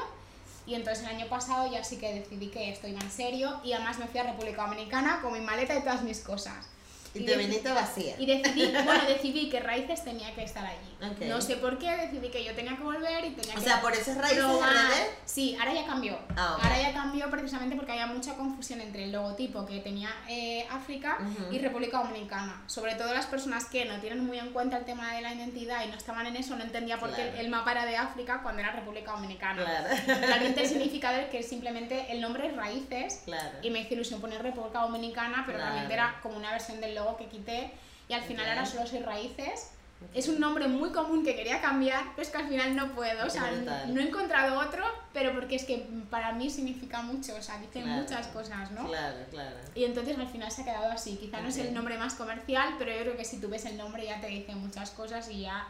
y 0.65 0.75
entonces 0.75 1.03
el 1.03 1.15
año 1.15 1.27
pasado 1.27 1.71
ya 1.71 1.83
sí 1.83 1.97
que 1.97 2.13
decidí 2.13 2.47
que 2.47 2.69
esto 2.69 2.87
iba 2.87 3.01
en 3.01 3.11
serio, 3.11 3.59
y 3.63 3.73
además 3.73 3.99
me 3.99 4.07
fui 4.07 4.19
a 4.19 4.23
República 4.23 4.63
Dominicana 4.63 5.21
con 5.21 5.33
mi 5.33 5.41
maleta 5.41 5.75
y 5.75 5.81
todas 5.81 6.03
mis 6.03 6.21
cosas. 6.21 6.69
Y, 7.13 7.19
Y 7.19 7.25
te 7.25 7.37
viniste 7.37 7.71
vacía. 7.71 8.15
Y 8.19 8.25
decidí, 8.25 8.71
bueno, 8.85 9.03
decidí 9.07 9.49
que 9.49 9.59
Raíces 9.59 10.03
tenía 10.03 10.33
que 10.35 10.43
estar 10.43 10.65
allí. 10.65 11.11
Ok. 11.11 11.21
No 11.27 11.41
sé 11.41 11.55
por 11.57 11.77
qué, 11.79 11.89
decidí 11.95 12.29
que 12.29 12.43
yo 12.43 12.53
tenía 12.53 12.75
que 12.75 12.83
volver 12.83 13.25
y 13.25 13.31
tenía 13.31 13.53
O 13.55 13.57
que 13.57 13.63
sea, 13.63 13.81
por 13.81 13.93
eso 13.93 14.11
es 14.11 14.17
raíces. 14.17 14.43
RD. 14.43 14.93
Sí, 15.25 15.55
ahora 15.59 15.73
ya 15.73 15.85
cambió. 15.85 16.17
Ah, 16.35 16.55
ok. 16.57 16.63
Ahora 16.63 16.81
ya 16.81 16.93
cambió 16.93 17.29
precisamente 17.29 17.75
porque 17.75 17.91
había 17.93 18.07
mucha 18.07 18.35
confusión 18.35 18.81
entre 18.81 19.05
el 19.05 19.11
logotipo 19.11 19.65
que 19.65 19.79
tenía 19.79 20.09
eh, 20.27 20.67
África 20.69 21.17
Ujú. 21.19 21.53
y 21.53 21.59
República 21.59 21.99
Dominicana. 21.99 22.61
Sobre 22.67 22.95
todo 22.95 23.13
las 23.13 23.25
personas 23.25 23.65
que 23.65 23.85
no 23.85 23.99
tienen 23.99 24.25
muy 24.25 24.37
en 24.39 24.51
cuenta 24.51 24.77
el 24.77 24.85
tema 24.85 25.13
de 25.13 25.21
la 25.21 25.33
identidad 25.33 25.83
y 25.85 25.87
no 25.87 25.95
estaban 25.95 26.25
en 26.27 26.35
eso, 26.35 26.55
no 26.55 26.63
entendía 26.63 26.97
por 26.99 27.09
Claro. 27.09 27.31
qué 27.33 27.39
el 27.39 27.49
mapa 27.49 27.71
era 27.71 27.85
de 27.85 27.97
África 27.97 28.41
cuando 28.43 28.61
era 28.61 28.71
República 28.71 29.11
Dominicana. 29.13 29.63
Claro. 29.63 30.19
Realmente 30.27 30.61
el 30.61 30.67
significado 30.69 31.17
es 31.17 31.29
que 31.29 31.41
simplemente 31.43 32.11
el 32.11 32.21
nombre 32.21 32.47
es 32.47 32.55
Raíces 32.55 33.21
Claro. 33.25 33.57
y 33.61 33.69
me 33.71 33.79
hizo 33.79 33.93
ilusión 33.93 34.21
poner 34.21 34.41
República 34.43 34.79
Dominicana, 34.81 35.43
pero 35.45 35.57
realmente 35.59 35.93
era 35.93 36.19
como 36.21 36.37
una 36.37 36.51
versión 36.51 36.79
del 36.81 36.93
logo 36.99 37.17
que 37.17 37.25
quité 37.27 37.71
y 38.07 38.13
al 38.13 38.21
final 38.21 38.47
ahora 38.49 38.65
solo 38.65 38.85
soy 38.87 38.99
Raíces. 38.99 39.71
Es 40.13 40.29
un 40.29 40.39
nombre 40.39 40.65
muy 40.69 40.91
común 40.91 41.25
que 41.25 41.35
quería 41.35 41.59
cambiar, 41.59 42.03
pero 42.15 42.21
es 42.21 42.29
que 42.29 42.37
al 42.37 42.47
final 42.47 42.73
no 42.73 42.93
puedo, 42.95 43.27
o 43.27 43.29
sea, 43.29 43.51
no 43.87 43.99
he 43.99 44.07
encontrado 44.07 44.57
otro, 44.57 44.81
pero 45.11 45.33
porque 45.33 45.55
es 45.57 45.65
que 45.65 45.85
para 46.09 46.31
mí 46.31 46.49
significa 46.49 47.01
mucho, 47.01 47.35
o 47.35 47.41
sea, 47.41 47.57
dice 47.57 47.81
Claro. 47.81 48.01
muchas 48.01 48.27
cosas, 48.27 48.71
¿no? 48.71 48.87
Claro, 48.87 49.17
claro. 49.29 49.57
Y 49.75 49.83
entonces 49.83 50.17
al 50.17 50.29
final 50.29 50.49
se 50.49 50.61
ha 50.61 50.65
quedado 50.65 50.89
así, 50.89 51.17
quizá 51.17 51.41
no 51.41 51.49
es 51.49 51.57
el 51.57 51.73
nombre 51.73 51.97
más 51.97 52.13
comercial, 52.13 52.75
pero 52.79 52.91
yo 52.93 52.99
creo 53.01 53.17
que 53.17 53.25
si 53.25 53.41
tú 53.41 53.49
ves 53.49 53.65
el 53.65 53.75
nombre 53.77 54.05
ya 54.05 54.21
te 54.21 54.27
dice 54.27 54.55
muchas 54.55 54.91
cosas 54.91 55.29
y 55.29 55.41
ya 55.41 55.67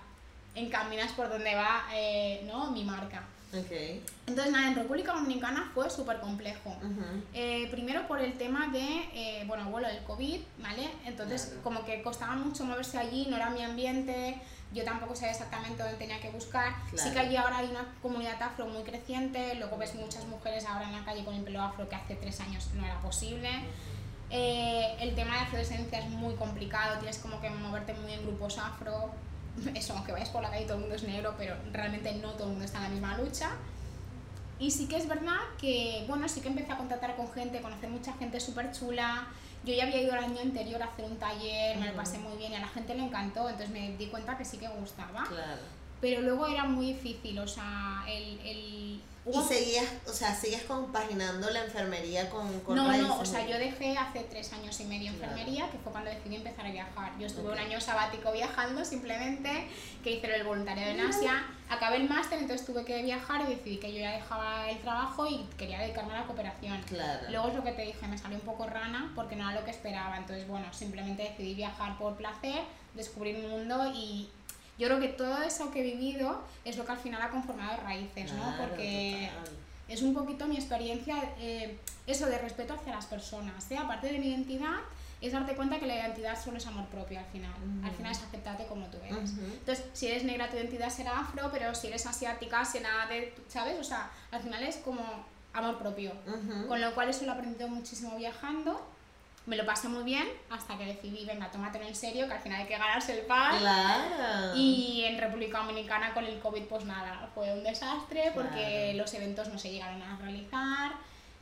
encaminas 0.54 1.12
por 1.14 1.28
donde 1.30 1.56
va 1.56 1.86
eh, 1.96 2.44
¿no? 2.46 2.70
mi 2.70 2.84
marca. 2.84 3.24
Ok. 3.52 3.72
Entonces 4.28 4.52
nada, 4.54 4.68
en 4.68 4.76
República 4.76 5.14
Dominicana 5.14 5.72
fue 5.74 5.90
súper 5.90 6.20
complejo. 6.20 6.70
Ujú. 6.70 7.24
Eh, 7.34 7.68
primero 7.72 8.08
por 8.08 8.20
el 8.22 8.38
tema 8.38 8.68
de, 8.68 8.84
eh, 9.14 9.44
bueno, 9.48 9.70
bueno, 9.72 9.88
el 9.88 10.04
COVID, 10.04 10.40
¿vale? 10.60 10.88
Entonces 11.06 11.46
Claro. 11.46 11.62
como 11.64 11.86
que 11.86 12.02
costaba 12.04 12.36
mucho 12.36 12.64
moverse 12.64 13.00
allí, 13.00 13.26
no 13.28 13.38
era 13.38 13.50
mi 13.50 13.64
ambiente, 13.64 14.40
yo 14.72 14.84
tampoco 14.84 15.16
sabía 15.16 15.32
exactamente 15.32 15.82
dónde 15.82 15.98
tenía 15.98 16.20
que 16.22 16.30
buscar. 16.30 16.76
Sí 16.92 16.96
Claro. 16.98 17.14
que 17.14 17.20
allí 17.22 17.36
ahora 17.38 17.58
hay 17.58 17.70
una 17.70 17.86
comunidad 18.04 18.40
afro 18.42 18.68
muy 18.68 18.84
creciente, 18.84 19.56
luego 19.56 19.78
ves 19.78 19.96
muchas 19.96 20.26
mujeres 20.26 20.66
ahora 20.66 20.86
en 20.86 20.92
la 20.92 21.04
calle 21.04 21.26
con 21.26 21.34
el 21.34 21.42
pelo 21.44 21.64
afro 21.64 21.90
que 21.90 21.96
hace 21.96 22.16
tres 22.16 22.40
años 22.42 22.70
no 22.76 22.86
era 22.86 23.00
posible. 23.02 23.50
Eh, 24.30 24.96
el 25.00 25.16
tema 25.16 25.34
de 25.34 25.40
afrodescendencia 25.42 25.98
es 26.02 26.10
muy 26.12 26.36
complicado, 26.36 27.00
tienes 27.00 27.18
como 27.18 27.42
que 27.42 27.50
moverte 27.50 27.96
muy 27.96 28.14
en 28.14 28.22
grupos 28.22 28.60
afro. 28.60 29.10
Eso, 29.76 29.94
aunque 29.94 30.12
vayas 30.12 30.30
por 30.30 30.42
la 30.42 30.50
calle 30.50 30.64
y 30.64 30.66
todo 30.66 30.76
el 30.76 30.82
mundo 30.82 30.96
es 30.96 31.04
negro, 31.04 31.36
pero 31.38 31.56
realmente 31.72 32.14
no 32.16 32.34
todo 32.34 32.44
el 32.44 32.50
mundo 32.52 32.66
está 32.66 32.78
en 32.78 32.84
la 32.84 32.90
misma 32.90 33.18
lucha. 33.18 33.52
Y 34.60 34.72
sí 34.72 34.88
que 34.88 34.98
es 34.98 35.08
verdad 35.08 35.40
que, 35.58 36.04
bueno, 36.08 36.28
sí 36.28 36.42
que 36.42 36.50
empecé 36.50 36.72
a 36.72 36.78
contactar 36.78 37.16
con 37.16 37.32
gente, 37.32 37.62
conocer 37.62 37.90
mucha 37.90 38.14
gente 38.14 38.40
súper 38.40 38.72
chula. 38.72 39.28
Yo 39.64 39.74
ya 39.74 39.84
había 39.84 40.02
ido 40.02 40.14
el 40.14 40.24
año 40.24 40.42
anterior 40.42 40.82
a 40.82 40.86
hacer 40.86 41.06
un 41.06 41.18
taller, 41.18 41.78
me 41.78 41.88
lo 41.88 41.94
pasé 41.94 42.18
muy 42.18 42.38
bien 42.38 42.52
y 42.52 42.56
a 42.56 42.60
la 42.60 42.68
gente 42.68 42.94
le 42.96 43.04
encantó, 43.04 43.50
entonces 43.50 43.70
me 43.70 43.96
di 43.98 44.08
cuenta 44.08 44.38
que 44.38 44.44
sí 44.44 44.58
que 44.58 44.68
gustaba. 44.68 45.24
Claro. 45.26 45.62
Pero 46.02 46.22
luego 46.22 46.48
era 46.48 46.66
muy 46.66 46.94
difícil, 46.94 47.40
o 47.40 47.48
sea, 47.48 48.04
el... 48.08 48.40
el 48.46 49.02
Y 49.26 49.42
seguías, 49.48 49.86
o 50.08 50.14
sea, 50.14 50.34
sigues 50.34 50.64
compaginando 50.64 51.50
la 51.52 51.64
enfermería 51.66 52.30
con, 52.30 52.60
con 52.62 52.76
no, 52.76 52.88
raíces. 52.88 53.08
no, 53.08 53.20
o 53.20 53.26
sea, 53.26 53.46
yo 53.46 53.58
dejé 53.60 53.96
hace 53.98 54.22
tres 54.22 54.52
años 54.54 54.80
y 54.80 54.86
medio 54.86 55.12
Claro. 55.14 55.34
enfermería, 55.34 55.70
que 55.70 55.78
fue 55.78 55.92
cuando 55.92 56.10
decidí 56.10 56.38
empezar 56.38 56.66
a 56.66 56.72
viajar. 56.72 57.12
Yo 57.20 57.28
estuve 57.28 57.48
Ok. 57.48 57.54
un 57.54 57.60
año 57.60 57.80
sabático 57.82 58.32
viajando 58.32 58.84
simplemente, 58.86 59.68
que 60.04 60.12
hice 60.12 60.34
el 60.36 60.44
voluntariado 60.46 60.92
en. 60.92 61.02
Asia, 61.02 61.46
acabé 61.70 61.98
el 61.98 62.10
máster, 62.10 62.40
entonces 62.40 62.66
tuve 62.66 62.86
que 62.86 63.04
viajar 63.04 63.42
y 63.42 63.54
decidí 63.56 63.78
que 63.78 63.92
yo 63.94 64.00
ya 64.00 64.12
dejaba 64.14 64.70
el 64.70 64.80
trabajo 64.80 65.28
y 65.28 65.46
quería 65.58 65.80
dedicarme 65.82 66.14
a 66.14 66.22
la 66.22 66.26
cooperación. 66.26 66.82
Claro. 66.84 67.28
Luego 67.30 67.48
es 67.50 67.56
lo 67.56 67.64
que 67.64 67.72
te 67.74 67.82
dije, 67.84 68.08
me 68.08 68.18
salió 68.18 68.38
un 68.38 68.44
poco 68.46 68.66
rana 68.66 69.12
porque 69.16 69.36
no 69.36 69.48
era 69.50 69.60
lo 69.60 69.66
que 69.66 69.72
esperaba, 69.72 70.18
entonces 70.18 70.48
bueno, 70.48 70.66
simplemente 70.74 71.24
decidí 71.24 71.54
viajar 71.56 71.98
por 72.00 72.16
placer, 72.16 72.62
descubrir 72.96 73.36
un 73.46 73.50
mundo 73.52 73.92
y 73.94 74.30
yo 74.80 74.88
creo 74.88 75.00
que 75.00 75.10
todo 75.10 75.42
eso 75.44 75.70
que 75.72 75.82
he 75.82 75.84
vivido 75.96 76.42
es 76.66 76.78
lo 76.78 76.86
que 76.86 76.92
al 76.94 76.98
final 76.98 77.22
ha 77.22 77.30
conformado 77.30 77.78
raíces, 77.84 78.32
¿no? 78.34 78.42
Claro, 78.56 78.58
Porque 78.70 79.30
total. 79.38 79.54
es 79.90 80.02
un 80.02 80.14
poquito 80.14 80.48
mi 80.48 80.56
experiencia, 80.56 81.16
eh, 81.38 81.78
eso 82.08 82.26
de 82.26 82.38
respeto 82.40 82.74
hacia 82.74 82.96
las 82.96 83.06
personas, 83.06 83.70
¿eh? 83.70 83.78
aparte 83.78 84.12
de 84.12 84.18
mi 84.20 84.28
identidad, 84.30 84.78
es 85.22 85.34
darte 85.34 85.54
cuenta 85.54 85.80
que 85.80 85.86
la 85.86 85.96
identidad 85.96 86.42
solo 86.42 86.58
es 86.58 86.66
amor 86.66 86.86
propio 86.86 87.20
al 87.20 87.26
final, 87.26 87.52
al 87.84 87.90
Ujú. 87.90 87.98
final 87.98 88.12
es 88.14 88.20
aceptarte 88.24 88.66
como 88.68 88.86
tú 88.86 88.98
eres. 89.04 89.34
Ujú. 89.34 89.42
Entonces, 89.60 89.84
si 89.92 90.08
eres 90.08 90.24
negra, 90.24 90.50
tu 90.50 90.56
identidad 90.56 90.90
será 90.90 91.20
afro, 91.20 91.50
pero 91.52 91.76
si 91.76 91.88
eres 91.88 92.06
asiática, 92.06 92.64
será 92.64 93.06
de, 93.10 93.36
¿sabes? 93.50 93.78
O 93.80 93.84
sea, 93.84 94.10
al 94.32 94.42
final 94.42 94.64
es 94.64 94.78
como 94.78 95.02
amor 95.52 95.78
propio. 95.78 96.14
Ujú. 96.26 96.68
Con 96.70 96.80
lo 96.80 96.94
cual 96.94 97.10
eso 97.10 97.26
lo 97.26 97.32
he 97.32 97.36
aprendido 97.36 97.68
muchísimo 97.68 98.16
viajando. 98.16 98.80
Me 99.50 99.56
lo 99.58 99.66
pasé 99.66 99.88
muy 99.90 100.04
bien 100.04 100.28
hasta 100.52 100.78
que 100.78 100.86
decidí, 100.86 101.26
venga, 101.26 101.50
tómatelo 101.50 101.86
en 101.88 101.96
serio, 101.96 102.28
que 102.28 102.34
al 102.34 102.40
final 102.40 102.62
hay 102.62 102.68
que 102.68 102.78
ganarse 102.78 103.20
el 103.20 103.26
pan. 103.26 103.58
Claro. 103.58 104.56
Y 104.56 105.04
en 105.06 105.18
República 105.18 105.60
Dominicana 105.60 106.14
con 106.14 106.24
el 106.24 106.40
COVID, 106.40 106.64
pues 106.66 106.86
nada, 106.86 107.28
fue 107.34 107.52
un 107.54 107.64
desastre 107.64 108.32
porque 108.36 108.92
Claro. 108.92 108.98
los 109.00 109.14
eventos 109.16 109.48
no 109.50 109.58
se 109.58 109.72
llegaron 109.72 110.02
a 110.04 110.18
realizar. 110.18 110.92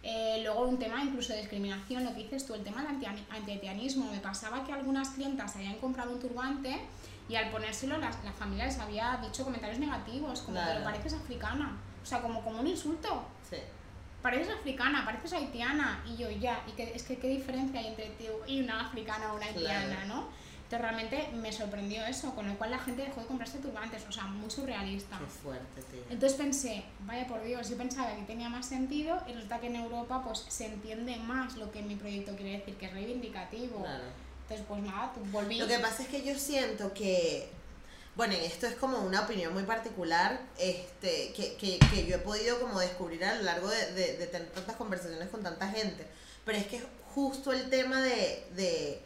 Eh, 0.04 0.40
luego 0.42 0.62
un 0.68 0.80
tema 0.80 1.04
incluso 1.04 1.34
de 1.34 1.40
discriminación, 1.40 2.06
lo 2.06 2.12
que 2.14 2.24
dices 2.24 2.46
tú, 2.46 2.54
el 2.54 2.64
tema 2.64 2.82
del 2.82 2.92
anti- 2.92 3.26
antihaitianismo. 3.30 4.10
Me 4.10 4.20
pasaba 4.20 4.64
que 4.64 4.72
algunas 4.72 5.10
clientas 5.10 5.54
habían 5.58 5.76
comprado 5.76 6.12
un 6.14 6.20
turbante 6.22 6.80
y 7.28 7.36
al 7.36 7.50
ponérselo 7.50 7.98
la, 7.98 8.10
la 8.24 8.32
familia 8.32 8.68
les 8.68 8.80
había 8.80 9.20
dicho 9.22 9.44
comentarios 9.44 9.80
negativos, 9.80 10.42
como 10.44 10.56
Claro. 10.56 10.72
pero 10.76 10.84
pareces 10.86 11.14
africana. 11.14 11.76
O 12.02 12.06
sea, 12.06 12.22
como, 12.22 12.42
como 12.42 12.62
un 12.62 12.68
insulto. 12.68 13.26
Pareces 14.28 14.54
africana, 14.54 15.06
pareces 15.06 15.32
haitiana. 15.32 16.04
Y 16.06 16.18
yo 16.18 16.30
ya, 16.30 16.62
y 16.68 16.72
que, 16.72 16.92
es 16.94 17.04
que 17.04 17.18
qué 17.18 17.30
diferencia 17.30 17.80
hay 17.80 17.88
entre 17.88 18.08
tú 18.10 18.26
y 18.46 18.60
una 18.60 18.88
africana 18.88 19.32
o 19.32 19.38
una 19.38 19.46
haitiana, 19.46 19.86
Claro. 19.86 20.08
¿no? 20.08 20.28
Entonces 20.64 20.82
realmente 20.82 21.30
me 21.34 21.54
sorprendió 21.54 22.06
eso, 22.06 22.36
con 22.36 22.46
lo 22.46 22.58
cual 22.58 22.72
la 22.72 22.80
gente 22.80 23.04
dejó 23.04 23.22
de 23.22 23.28
comprarse 23.28 23.60
turbantes, 23.60 24.06
o 24.06 24.12
sea, 24.12 24.26
muy 24.26 24.52
surrealista. 24.52 25.18
Qué 25.18 25.26
fuerte, 25.28 25.82
tío. 25.84 26.02
Entonces 26.10 26.38
pensé, 26.38 26.84
vaya 27.06 27.26
por 27.26 27.42
Dios, 27.42 27.70
yo 27.70 27.78
pensaba 27.78 28.14
que 28.18 28.24
tenía 28.24 28.50
más 28.50 28.66
sentido 28.66 29.18
y 29.30 29.32
resulta 29.32 29.62
que 29.62 29.68
en 29.68 29.78
Europa 29.78 30.22
pues 30.26 30.44
se 30.50 30.66
entiende 30.66 31.16
más 31.16 31.56
lo 31.56 31.72
que 31.72 31.82
mi 31.82 31.96
proyecto 31.96 32.36
quiere 32.36 32.58
decir, 32.58 32.76
que 32.76 32.88
es 32.88 32.92
reivindicativo. 32.92 33.80
Claro. 33.80 34.04
Entonces 34.42 34.66
pues 34.68 34.84
nada, 34.84 35.14
volví. 35.32 35.58
Lo 35.58 35.68
que 35.68 35.80
pasa 35.80 36.04
es 36.04 36.10
que 36.10 36.22
yo 36.26 36.38
siento 36.38 36.94
que, 36.94 37.50
bueno, 38.18 38.34
y 38.34 38.44
esto 38.46 38.66
es 38.68 38.76
como 38.76 38.98
una 39.00 39.22
opinión 39.22 39.54
muy 39.54 39.64
particular, 39.64 40.42
este, 40.58 41.32
que, 41.34 41.56
que, 41.56 41.78
que 41.78 42.06
yo 42.08 42.16
he 42.16 42.20
podido 42.20 42.60
como 42.60 42.80
descubrir 42.80 43.24
a 43.24 43.36
lo 43.36 43.44
largo 43.44 43.70
de, 43.70 43.94
de, 43.94 44.18
de 44.18 44.26
tener 44.28 44.50
tantas 44.50 44.76
conversaciones 44.76 45.30
con 45.30 45.44
tanta 45.44 45.70
gente, 45.70 46.06
pero 46.44 46.58
es 46.58 46.66
que 46.66 46.82
justo 47.14 47.54
el 47.54 47.70
tema 47.70 48.02
de, 48.02 48.44
de, 48.56 49.02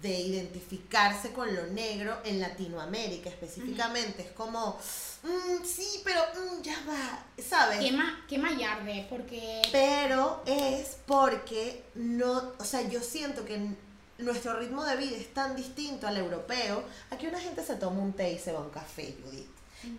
de 0.00 0.08
identificarse 0.20 1.32
con 1.32 1.54
lo 1.54 1.66
negro 1.66 2.16
en 2.24 2.40
Latinoamérica 2.40 3.28
específicamente, 3.28 4.22
es 4.22 4.30
como, 4.32 4.78
"Mm, 5.22 5.62
sí, 5.64 6.00
pero 6.02 6.20
mm, 6.34 6.62
ya 6.62 6.78
va, 6.88 7.24
¿sabes? 7.46 7.78
Quema 8.26 8.52
y 8.52 8.64
arde, 8.64 9.06
porque... 9.10 9.60
Pero 9.70 10.42
es 10.46 10.96
porque 11.06 11.84
no, 11.94 12.52
o 12.58 12.64
sea, 12.64 12.82
yo 12.88 13.00
siento 13.02 13.44
que 13.44 13.58
nuestro 14.22 14.58
ritmo 14.58 14.84
de 14.84 14.96
vida 14.96 15.16
es 15.16 15.32
tan 15.34 15.56
distinto 15.56 16.06
al 16.06 16.16
europeo. 16.16 16.84
Aquí 17.10 17.26
una 17.26 17.40
gente 17.40 17.64
se 17.64 17.76
toma 17.76 18.00
un 18.00 18.12
té 18.12 18.32
y 18.32 18.38
se 18.38 18.52
va 18.52 18.58
a 18.60 18.62
un 18.62 18.70
café, 18.70 19.16
Judith, 19.24 19.48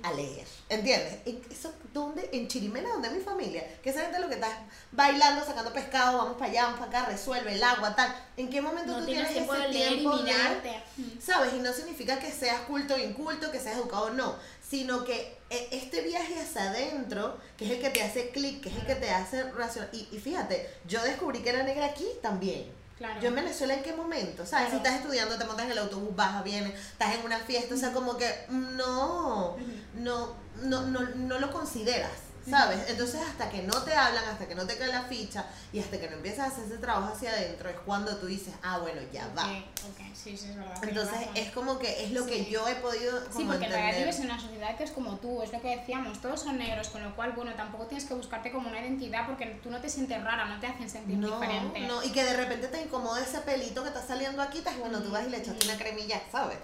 a 0.04 0.14
leer. 0.14 0.46
¿Entiendes? 0.70 1.18
¿En, 1.26 1.42
eso, 1.52 1.74
¿dónde? 1.94 2.30
en 2.32 2.48
Chirimena, 2.48 2.90
donde 2.90 3.08
es 3.08 3.14
mi 3.16 3.22
familia. 3.22 3.66
Que 3.82 3.90
esa 3.90 4.02
gente 4.02 4.20
lo 4.20 4.28
que 4.30 4.36
está 4.36 4.48
bailando, 4.92 5.44
sacando 5.44 5.74
pescado, 5.74 6.20
vamos 6.20 6.38
para 6.38 6.52
allá, 6.52 6.64
vamos 6.66 6.80
para 6.80 7.00
acá, 7.02 7.12
resuelve 7.12 7.54
el 7.54 7.64
agua, 7.64 7.96
tal. 7.96 8.16
¿En 8.38 8.50
qué 8.50 8.62
momento 8.62 8.92
No 8.94 9.00
tú 9.00 9.06
tienes 9.08 9.32
tiempo 9.34 9.54
ese 9.56 9.64
de 9.64 9.70
leer 9.70 9.92
y 9.94 9.96
tiempo 9.98 10.18
de- 10.18 10.24
mirarte. 10.24 10.84
¿Sabes? 11.20 11.54
Y 11.54 11.60
no 11.60 11.74
significa 11.74 12.20
que 12.20 12.32
seas 12.32 12.62
culto 12.62 12.94
o 12.94 12.98
inculto, 13.00 13.52
que 13.52 13.60
seas 13.60 13.78
educado 13.78 14.04
o 14.06 14.10
no, 14.12 14.36
sino 14.70 15.04
que 15.04 15.36
e- 15.50 15.68
este 15.72 16.02
viaje 16.02 16.40
hacia 16.40 16.70
adentro, 16.70 17.38
que 17.58 17.66
es 17.66 17.72
el 17.72 17.82
que 17.82 17.90
te 17.90 18.04
hace 18.04 18.30
clic, 18.30 18.62
que 18.62 18.70
es 18.70 18.76
el 18.76 18.86
que 18.86 18.96
te 18.96 19.10
hace 19.10 19.44
racional. 19.52 19.90
Y, 19.94 20.08
y 20.12 20.20
fíjate, 20.20 20.70
yo 20.88 21.02
descubrí 21.04 21.40
que 21.40 21.50
era 21.50 21.64
negra 21.64 21.88
aquí 21.88 22.08
también. 22.22 22.72
Claro. 23.02 23.20
Yo 23.20 23.30
en 23.30 23.36
Venezuela, 23.36 23.74
¿en 23.74 23.82
qué 23.82 23.94
momento? 23.94 24.46
¿Sabes? 24.46 24.66
Si 24.70 24.72
Claro. 24.76 24.86
estás 24.86 25.02
estudiando, 25.02 25.36
te 25.36 25.44
montas 25.46 25.66
en 25.66 25.72
el 25.72 25.80
autobús, 25.80 26.16
bajas, 26.16 26.44
vienes, 26.44 26.74
estás 26.80 27.16
en 27.16 27.26
una 27.26 27.40
fiesta, 27.40 27.74
o 27.74 27.78
sea, 27.78 27.92
como 27.94 28.16
que 28.16 28.46
no, 28.50 29.58
no, 29.96 30.36
no, 30.62 30.82
no, 30.86 31.00
no 31.16 31.40
lo 31.40 31.52
consideras, 31.52 32.12
¿sabes? 32.50 32.80
Entonces, 32.90 33.22
hasta 33.22 33.50
que 33.50 33.62
no 33.64 33.82
te 33.84 33.94
hablan, 33.94 34.24
hasta 34.26 34.48
que 34.48 34.56
no 34.56 34.66
te 34.66 34.78
cae 34.78 34.88
la 34.90 35.04
ficha 35.04 35.46
y 35.72 35.80
hasta 35.80 36.00
que 36.00 36.10
no 36.10 36.18
empiezas 36.18 36.40
a 36.50 36.52
hacer 36.52 36.66
ese 36.66 36.78
trabajo 36.78 37.14
hacia 37.14 37.32
adentro, 37.32 37.70
es 37.70 37.76
cuando 37.86 38.16
tú 38.18 38.26
dices, 38.28 38.54
ah, 38.64 38.80
bueno, 38.80 39.02
ya 39.12 39.28
va. 39.38 39.46
Ok, 39.46 39.64
ok, 39.92 40.16
sí, 40.16 40.36
sí, 40.38 40.50
es 40.50 40.56
verdad. 40.56 40.84
Entonces 40.84 41.20
es 41.36 41.52
como 41.52 41.78
que 41.80 42.04
es 42.06 42.12
lo 42.12 42.26
que 42.26 42.44
Sí. 42.44 42.50
yo 42.52 42.68
he 42.68 42.76
podido 42.76 43.20
Sí, 43.32 43.44
porque 43.46 43.66
en 43.66 43.72
realidad 43.72 43.78
entender. 43.90 44.00
vives 44.00 44.20
en 44.20 44.26
una 44.26 44.40
sociedad 44.40 44.78
que 44.78 44.84
es 44.84 44.92
como 44.92 45.18
tú, 45.18 45.42
es 45.42 45.52
lo 45.52 45.62
que 45.62 45.78
decíamos, 45.78 46.20
todos 46.22 46.42
son 46.42 46.58
negros, 46.58 46.88
con 46.90 47.04
lo 47.04 47.16
cual, 47.16 47.32
bueno, 47.34 47.54
tampoco 47.56 47.86
tienes 47.88 48.08
que 48.08 48.14
buscarte 48.14 48.52
como 48.52 48.70
una 48.70 48.80
identidad 48.82 49.26
porque 49.28 49.46
tú 49.64 49.70
no 49.70 49.80
te 49.80 49.90
sientes 49.90 50.24
rara, 50.24 50.46
no 50.46 50.60
te 50.60 50.68
hacen 50.68 50.90
sentir 50.90 51.18
No, 51.18 51.40
diferente. 51.40 51.80
no, 51.82 52.04
y 52.04 52.12
que 52.12 52.24
de 52.24 52.36
repente 52.38 52.68
te 52.68 52.82
incomoda 52.82 53.22
ese 53.22 53.40
pelito 53.42 53.82
que 53.84 53.90
está 53.90 54.06
saliendo 54.06 54.42
aquí, 54.42 54.60
estás 54.60 54.78
bueno, 54.80 55.02
tú 55.02 55.12
vas 55.12 55.26
y 55.26 55.30
le 55.30 55.38
echaste 55.38 55.66
una 55.66 55.78
cremilla, 55.78 56.22
¿sabes? 56.32 56.58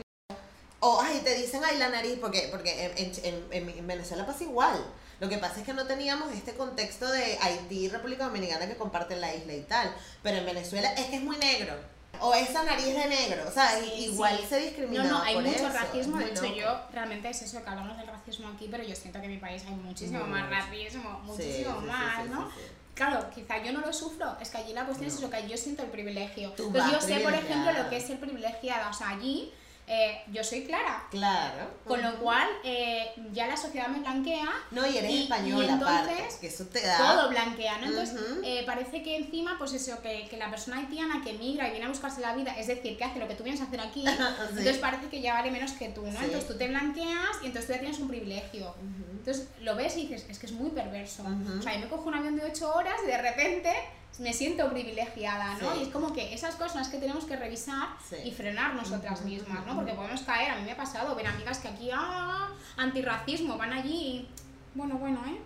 O, 0.80 1.02
ay, 1.02 1.22
te 1.24 1.34
dicen, 1.36 1.62
ay, 1.66 1.78
la 1.78 1.90
nariz, 1.90 2.18
porque, 2.22 2.48
porque 2.52 2.86
en, 2.98 3.12
en, 3.24 3.46
en, 3.52 3.70
en 3.80 3.88
Venezuela 3.88 4.26
pasa 4.26 4.44
igual. 4.44 4.86
Lo 5.20 5.28
que 5.28 5.38
pasa 5.40 5.60
es 5.62 5.66
que 5.66 5.74
no 5.74 5.88
teníamos 5.88 6.32
este 6.34 6.54
contexto 6.54 7.10
de 7.10 7.38
Haití 7.42 7.86
y 7.86 7.90
República 7.90 8.26
Dominicana 8.26 8.68
que 8.68 8.78
comparten 8.78 9.20
la 9.20 9.34
isla 9.34 9.54
y 9.54 9.62
tal. 9.62 9.92
Pero 10.22 10.38
en 10.38 10.46
Venezuela 10.46 10.94
es 10.94 11.06
que 11.08 11.16
es 11.16 11.24
muy 11.24 11.38
negro. 11.38 11.74
O 12.20 12.34
esa 12.34 12.64
nariz 12.64 12.86
de 12.96 13.06
negro, 13.08 13.44
o 13.48 13.52
sea, 13.52 13.80
Sí, 13.80 14.06
igual 14.06 14.38
sí. 14.40 14.46
se 14.50 14.60
discrimina. 14.60 15.04
No, 15.04 15.10
no, 15.20 15.24
hay 15.24 15.36
por 15.36 15.44
mucho 15.44 15.56
eso, 15.58 15.70
racismo. 15.70 16.20
es 16.20 16.26
De 16.26 16.32
hecho, 16.48 16.56
yo 16.56 16.80
realmente 16.92 17.30
es 17.30 17.42
eso 17.44 17.64
que 17.64 17.70
hablamos 17.70 17.96
del 17.98 18.08
racismo 18.08 18.48
aquí, 18.50 18.68
pero 18.72 18.84
yo 18.84 18.96
siento 18.96 19.20
que 19.20 19.26
en 19.26 19.32
mi 19.34 19.38
país 19.38 19.64
hay 19.68 19.76
muchísimo 19.76 20.20
Mucho. 20.20 20.30
más 20.32 20.50
racismo, 20.50 21.20
muchísimo 21.24 21.80
sí, 21.82 21.86
más, 21.88 22.26
¿no? 22.28 22.50
Claro, 22.96 23.30
quizá 23.34 23.62
yo 23.64 23.72
no 23.72 23.82
lo 23.82 23.94
sufro, 23.94 24.36
es 24.42 24.50
que 24.50 24.58
allí 24.58 24.74
la 24.74 24.86
cuestión 24.86 25.08
es 25.10 25.14
No. 25.20 25.28
eso, 25.28 25.30
que 25.30 25.48
yo 25.48 25.58
siento 25.58 25.84
el 25.84 25.90
privilegio. 25.92 26.50
Tú 26.54 26.68
Entonces 26.68 26.92
yo 26.92 27.02
sé, 27.02 27.20
por 27.20 27.34
ejemplo, 27.34 27.72
lo 27.72 27.90
que 27.90 27.98
es 27.98 28.08
ser 28.08 28.20
privilegiada. 28.20 28.90
O 28.90 28.94
sea, 28.94 29.10
allí 29.10 29.54
eh, 29.88 30.22
yo 30.34 30.44
soy 30.44 30.64
clara. 30.66 31.06
Claro. 31.10 31.70
Con 31.86 32.02
lo 32.02 32.20
cual, 32.20 32.46
eh, 32.66 33.08
ya 33.32 33.48
la 33.48 33.56
sociedad 33.56 33.88
me 33.88 34.00
blanquea 34.00 34.50
No, 34.72 34.86
y 34.86 34.98
eres 34.98 35.12
y- 35.12 35.16
y 35.16 35.24
española 35.24 35.74
entonces, 35.74 35.98
aparte, 36.02 36.28
que 36.42 36.48
eso 36.48 36.66
te 36.66 36.82
da... 36.82 36.98
todo 36.98 37.30
blanquea, 37.30 37.78
¿no? 37.78 37.88
Entonces, 37.88 38.20
eh, 38.44 38.64
parece 38.66 39.02
que 39.02 39.16
encima, 39.16 39.56
pues 39.58 39.72
eso, 39.74 40.02
que, 40.02 40.28
que 40.30 40.36
la 40.38 40.50
persona 40.50 40.78
haitiana 40.80 41.22
que 41.24 41.34
migra 41.34 41.68
y 41.68 41.72
viene 41.72 41.86
a 41.86 41.90
buscarse 41.90 42.20
la 42.22 42.36
vida, 42.36 42.52
es 42.58 42.68
decir, 42.68 42.98
que 42.98 43.04
hace 43.06 43.20
lo 43.20 43.28
que 43.30 43.36
tú 43.36 43.44
vienes 43.44 43.62
a 43.62 43.66
hacer 43.66 43.80
aquí, 43.80 44.04
entonces 44.50 44.78
parece 44.78 45.08
que 45.08 45.22
ya 45.22 45.34
vale 45.36 45.52
menos 45.52 45.72
que 45.72 45.88
tú, 45.90 46.02
¿no? 46.06 46.12
Sí. 46.12 46.18
Entonces 46.26 46.48
tú 46.48 46.58
te 46.58 46.68
blanqueas 46.68 47.38
y 47.42 47.46
entonces 47.48 47.68
tú 47.68 47.74
ya 47.74 47.80
tienes 47.80 48.00
un 48.00 48.08
privilegio. 48.10 48.68
Ujú. 48.72 49.17
Entonces 49.28 49.50
lo 49.60 49.76
ves 49.76 49.98
y 49.98 50.04
dices, 50.08 50.26
es 50.30 50.40
que 50.40 50.46
es 50.46 50.54
muy 50.54 50.70
perverso. 50.70 51.22
O 51.60 51.62
sea, 51.62 51.74
yo 51.74 51.82
me 51.82 51.88
cojo 51.90 52.08
un 52.08 52.16
avión 52.16 52.38
de 52.38 52.46
8 52.46 52.74
horas 52.74 52.96
y 53.04 53.08
de 53.08 53.22
repente 53.22 53.74
me 54.20 54.32
siento 54.32 54.70
privilegiada, 54.70 55.56
¿no? 55.62 55.74
Sí. 55.74 55.80
Y 55.82 55.84
es 55.84 55.90
como 55.90 56.14
que 56.14 56.34
esas 56.34 56.56
cosas 56.56 56.88
que 56.88 56.98
tenemos 56.98 57.26
que 57.26 57.36
revisar 57.36 57.90
Sí. 58.10 58.16
y 58.24 58.32
frenar 58.32 58.76
nosotras 58.76 59.22
mismas, 59.26 59.66
¿no? 59.66 59.76
Porque 59.76 59.92
podemos 59.92 60.22
caer, 60.22 60.52
a 60.52 60.56
mí 60.56 60.64
me 60.64 60.72
ha 60.72 60.78
pasado, 60.78 61.14
ver 61.14 61.28
amigas 61.28 61.58
que 61.58 61.68
aquí, 61.68 61.90
ah, 61.94 62.52
antirracismo, 62.78 63.58
van 63.58 63.74
allí 63.74 63.92
y, 63.96 64.30
bueno, 64.76 64.96
bueno, 64.98 65.22
¿eh? 65.28 65.38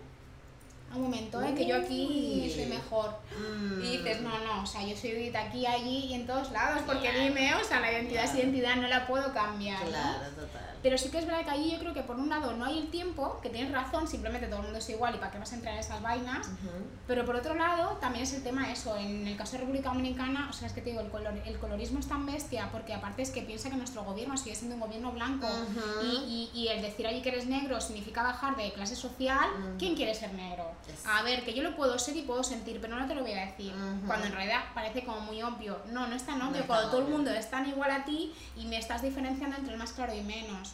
Un 0.94 1.02
momento, 1.02 1.42
¿eh? 1.42 1.52
Que 1.52 1.66
yo 1.66 1.76
aquí 1.78 2.52
soy 2.54 2.66
mejor. 2.66 3.16
Mm. 3.36 3.82
Y 3.82 3.96
dices, 3.96 4.20
no, 4.20 4.38
no, 4.44 4.62
o 4.62 4.66
sea, 4.66 4.86
yo 4.86 4.96
soy 4.96 5.30
de 5.30 5.36
aquí, 5.38 5.66
allí 5.66 6.04
y 6.06 6.14
en 6.14 6.24
todos 6.24 6.52
lados, 6.52 6.82
porque 6.86 7.08
Claro. 7.10 7.18
dime, 7.18 7.52
o 7.56 7.64
sea, 7.64 7.80
la 7.80 7.90
identidad 7.90 8.26
es 8.26 8.34
identidad, 8.36 8.76
no 8.76 8.86
la 8.86 9.08
puedo 9.08 9.32
cambiar, 9.34 9.82
¿no? 9.82 9.88
Claro, 9.88 10.28
total. 10.36 10.71
Pero 10.82 10.98
sí 10.98 11.10
que 11.10 11.18
es 11.18 11.26
verdad 11.26 11.44
que 11.44 11.50
allí 11.50 11.72
yo 11.72 11.78
creo 11.78 11.94
que 11.94 12.02
por 12.02 12.16
un 12.16 12.28
lado 12.28 12.52
no 12.54 12.64
hay 12.64 12.78
el 12.78 12.90
tiempo, 12.90 13.38
que 13.40 13.50
tienes 13.50 13.72
razón, 13.72 14.08
simplemente 14.08 14.46
todo 14.46 14.58
el 14.58 14.64
mundo 14.64 14.78
es 14.78 14.88
igual 14.90 15.14
y 15.14 15.18
para 15.18 15.30
qué 15.30 15.38
vas 15.38 15.52
a 15.52 15.54
entrar 15.54 15.74
en 15.74 15.80
esas 15.80 16.02
vainas. 16.02 16.50
Pero 17.06 17.24
por 17.24 17.36
otro 17.36 17.54
lado 17.54 17.98
también 18.00 18.24
es 18.24 18.32
el 18.34 18.42
tema 18.42 18.70
eso, 18.72 18.96
en 18.96 19.26
el 19.26 19.36
caso 19.36 19.52
de 19.52 19.58
República 19.58 19.90
Dominicana, 19.90 20.48
o 20.50 20.52
sea, 20.52 20.66
es 20.66 20.72
que 20.72 20.80
te 20.80 20.90
digo, 20.90 21.00
el, 21.00 21.10
color, 21.10 21.34
el 21.46 21.58
colorismo 21.58 21.98
es 21.98 22.08
tan 22.08 22.26
bestia 22.26 22.68
porque 22.72 22.94
aparte 22.94 23.22
es 23.22 23.30
que 23.30 23.42
piensa 23.42 23.70
que 23.70 23.76
nuestro 23.76 24.04
gobierno 24.04 24.36
sigue 24.36 24.54
siendo 24.54 24.74
un 24.74 24.80
gobierno 24.80 25.12
blanco 25.12 25.48
y, 26.02 26.50
y, 26.54 26.60
y 26.60 26.68
el 26.68 26.82
decir 26.82 27.06
allí 27.06 27.22
que 27.22 27.28
eres 27.30 27.46
negro 27.46 27.80
significa 27.80 28.22
bajar 28.22 28.56
de 28.56 28.72
clase 28.72 28.96
social. 28.96 29.22
¿quién 29.78 29.94
quiere 29.94 30.14
ser 30.14 30.32
negro? 30.34 30.70
A 31.06 31.22
ver, 31.22 31.44
que 31.44 31.54
yo 31.54 31.62
lo 31.62 31.76
puedo 31.76 31.98
ser 31.98 32.16
y 32.16 32.22
puedo 32.22 32.42
sentir, 32.42 32.80
pero 32.80 32.96
no 32.96 33.06
te 33.06 33.14
lo 33.14 33.22
voy 33.22 33.32
a 33.32 33.46
decir. 33.46 33.72
Cuando 34.06 34.26
en 34.26 34.32
realidad 34.32 34.60
parece 34.74 35.04
como 35.04 35.20
muy 35.20 35.42
obvio. 35.42 35.78
No, 35.90 36.06
no 36.06 36.14
es 36.14 36.24
tan 36.24 36.40
obvio. 36.42 36.66
Cuando 36.66 36.90
todo 36.90 37.00
el 37.00 37.08
mundo 37.08 37.30
es 37.30 37.50
tan 37.50 37.68
igual 37.68 37.90
a 37.90 38.04
ti 38.04 38.32
y 38.56 38.66
me 38.66 38.78
estás 38.78 39.02
diferenciando 39.02 39.56
entre 39.56 39.72
el 39.72 39.78
más 39.78 39.92
claro 39.92 40.14
y 40.14 40.22
menos. 40.22 40.71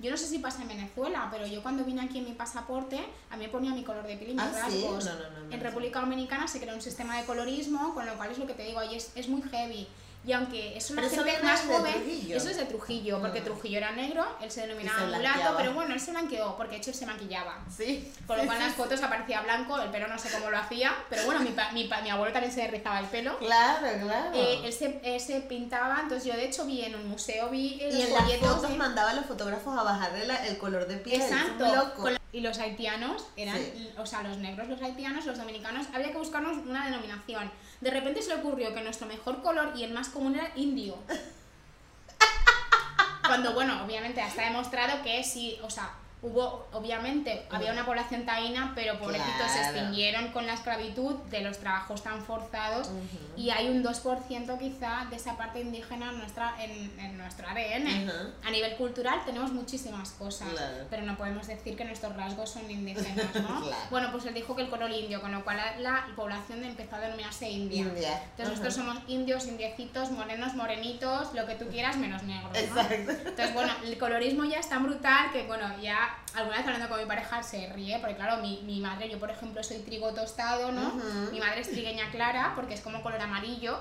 Yo 0.00 0.10
no 0.12 0.16
sé 0.16 0.26
si 0.26 0.38
pasa 0.38 0.62
en 0.62 0.68
Venezuela, 0.68 1.28
pero 1.30 1.46
yo 1.46 1.60
cuando 1.62 1.84
vine 1.84 2.02
aquí 2.02 2.18
en 2.18 2.24
mi 2.24 2.32
pasaporte, 2.32 2.98
a 3.30 3.36
mí 3.36 3.44
me 3.46 3.48
ponía 3.50 3.72
mi 3.72 3.82
color 3.82 4.06
de 4.06 4.16
piel 4.16 4.30
y 4.30 4.34
mis 4.34 4.42
Ah, 4.42 4.52
¿sí? 4.70 4.80
rasgos. 4.82 5.04
No, 5.06 5.12
no, 5.14 5.18
no, 5.30 5.40
no 5.46 5.52
en. 5.54 5.60
República 5.60 6.00
Dominicana 6.00 6.46
se 6.46 6.60
creó 6.60 6.74
un 6.74 6.80
sistema 6.80 7.16
de 7.18 7.24
colorismo, 7.24 7.94
con 7.94 8.06
lo 8.06 8.14
cual 8.16 8.30
es 8.30 8.38
lo 8.38 8.46
que 8.46 8.54
te 8.54 8.62
digo, 8.64 8.78
ahí 8.78 8.94
es, 8.94 9.10
es 9.16 9.28
muy 9.28 9.42
heavy. 9.42 9.88
Y 10.28 10.32
aunque 10.34 10.76
eso 10.76 10.92
Pero 10.94 11.06
eso 11.06 11.16
gente 11.16 11.30
viene 11.30 11.42
más 11.46 11.62
joven, 11.62 11.94
Trujillo. 11.94 12.36
eso 12.36 12.50
es 12.50 12.56
de 12.58 12.66
Trujillo, 12.66 13.18
porque 13.18 13.40
Mm. 13.40 13.44
Trujillo 13.44 13.78
era 13.78 13.92
negro, 13.92 14.26
él 14.42 14.50
se 14.50 14.60
denominaba 14.66 14.98
se 14.98 15.06
mulato, 15.06 15.54
pero 15.56 15.72
bueno, 15.72 15.94
él 15.94 16.00
se 16.00 16.10
blanqueó, 16.10 16.54
porque 16.54 16.72
de 16.72 16.76
hecho 16.76 16.90
él 16.90 16.96
se 16.96 17.06
maquillaba. 17.06 17.56
Sí. 17.74 18.12
Con 18.26 18.36
lo 18.36 18.44
cual 18.44 18.58
en 18.58 18.64
las 18.64 18.74
fotos 18.74 19.02
aparecía 19.02 19.40
blanco, 19.40 19.80
el 19.80 19.88
pelo 19.90 20.06
no 20.06 20.18
sé 20.18 20.28
cómo 20.30 20.50
lo 20.50 20.58
hacía, 20.58 20.92
pero 21.08 21.24
bueno, 21.24 21.40
mi, 21.40 21.52
pa- 21.52 21.72
mi, 21.72 21.84
pa- 21.84 22.02
mi 22.02 22.10
abuelo 22.10 22.30
también 22.34 22.52
se 22.52 22.66
rizaba 22.68 22.98
el 23.00 23.06
pelo. 23.06 23.38
Claro, 23.38 23.86
claro. 24.02 24.30
Eh, 24.34 24.60
él, 24.66 24.72
se, 24.74 25.00
él 25.02 25.18
se 25.18 25.40
pintaba, 25.40 25.98
entonces 26.02 26.26
yo 26.30 26.34
de 26.34 26.44
hecho 26.44 26.66
vi 26.66 26.84
en 26.84 26.94
un 26.94 27.08
museo, 27.08 27.48
vi 27.48 27.78
eh, 27.80 27.88
y 27.90 27.92
los 27.94 28.04
en 28.08 28.12
las 28.12 28.32
fotos 28.36 28.68
de- 28.68 28.76
mandaba 28.76 29.12
a 29.12 29.14
los 29.14 29.24
fotógrafos 29.24 29.78
a 29.78 29.82
bajarle 29.82 30.26
la- 30.26 30.46
el 30.46 30.58
color 30.58 30.86
de 30.86 30.98
piel. 30.98 31.22
eso 31.22 31.34
es 31.34 31.40
Exacto. 31.40 31.74
loco. 31.74 32.08
Y 32.32 32.40
los 32.40 32.58
haitianos 32.58 33.24
eran, 33.36 33.56
Sí. 33.56 33.90
o 33.96 34.04
sea, 34.04 34.22
los 34.22 34.36
negros, 34.36 34.68
los 34.68 34.82
haitianos, 34.82 35.24
los 35.24 35.38
dominicanos, 35.38 35.86
había 35.94 36.12
que 36.12 36.18
buscarnos 36.18 36.58
una 36.66 36.84
denominación. 36.84 37.50
De 37.80 37.90
repente 37.90 38.22
se 38.22 38.28
le 38.28 38.40
ocurrió 38.40 38.74
que 38.74 38.82
nuestro 38.82 39.06
mejor 39.06 39.42
color 39.42 39.72
y 39.76 39.84
el 39.84 39.92
más 39.92 40.08
común 40.08 40.34
era 40.34 40.50
indio. 40.56 40.96
Cuando, 43.26 43.52
bueno, 43.52 43.84
obviamente 43.84 44.20
está 44.20 44.44
demostrado 44.44 45.02
que 45.02 45.22
sí, 45.22 45.58
o 45.62 45.70
sea, 45.70 45.92
hubo, 46.20 46.66
obviamente, 46.72 47.46
había 47.50 47.72
una 47.72 47.86
población 47.86 48.26
taína, 48.26 48.72
pero 48.74 48.98
pobrecitos 48.98 49.50
se 49.52 49.58
Claro. 49.60 49.76
extinguieron 49.76 50.28
con 50.32 50.46
la 50.46 50.54
esclavitud 50.54 51.14
de 51.30 51.42
los 51.42 51.58
trabajos 51.58 52.02
tan 52.02 52.22
forzados 52.24 52.88
Ujú. 52.88 53.18
y 53.40 53.50
hay 53.50 53.68
un 53.68 53.84
2% 53.84 54.58
quizá 54.58 55.06
de 55.10 55.16
esa 55.16 55.36
parte 55.36 55.60
indígena 55.60 56.10
en, 56.10 56.18
nuestra, 56.18 56.54
en, 56.62 56.98
en 56.98 57.16
nuestro 57.18 57.46
ADN. 57.48 57.86
Ujú. 58.08 58.32
A 58.46 58.50
nivel 58.50 58.74
cultural 58.76 59.20
tenemos 59.24 59.52
muchísimas 59.52 60.10
cosas, 60.10 60.48
Claro. 60.48 60.86
pero 60.90 61.02
no 61.04 61.16
podemos 61.16 61.46
decir 61.46 61.76
que 61.76 61.84
nuestros 61.84 62.16
rasgos 62.16 62.50
son 62.50 62.68
indígenas, 62.68 63.26
¿no? 63.34 63.60
Claro. 63.62 63.76
Bueno, 63.90 64.08
pues 64.10 64.24
él 64.26 64.34
dijo 64.34 64.56
que 64.56 64.62
el 64.62 64.70
color 64.70 64.90
indio, 64.90 65.20
con 65.20 65.30
lo 65.30 65.44
cual 65.44 65.56
la, 65.58 65.76
la 65.78 66.06
población 66.16 66.64
empezó 66.64 66.96
a 66.96 67.00
denominarse 67.00 67.48
india. 67.48 67.82
India. 67.82 68.22
Entonces 68.30 68.48
nosotros 68.58 68.74
somos 68.74 68.98
indios, 69.06 69.46
indiecitos, 69.46 70.10
morenos, 70.10 70.54
morenitos, 70.54 71.32
lo 71.34 71.46
que 71.46 71.54
tú 71.54 71.66
quieras 71.68 71.96
menos 71.96 72.24
negros, 72.24 72.50
¿no? 72.74 72.80
Entonces, 72.80 73.54
bueno, 73.54 73.72
el 73.84 73.96
colorismo 73.98 74.44
ya 74.44 74.58
es 74.58 74.68
tan 74.68 74.82
brutal 74.82 75.30
que, 75.32 75.46
bueno, 75.46 75.68
ya 75.80 76.07
alguna 76.34 76.58
vez 76.58 76.66
hablando 76.66 76.88
con 76.88 76.98
mi 76.98 77.06
pareja 77.06 77.42
se 77.42 77.72
ríe, 77.72 77.98
porque 77.98 78.16
claro, 78.16 78.42
mi, 78.42 78.62
mi 78.62 78.80
madre, 78.80 79.08
yo 79.08 79.18
por 79.18 79.30
ejemplo 79.30 79.62
soy 79.62 79.78
trigo 79.78 80.12
tostado, 80.12 80.72
¿no? 80.72 80.94
Mi 81.32 81.40
madre 81.40 81.60
es 81.60 81.70
trigueña 81.70 82.10
clara, 82.10 82.52
porque 82.54 82.74
es 82.74 82.80
como 82.80 83.02
color 83.02 83.20
amarillo, 83.20 83.78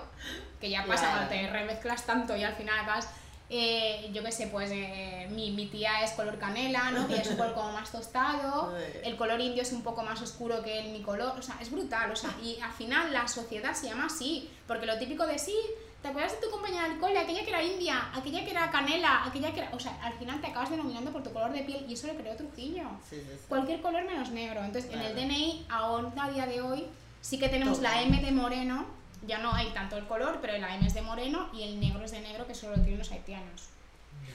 que 0.59 0.69
ya 0.69 0.85
pasa 0.85 1.09
cuando 1.11 1.29
te 1.29 1.49
remezclas 1.49 2.05
tanto 2.05 2.35
y 2.35 2.43
al 2.43 2.55
final 2.55 2.79
acabas... 2.79 3.09
eh, 3.49 4.09
yo 4.11 4.21
qué 4.23 4.31
sé, 4.31 4.47
pues 4.47 4.69
eh, 4.73 5.27
mi, 5.31 5.51
mi 5.51 5.67
tía 5.67 6.03
es 6.03 6.11
color 6.11 6.37
canela, 6.37 6.91
¿no? 6.91 7.07
Que 7.07 7.15
es 7.15 7.27
un 7.29 7.37
color 7.37 7.53
como 7.53 7.71
más 7.71 7.89
tostado, 7.91 8.75
el 9.03 9.15
color 9.15 9.39
indio 9.39 9.61
es 9.61 9.71
un 9.71 9.83
poco 9.83 10.03
más 10.03 10.21
oscuro 10.21 10.61
que 10.63 10.79
el, 10.79 10.91
mi 10.91 11.01
color, 11.01 11.33
o 11.39 11.41
sea, 11.41 11.55
es 11.61 11.71
brutal, 11.71 12.11
o 12.11 12.15
sea, 12.15 12.31
y 12.43 12.59
al 12.59 12.73
final 12.73 13.13
la 13.13 13.25
sociedad 13.27 13.73
se 13.73 13.87
llama 13.87 14.07
así, 14.07 14.49
porque 14.67 14.85
lo 14.85 14.97
típico 14.97 15.25
de 15.25 15.39
sí, 15.39 15.57
¿te 16.01 16.07
acuerdas 16.09 16.33
de 16.33 16.45
tu 16.45 16.51
compañera 16.51 16.87
del 16.87 16.99
cole? 16.99 17.17
Aquella 17.19 17.43
que 17.43 17.49
era 17.49 17.63
india, 17.63 18.09
aquella 18.13 18.43
que 18.45 18.51
era 18.51 18.69
canela, 18.71 19.25
aquella 19.25 19.51
que 19.53 19.59
era, 19.61 19.69
o 19.73 19.79
sea, 19.79 19.97
al 20.01 20.13
final 20.13 20.39
te 20.41 20.47
acabas 20.47 20.69
denominando 20.69 21.11
por 21.11 21.23
tu 21.23 21.33
color 21.33 21.51
de 21.51 21.61
piel 21.63 21.85
y 21.87 21.93
eso 21.93 22.07
lo 22.07 22.15
creó 22.15 22.35
Trujillo. 22.35 22.83
Sí, 23.09 23.17
sí, 23.17 23.27
sí. 23.31 23.45
Cualquier 23.49 23.81
color 23.81 24.05
menos 24.05 24.29
negro, 24.31 24.63
entonces 24.63 24.91
en 24.91 24.99
el 25.01 25.13
Claro. 25.13 25.27
DNI, 25.27 25.65
aún 25.69 26.13
a 26.19 26.29
día 26.29 26.45
de 26.45 26.61
hoy, 26.61 26.85
sí 27.21 27.39
que 27.39 27.49
tenemos 27.49 27.77
Total. 27.77 27.93
la 27.95 28.01
M 28.03 28.21
de 28.21 28.31
moreno, 28.31 28.85
ya 29.25 29.39
no 29.39 29.51
hay 29.53 29.67
tanto 29.71 29.97
el 29.97 30.05
color, 30.05 30.39
pero 30.41 30.57
la 30.57 30.75
M 30.75 30.85
es 30.85 30.93
de 30.93 31.01
moreno 31.01 31.49
y 31.53 31.63
el 31.63 31.79
negro 31.79 32.03
es 32.05 32.11
de 32.11 32.21
negro, 32.21 32.45
que 32.47 32.55
solo 32.55 32.75
lo 32.77 32.81
tienen 32.83 32.99
los 32.99 33.11
haitianos. 33.11 33.63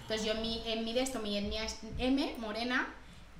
Entonces 0.03 0.27
yo 0.27 0.33
en 0.33 0.43
mi, 0.43 0.63
en 0.67 0.85
mi 0.85 0.93
de 0.93 1.01
esto, 1.03 1.21
mi 1.21 1.37
etnia 1.39 1.65
es 1.65 1.79
M, 1.99 2.35
morena, 2.39 2.89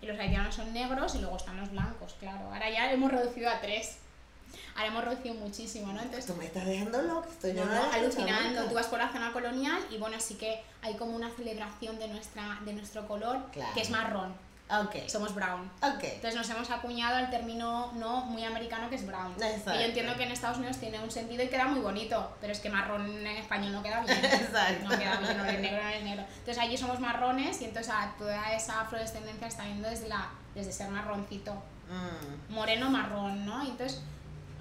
y 0.01 0.07
los 0.07 0.19
haitianos 0.19 0.55
son 0.55 0.73
negros 0.73 1.15
y 1.15 1.19
luego 1.19 1.37
están 1.37 1.57
los 1.59 1.71
blancos, 1.71 2.15
claro. 2.19 2.53
Ahora 2.53 2.71
ya 2.71 2.91
hemos 2.93 3.11
reducido 3.11 3.51
a 3.51 3.61
tres. 3.61 3.99
Ahora 4.75 4.87
hemos 4.87 5.05
reducido 5.05 5.35
muchísimo, 5.35 5.93
¿no? 5.93 6.01
Entonces, 6.01 6.27
Tú 6.27 6.35
me 6.35 6.47
estás 6.47 6.65
dejando 6.65 7.03
loca, 7.03 7.29
estoy 7.29 7.53
no, 7.53 7.65
no, 7.65 7.93
alucinando. 7.93 8.65
Tú 8.65 8.75
vas 8.75 8.87
por 8.87 8.99
la 8.99 9.11
zona 9.13 9.33
colonial 9.33 9.81
y 9.91 9.99
bueno, 9.99 10.19
sí 10.19 10.35
que 10.35 10.63
hay 10.81 10.95
como 10.97 11.15
una 11.15 11.31
celebración 11.31 11.99
de, 11.99 12.09
nuestra, 12.09 12.59
de 12.65 12.73
nuestro 12.73 13.07
color, 13.07 13.51
Claro. 13.53 13.75
que 13.75 13.81
es 13.83 13.91
marrón. 13.91 14.35
Ok. 14.71 15.07
Somos 15.07 15.35
brown. 15.35 15.71
Ok. 15.83 16.03
Entonces 16.03 16.35
nos 16.35 16.49
hemos 16.49 16.71
acuñado 16.71 17.19
el 17.19 17.29
término 17.29 17.93
no 17.95 18.23
muy 18.25 18.43
americano 18.45 18.89
que 18.89 18.97
es 18.97 19.07
brown. 19.07 19.33
Exacto. 19.35 19.75
Y 19.75 19.81
yo 19.81 19.87
entiendo 19.89 20.17
que 20.17 20.23
en 20.23 20.33
Estados 20.33 20.57
Unidos 20.57 20.79
tiene 20.79 20.99
un 20.99 21.11
sentido 21.11 21.43
y 21.43 21.49
queda 21.49 21.67
muy 21.67 21.81
bonito, 21.81 22.35
pero 22.41 22.55
es 22.55 22.61
que 22.61 22.71
marrón 22.71 23.07
en 23.07 23.37
español 23.37 23.73
no 23.73 23.83
queda 23.83 24.01
bien. 24.01 24.19
Exacto. 24.25 24.89
No 24.89 24.99
queda 24.99 25.21
bien, 25.21 25.37
no 25.37 25.45
eres 25.45 25.61
negro, 25.61 25.83
no 25.83 25.89
eres 25.91 26.05
negro. 26.05 26.25
Entonces 26.39 26.59
allí 26.59 26.79
somos 26.79 27.01
marrones 27.01 27.61
y 27.61 27.67
entonces 27.67 27.93
a 27.93 28.15
toda 28.17 28.55
esa 28.55 28.81
afrodescendencia 28.81 29.47
está 29.47 29.65
yendo 29.65 29.91
desde, 29.91 30.09
la, 30.09 30.31
desde 30.55 30.73
ser 30.73 30.89
marroncito. 30.89 31.53
Mm. 31.91 32.55
Moreno, 32.55 32.89
marrón, 32.89 33.45
¿no? 33.45 33.63
Y 33.65 33.71
entonces 33.71 34.01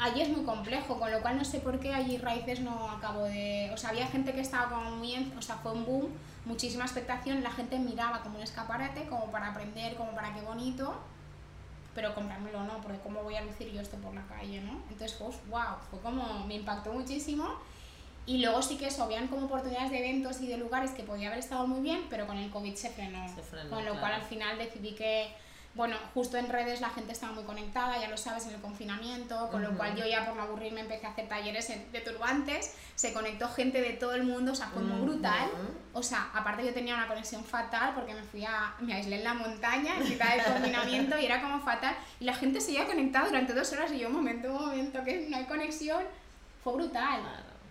allí 0.02 0.22
es 0.22 0.30
muy 0.30 0.43
complejo, 0.43 0.99
con 0.99 1.12
lo 1.12 1.22
cual 1.22 1.38
no 1.38 1.45
sé 1.45 1.60
por 1.60 1.80
qué 1.80 1.93
allí 1.93 2.18
raíces 2.18 2.60
no 2.62 2.89
acabo 2.89 3.24
de... 3.24 3.70
O 3.74 3.78
sea, 3.78 3.91
había 3.91 4.08
gente 4.08 4.34
que 4.34 4.41
estaba 4.41 4.70
como 4.70 4.91
muy... 4.97 5.14
en- 5.14 5.38
O 5.38 5.41
sea, 5.41 5.56
fue 5.58 5.72
un 5.74 5.86
boom, 5.86 6.10
muchísima 6.45 6.84
expectación, 6.86 7.43
la 7.43 7.52
gente 7.52 7.78
miraba 7.80 8.22
como 8.22 8.38
un 8.38 8.43
escaparate, 8.43 9.06
como 9.08 9.26
para 9.32 9.49
aprender, 9.49 9.95
como 9.95 10.12
para 10.12 10.34
qué 10.34 10.41
bonito, 10.41 10.95
pero 11.93 12.16
comprármelo 12.16 12.64
no, 12.64 12.82
porque 12.82 12.99
cómo 12.99 13.22
voy 13.24 13.36
a 13.36 13.41
lucir 13.41 13.72
yo 13.72 13.82
esto 13.82 13.97
por 13.97 14.14
la 14.14 14.24
calle, 14.28 14.62
¿no? 14.62 14.82
Entonces, 14.89 15.14
pues, 15.20 15.36
wow, 15.49 15.78
fue 15.89 15.99
como... 15.99 16.45
me 16.47 16.56
impactó 16.56 16.91
muchísimo. 16.93 17.47
Y 18.26 18.38
luego 18.38 18.62
sí 18.62 18.78
que 18.78 18.88
eso, 18.88 19.04
habían 19.04 19.28
como 19.28 19.47
oportunidades 19.47 19.89
de 19.91 19.97
eventos 19.99 20.41
y 20.41 20.47
de 20.47 20.58
lugares 20.58 20.91
que 20.91 21.04
podía 21.04 21.28
haber 21.28 21.39
estado 21.39 21.66
muy 21.68 21.82
bien, 21.82 22.06
pero 22.10 22.28
con 22.28 22.38
el 22.38 22.52
COVID 22.52 22.76
se 22.76 22.89
frenó. 22.91 23.28
Se 23.28 23.41
frenó, 23.41 23.70
con 23.70 23.80
lo 23.80 23.91
claro. 23.91 23.99
cual 23.99 24.14
al 24.14 24.22
final 24.24 24.58
decidí 24.60 24.91
que, 24.93 25.34
bueno, 25.74 25.96
justo 26.14 26.36
en 26.38 26.50
redes 26.50 26.82
la 26.82 26.90
gente 26.90 27.14
estaba 27.14 27.32
muy 27.32 27.46
conectada, 27.46 27.98
ya 27.98 28.10
lo 28.10 28.18
sabes, 28.18 28.46
en 28.46 28.54
el 28.56 28.62
confinamiento, 28.62 29.50
con 29.50 29.62
lo 29.64 29.72
cual 29.78 29.96
yo 29.96 30.06
ya 30.06 30.26
por 30.26 30.36
no 30.36 30.42
aburrirme 30.44 30.82
empecé 30.82 31.08
a 31.08 31.12
hacer 31.12 31.30
talleres 31.30 31.70
de 31.70 32.02
turbantes, 32.02 32.74
se 32.96 33.14
conectó 33.14 33.48
gente 33.48 33.80
de 33.82 33.92
todo 33.94 34.14
el 34.14 34.24
mundo, 34.24 34.52
o 34.52 34.56
sea, 34.56 34.68
fue 34.68 34.82
muy 34.82 34.98
Ujú. 34.98 35.06
brutal. 35.12 35.50
O 35.94 36.04
sea, 36.04 36.30
aparte 36.34 36.66
yo 36.66 36.74
tenía 36.74 36.96
una 36.96 37.08
conexión 37.08 37.44
fatal 37.46 37.94
porque 37.96 38.14
me 38.14 38.24
fui 38.24 38.44
a, 38.44 38.74
me 38.82 38.94
aislé 38.96 39.18
en 39.18 39.24
la 39.24 39.34
montaña, 39.34 39.96
en 39.98 40.10
mitad 40.10 40.36
del 40.36 40.44
confinamiento 40.44 41.18
y 41.18 41.26
era 41.26 41.42
como 41.42 41.62
fatal. 41.62 41.96
Y 42.20 42.26
la 42.26 42.34
gente 42.34 42.60
seguía 42.60 42.86
conectada 42.86 43.28
durante 43.28 43.54
dos 43.54 43.72
horas 43.72 43.92
y 43.94 44.00
yo, 44.00 44.08
un 44.10 44.16
momento, 44.16 44.52
un 44.54 44.66
momento, 44.68 45.04
que 45.06 45.28
no 45.30 45.38
hay 45.38 45.46
conexión. 45.46 46.04
Fue 46.64 46.74
brutal. 46.74 47.22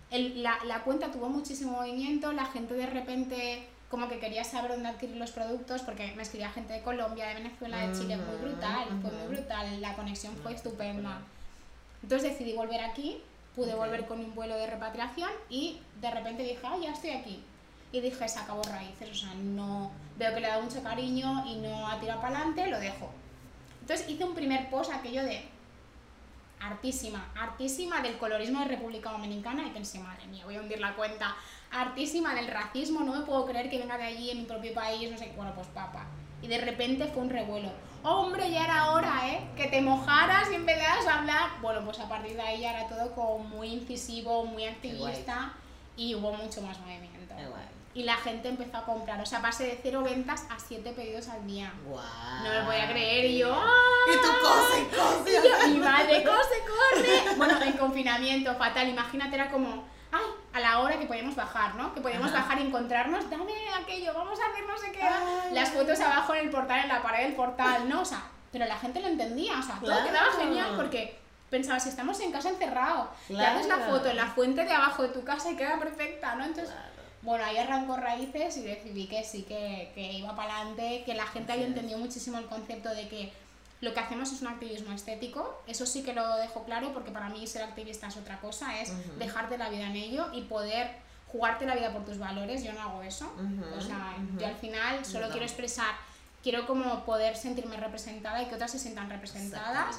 El- 0.09 0.41
la, 0.43 0.57
la 0.65 0.79
cuenta 0.83 1.11
tuvo 1.11 1.29
muchísimo 1.29 1.73
movimiento, 1.73 2.31
la 2.33 2.45
gente 2.45 2.73
de 2.73 2.87
repente 2.87 3.67
como 3.91 4.07
que 4.07 4.19
quería 4.19 4.43
saber 4.45 4.71
dónde 4.71 4.87
adquirir 4.87 5.17
los 5.17 5.31
productos, 5.31 5.81
porque 5.81 6.13
me 6.15 6.23
escribía 6.23 6.49
gente 6.49 6.71
de 6.71 6.81
Colombia, 6.81 7.27
de 7.27 7.35
Venezuela, 7.35 7.85
de 7.85 7.93
Chile, 7.93 8.15
muy 8.15 8.35
Ujú, 8.35 8.45
brutal, 8.45 8.87
fue 9.01 9.11
muy 9.11 9.35
brutal, 9.35 9.81
la 9.81 9.95
conexión 9.95 10.33
fue 10.37 10.53
estupenda. 10.53 11.21
Entonces 12.01 12.31
decidí 12.31 12.53
volver 12.53 12.79
aquí, 12.81 13.21
pude 13.53 13.75
volver 13.75 14.07
con 14.07 14.21
un 14.21 14.33
vuelo 14.33 14.55
de 14.55 14.65
repatriación 14.65 15.29
y 15.49 15.81
de 15.99 16.09
repente 16.09 16.41
dije, 16.41 16.59
ah, 16.63 16.77
ya 16.81 16.91
estoy 16.91 17.09
aquí. 17.11 17.43
Y 17.91 17.99
dije, 17.99 18.27
se 18.29 18.39
acabó 18.39 18.63
raíces, 18.63 19.09
o 19.11 19.13
sea, 19.13 19.33
no 19.35 19.91
veo 20.17 20.33
que 20.33 20.39
le 20.39 20.47
da 20.47 20.61
mucho 20.61 20.81
cariño 20.81 21.43
y 21.45 21.55
no 21.55 21.85
ha 21.85 21.99
tirado 21.99 22.21
para 22.21 22.37
adelante, 22.37 22.67
lo 22.67 22.79
dejo. 22.79 23.11
Entonces 23.81 24.07
hice 24.07 24.23
un 24.23 24.33
primer 24.33 24.69
post 24.69 24.91
aquello 24.93 25.23
de 25.23 25.43
hartísima, 26.61 27.31
hartísima 27.35 28.01
del 28.01 28.17
colorismo 28.17 28.59
de 28.59 28.65
República 28.65 29.11
Dominicana 29.11 29.65
y 29.67 29.71
pensé, 29.71 29.99
madre 29.99 30.25
mía, 30.27 30.45
voy 30.45 30.55
a 30.55 30.61
hundir 30.61 30.79
la 30.79 30.95
cuenta, 30.95 31.35
hartísima 31.71 32.33
del 32.35 32.47
racismo, 32.47 33.01
no 33.01 33.13
me 33.13 33.25
puedo 33.25 33.45
creer 33.45 33.69
que 33.69 33.79
venga 33.79 33.97
de 33.97 34.03
allí 34.03 34.29
en 34.29 34.39
mi 34.39 34.43
propio 34.45 34.73
país, 34.73 35.09
no 35.09 35.17
sé, 35.17 35.31
bueno, 35.35 35.53
pues 35.55 35.67
papa. 35.67 36.05
Y 36.41 36.47
de 36.47 36.57
repente 36.57 37.05
fue 37.07 37.23
un 37.23 37.29
revuelo. 37.29 37.71
Hombre, 38.03 38.49
ya 38.49 38.63
era 38.63 38.91
hora, 38.91 39.29
¿eh? 39.29 39.47
Que 39.55 39.67
te 39.67 39.79
mojaras 39.79 40.51
y 40.51 40.55
empezaras 40.55 41.05
a 41.05 41.19
hablar. 41.19 41.49
Bueno, 41.61 41.81
pues 41.85 41.99
a 41.99 42.09
partir 42.09 42.35
de 42.35 42.41
ahí 42.41 42.61
ya 42.61 42.71
era 42.71 42.87
todo 42.87 43.13
como 43.13 43.39
muy 43.39 43.67
incisivo, 43.67 44.43
muy 44.45 44.65
activista 44.65 45.53
y 45.95 46.15
hubo 46.15 46.33
mucho 46.33 46.63
más 46.63 46.79
movimiento. 46.79 47.35
Qué 47.35 47.45
guay. 47.45 47.80
Y 47.93 48.03
la 48.03 48.15
gente 48.15 48.47
empezó 48.47 48.77
a 48.77 48.85
comprar, 48.85 49.19
o 49.19 49.25
sea, 49.25 49.41
pasé 49.41 49.65
de 49.65 49.79
cero 49.83 50.01
ventas 50.01 50.45
a 50.49 50.57
siete 50.57 50.91
pedidos 50.93 51.27
al 51.27 51.45
día. 51.45 51.73
Guau. 51.85 52.01
No 52.43 52.49
me 52.49 52.61
podía 52.65 52.89
creer 52.89 53.25
y 53.25 53.39
yo, 53.39 53.53
¡ah! 53.53 54.05
Y 54.07 54.15
tu 54.15 54.27
cosa 54.39 54.79
y 54.79 54.85
cosa. 54.85 55.29
Y 55.29 55.33
yo, 55.47 55.67
mi 55.73 55.77
madre, 55.85 56.23
corre, 56.23 56.37
corre. 57.25 57.35
Bueno, 57.35 57.61
en 57.61 57.73
confinamiento, 57.73 58.55
fatal. 58.55 58.87
Imagínate, 58.87 59.35
era 59.35 59.51
como, 59.51 59.83
ay, 60.11 60.23
a 60.53 60.59
la 60.61 60.79
hora 60.79 60.97
que 60.97 61.05
podíamos 61.05 61.35
bajar, 61.35 61.75
¿no? 61.75 61.93
Que 61.93 61.99
podíamos 61.99 62.31
Ajá. 62.31 62.43
bajar 62.43 62.59
y 62.59 62.67
encontrarnos, 62.67 63.29
dame 63.29 63.53
aquello, 63.81 64.13
vamos 64.13 64.39
a 64.39 64.45
hacer 64.51 64.65
no 64.65 64.77
sé 64.77 64.91
qué. 64.93 65.01
Ay, 65.03 65.53
Las 65.53 65.69
fotos 65.71 65.99
abajo 65.99 66.33
en 66.33 66.45
el 66.45 66.49
portal, 66.49 66.79
en 66.79 66.87
la 66.87 67.01
pared 67.03 67.25
del 67.25 67.35
portal, 67.35 67.89
¿no? 67.89 68.01
O 68.01 68.05
sea, 68.05 68.23
pero 68.53 68.65
la 68.67 68.77
gente 68.77 69.01
lo 69.01 69.07
entendía, 69.09 69.59
o 69.59 69.63
sea, 69.63 69.75
todo 69.75 69.87
Claro. 69.91 70.05
quedaba 70.05 70.31
genial 70.31 70.73
porque 70.77 71.19
pensaba, 71.49 71.77
si 71.81 71.89
estamos 71.89 72.17
en 72.21 72.31
casa 72.31 72.47
encerrado, 72.47 73.09
y 73.27 73.35
haces 73.37 73.67
la 73.67 73.75
Claro. 73.75 73.91
foto 73.91 74.07
en 74.09 74.15
la 74.15 74.27
fuente 74.27 74.63
de 74.63 74.71
abajo 74.71 75.03
de 75.03 75.09
tu 75.09 75.25
casa 75.25 75.51
y 75.51 75.57
queda 75.57 75.77
perfecta, 75.77 76.35
¿no? 76.35 76.45
Entonces, 76.45 76.73
Claro. 76.73 76.90
Bueno, 77.21 77.45
ahí 77.45 77.57
arrancó 77.57 77.97
raíces 77.97 78.57
y 78.57 78.61
decidí 78.63 79.07
que 79.07 79.23
sí, 79.23 79.43
que, 79.43 79.91
que 79.93 80.13
iba 80.13 80.35
para 80.35 80.57
adelante, 80.57 81.03
que 81.05 81.13
la 81.13 81.27
gente 81.27 81.53
había 81.53 81.67
entendido 81.67 81.99
muchísimo 81.99 82.37
el 82.39 82.47
concepto 82.47 82.89
de 82.89 83.07
que 83.07 83.31
lo 83.81 83.93
que 83.93 83.99
hacemos 83.99 84.31
es 84.31 84.41
un 84.41 84.47
activismo 84.47 84.93
estético, 84.93 85.61
eso 85.67 85.85
sí 85.85 86.03
que 86.03 86.13
lo 86.13 86.35
dejo 86.37 86.63
claro 86.63 86.93
porque 86.93 87.11
para 87.11 87.29
mí 87.29 87.45
ser 87.47 87.63
activista 87.63 88.07
es 88.07 88.17
otra 88.17 88.39
cosa, 88.39 88.79
es 88.79 88.89
Ujú. 88.89 89.19
dejarte 89.19 89.57
la 89.57 89.69
vida 89.69 89.87
en 89.87 89.95
ello 89.95 90.27
y 90.33 90.41
poder 90.43 90.91
jugarte 91.31 91.65
la 91.65 91.75
vida 91.75 91.91
por 91.91 92.05
tus 92.05 92.17
valores, 92.19 92.63
yo 92.63 92.73
no 92.73 92.81
hago 92.81 93.01
eso, 93.03 93.25
Ujú, 93.35 93.77
o 93.77 93.81
sea, 93.81 94.15
ujú. 94.17 94.39
yo 94.39 94.47
al 94.47 94.55
final 94.55 95.05
solo 95.05 95.27
No. 95.27 95.31
quiero 95.31 95.45
expresar, 95.45 95.95
quiero 96.43 96.67
como 96.67 97.05
poder 97.05 97.35
sentirme 97.37 97.77
representada 97.77 98.41
y 98.41 98.47
que 98.47 98.55
otras 98.55 98.71
se 98.71 98.79
sientan 98.79 99.09
representadas, 99.09 99.97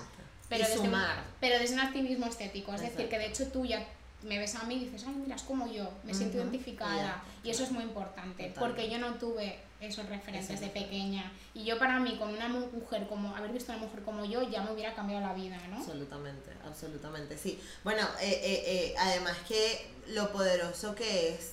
pero 0.49 0.65
y 0.65 0.67
desde, 0.69 0.81
un, 0.81 0.95
pero 1.41 1.59
desde 1.59 1.75
un 1.75 1.81
activismo 1.81 2.27
estético, 2.27 2.75
es 2.75 2.83
decir, 2.83 3.09
que 3.09 3.19
de 3.19 3.27
hecho 3.27 3.49
tú 3.49 3.65
ya 3.65 3.85
me 4.23 4.39
ves 4.39 4.55
a 4.55 4.65
mí 4.65 4.75
y 4.77 4.85
dices, 4.87 5.05
ay, 5.07 5.15
mira, 5.15 5.37
es 5.37 5.43
como 5.43 5.67
yo, 5.73 5.91
me 6.05 6.13
siento 6.15 6.37
identificada. 6.39 7.23
Y 7.45 7.51
eso 7.51 7.65
es 7.65 7.71
muy 7.73 7.83
importante, 7.85 8.53
porque 8.61 8.89
yo 8.91 8.99
no 8.99 9.15
tuve 9.15 9.59
esos 9.81 10.07
referentes 10.09 10.61
de 10.61 10.69
pequeña. 10.69 11.33
Y 11.55 11.65
yo 11.65 11.77
para 11.79 11.99
mí, 11.99 12.17
con 12.17 12.29
una 12.33 12.49
mu- 12.49 12.69
mujer 12.71 13.07
como, 13.09 13.35
haber 13.35 13.51
visto 13.53 13.73
a 13.73 13.77
una 13.77 13.87
mujer 13.87 14.03
como 14.05 14.25
yo, 14.25 14.49
ya 14.49 14.63
me 14.63 14.71
hubiera 14.73 14.95
cambiado 14.95 15.27
la 15.27 15.33
vida, 15.35 15.59
¿no? 15.69 15.79
Absolutamente, 15.79 16.51
absolutamente, 16.65 17.37
sí. 17.37 17.61
Bueno, 17.83 18.03
eh, 18.21 18.31
eh, 18.45 18.63
eh, 18.67 18.95
además 18.99 19.37
que 19.49 19.91
lo 20.09 20.31
poderoso 20.33 20.95
que 20.95 21.31
es, 21.35 21.53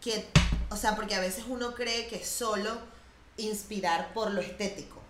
que, 0.00 0.26
o 0.70 0.76
sea, 0.76 0.96
porque 0.96 1.14
a 1.14 1.20
veces 1.20 1.44
uno 1.48 1.72
cree 1.74 2.08
que 2.08 2.16
es 2.16 2.26
solo 2.28 2.70
inspirar 3.36 4.12
por 4.12 4.32
lo 4.32 4.40
estético, 4.40 5.00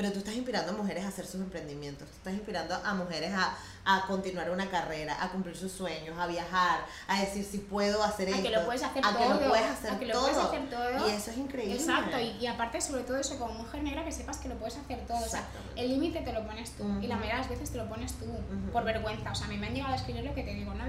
pero 0.00 0.12
tú 0.14 0.20
estás 0.20 0.34
inspirando 0.34 0.72
a 0.72 0.74
mujeres 0.74 1.04
a 1.04 1.08
hacer 1.08 1.26
sus 1.26 1.42
emprendimientos, 1.42 2.08
tú 2.08 2.16
estás 2.16 2.32
inspirando 2.32 2.74
a 2.74 2.94
mujeres 2.94 3.34
a, 3.34 3.54
a 3.84 4.06
continuar 4.06 4.50
una 4.50 4.70
carrera, 4.70 5.22
a 5.22 5.28
cumplir 5.28 5.54
sus 5.54 5.72
sueños, 5.72 6.18
a 6.18 6.26
viajar, 6.26 6.86
a 7.06 7.20
decir 7.20 7.44
si 7.44 7.58
puedo 7.58 8.02
hacer 8.02 8.28
A 8.28 8.30
esto, 8.30 8.42
que 8.44 8.48
lo 8.48 8.64
puedes 8.64 8.82
hacer 8.82 9.04
a 9.04 9.12
que 9.12 9.28
lo 9.28 9.36
todo, 9.38 9.48
puedes 9.50 9.66
hacer 9.66 9.90
a 9.90 9.98
que 9.98 10.06
lo 10.06 10.12
todo. 10.14 10.22
puedes 10.22 10.38
hacer 10.38 10.70
todo. 10.70 11.06
Y 11.06 11.10
eso 11.10 11.30
es 11.32 11.36
increíble. 11.36 11.74
Exacto, 11.74 12.18
y, 12.18 12.28
y 12.40 12.46
aparte 12.46 12.80
sobre 12.80 13.02
todo 13.02 13.18
eso, 13.18 13.38
como 13.38 13.52
mujer 13.52 13.82
negra, 13.82 14.02
que 14.02 14.12
sepas 14.12 14.38
que 14.38 14.48
lo 14.48 14.54
puedes 14.54 14.78
hacer 14.78 15.06
todo. 15.06 15.18
O 15.18 15.28
sea, 15.28 15.44
el 15.76 15.90
límite 15.90 16.22
te 16.22 16.32
lo 16.32 16.46
pones 16.46 16.70
tú 16.70 16.84
y 17.02 17.06
la 17.06 17.16
mayoría 17.16 17.34
de 17.34 17.40
las 17.42 17.50
veces 17.50 17.70
te 17.70 17.76
lo 17.76 17.86
pones 17.86 18.14
tú, 18.14 18.24
por 18.72 18.84
vergüenza. 18.84 19.32
O 19.32 19.34
sea, 19.34 19.48
a 19.48 19.50
mí 19.50 19.58
me 19.58 19.66
han 19.66 19.74
llegado 19.74 19.92
a 19.92 19.96
escribir 19.96 20.24
lo 20.24 20.34
que 20.34 20.44
te 20.44 20.54
digo, 20.54 20.72
¿no? 20.72 20.84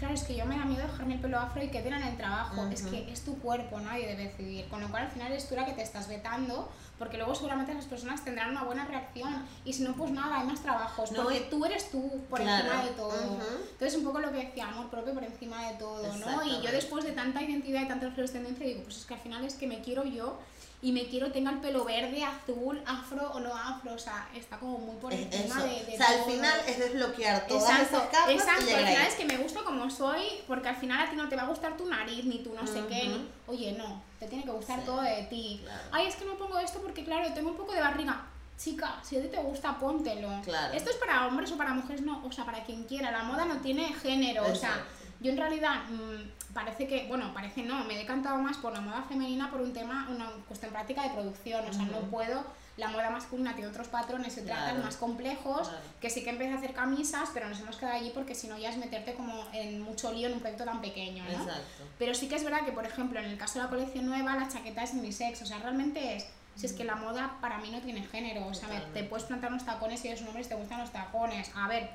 Claro, 0.00 0.14
es 0.14 0.22
que 0.22 0.34
yo 0.34 0.46
me 0.46 0.56
da 0.56 0.64
miedo 0.64 0.82
dejarme 0.82 1.14
el 1.16 1.20
pelo 1.20 1.38
afro 1.38 1.62
y 1.62 1.68
que 1.68 1.78
en 1.78 1.92
el 1.92 2.16
trabajo. 2.16 2.66
Es 2.72 2.80
Ujú. 2.80 2.90
que 2.90 3.12
es 3.12 3.20
tu 3.22 3.38
cuerpo, 3.38 3.78
nadie 3.80 4.06
debe 4.06 4.24
decidir. 4.28 4.66
Con 4.68 4.80
lo 4.80 4.88
cual 4.88 5.04
al 5.04 5.10
final 5.10 5.30
es 5.30 5.46
tú 5.46 5.54
la 5.54 5.66
que 5.66 5.72
te 5.74 5.82
estás 5.82 6.08
vetando, 6.08 6.72
porque 6.98 7.18
luego 7.18 7.34
seguramente 7.34 7.72
esas 7.72 7.84
personas 7.84 8.24
tendrán 8.24 8.48
una 8.50 8.64
buena 8.64 8.86
reacción. 8.86 9.44
Y 9.66 9.74
si 9.74 9.82
no, 9.82 9.92
pues 9.92 10.10
nada, 10.10 10.40
hay 10.40 10.46
más 10.46 10.60
trabajos. 10.62 11.12
No, 11.12 11.24
porque 11.24 11.40
tú 11.50 11.66
eres 11.66 11.90
tú 11.90 12.22
por 12.30 12.40
Claro. 12.40 12.64
encima 12.64 12.82
de 12.82 12.90
todo. 12.92 13.08
Ujú. 13.34 13.42
Entonces, 13.72 13.98
un 13.98 14.04
poco 14.06 14.20
lo 14.20 14.30
que 14.32 14.38
decía, 14.46 14.68
amor 14.68 14.88
propio 14.88 15.12
por 15.12 15.22
encima 15.24 15.68
de 15.68 15.74
todo, 15.74 16.16
¿no? 16.16 16.44
Y 16.46 16.62
yo 16.62 16.72
después 16.72 17.04
de 17.04 17.12
tanta 17.12 17.42
identidad 17.42 17.82
y 17.82 17.88
tanta 17.88 18.10
fluorescencia 18.10 18.66
digo, 18.66 18.82
pues 18.84 18.96
es 18.96 19.04
que 19.04 19.12
al 19.12 19.20
final 19.20 19.44
es 19.44 19.52
que 19.52 19.66
me 19.66 19.82
quiero 19.82 20.04
yo 20.04 20.38
y 20.82 20.92
me 20.92 21.06
quiero 21.08 21.30
tenga 21.30 21.50
el 21.50 21.58
pelo 21.60 21.84
verde, 21.84 22.24
azul, 22.24 22.82
afro 22.86 23.30
o 23.32 23.40
no 23.40 23.54
afro, 23.54 23.92
o 23.92 23.98
sea, 23.98 24.28
está 24.34 24.58
como 24.58 24.78
muy 24.78 24.96
por 24.96 25.12
Es 25.12 25.20
encima 25.20 25.62
de, 25.62 25.84
de 25.84 25.94
o 25.94 25.96
sea, 25.96 26.08
al 26.08 26.24
final 26.24 26.60
es 26.66 26.78
desbloquear 26.78 27.46
todas 27.46 27.62
Exacto, 27.64 27.96
esas 27.98 28.08
capas 28.08 28.30
exacto. 28.30 28.64
y 28.70 28.72
al 28.72 28.86
final 28.86 29.06
es 29.06 29.14
que 29.14 29.24
me 29.26 29.36
gusta 29.36 29.60
como 29.60 29.90
soy, 29.90 30.22
porque 30.46 30.68
al 30.68 30.76
final 30.76 31.06
a 31.06 31.10
ti 31.10 31.16
no 31.16 31.28
te 31.28 31.36
va 31.36 31.42
a 31.42 31.46
gustar 31.48 31.76
tu 31.76 31.86
nariz, 31.86 32.24
ni 32.24 32.38
tu 32.38 32.54
no 32.54 32.66
sé 32.66 32.80
qué, 32.88 33.08
ni... 33.08 33.28
Oye, 33.46 33.72
no, 33.72 34.02
te 34.18 34.26
tiene 34.26 34.44
que 34.44 34.50
gustar 34.50 34.78
Sí. 34.80 34.86
todo 34.86 35.02
de 35.02 35.22
ti. 35.24 35.60
Claro. 35.62 35.82
Ay, 35.92 36.06
es 36.06 36.16
que 36.16 36.24
no 36.24 36.38
pongo 36.38 36.58
esto 36.58 36.80
porque, 36.80 37.04
claro, 37.04 37.30
tengo 37.34 37.50
un 37.50 37.56
poco 37.56 37.72
de 37.72 37.80
barriga. 37.80 38.26
Chica, 38.58 39.00
si 39.02 39.16
a 39.16 39.22
ti 39.22 39.28
te 39.28 39.38
gusta, 39.38 39.78
póntelo. 39.78 40.28
Claro. 40.44 40.74
Esto 40.74 40.90
es 40.90 40.96
para 40.96 41.26
hombres 41.26 41.50
o 41.52 41.56
para 41.56 41.72
mujeres, 41.72 42.02
no, 42.02 42.22
o 42.26 42.30
sea, 42.32 42.44
para 42.44 42.62
quien 42.62 42.84
quiera. 42.84 43.10
La 43.10 43.22
moda 43.22 43.44
no 43.46 43.56
tiene 43.58 43.92
género, 43.94 44.44
o 44.46 44.54
sea, 44.54 44.84
yo 45.20 45.30
en 45.30 45.38
realidad 45.38 45.82
mm, 45.88 46.39
parece 46.54 46.86
que, 46.86 47.06
bueno, 47.06 47.32
parece 47.34 47.62
no, 47.62 47.84
me 47.84 47.94
he 47.94 47.98
decantado 47.98 48.38
más 48.38 48.56
por 48.58 48.72
la 48.72 48.80
moda 48.80 49.02
femenina 49.02 49.50
por 49.50 49.60
un 49.60 49.72
tema, 49.72 50.08
una 50.10 50.30
cuestión 50.48 50.72
práctica 50.72 51.02
de 51.04 51.10
producción, 51.10 51.64
o 51.68 51.72
sea, 51.72 51.84
no 51.84 51.98
Ujú. 51.98 52.10
puedo, 52.10 52.44
la 52.76 52.88
moda 52.88 53.10
masculina 53.10 53.54
tiene 53.54 53.68
otros 53.70 53.88
patrones 53.88 54.36
y 54.38 54.42
tratan 54.42 54.64
Claro. 54.70 54.84
más 54.84 54.96
complejos, 54.96 55.68
Claro. 55.68 55.84
que 56.00 56.08
sí 56.10 56.24
que 56.24 56.30
empecé 56.30 56.52
a 56.52 56.56
hacer 56.56 56.72
camisas, 56.72 57.28
pero 57.34 57.48
nos 57.48 57.60
hemos 57.60 57.76
quedado 57.76 57.96
allí 57.96 58.10
porque 58.14 58.34
si 58.34 58.46
no 58.48 58.56
ya 58.58 58.70
es 58.70 58.78
meterte 58.78 59.14
como 59.14 59.44
en 59.52 59.80
mucho 59.82 60.12
lío 60.12 60.28
en 60.28 60.34
un 60.34 60.40
proyecto 60.40 60.64
tan 60.64 60.80
pequeño, 60.80 61.22
¿no? 61.24 61.30
Exacto. 61.30 61.84
Pero 61.98 62.14
sí 62.14 62.28
que 62.28 62.36
es 62.36 62.44
verdad 62.44 62.64
que, 62.64 62.72
por 62.72 62.86
ejemplo, 62.86 63.18
en 63.20 63.26
el 63.26 63.36
caso 63.38 63.58
de 63.58 63.64
la 63.64 63.70
colección 63.70 64.06
nueva, 64.06 64.34
la 64.36 64.48
chaqueta 64.48 64.82
es 64.82 64.92
unisex, 64.94 65.42
o 65.42 65.46
sea, 65.46 65.58
realmente 65.58 66.16
es, 66.16 66.26
si 66.56 66.66
es 66.66 66.72
que 66.72 66.84
la 66.84 66.94
moda 66.96 67.36
para 67.40 67.58
mí 67.58 67.70
no 67.70 67.80
tiene 67.80 68.02
género, 68.04 68.46
o 68.46 68.54
sea, 68.54 68.68
te 68.92 69.04
puedes 69.04 69.26
plantar 69.26 69.50
unos 69.52 69.64
tacones 69.64 70.00
si 70.00 70.08
eres 70.08 70.20
un 70.22 70.28
hombre 70.28 70.42
y 70.42 70.46
te 70.46 70.54
gustan 70.54 70.80
los 70.80 70.90
tacones, 70.90 71.50
a 71.54 71.68
ver, 71.68 71.90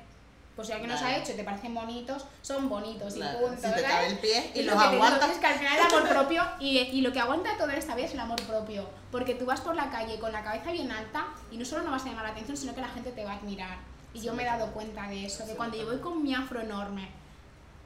pues 0.56 0.68
si 0.68 0.72
alguien 0.72 0.90
nos 0.90 1.00
ha 1.02 1.08
Claro. 1.08 1.22
hecho 1.22 1.32
y 1.32 1.36
te 1.36 1.44
parecen 1.44 1.74
bonitos, 1.74 2.24
son 2.42 2.68
bonitos 2.68 3.14
Claro, 3.14 3.38
y 3.38 3.42
punto, 3.44 3.68
si 3.68 3.74
te 3.74 3.82
cabe 3.82 4.06
el 4.06 4.18
pie 4.18 4.50
y 4.54 4.60
Es 4.60 4.66
los 4.66 4.74
lo 4.74 4.80
aguantas. 4.80 5.30
es 5.30 5.38
que 5.38 5.46
al 5.46 5.54
final 5.58 5.76
el 5.78 5.84
amor 5.84 6.08
propio 6.08 6.42
y, 6.58 6.78
y 6.78 7.00
lo 7.02 7.12
que 7.12 7.20
aguanta 7.20 7.56
todo 7.58 7.68
en 7.70 7.76
esta 7.76 7.94
vida 7.94 8.06
es 8.06 8.14
el 8.14 8.20
amor 8.20 8.40
propio. 8.42 8.88
Porque 9.12 9.34
tú 9.34 9.44
vas 9.44 9.60
por 9.60 9.76
la 9.76 9.90
calle 9.90 10.18
con 10.18 10.32
la 10.32 10.42
cabeza 10.42 10.72
bien 10.72 10.90
alta 10.90 11.26
y 11.50 11.58
no 11.58 11.64
solo 11.66 11.82
no 11.82 11.90
vas 11.90 12.02
a 12.04 12.06
llamar 12.06 12.24
la 12.24 12.30
atención, 12.30 12.56
sino 12.56 12.74
que 12.74 12.80
la 12.80 12.88
gente 12.88 13.12
te 13.12 13.22
va 13.24 13.32
a 13.32 13.36
admirar. 13.36 13.78
Y 14.14 14.20
yo 14.22 14.32
me 14.32 14.44
he 14.44 14.46
dado 14.46 14.72
cuenta 14.72 15.06
de 15.08 15.26
eso, 15.26 15.44
que 15.46 15.52
cuando 15.54 15.76
yo 15.76 15.84
voy 15.84 15.98
con 15.98 16.22
mi 16.22 16.34
afro 16.34 16.58
enorme, 16.60 17.10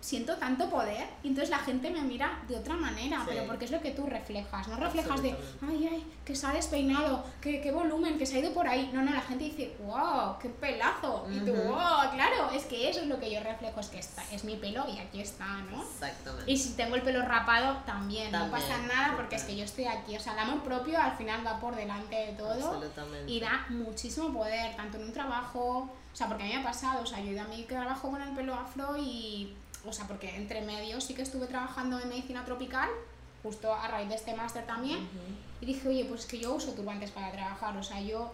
siento 0.00 0.36
tanto 0.36 0.70
poder 0.70 1.06
y 1.22 1.28
entonces 1.28 1.50
la 1.50 1.58
gente 1.58 1.90
me 1.90 2.00
mira 2.00 2.40
de 2.48 2.56
otra 2.56 2.74
manera, 2.74 3.18
Sí. 3.20 3.26
pero 3.28 3.46
porque 3.46 3.66
es 3.66 3.70
lo 3.70 3.80
que 3.80 3.90
tú 3.90 4.06
reflejas, 4.06 4.66
no 4.68 4.76
reflejas 4.76 5.22
de, 5.22 5.36
ay, 5.60 5.88
ay, 5.92 6.12
que 6.24 6.34
se 6.34 6.46
ha 6.46 6.52
despeinado, 6.52 7.24
que, 7.40 7.60
qué 7.60 7.70
volumen, 7.70 8.16
que 8.18 8.24
se 8.24 8.36
ha 8.36 8.38
ido 8.40 8.52
por 8.54 8.66
ahí. 8.66 8.90
No, 8.94 9.02
no, 9.02 9.12
la 9.12 9.20
gente 9.20 9.44
dice, 9.44 9.76
wow, 9.84 10.38
qué 10.40 10.48
pelazo. 10.48 11.26
Y 11.30 11.40
tú, 11.40 11.52
wow, 11.52 12.10
claro, 12.14 12.50
es 12.54 12.64
que 12.64 12.88
eso 12.88 13.00
es 13.00 13.08
lo 13.08 13.20
que 13.20 13.30
yo 13.30 13.42
reflejo, 13.42 13.78
es 13.80 13.88
que 13.88 13.98
está, 13.98 14.24
es 14.32 14.44
mi 14.44 14.56
pelo 14.56 14.86
y 14.88 14.98
aquí 14.98 15.20
está, 15.20 15.46
¿no? 15.70 15.82
Exactamente. 15.82 16.50
Y 16.50 16.56
si 16.56 16.70
tengo 16.74 16.96
el 16.96 17.02
pelo 17.02 17.22
rapado, 17.22 17.78
también, 17.84 18.32
no 18.32 18.50
pasa 18.50 18.78
nada 18.78 19.14
porque 19.16 19.36
es 19.36 19.44
que 19.44 19.56
yo 19.56 19.64
estoy 19.64 19.84
aquí. 19.84 20.16
O 20.16 20.20
sea, 20.20 20.32
el 20.32 20.38
amor 20.38 20.62
propio 20.62 20.98
al 21.00 21.16
final 21.16 21.46
va 21.46 21.60
por 21.60 21.76
delante 21.76 22.16
de 22.16 22.32
todo 22.32 22.82
y 23.26 23.40
da 23.40 23.66
muchísimo 23.68 24.32
poder, 24.32 24.74
tanto 24.76 24.96
en 24.96 25.04
un 25.04 25.12
trabajo, 25.12 25.90
o 26.12 26.16
sea, 26.16 26.26
porque 26.26 26.44
a 26.44 26.46
mí 26.46 26.52
me 26.54 26.60
ha 26.60 26.64
pasado, 26.64 27.02
o 27.02 27.06
sea, 27.06 27.18
yo 27.20 27.26
he 27.30 27.32
ido 27.32 27.42
a 27.42 27.48
mi 27.48 27.62
trabajo 27.64 28.10
con 28.10 28.20
el 28.22 28.30
pelo 28.34 28.54
afro 28.54 28.96
y, 28.96 29.54
o 29.84 29.92
sea, 29.92 30.06
porque 30.06 30.34
entre 30.36 30.60
medios 30.62 31.04
sí 31.04 31.14
que 31.14 31.22
estuve 31.22 31.46
trabajando 31.46 31.98
en 32.00 32.08
medicina 32.08 32.44
tropical, 32.44 32.88
justo 33.42 33.72
a 33.74 33.88
raíz 33.88 34.08
de 34.08 34.14
este 34.16 34.34
máster 34.34 34.66
también, 34.66 35.08
y 35.60 35.66
dije, 35.66 35.88
oye, 35.88 36.04
pues 36.04 36.22
es 36.22 36.26
que 36.26 36.38
yo 36.38 36.54
uso 36.54 36.72
turbantes 36.72 37.10
para 37.10 37.32
trabajar, 37.32 37.76
o 37.76 37.82
sea, 37.82 38.00
yo 38.00 38.32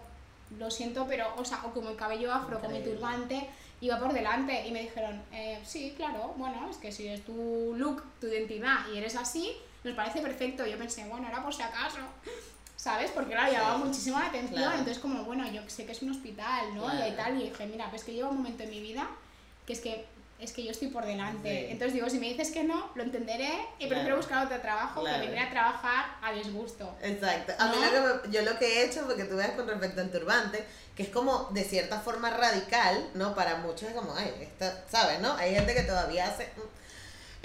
lo 0.58 0.70
siento, 0.70 1.06
pero, 1.08 1.26
o 1.36 1.44
sea, 1.44 1.60
o 1.64 1.72
como 1.72 1.90
el 1.90 1.96
cabello 1.96 2.32
afro, 2.32 2.60
con 2.60 2.72
mi 2.72 2.80
turbante, 2.82 3.48
iba 3.80 3.98
por 3.98 4.12
delante 4.12 4.66
y 4.66 4.70
me 4.72 4.80
dijeron, 4.82 5.22
eh, 5.32 5.60
sí, 5.64 5.92
claro, 5.96 6.34
bueno, 6.36 6.68
es 6.70 6.76
que 6.78 6.90
si 6.92 7.06
es 7.08 7.24
tu 7.24 7.74
look, 7.76 8.02
tu 8.20 8.26
identidad 8.26 8.78
y 8.92 8.98
eres 8.98 9.16
así, 9.16 9.52
nos 9.84 9.94
parece 9.94 10.20
perfecto. 10.20 10.66
Yo 10.66 10.78
pensé, 10.78 11.04
bueno, 11.08 11.28
era 11.28 11.42
por 11.42 11.52
si 11.54 11.62
acaso, 11.62 11.98
¿sabes? 12.76 13.10
Porque 13.10 13.32
claro, 13.32 13.50
Sí. 13.50 13.56
llamaba 13.56 13.78
muchísimo 13.78 14.18
la 14.18 14.26
atención, 14.26 14.60
Claro. 14.62 14.78
entonces 14.78 14.98
como, 15.00 15.24
bueno, 15.24 15.46
yo 15.50 15.62
sé 15.68 15.84
que 15.84 15.92
es 15.92 16.02
un 16.02 16.10
hospital, 16.10 16.74
¿no? 16.74 16.84
Y 16.86 16.90
Claro. 16.90 17.04
ahí 17.04 17.12
tal, 17.16 17.40
y 17.40 17.48
dije, 17.50 17.66
mira, 17.66 17.90
pues 17.90 18.02
que 18.04 18.12
lleva 18.14 18.28
un 18.30 18.38
momento 18.38 18.62
en 18.62 18.70
mi 18.70 18.80
vida 18.80 19.08
que 19.66 19.72
es 19.72 19.80
que 19.80 20.06
es 20.38 20.52
que 20.52 20.62
yo 20.64 20.70
estoy 20.70 20.88
por 20.88 21.04
delante. 21.06 21.48
Sí. 21.48 21.72
Entonces 21.72 21.94
digo, 21.94 22.10
si 22.10 22.18
me 22.18 22.26
dices 22.28 22.50
que 22.50 22.62
no, 22.64 22.90
lo 22.94 23.02
entenderé 23.02 23.50
y 23.78 23.86
prefiero 23.86 24.02
Claro. 24.02 24.16
buscar 24.18 24.44
otro 24.46 24.60
trabajo 24.60 25.00
Claro. 25.00 25.20
que 25.22 25.28
venir 25.30 25.42
a 25.44 25.50
trabajar 25.50 26.04
a 26.22 26.32
disgusto. 26.32 26.94
Exacto. 27.02 27.52
A 27.58 27.68
mí 27.68 27.76
lo 27.80 28.22
que 28.22 28.30
yo 28.30 28.42
lo 28.42 28.58
que 28.58 28.66
he 28.66 28.84
hecho, 28.84 29.06
porque 29.06 29.24
tú 29.24 29.36
veas 29.36 29.52
con 29.52 29.66
respecto 29.66 30.00
al 30.00 30.10
turbante, 30.10 30.64
que 30.94 31.04
es 31.04 31.08
como 31.08 31.48
de 31.52 31.64
cierta 31.64 32.00
forma 32.00 32.30
radical, 32.30 33.08
¿no? 33.14 33.34
Para 33.34 33.56
muchos 33.56 33.84
es 33.88 33.94
como, 33.94 34.14
ay, 34.14 34.32
esta, 34.40 34.84
¿sabes? 34.90 35.20
¿No? 35.20 35.34
Hay 35.36 35.54
gente 35.54 35.74
que 35.74 35.82
todavía 35.82 36.26
hace... 36.26 36.48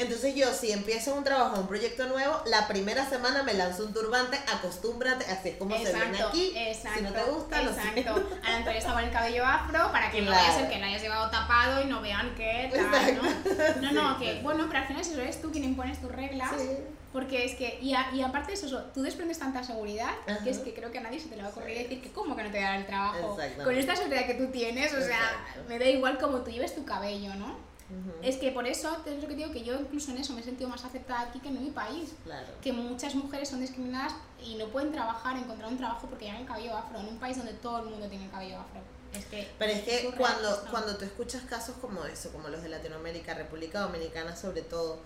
Entonces 0.01 0.35
yo, 0.35 0.51
si 0.53 0.71
empiezo 0.71 1.13
un 1.15 1.23
trabajo, 1.23 1.59
un 1.59 1.67
proyecto 1.67 2.07
nuevo, 2.07 2.41
la 2.45 2.67
primera 2.67 3.07
semana 3.09 3.43
me 3.43 3.53
lanzo 3.53 3.85
un 3.85 3.93
turbante, 3.93 4.37
acostúmbrate, 4.53 5.25
así 5.25 5.49
es 5.49 5.57
como 5.57 5.75
se 5.77 5.93
viene 5.93 6.21
aquí. 6.21 6.53
exacto, 6.55 6.97
si 6.99 7.03
no 7.05 7.11
te 7.13 7.23
gusta, 7.23 7.61
lo 7.61 7.69
exacto. 7.71 7.91
siento. 7.93 8.11
Ahora 8.11 8.55
Antonio 8.57 8.79
está 8.79 8.93
con 8.93 9.03
el 9.03 9.11
cabello 9.11 9.45
afro 9.45 9.91
para 9.91 10.11
que 10.11 10.21
no 10.21 10.27
Claro. 10.31 10.43
vaya 10.43 10.55
a 10.55 10.59
ser 10.59 10.69
que 10.69 10.79
lo 10.79 10.85
hayas 10.85 11.01
llevado 11.01 11.29
tapado 11.29 11.81
y 11.81 11.85
no 11.85 12.01
vean 12.01 12.33
que 12.35 12.69
tal, 12.73 13.15
¿no? 13.81 13.91
No, 13.93 14.09
no, 14.13 14.19
que 14.19 14.41
bueno, 14.41 14.65
pero 14.67 14.79
al 14.79 14.87
final 14.87 15.01
eso 15.01 15.13
eres 15.21 15.41
tú 15.41 15.51
quien 15.51 15.63
impones 15.63 15.99
tus 16.01 16.11
reglas. 16.11 16.49
Sí. 16.57 16.67
Porque 17.13 17.43
es 17.43 17.55
que, 17.55 17.77
y, 17.81 17.93
a- 17.93 18.09
y 18.13 18.21
aparte 18.21 18.53
de 18.53 18.53
eso, 18.53 18.83
tú 18.93 19.01
desprendes 19.01 19.37
tanta 19.37 19.61
seguridad 19.65 20.11
Ajá. 20.25 20.41
que 20.45 20.49
es 20.49 20.59
que 20.59 20.73
creo 20.73 20.91
que 20.93 20.99
a 20.99 21.01
nadie 21.01 21.19
se 21.19 21.27
te 21.27 21.35
le 21.35 21.41
va 21.41 21.49
a 21.49 21.51
ocurrir 21.51 21.77
decir 21.77 22.01
que 22.01 22.09
cómo 22.13 22.37
que 22.37 22.43
no 22.43 22.51
te 22.51 22.61
dará 22.61 22.77
el 22.77 22.85
trabajo. 22.85 23.37
Con 23.63 23.77
esta 23.77 23.97
seguridad 23.97 24.25
que 24.25 24.35
tú 24.35 24.47
tienes, 24.47 24.93
o 24.93 25.01
sea, 25.01 25.17
Exacto. 25.19 25.63
me 25.67 25.77
da 25.77 25.85
igual 25.87 26.17
cómo 26.17 26.37
tú 26.37 26.51
lleves 26.51 26.73
tu 26.73 26.85
cabello, 26.85 27.35
¿no? 27.35 27.57
Es 28.21 28.37
que 28.37 28.51
por 28.51 28.67
eso, 28.67 28.89
te 29.03 29.15
lo 29.15 29.27
que 29.27 29.35
digo, 29.35 29.51
que 29.51 29.63
yo 29.63 29.79
incluso 29.79 30.11
en 30.11 30.17
eso 30.17 30.33
me 30.33 30.41
he 30.41 30.43
sentido 30.43 30.69
más 30.69 30.83
aceptada 30.85 31.21
aquí 31.21 31.39
que 31.39 31.49
en 31.49 31.63
mi 31.63 31.71
país. 31.71 32.13
Claro. 32.23 32.47
Que 32.61 32.71
muchas 32.71 33.15
mujeres 33.15 33.49
son 33.49 33.59
discriminadas 33.59 34.13
y 34.43 34.55
no 34.55 34.67
pueden 34.67 34.91
trabajar, 34.91 35.37
encontrar 35.37 35.71
un 35.71 35.77
trabajo 35.77 36.07
porque 36.07 36.25
llevan 36.25 36.41
el 36.41 36.47
cabello 36.47 36.75
afro, 36.75 36.99
en 36.99 37.07
un 37.07 37.17
país 37.17 37.37
donde 37.37 37.53
todo 37.53 37.79
el 37.79 37.89
mundo 37.89 38.07
tiene 38.07 38.25
el 38.25 38.31
cabello 38.31 38.59
afro. 38.59 38.81
Es 39.13 39.25
que 39.25 39.51
Pero 39.59 39.71
es 39.73 39.81
que 39.81 40.11
cuando, 40.15 40.65
cuando 40.69 40.95
tú 40.97 41.05
escuchas 41.05 41.43
casos 41.43 41.75
como 41.81 42.05
eso, 42.05 42.31
como 42.31 42.47
los 42.47 42.61
de 42.63 42.69
Latinoamérica, 42.69 43.33
República 43.33 43.81
Dominicana 43.81 44.35
sobre 44.35 44.61
todo, 44.61 44.99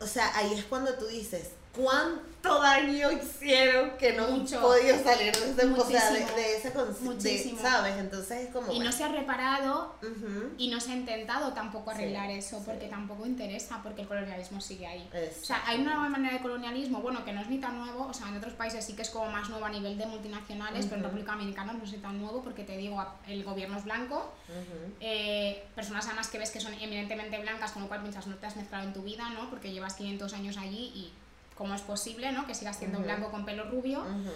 o 0.00 0.06
sea, 0.06 0.36
ahí 0.36 0.52
es 0.52 0.64
cuando 0.64 0.94
tú 0.94 1.06
dices, 1.06 1.52
¿cuánto 1.76 2.60
daño 2.60 3.10
hicieron 3.12 3.90
que 3.98 4.12
no 4.12 4.26
han 4.26 4.46
podido 4.46 5.02
salir 5.02 5.32
de 5.36 5.50
ese, 5.50 5.66
o 5.66 5.84
sea, 5.84 6.10
de, 6.12 6.20
de 6.20 6.56
ese 6.56 6.70
de-. 6.70 7.56
¿sabes? 7.60 7.96
Entonces 7.98 8.46
es 8.46 8.52
como... 8.52 8.66
Y 8.66 8.70
no 8.70 8.74
bueno, 8.76 8.92
se 8.92 9.04
ha 9.04 9.08
reparado 9.08 9.94
ujú, 10.02 10.54
y 10.56 10.68
no 10.68 10.80
se 10.80 10.92
ha 10.92 10.96
intentado 10.96 11.52
tampoco 11.52 11.90
Sí, 11.90 11.98
arreglar 11.98 12.30
eso 12.30 12.58
sí. 12.58 12.62
porque 12.66 12.88
tampoco 12.88 13.26
interesa 13.26 13.80
porque 13.82 14.02
el 14.02 14.08
colonialismo 14.08 14.60
sigue 14.60 14.86
ahí. 14.86 15.08
O 15.12 15.44
sea, 15.44 15.62
hay 15.66 15.80
una 15.80 15.94
nueva 15.94 16.08
manera 16.08 16.34
de 16.34 16.42
colonialismo, 16.42 17.00
bueno, 17.00 17.24
que 17.24 17.32
no 17.32 17.40
es 17.40 17.48
ni 17.48 17.58
tan 17.58 17.78
nuevo, 17.78 18.06
o 18.06 18.14
sea, 18.14 18.28
en 18.28 18.36
otros 18.36 18.54
países 18.54 18.84
sí 18.84 18.94
que 18.94 19.02
es 19.02 19.10
como 19.10 19.30
más 19.30 19.48
nuevo 19.50 19.64
a 19.64 19.70
nivel 19.70 19.98
de 19.98 20.06
multinacionales, 20.06 20.86
pero 20.86 20.96
en. 20.98 21.02
República 21.04 21.32
Dominicana 21.32 21.72
no 21.72 21.84
es 21.84 22.00
tan 22.00 22.20
nuevo 22.20 22.42
porque 22.42 22.64
te 22.64 22.76
digo, 22.76 23.04
el 23.26 23.44
gobierno 23.44 23.78
es 23.78 23.84
blanco, 23.84 24.32
ujú, 24.48 24.94
eh, 25.00 25.64
personas 25.74 26.06
además 26.06 26.28
que 26.28 26.38
ves 26.38 26.50
que 26.50 26.60
son 26.60 26.74
eminentemente 26.74 27.38
blancas, 27.38 27.72
con 27.72 27.82
lo 27.82 27.88
cual 27.88 28.00
piensas 28.02 28.26
no 28.26 28.36
te 28.36 28.46
has 28.46 28.56
mezclado 28.56 28.84
en 28.84 28.92
tu 28.92 29.02
vida, 29.02 29.28
¿no? 29.30 29.50
Porque 29.50 29.72
llevas 29.72 29.94
500 29.94 30.32
años 30.34 30.56
allí 30.56 30.92
y 30.94 31.12
cómo 31.56 31.74
es 31.74 31.80
posible, 31.82 32.30
¿no? 32.32 32.46
Que 32.46 32.54
sigas 32.54 32.76
siendo 32.76 32.98
Ujú. 32.98 33.06
blanco 33.06 33.30
con 33.30 33.44
pelo 33.44 33.64
rubio. 33.70 34.00
ujú, 34.02 34.32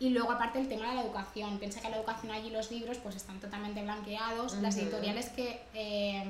Y 0.00 0.10
luego 0.10 0.30
aparte 0.32 0.60
el 0.60 0.68
tema 0.68 0.88
de 0.90 0.94
la 0.96 1.02
educación. 1.02 1.58
Piensa 1.58 1.80
que 1.80 1.88
la 1.90 1.96
educación 1.96 2.30
allí 2.32 2.50
los 2.50 2.70
libros 2.70 2.98
pues 2.98 3.16
están 3.16 3.40
totalmente 3.40 3.82
blanqueados. 3.82 4.54
Las 4.58 4.74
Ujú. 4.76 4.84
editoriales 4.84 5.28
que, 5.30 5.60
eh, 5.74 6.24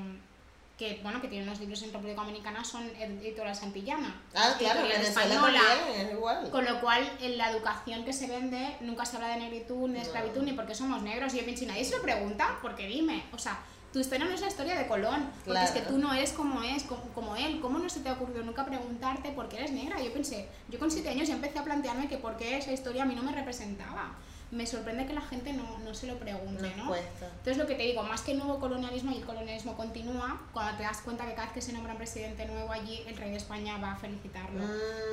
que, 0.79 1.01
bueno, 1.03 1.21
que 1.21 1.29
tienen 1.29 1.49
los 1.51 1.59
libros 1.61 1.83
en 1.83 1.93
República 1.93 2.21
Dominicana 2.23 2.65
son 2.65 2.87
editorial 2.99 3.55
Santillana. 3.55 4.23
Ah, 4.35 4.55
claro, 4.59 4.83
Venezuela 4.83 5.09
española. 5.35 5.61
también 5.85 6.11
igual. 6.17 6.51
Con 6.51 6.65
lo 6.65 6.81
cual, 6.81 7.11
en 7.21 7.37
la 7.37 7.51
educación 7.51 8.05
que 8.05 8.13
se 8.13 8.27
vende 8.29 8.77
nunca 8.81 9.05
se 9.05 9.17
habla 9.17 9.29
de 9.31 9.37
negritud, 9.39 9.87
ni 9.89 9.95
de 9.95 9.99
No. 9.99 10.05
esclavitud, 10.05 10.43
ni 10.43 10.53
porque 10.53 10.75
somos 10.75 11.03
negros. 11.03 11.35
Y 11.35 11.39
yo 11.39 11.45
pienso, 11.45 11.67
nadie 11.67 11.85
se 11.85 11.97
lo 11.97 12.03
pregunta, 12.03 12.59
porque 12.63 12.87
dime, 12.87 13.25
o 13.33 13.39
sea, 13.39 13.59
tu 13.93 13.99
historia 14.01 14.27
no 14.27 14.33
es 14.33 14.41
la 14.41 14.49
historia 14.49 14.79
de 14.79 14.87
Colón, 14.87 15.31
porque 15.45 15.65
es 15.65 15.71
que 15.71 15.81
tú 15.81 15.99
no 15.99 16.13
eres 16.13 16.33
como 16.33 16.63
es, 16.63 16.83
como, 16.83 17.03
como 17.15 17.37
él. 17.37 17.61
¿Cómo 17.61 17.79
no 17.79 17.89
se 17.89 18.01
te 18.01 18.09
ha 18.09 18.13
ocurrido 18.13 18.45
nunca 18.45 18.65
preguntarte 18.65 19.31
por 19.33 19.49
qué 19.49 19.57
eres 19.59 19.73
negra? 19.73 20.01
Yo 20.03 20.13
pensé, 20.13 20.49
yo 20.69 20.79
con 20.79 20.91
siete 20.91 21.09
años 21.09 21.27
ya 21.27 21.35
empecé 21.35 21.59
a 21.59 21.65
plantearme 21.65 22.09
que 22.09 22.19
por 22.19 22.37
qué 22.37 22.59
esa 22.59 22.73
historia 22.73 23.05
a 23.05 23.07
mí 23.07 23.15
no 23.15 23.23
me 23.23 23.33
representaba. 23.33 24.13
Me 24.51 24.67
sorprende 24.67 25.07
que 25.07 25.13
la 25.13 25.21
gente 25.21 25.53
no, 25.53 25.79
no 25.85 25.93
se 25.93 26.07
lo 26.07 26.19
pregunte, 26.19 26.73
¿no? 26.77 26.87
cuesta. 26.89 27.27
Entonces 27.27 27.59
lo 27.59 27.67
que 27.67 27.75
te 27.75 27.83
digo, 27.83 28.03
más 28.03 28.23
que 28.23 28.33
el 28.33 28.39
nuevo 28.39 28.59
colonialismo 28.59 29.13
y 29.13 29.17
el 29.19 29.25
colonialismo 29.27 29.77
continúa, 29.77 30.41
cuando 30.55 30.77
te 30.79 30.85
das 30.85 31.03
cuenta 31.03 31.27
que 31.27 31.33
cada 31.35 31.45
vez 31.45 31.53
que 31.53 31.61
se 31.61 31.73
nombra 31.75 31.93
un 31.93 31.99
presidente 31.99 32.47
nuevo 32.47 32.73
allí, 32.73 33.03
el 33.07 33.15
rey 33.19 33.31
de 33.31 33.37
España 33.37 33.77
va 33.77 33.93
a 33.93 33.97
felicitarlo. 33.97 34.65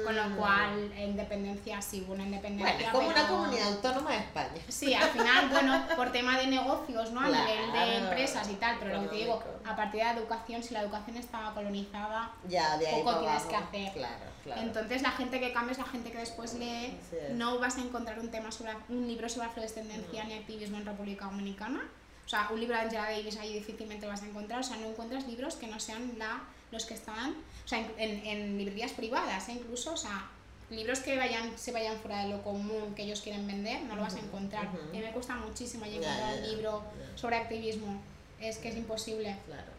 Con 0.06 0.16
lo 0.16 0.30
Mm. 0.30 0.36
cual, 0.38 0.92
en 0.96 1.10
independencia, 1.10 1.82
sí 1.82 2.06
una 2.08 2.24
independencia. 2.24 2.74
Bueno, 2.76 2.86
es 2.88 2.92
como 2.94 3.08
una 3.10 3.28
comunidad 3.28 3.68
autónoma 3.74 4.12
de 4.12 4.18
España. 4.20 4.62
Sí, 4.70 4.94
al 4.94 5.10
final, 5.10 5.50
bueno, 5.50 5.84
por 5.98 6.12
tema 6.14 6.38
de 6.38 6.48
negocios, 6.48 7.12
¿no? 7.12 7.20
A 7.20 7.28
nivel 7.28 7.72
de 7.74 7.98
empresas 7.98 8.50
y 8.50 8.54
tal, 8.54 8.78
pero 8.80 8.96
lo 8.96 9.02
que 9.02 9.08
te 9.10 9.16
digo, 9.18 9.44
a 9.66 9.76
partir 9.76 10.00
de 10.00 10.06
la 10.06 10.14
educación, 10.14 10.64
si 10.64 10.74
la 10.74 10.82
educación 10.82 11.18
estaba 11.18 11.54
colonizada, 11.54 12.32
Ya, 12.48 12.78
de 12.78 12.88
ahí 12.88 13.04
Poco 13.04 13.20
tienes 13.20 13.44
abajo. 13.44 13.50
que 13.50 13.56
hacer. 13.58 13.94
Claro, 13.94 14.35
claro. 14.46 14.62
entonces 14.62 15.02
la 15.02 15.12
gente 15.12 15.42
que 15.42 15.52
cambia 15.52 15.74
es 15.74 15.78
la 15.78 15.86
gente 15.86 16.12
que 16.12 16.20
después 16.20 16.54
lee. 16.54 16.98
No 17.34 17.60
vas 17.60 17.78
a 17.78 17.82
encontrar 17.82 18.20
un 18.20 18.32
tema 18.32 18.52
sobre 18.52 18.72
un 18.88 19.08
libro 19.08 19.28
sobre 19.28 19.48
afrodescendencia 19.48 20.24
ni 20.24 20.36
activismo 20.36 20.78
en 20.78 20.86
República 20.86 21.26
Dominicana. 21.26 21.82
O 22.26 22.30
sea, 22.30 22.50
un 22.52 22.60
libro 22.60 22.76
de 22.76 22.84
Angela 22.84 23.12
Davis 23.12 23.38
ahí 23.38 23.54
difícilmente 23.54 24.08
vas 24.08 24.24
a 24.24 24.26
encontrar. 24.26 24.62
O 24.62 24.64
sea, 24.64 24.78
no 24.78 24.88
encuentras 24.88 25.28
libros 25.28 25.56
que 25.56 25.68
no 25.68 25.80
sean 25.80 26.14
la, 26.18 26.42
los 26.72 26.86
que 26.86 26.94
están, 26.94 27.32
o 27.32 27.68
sea, 27.68 27.80
en, 27.80 27.92
en, 27.98 28.26
en 28.26 28.58
librerías 28.58 28.94
privadas, 28.94 29.50
¿eh? 29.50 29.54
incluso, 29.54 29.94
o 29.94 29.98
sea, 29.98 30.30
libros 30.70 31.00
que 31.00 31.16
vayan, 31.18 31.58
se 31.58 31.72
vayan 31.72 31.98
fuera 31.98 32.24
de 32.24 32.30
lo 32.30 32.42
común 32.42 32.94
que 32.96 33.04
ellos 33.04 33.22
quieren 33.22 33.46
vender, 33.46 33.84
no 33.84 33.96
lo 33.96 34.02
vas 34.02 34.16
a 34.16 34.20
encontrar. 34.20 34.70
Y 34.92 34.98
a 34.98 35.00
mí 35.00 35.06
me 35.06 35.12
cuesta 35.12 35.36
muchísimo 35.36 35.86
encontrar 35.86 36.18
ya, 36.18 36.36
un 36.36 36.42
ya, 36.42 36.48
libro 36.48 36.84
sobre 37.16 37.38
activismo. 37.38 38.02
Es 38.40 38.58
que 38.58 38.70
es 38.70 38.76
imposible. 38.76 39.36
Claro. 39.46 39.75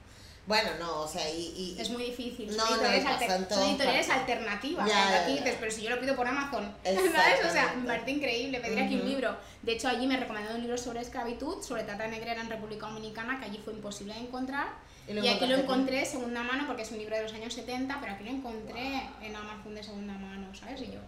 Bueno, 0.47 0.71
no, 0.79 1.01
o 1.03 1.09
sea, 1.09 1.29
y... 1.29 1.75
y 1.77 1.81
Es 1.81 1.91
muy 1.91 2.05
difícil. 2.05 2.57
No, 2.57 2.65
Son 2.67 2.81
no, 2.81 2.89
editoriales, 2.89 3.21
y 3.21 3.25
alter- 3.33 3.49
son 3.55 3.69
editoriales 3.69 4.09
alternativas. 4.11 4.89
Ya, 4.89 4.95
ya, 5.11 5.23
Aquí 5.23 5.35
ya. 5.35 5.41
dices, 5.43 5.57
pero 5.59 5.73
si 5.73 5.83
yo 5.83 5.91
lo 5.91 6.01
pido 6.01 6.15
por 6.15 6.27
Amazon. 6.29 6.73
¿Sabes? 6.85 7.45
O 7.45 7.51
sea, 7.51 7.75
me 7.77 7.87
parece 7.87 8.11
increíble 8.13 8.61
pedir 8.61 8.79
aquí 8.81 8.95
un 8.95 9.09
libro. 9.09 9.37
De 9.63 9.73
hecho, 9.73 9.89
allí 9.89 10.07
me 10.07 10.17
recomendaron 10.17 10.57
un 10.57 10.63
libro 10.63 10.79
sobre 10.79 11.01
esclavitud, 11.01 11.63
sobre 11.63 11.83
trata 11.83 12.07
negrera 12.07 12.41
en 12.41 12.49
República 12.49 12.87
Dominicana, 12.87 13.41
que 13.41 13.47
allí 13.47 13.61
fue 13.65 13.73
imposible 13.75 14.15
de 14.15 14.21
encontrar. 14.21 14.69
Y 15.09 15.29
aquí 15.29 15.47
lo 15.47 15.57
encontré 15.57 15.99
de 15.99 16.05
segunda 16.05 16.43
mano 16.43 16.65
porque 16.67 16.83
es 16.83 16.91
un 16.91 16.99
libro 16.99 17.17
de 17.17 17.23
los 17.23 17.33
años 17.33 17.53
70, 17.55 17.99
pero 18.01 18.13
aquí 18.15 18.25
lo 18.25 18.31
encontré 18.31 19.03
en 19.23 19.35
Amazon 19.37 19.75
de 19.75 19.83
segunda 19.83 20.15
mano, 20.15 20.53
¿sabes? 20.55 20.81
Y 20.83 20.87
yo. 20.87 21.01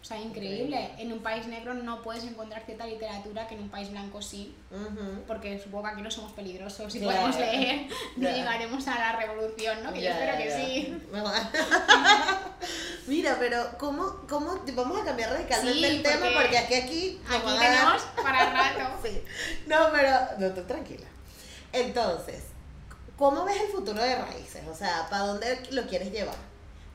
O 0.00 0.04
sea, 0.04 0.18
increíble. 0.18 0.62
Increíble. 0.64 0.90
En 1.02 1.12
un 1.12 1.18
país 1.22 1.46
negro 1.46 1.74
no 1.74 2.00
puedes 2.02 2.24
encontrar 2.24 2.64
cierta 2.64 2.86
literatura 2.86 3.46
que 3.46 3.54
en 3.54 3.62
un 3.64 3.68
país 3.68 3.90
blanco 3.90 4.22
sí, 4.22 4.54
porque 5.26 5.58
supongo 5.58 5.84
que 5.84 5.90
aquí 5.90 6.02
no 6.02 6.10
somos 6.10 6.32
peligrosos 6.32 6.94
y 6.94 7.00
podemos 7.00 7.36
leer, 7.36 7.86
no 8.16 8.28
Ya. 8.30 8.34
llegaremos 8.36 8.88
a 8.88 8.98
la 8.98 9.12
revolución, 9.16 9.82
¿no? 9.82 9.92
Que 9.92 10.00
yo 10.02 10.10
espero 10.10 10.38
que 10.38 10.50
sí. 10.56 11.02
Mira, 13.06 13.36
pero 13.38 13.62
¿cómo, 13.78 14.20
cómo 14.28 14.60
vamos 14.74 15.00
a 15.00 15.04
cambiar 15.04 15.30
radicalmente 15.32 15.78
Sí, 15.78 15.84
el 15.96 16.02
tema? 16.02 16.16
porque 16.20 16.34
Porque 16.36 16.58
aquí, 16.58 16.74
aquí, 16.74 17.20
Aquí 17.28 17.46
dar- 17.46 17.58
tenemos 17.58 18.02
para 18.22 18.50
rato. 18.74 18.90
Sí. 19.04 19.22
No, 19.66 19.88
pero 19.92 20.10
no, 20.38 20.50
tú 20.54 20.62
tranquila. 20.62 21.06
Entonces, 21.72 22.44
¿cómo 23.16 23.44
ves 23.44 23.60
el 23.60 23.68
futuro 23.68 24.00
de 24.02 24.14
Raíces? 24.16 24.62
O 24.68 24.74
sea, 24.74 25.06
¿para 25.10 25.24
dónde 25.24 25.60
lo 25.72 25.86
quieres 25.86 26.10
llevar? 26.12 26.36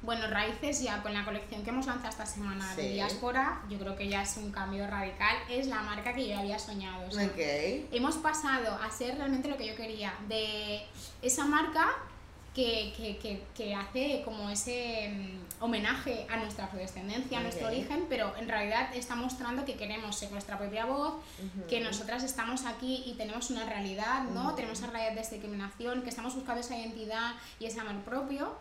Bueno, 0.06 0.28
Raíces 0.30 0.82
ya 0.84 1.01
con 1.01 1.14
la 1.14 1.26
colección 1.26 1.64
que 1.64 1.72
hemos 1.72 1.88
lanzado 1.88 2.10
esta 2.10 2.26
semana 2.26 2.70
Sí. 2.76 2.82
de 2.82 2.89
Diáspora, 2.93 3.62
yo 3.70 3.80
creo 3.80 3.95
que 3.95 4.08
ya 4.08 4.22
es 4.22 4.38
un 4.38 4.51
cambio 4.51 4.86
radical. 4.88 5.36
Es 5.49 5.68
la 5.68 5.82
marca 5.82 6.14
que 6.14 6.28
yo 6.28 6.38
había 6.38 6.60
soñado. 6.60 7.08
o 7.08 7.12
sea, 7.12 7.26
Ok. 7.26 7.38
Hemos 7.91 8.16
pasado 8.18 8.78
a 8.82 8.89
ser 8.91 9.16
realmente 9.18 9.49
lo 9.49 9.58
que 9.58 9.66
yo 9.68 9.76
quería, 9.76 10.14
de 10.28 10.86
esa 11.22 11.45
marca 11.45 11.88
que, 12.53 12.93
que, 12.95 13.18
que, 13.18 13.43
que 13.53 13.76
hace 13.76 14.22
como 14.24 14.49
ese 14.49 15.10
mm, 15.10 15.64
homenaje 15.64 16.26
a 16.30 16.38
nuestra 16.38 16.66
afrodescendencia, 16.66 17.39
a 17.39 17.41
nuestro 17.41 17.66
Ok. 17.68 17.74
origen, 17.74 18.06
pero 18.08 18.34
en 18.38 18.47
realidad 18.47 18.95
está 18.95 19.16
mostrando 19.16 19.66
que 19.66 19.76
queremos 19.76 20.16
ser 20.16 20.32
nuestra 20.32 20.58
propia 20.58 20.86
voz, 20.86 21.16
Ujú. 21.16 21.68
que 21.68 21.82
nosotras 21.82 22.24
estamos 22.24 22.66
aquí 22.66 23.03
y 23.08 23.16
tenemos 23.16 23.49
una 23.49 23.66
realidad, 23.66 24.24
¿no? 24.24 24.45
Ujú. 24.47 24.56
Tenemos 24.56 24.78
esa 24.80 24.88
realidad 24.91 25.14
de 25.16 25.20
discriminación, 25.30 26.03
que 26.03 26.10
estamos 26.10 26.34
buscando 26.36 26.62
esa 26.62 26.78
identidad 26.78 27.32
y 27.60 27.66
ese 27.66 27.80
amor 27.82 28.03
propio. 28.03 28.56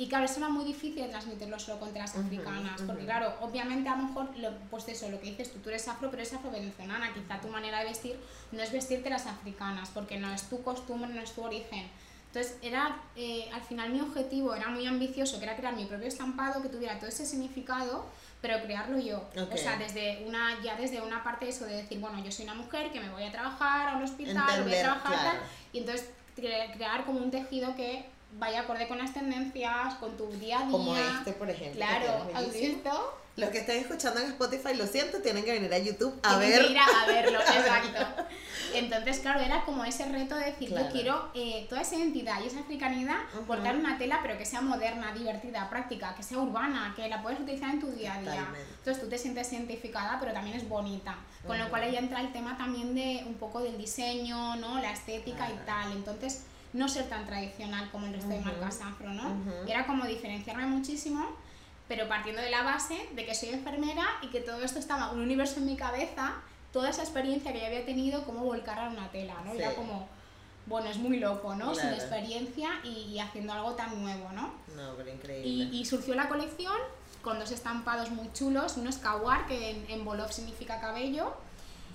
Y 0.00 0.08
claro, 0.08 0.24
eso 0.24 0.38
era 0.38 0.48
muy 0.48 0.64
difícil 0.64 1.02
de 1.02 1.08
transmitirlo 1.10 1.58
solo 1.58 1.78
contra 1.78 2.00
las 2.04 2.16
africanas, 2.16 2.80
porque 2.86 3.02
ujú. 3.02 3.04
claro, 3.04 3.34
obviamente 3.42 3.86
a 3.86 3.96
lo 3.96 4.04
mejor, 4.04 4.34
lo, 4.38 4.50
pues 4.70 4.88
eso, 4.88 5.10
lo 5.10 5.20
que 5.20 5.26
dices 5.30 5.52
tú, 5.52 5.58
tú 5.58 5.68
eres 5.68 5.86
afro, 5.88 6.08
pero 6.10 6.22
eres 6.22 6.32
afro-venezolana, 6.32 7.12
quizá 7.12 7.38
tu 7.38 7.48
manera 7.48 7.80
de 7.80 7.84
vestir 7.84 8.18
no 8.50 8.62
es 8.62 8.72
vestirte 8.72 9.10
las 9.10 9.26
africanas, 9.26 9.90
porque 9.92 10.16
no 10.18 10.32
es 10.32 10.44
tu 10.44 10.62
costumbre, 10.62 11.10
no 11.12 11.20
es 11.20 11.32
tu 11.32 11.42
origen. 11.42 11.86
Entonces, 12.28 12.56
era, 12.62 12.96
eh, 13.14 13.50
al 13.52 13.60
final 13.60 13.90
mi 13.90 14.00
objetivo 14.00 14.54
era 14.54 14.68
muy 14.70 14.86
ambicioso, 14.86 15.38
que 15.38 15.44
era 15.44 15.56
crear 15.56 15.76
mi 15.76 15.84
propio 15.84 16.06
estampado 16.08 16.62
que 16.62 16.70
tuviera 16.70 16.98
todo 16.98 17.08
ese 17.08 17.26
significado, 17.26 18.06
pero 18.40 18.62
crearlo 18.62 18.98
yo. 18.98 19.18
Ok. 19.36 19.52
O 19.52 19.56
sea, 19.58 19.76
desde 19.76 20.24
una, 20.26 20.62
ya 20.62 20.76
desde 20.76 21.02
una 21.02 21.22
parte 21.22 21.44
de 21.44 21.50
eso 21.50 21.66
de 21.66 21.76
decir, 21.82 21.98
bueno, 22.00 22.24
yo 22.24 22.32
soy 22.32 22.44
una 22.46 22.54
mujer 22.54 22.90
que 22.90 23.00
me 23.00 23.10
voy 23.10 23.24
a 23.24 23.30
trabajar 23.32 23.88
a 23.90 23.96
un 23.98 24.04
hospital, 24.04 24.34
voy 24.34 24.48
a 24.48 24.54
Entender, 24.54 24.80
trabajar 24.80 25.12
claro. 25.32 25.38
y 25.74 25.78
entonces 25.80 26.08
cre- 26.38 26.72
crear 26.74 27.04
como 27.04 27.18
un 27.18 27.30
tejido 27.30 27.74
que 27.76 28.06
vaya 28.32 28.60
acorde 28.60 28.86
con 28.88 28.98
las 28.98 29.12
tendencias, 29.12 29.94
con 29.94 30.16
tu 30.16 30.26
día 30.32 30.58
a 30.60 30.62
día. 30.62 30.70
Como 30.70 30.96
este, 30.96 31.32
por 31.32 31.50
ejemplo. 31.50 31.76
Claro, 31.76 32.26
¿has 32.34 32.52
visto? 32.52 33.14
Los 33.36 33.48
que 33.50 33.58
estén 33.58 33.78
escuchando 33.78 34.20
en 34.20 34.26
Spotify, 34.26 34.74
lo 34.74 34.86
siento, 34.86 35.18
tienen 35.18 35.44
que 35.44 35.52
venir 35.52 35.72
a 35.72 35.78
YouTube 35.78 36.12
a 36.22 36.38
Tienen 36.38 36.50
ver. 36.50 36.66
que 36.66 36.72
ir 36.72 36.78
a, 36.78 36.84
a 37.02 37.06
verlo, 37.06 37.40
exacto. 37.54 38.24
Entonces, 38.74 39.20
claro, 39.20 39.40
era 39.40 39.64
como 39.64 39.84
ese 39.84 40.04
reto 40.06 40.34
de 40.36 40.46
decir, 40.46 40.68
Claro. 40.68 40.86
yo 40.86 40.92
quiero 40.92 41.30
eh, 41.34 41.66
toda 41.68 41.80
esa 41.80 41.96
identidad 41.96 42.42
y 42.42 42.48
esa 42.48 42.60
africanidad, 42.60 43.16
Ujú. 43.34 43.44
portar 43.46 43.76
una 43.76 43.96
tela, 43.98 44.18
pero 44.22 44.36
que 44.36 44.44
sea 44.44 44.60
moderna, 44.60 45.12
divertida, 45.12 45.68
práctica, 45.70 46.14
que 46.14 46.22
sea 46.22 46.38
urbana, 46.38 46.92
que 46.94 47.08
la 47.08 47.22
puedes 47.22 47.40
utilizar 47.40 47.70
en 47.70 47.80
tu 47.80 47.86
día 47.92 48.14
a 48.14 48.20
día. 48.20 48.48
Entonces 48.78 49.02
tú 49.02 49.08
te 49.08 49.16
sientes 49.16 49.50
identificada, 49.52 50.18
pero 50.20 50.32
también 50.32 50.56
es 50.56 50.68
bonita. 50.68 51.16
Con 51.46 51.56
lo 51.56 51.64
Ujú. 51.64 51.70
cual 51.70 51.82
ahí 51.84 51.96
entra 51.96 52.20
el 52.20 52.32
tema 52.32 52.58
también 52.58 52.94
de 52.94 53.22
un 53.26 53.34
poco 53.34 53.60
del 53.60 53.78
diseño, 53.78 54.56
¿no? 54.56 54.80
La 54.80 54.92
estética 54.92 55.48
y 55.48 55.52
Claro. 55.52 55.66
tal. 55.66 55.92
Entonces, 55.92 56.42
no 56.72 56.88
ser 56.88 57.08
tan 57.08 57.26
tradicional 57.26 57.90
como 57.90 58.06
el 58.06 58.12
resto 58.14 58.28
de 58.28 58.40
marcas 58.40 58.80
afro, 58.80 59.12
¿no? 59.12 59.36
Era 59.66 59.86
como 59.86 60.06
diferenciarme 60.06 60.66
muchísimo, 60.66 61.26
pero 61.88 62.08
partiendo 62.08 62.40
de 62.40 62.50
la 62.50 62.62
base 62.62 63.08
de 63.12 63.26
que 63.26 63.34
soy 63.34 63.50
enfermera 63.50 64.06
y 64.22 64.28
que 64.28 64.40
todo 64.40 64.62
esto 64.62 64.78
estaba 64.78 65.10
un 65.10 65.20
universo 65.20 65.58
en 65.58 65.66
mi 65.66 65.76
cabeza, 65.76 66.34
toda 66.72 66.90
esa 66.90 67.02
experiencia 67.02 67.52
que 67.52 67.60
yo 67.60 67.66
había 67.66 67.84
tenido, 67.84 68.24
como 68.24 68.44
volcar 68.44 68.78
a 68.78 68.88
una 68.88 69.10
tela, 69.10 69.34
¿no? 69.44 69.52
Sí. 69.52 69.58
Era 69.58 69.74
como, 69.74 70.08
bueno, 70.66 70.88
es 70.88 70.98
muy 70.98 71.18
loco, 71.18 71.56
¿no? 71.56 71.74
Sin 71.74 71.88
experiencia 71.88 72.80
y, 72.84 73.12
y 73.12 73.18
haciendo 73.18 73.52
algo 73.52 73.72
tan 73.72 74.00
nuevo, 74.00 74.30
¿no? 74.32 74.54
No, 74.76 74.94
pero 74.96 75.10
increíble. 75.10 75.48
Y, 75.48 75.80
y 75.80 75.84
surgió 75.84 76.14
la 76.14 76.28
colección 76.28 76.76
con 77.22 77.38
dos 77.38 77.50
estampados 77.50 78.10
muy 78.10 78.32
chulos, 78.32 78.76
uno 78.76 78.88
es 78.88 78.98
kawar, 78.98 79.46
que 79.46 79.70
en, 79.70 79.90
en 79.90 80.06
Wolof 80.06 80.32
significa 80.32 80.80
cabello, 80.80 81.34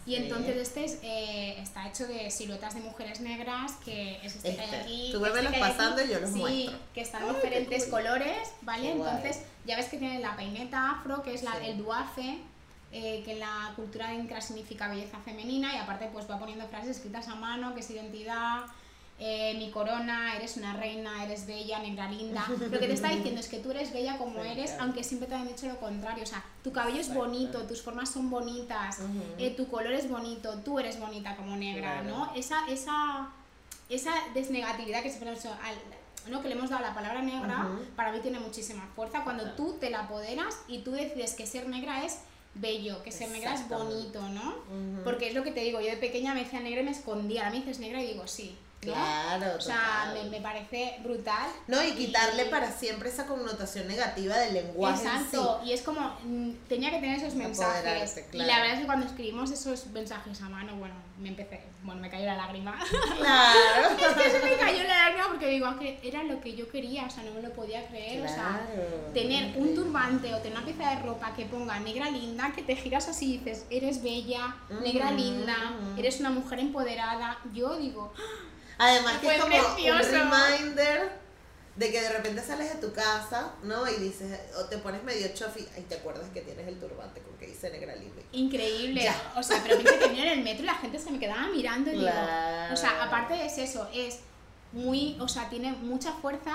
y 0.06 0.16
entonces 0.16 0.56
este 0.58 0.86
es, 0.86 1.00
eh, 1.02 1.56
está 1.60 1.88
hecho 1.88 2.06
de 2.08 2.30
siluetas 2.30 2.76
de 2.76 2.82
mujeres 2.82 3.22
negras, 3.22 3.74
que 3.84 4.20
es 4.24 4.36
este, 4.36 4.56
que 4.56 4.62
hay 4.62 4.66
Este, 4.66 4.78
aquí. 4.78 5.10
tú 5.12 5.26
este 5.26 5.40
que 5.42 5.48
aquí. 5.48 5.60
pasando 5.60 6.04
y 6.04 6.08
yo 6.10 6.20
los 6.20 6.30
sí, 6.32 6.40
muestro. 6.40 6.78
que 6.94 7.02
están 7.02 7.24
en 7.24 7.30
qué 7.30 7.36
diferentes 7.36 7.84
cool. 7.86 7.92
colores, 7.92 8.50
¿vale? 8.62 8.92
Entonces 8.92 9.42
ya 9.66 9.76
ves 9.76 9.88
que 9.88 9.98
tiene 9.98 10.20
la 10.20 10.36
peineta 10.36 10.92
afro, 10.92 11.24
que 11.24 11.34
es 11.34 11.42
la, 11.44 11.54
Sí. 11.54 11.66
el 11.66 11.78
duafe, 11.78 12.38
eh, 12.92 13.24
que 13.26 13.32
en 13.34 13.40
la 13.40 13.74
cultura 13.76 14.14
incra 14.14 14.40
significa 14.42 14.88
belleza 14.88 15.18
femenina, 15.20 15.74
y 15.74 15.78
aparte 15.78 16.08
pues 16.14 16.30
va 16.30 16.38
poniendo 16.40 16.68
frases 16.68 16.98
escritas 16.98 17.28
a 17.28 17.36
mano, 17.36 17.74
que 17.74 17.80
es 17.82 17.90
identidad, 17.90 18.62
eh, 19.18 19.54
mi 19.58 19.72
corona, 19.72 20.36
eres 20.36 20.58
una 20.58 20.74
reina, 20.74 21.24
eres 21.24 21.46
bella, 21.48 21.80
negra 21.80 22.10
linda. 22.12 22.46
Lo 22.50 22.80
que 22.80 22.88
te 22.88 22.94
está 22.94 23.10
diciendo 23.10 23.40
es 23.40 23.48
que 23.48 23.60
tú 23.60 23.72
eres 23.72 23.94
bella 23.94 24.18
como 24.18 24.42
Sí, 24.44 24.50
eres, 24.50 24.72
claro. 24.72 24.84
aunque 24.84 25.04
siempre 25.04 25.30
te 25.30 25.36
han 25.36 25.48
dicho 25.48 25.68
lo 25.68 25.80
contrario. 25.80 26.24
O 26.24 26.28
sea, 26.28 26.44
tu 26.64 26.72
cabello 26.74 27.00
es 27.00 27.14
bonito, 27.14 27.62
tus 27.64 27.82
formas 27.82 28.10
son 28.12 28.30
bonitas, 28.30 28.98
eh, 29.38 29.52
tu 29.56 29.68
color 29.70 29.94
es 29.94 30.10
bonito, 30.10 30.60
tú 30.66 30.80
eres 30.80 31.00
bonita 31.00 31.36
como 31.38 31.56
negra, 31.56 32.02
Claro. 32.02 32.10
¿no? 32.18 32.36
Esa, 32.36 32.68
esa, 32.68 33.30
esa 33.90 34.12
desnegatividad 34.34 35.02
que 35.02 35.10
hemos- 35.10 35.46
al- 35.46 36.32
¿no? 36.32 36.42
que 36.42 36.50
le 36.50 36.56
hemos 36.56 36.70
dado 36.70 36.82
la 36.82 36.94
palabra 36.94 37.22
negra, 37.22 37.68
Ujú. 37.72 37.86
para 37.96 38.12
mí 38.12 38.20
tiene 38.20 38.40
muchísima 38.40 38.86
fuerza 38.96 39.24
cuando 39.24 39.44
Claro. 39.44 39.56
tú 39.58 39.74
te 39.80 39.90
la 39.92 40.02
apoderas 40.02 40.58
y 40.68 40.80
tú 40.80 40.92
decides 40.92 41.36
que 41.36 41.46
ser 41.46 41.70
negra 41.70 42.04
es 42.04 42.18
bello, 42.56 43.04
que 43.04 43.12
ser 43.12 43.30
negra 43.30 43.54
es 43.54 43.68
bonito, 43.70 44.22
¿no? 44.30 44.50
Ujú. 44.50 45.04
Porque 45.04 45.28
es 45.30 45.34
lo 45.36 45.44
que 45.44 45.52
te 45.52 45.60
digo, 45.62 45.80
yo 45.82 45.88
de 45.88 45.98
pequeña 45.98 46.34
me 46.34 46.44
decía 46.44 46.60
negra 46.62 46.82
y 46.82 46.86
me 46.86 46.92
escondía, 46.92 47.42
ahora 47.42 47.52
me 47.52 47.58
dices 47.60 47.80
negra 47.80 48.02
y 48.02 48.08
digo 48.08 48.28
sí, 48.28 48.58
¿no? 48.86 48.94
Claro, 48.94 49.58
O 49.58 49.62
sea, 49.62 50.12
me, 50.14 50.30
me 50.30 50.42
parece 50.42 50.98
brutal. 51.04 51.50
No, 51.68 51.84
y 51.84 51.92
quitarle 51.94 52.46
para 52.46 52.72
siempre 52.72 53.10
esa 53.10 53.26
connotación 53.26 53.88
negativa 53.88 54.38
del 54.38 54.54
lenguaje 54.54 55.04
Exacto, 55.06 55.60
en 55.62 55.68
y 55.68 55.74
es 55.74 55.82
como, 55.82 56.02
mm, 56.24 56.52
tenía 56.70 56.90
que 56.92 57.00
tener 57.00 57.18
esos 57.18 57.36
mensajes. 57.36 58.22
Y 58.32 58.38
la 58.38 58.58
verdad 58.60 58.74
es 58.74 58.80
que 58.82 58.86
cuando 58.86 59.06
escribimos 59.06 59.52
esos 59.52 59.88
mensajes 59.88 60.42
a 60.42 60.50
mano, 60.50 60.76
bueno, 60.76 60.96
me 61.20 61.30
empecé, 61.30 61.62
bueno, 61.84 62.02
me 62.02 62.10
cayó 62.10 62.26
la 62.26 62.36
lágrima. 62.36 62.78
Claro. 63.18 63.88
es 64.00 64.14
que 64.24 64.30
se 64.30 64.40
me 64.44 64.56
cayó 64.58 64.84
la 64.84 64.96
lágrima 65.06 65.28
porque 65.28 65.48
digo, 65.48 65.66
"Ah, 65.68 65.78
que 65.80 66.00
era 66.04 66.24
lo 66.24 66.42
que 66.42 66.56
yo 66.56 66.70
quería, 66.70 67.06
o 67.06 67.10
sea, 67.10 67.24
no 67.24 67.32
me 67.34 67.42
lo 67.42 67.52
podía 67.54 67.86
creer, 67.88 68.26
o 68.26 68.28
sea, 68.28 68.68
tener 69.14 69.58
un 69.58 69.74
turbante 69.76 70.34
o 70.34 70.38
tener 70.40 70.58
una 70.58 70.66
pieza 70.66 70.90
de 70.92 71.02
ropa 71.02 71.34
que 71.36 71.46
ponga 71.46 71.80
negra 71.80 72.10
linda, 72.10 72.52
que 72.56 72.62
te 72.64 72.76
giras 72.76 73.08
así 73.08 73.36
y 73.36 73.38
dices, 73.38 73.66
eres 73.70 74.04
bella, 74.04 74.56
negra 74.82 75.08
Ujú, 75.08 75.16
linda, 75.18 75.56
ujú. 75.80 76.00
eres 76.00 76.20
una 76.20 76.30
mujer 76.32 76.60
empoderada, 76.60 77.38
yo 77.54 77.78
digo, 77.78 78.14
Además 78.78 79.20
que 79.20 79.28
es 79.36 79.42
como 79.42 79.56
precioso. 79.76 80.10
un 80.10 80.32
reminder 80.32 81.26
de 81.76 81.92
que 81.92 82.02
de 82.02 82.10
repente 82.10 82.42
sales 82.42 82.74
de 82.74 82.80
tu 82.88 82.94
casa, 82.94 83.52
¿no? 83.64 83.86
Y 83.90 83.96
dices, 83.96 84.40
o 84.58 84.66
te 84.66 84.78
pones 84.78 85.04
medio 85.04 85.28
chofi 85.34 85.68
y 85.78 85.82
te 85.82 85.96
acuerdas 85.96 86.26
que 86.34 86.42
tienes 86.42 86.68
el 86.68 86.80
turbante 86.80 87.22
con 87.22 87.38
que 87.38 87.48
dice 87.48 87.70
negra 87.70 87.96
linda. 87.96 88.22
increíble. 88.32 89.04
Ya. 89.04 89.34
O 89.36 89.44
sea, 89.44 89.60
pero 89.62 89.78
piensa 89.80 90.00
que 90.00 90.08
vine 90.08 90.32
en 90.32 90.40
el 90.40 90.44
metro 90.44 90.64
y 90.64 90.68
la 90.68 90.76
gente 90.76 90.98
se 91.00 91.12
me 91.12 91.20
quedaba 91.20 91.48
mirando 91.48 91.92
y 91.92 92.00
Claro. 92.00 92.62
digo, 92.64 92.74
o 92.74 92.78
sea, 92.78 93.04
aparte 93.04 93.46
es 93.46 93.58
eso, 93.58 93.90
es 93.94 94.20
muy, 94.76 95.16
o 95.22 95.28
sea, 95.30 95.50
tiene 95.50 95.72
mucha 95.72 96.12
fuerza, 96.12 96.52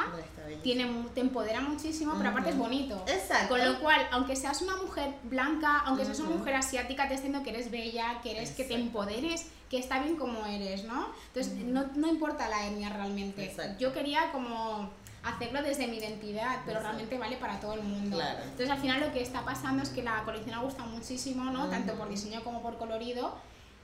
tiene, 0.62 0.86
te 1.14 1.20
empodera 1.20 1.62
muchísimo, 1.62 2.14
pero 2.18 2.28
aparte 2.28 2.51
es 2.51 2.59
bonito. 2.59 3.02
Exacto. 3.09 3.48
Con 3.48 3.64
lo 3.64 3.80
cual, 3.80 4.06
aunque 4.12 4.36
seas 4.36 4.60
una 4.60 4.76
mujer 4.76 5.14
blanca, 5.22 5.78
aunque 5.86 6.05
seas 6.05 6.20
una 6.20 6.36
mujer 6.36 6.55
asiática, 6.55 7.09
te 7.09 7.14
diciendo 7.14 7.42
que 7.42 7.48
eres 7.48 7.70
bella, 7.70 8.20
que 8.22 8.32
eres 8.32 8.51
que 8.51 8.64
te 8.64 8.74
empoderes, 8.74 9.47
que 9.70 9.78
está 9.78 10.02
bien 10.02 10.16
como 10.16 10.44
eres, 10.44 10.84
¿no? 10.84 11.09
Entonces, 11.28 11.55
no, 11.64 11.86
no 11.94 12.09
importa 12.09 12.47
la 12.48 12.66
etnia 12.66 12.90
realmente. 12.90 13.42
Exacto. 13.42 13.78
Yo 13.78 13.94
quería 13.94 14.30
como 14.32 14.90
hacerlo 15.22 15.62
desde 15.62 15.86
mi 15.86 15.97
identidad, 15.97 16.59
pero 16.66 16.78
Exacto. 16.78 16.88
realmente 16.88 17.18
vale 17.18 17.36
para 17.38 17.59
todo 17.59 17.72
el 17.72 17.82
mundo. 17.82 18.18
Claro. 18.18 18.42
Entonces, 18.42 18.68
al 18.68 18.80
final 18.80 19.01
lo 19.01 19.12
que 19.12 19.22
está 19.22 19.47
pasando 19.47 19.82
es 19.82 19.88
que 19.88 20.02
la 20.02 20.22
colección 20.24 20.55
ha 20.56 20.60
gustado 20.60 20.90
muchísimo, 20.90 21.44
¿no? 21.44 21.68
Tanto 21.68 21.94
por 21.94 22.10
diseño 22.10 22.44
como 22.44 22.60
por 22.60 22.76
colorido 22.76 23.34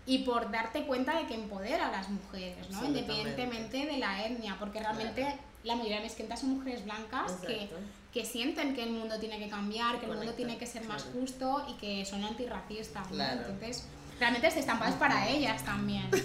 y 0.06 0.18
por 0.18 0.50
darte 0.50 0.86
cuenta 0.86 1.18
de 1.18 1.26
que 1.26 1.34
empodera 1.34 1.88
a 1.88 1.92
las 1.92 2.08
mujeres, 2.08 2.70
¿no? 2.70 2.84
Independientemente 2.84 3.86
de 3.86 3.98
la 3.98 4.24
etnia, 4.24 4.56
porque 4.58 4.78
realmente 4.78 5.36
la 5.64 5.74
mayoría 5.74 5.96
de 5.96 6.04
mis 6.04 6.12
clientas 6.12 6.40
son 6.40 6.50
mujeres 6.50 6.84
blancas 6.84 7.32
que, 7.44 7.68
que 8.12 8.24
sienten 8.24 8.74
que 8.74 8.84
el 8.84 8.90
mundo 8.90 9.18
tiene 9.18 9.38
que 9.38 9.48
cambiar, 9.48 9.98
que 9.98 10.06
el 10.06 10.16
mundo 10.16 10.32
tiene 10.34 10.58
que 10.58 10.66
ser 10.66 10.84
más 10.84 11.02
claro. 11.02 11.20
justo 11.20 11.66
y 11.68 11.74
que 11.74 12.04
son 12.04 12.22
antirracistas, 12.24 13.10
¿no? 13.10 13.24
Entonces, 13.24 13.84
realmente 14.20 14.46
este 14.46 14.60
estampado 14.60 14.92
es 14.92 14.96
para 14.96 15.28
ellas 15.28 15.64
también. 15.64 16.08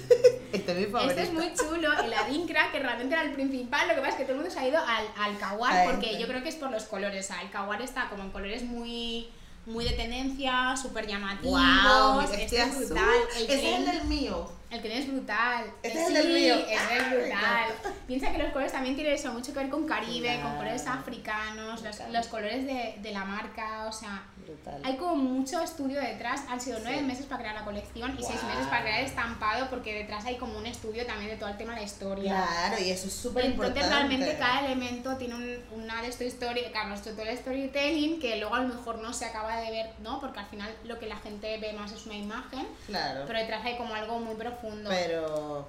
Este 0.51 0.83
es. 0.83 0.89
Este 1.07 1.21
es 1.21 1.31
muy 1.31 1.53
chulo, 1.53 1.93
el 2.03 2.13
Adinkra, 2.13 2.73
que 2.73 2.79
realmente 2.79 3.15
era 3.15 3.23
el 3.23 3.31
principal, 3.31 3.87
lo 3.87 3.95
que 3.95 4.01
pasa 4.01 4.11
es 4.11 4.17
que 4.17 4.23
todo 4.23 4.33
el 4.33 4.39
mundo 4.39 4.53
se 4.53 4.59
ha 4.59 4.67
ido 4.67 4.79
al, 4.79 5.07
al 5.17 5.37
Kawar, 5.37 5.85
porque 5.89 6.07
este. 6.07 6.21
yo 6.21 6.27
creo 6.27 6.43
que 6.43 6.49
es 6.49 6.55
por 6.55 6.69
los 6.69 6.83
colores, 6.83 7.23
o 7.23 7.27
sea, 7.29 7.41
el 7.41 7.49
Kawar 7.49 7.81
está 7.81 8.09
como 8.09 8.23
en 8.23 8.31
colores 8.31 8.63
muy 8.63 9.29
muy 9.65 9.85
de 9.85 9.91
tendencia, 9.91 10.75
súper 10.75 11.07
llamativos, 11.07 11.59
Wow, 11.61 12.21
este 12.21 12.61
es 12.61 12.67
azul. 12.69 12.85
brutal, 12.85 13.19
el 13.37 13.43
Ese 13.43 13.73
es 13.73 13.79
el 13.79 13.85
del 13.85 14.03
mío. 14.05 14.49
El 14.71 14.81
que 14.81 14.97
es 14.97 15.07
brutal. 15.11 15.65
Este 15.83 15.97
Eh, 15.97 16.01
es 16.01 16.07
el 16.07 16.13
del 16.13 16.23
sí, 16.27 16.33
mío. 16.33 16.55
Este 16.55 16.97
es 16.97 17.09
brutal. 17.11 17.93
Piensa 18.07 18.31
que 18.31 18.37
los 18.37 18.51
colores 18.51 18.71
también 18.71 18.95
tienen 18.95 19.13
eso, 19.13 19.31
mucho 19.33 19.53
que 19.53 19.59
ver 19.59 19.69
con 19.69 19.85
Caribe, 19.85 20.29
con 20.35 20.41
Claro. 20.41 20.57
colores 20.57 20.87
africanos, 20.87 21.81
los, 21.83 21.99
los 22.09 22.27
colores 22.27 22.65
de, 22.65 22.95
de 23.01 23.11
la 23.11 23.25
marca, 23.25 23.85
o 23.87 23.91
sea, 23.91 24.23
Brutal. 24.37 24.81
hay 24.83 24.95
como 24.97 25.15
mucho 25.15 25.61
estudio 25.61 25.99
detrás. 25.99 26.41
Han 26.49 26.59
sido 26.59 26.77
Sí. 26.77 26.83
nueve 26.85 27.01
meses 27.03 27.25
para 27.25 27.41
crear 27.41 27.55
la 27.55 27.63
colección 27.65 28.15
y 28.17 28.23
seis 28.23 28.41
Wow. 28.41 28.49
meses 28.51 28.67
para 28.67 28.81
crear 28.83 28.99
el 29.01 29.05
estampado, 29.05 29.69
porque 29.69 29.93
detrás 29.93 30.25
hay 30.25 30.37
como 30.37 30.57
un 30.57 30.65
estudio 30.65 31.05
también 31.05 31.31
de 31.31 31.37
todo 31.37 31.49
el 31.49 31.57
tema 31.57 31.73
de 31.73 31.81
la 31.81 31.85
historia. 31.85 32.45
Claro, 32.47 32.81
y 32.81 32.89
eso 32.91 33.07
es 33.07 33.13
súper 33.13 33.45
Entonces 33.45 33.73
importante. 33.75 33.95
realmente 34.07 34.37
cada 34.37 34.65
elemento 34.65 35.17
tiene 35.17 35.35
un- 35.35 35.81
una 35.83 36.01
de 36.01 36.07
esto 36.07 36.23
historia, 36.23 36.71
claro, 36.71 36.89
nuestro 36.89 37.11
todo 37.13 37.25
el 37.25 37.37
storytelling 37.37 38.19
que 38.19 38.37
luego 38.37 38.55
a 38.55 38.59
lo 38.61 38.69
mejor 38.73 38.99
no 38.99 39.13
se 39.13 39.25
acaba 39.25 39.57
de 39.57 39.69
ver, 39.71 39.89
¿no? 39.99 40.19
Porque 40.19 40.39
al 40.39 40.45
final 40.47 40.73
lo 40.85 40.97
que 40.99 41.07
la 41.07 41.17
gente 41.17 41.57
ve 41.59 41.73
más 41.73 41.91
es 41.91 42.05
una 42.05 42.15
imagen, 42.15 42.67
Claro. 42.87 43.23
pero 43.27 43.39
detrás 43.39 43.63
hay 43.65 43.77
como 43.77 43.93
algo 43.95 44.19
muy 44.19 44.35
profundo. 44.35 44.60
Pero, 44.89 45.67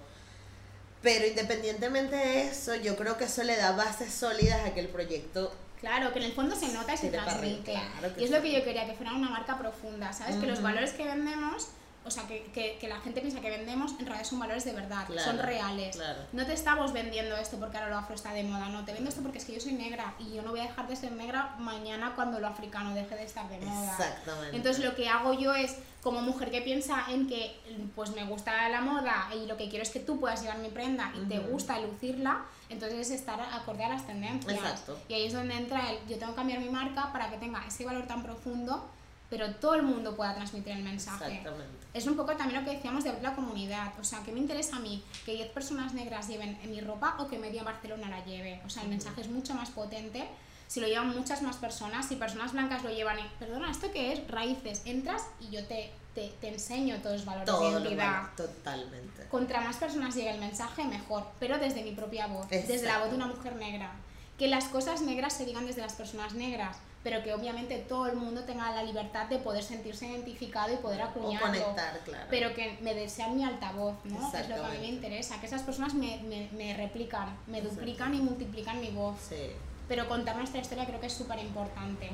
pero 1.02 1.27
independientemente 1.27 2.16
de 2.16 2.43
eso, 2.48 2.74
yo 2.77 2.97
creo 2.97 3.16
que 3.16 3.24
eso 3.24 3.43
le 3.43 3.56
da 3.56 3.73
bases 3.73 4.12
sólidas 4.12 4.66
a 4.66 4.74
que 4.74 4.81
el 4.81 4.89
proyecto 4.89 5.52
Claro, 5.82 6.12
que 6.12 6.20
en 6.20 6.27
el 6.27 6.32
fondo 6.32 6.55
se 6.55 6.69
nota 6.69 6.94
y 6.94 6.97
se 6.97 7.09
transmite. 7.09 7.73
claro 7.73 8.14
y 8.16 8.23
es 8.23 8.28
sí. 8.31 8.35
lo 8.36 8.40
que 8.40 8.52
yo 8.52 8.62
quería, 8.62 8.86
que 8.86 8.94
fuera 8.94 9.14
una 9.14 9.28
marca 9.28 9.59
profunda, 9.59 10.12
¿sabes? 10.12 10.36
Que 10.36 10.47
los 10.47 10.62
valores 10.62 10.93
que 10.93 11.05
vendemos, 11.05 11.66
o 12.05 12.11
sea, 12.11 12.27
que, 12.27 12.45
que, 12.53 12.79
que 12.81 12.89
la 12.89 13.01
gente 13.01 13.20
piensa 13.20 13.41
que 13.41 13.51
vendemos, 13.51 13.93
en 13.99 14.07
realidad 14.07 14.24
son 14.29 14.39
valores 14.41 14.65
de 14.65 14.73
verdad, 14.73 15.07
Claro, 15.07 15.23
son 15.31 15.39
reales. 15.39 15.97
claro. 15.97 16.20
No 16.33 16.45
te 16.45 16.53
estamos 16.53 16.93
vendiendo 16.93 17.37
esto 17.37 17.59
porque 17.59 17.77
ahora 17.77 17.91
lo 17.91 17.99
afro 17.99 18.15
está 18.15 18.33
de 18.33 18.43
moda, 18.43 18.69
no, 18.69 18.85
te 18.85 18.93
vendo 18.93 19.09
esto 19.09 19.23
porque 19.23 19.39
es 19.39 19.45
que 19.45 19.55
yo 19.55 19.61
soy 19.61 19.73
negra 19.74 20.15
y 20.19 20.33
yo 20.35 20.43
no 20.43 20.51
voy 20.51 20.61
a 20.61 20.65
dejar 20.65 20.89
de 20.89 20.97
ser 20.97 21.12
negra 21.12 21.55
mañana 21.59 22.12
cuando 22.15 22.41
lo 22.41 22.49
africano 22.49 22.95
deje 22.95 23.15
de 23.15 23.24
estar 23.24 23.49
de 23.49 23.59
moda. 23.59 23.91
Exactamente. 23.93 24.57
Entonces 24.57 24.85
lo 24.85 24.95
que 24.95 25.09
hago 25.09 25.33
yo 25.35 25.55
es, 25.55 25.77
como 26.03 26.20
mujer 26.20 26.51
que 26.51 26.61
piensa 26.62 27.05
en 27.11 27.29
que 27.29 27.57
pues 27.95 28.11
me 28.11 28.24
gusta 28.24 28.69
la 28.69 28.81
moda 28.81 29.29
y 29.37 29.47
lo 29.47 29.57
que 29.57 29.69
quiero 29.69 29.85
es 29.85 29.91
que 29.91 30.01
tú 30.01 30.19
puedas 30.19 30.43
llevar 30.43 30.59
mi 30.59 30.69
prenda 30.69 31.12
y 31.15 31.24
te 31.29 31.39
Ujú. 31.39 31.51
gusta 31.51 31.79
lucirla, 31.79 32.43
entonces 32.69 32.99
es 32.99 33.11
estar 33.12 33.41
acorde 33.41 33.85
a 33.85 33.89
las 33.91 34.05
tendencias. 34.05 34.53
Exacto. 34.53 34.99
Y 35.09 35.15
ahí 35.15 35.27
es 35.27 35.33
donde 35.33 35.55
entra 35.57 35.91
el, 35.93 35.99
yo 36.09 36.19
tengo 36.19 36.33
que 36.33 36.37
cambiar 36.39 36.59
mi 36.59 36.69
marca 36.70 37.12
para 37.12 37.31
que 37.31 37.37
tenga 37.37 37.65
ese 37.65 37.85
valor 37.85 38.09
tan 38.09 38.24
profundo, 38.24 38.91
pero 39.33 39.51
todo 39.55 39.77
el 39.77 39.83
mundo 39.83 40.15
pueda 40.15 40.35
transmitir 40.35 40.75
el 40.77 40.83
mensaje. 40.83 41.39
Exactamente. 41.39 41.87
Es 41.95 42.07
un 42.07 42.17
poco 42.17 42.37
también 42.37 42.61
lo 42.61 42.69
que 42.69 42.77
decíamos 42.77 43.03
de 43.03 43.09
abrir 43.09 43.23
la 43.23 43.35
comunidad. 43.35 43.95
O 43.99 44.05
sea, 44.05 44.23
¿qué 44.23 44.31
me 44.31 44.39
interesa 44.39 44.77
a 44.77 44.81
mí? 44.81 45.03
¿Que 45.25 45.33
10 45.33 45.53
personas 45.53 45.95
negras 45.95 46.29
lleven 46.29 46.59
en 46.63 46.71
mi 46.71 46.83
ropa 46.83 47.17
o 47.19 47.29
que 47.29 47.39
media 47.39 47.63
Barcelona 47.63 48.11
la 48.11 48.23
lleve? 48.27 48.61
O 48.67 48.69
sea, 48.69 48.83
el 48.83 48.91
mensaje 48.91 49.23
es 49.23 49.29
mucho 49.29 49.55
más 49.55 49.71
potente 49.71 50.29
si 50.69 50.81
lo 50.81 50.87
llevan 50.87 51.17
muchas 51.17 51.41
más 51.41 51.57
personas. 51.57 52.07
Si 52.07 52.17
personas 52.17 52.53
blancas 52.53 52.83
lo 52.83 52.91
llevan 52.91 53.21
y, 53.21 53.23
perdona, 53.39 53.71
¿esto 53.71 53.91
qué 53.91 54.13
es? 54.13 54.29
Raíces. 54.29 54.83
Entras 54.85 55.23
y 55.41 55.49
yo 55.49 55.65
te, 55.67 55.91
te, 56.15 56.29
te 56.39 56.49
enseño 56.49 56.99
todos 56.99 57.17
los 57.17 57.25
valores 57.25 57.47
Todo 57.47 57.65
de 57.65 57.73
lo 57.73 57.79
identidad. 57.81 58.13
malo, 58.13 58.29
totalmente. 58.37 59.29
Contra 59.31 59.63
más 59.63 59.79
personas 59.79 60.15
llegue 60.15 60.29
el 60.29 60.41
mensaje, 60.41 60.85
mejor. 60.85 61.27
Pero 61.41 61.57
desde 61.57 61.83
mi 61.83 61.93
propia 61.93 62.27
voz. 62.27 62.51
Desde 62.51 62.83
la 62.83 62.99
voz 62.99 63.09
de 63.09 63.17
una 63.17 63.29
mujer 63.29 63.57
negra. 63.57 63.93
Que 64.37 64.49
las 64.49 64.65
cosas 64.67 65.01
negras 65.01 65.33
se 65.33 65.47
digan 65.47 65.65
desde 65.67 65.81
las 65.81 65.95
personas 65.95 66.35
negras. 66.35 66.77
Pero 67.03 67.23
que 67.23 67.33
obviamente 67.35 67.79
todo 67.89 68.07
el 68.07 68.16
mundo 68.16 68.45
tenga 68.45 68.70
la 68.73 68.83
libertad 68.83 69.27
de 69.27 69.39
poder 69.39 69.62
sentirse 69.62 70.07
identificado 70.07 70.73
y 70.73 70.77
poder 70.77 71.01
O 71.01 71.05
acuñarlo. 71.05 71.49
conectar, 71.49 71.99
claro. 72.05 72.27
Pero 72.31 72.55
que 72.55 72.79
me 72.81 72.95
desean 72.95 73.35
mi 73.37 73.45
altavoz, 73.45 73.97
¿no? 74.05 74.33
Es 74.37 74.49
lo 74.49 74.55
que 74.57 74.61
a 74.65 74.69
mí 74.70 74.79
me 74.79 74.87
interesa, 74.89 75.41
que 75.41 75.47
esas 75.47 75.62
personas 75.62 75.95
me, 75.95 76.19
me, 76.23 76.49
me 76.53 76.77
replican, 76.77 77.37
me 77.49 77.61
duplican 77.61 78.15
y 78.15 78.19
multiplican 78.20 78.81
mi 78.81 78.91
voz. 78.91 79.16
Sí. 79.29 79.51
Pero 79.89 80.09
contar 80.09 80.37
nuestra 80.37 80.61
historia 80.61 80.87
creo 80.87 81.01
que 81.01 81.07
es 81.09 81.12
súper 81.12 81.39
importante. 81.41 82.11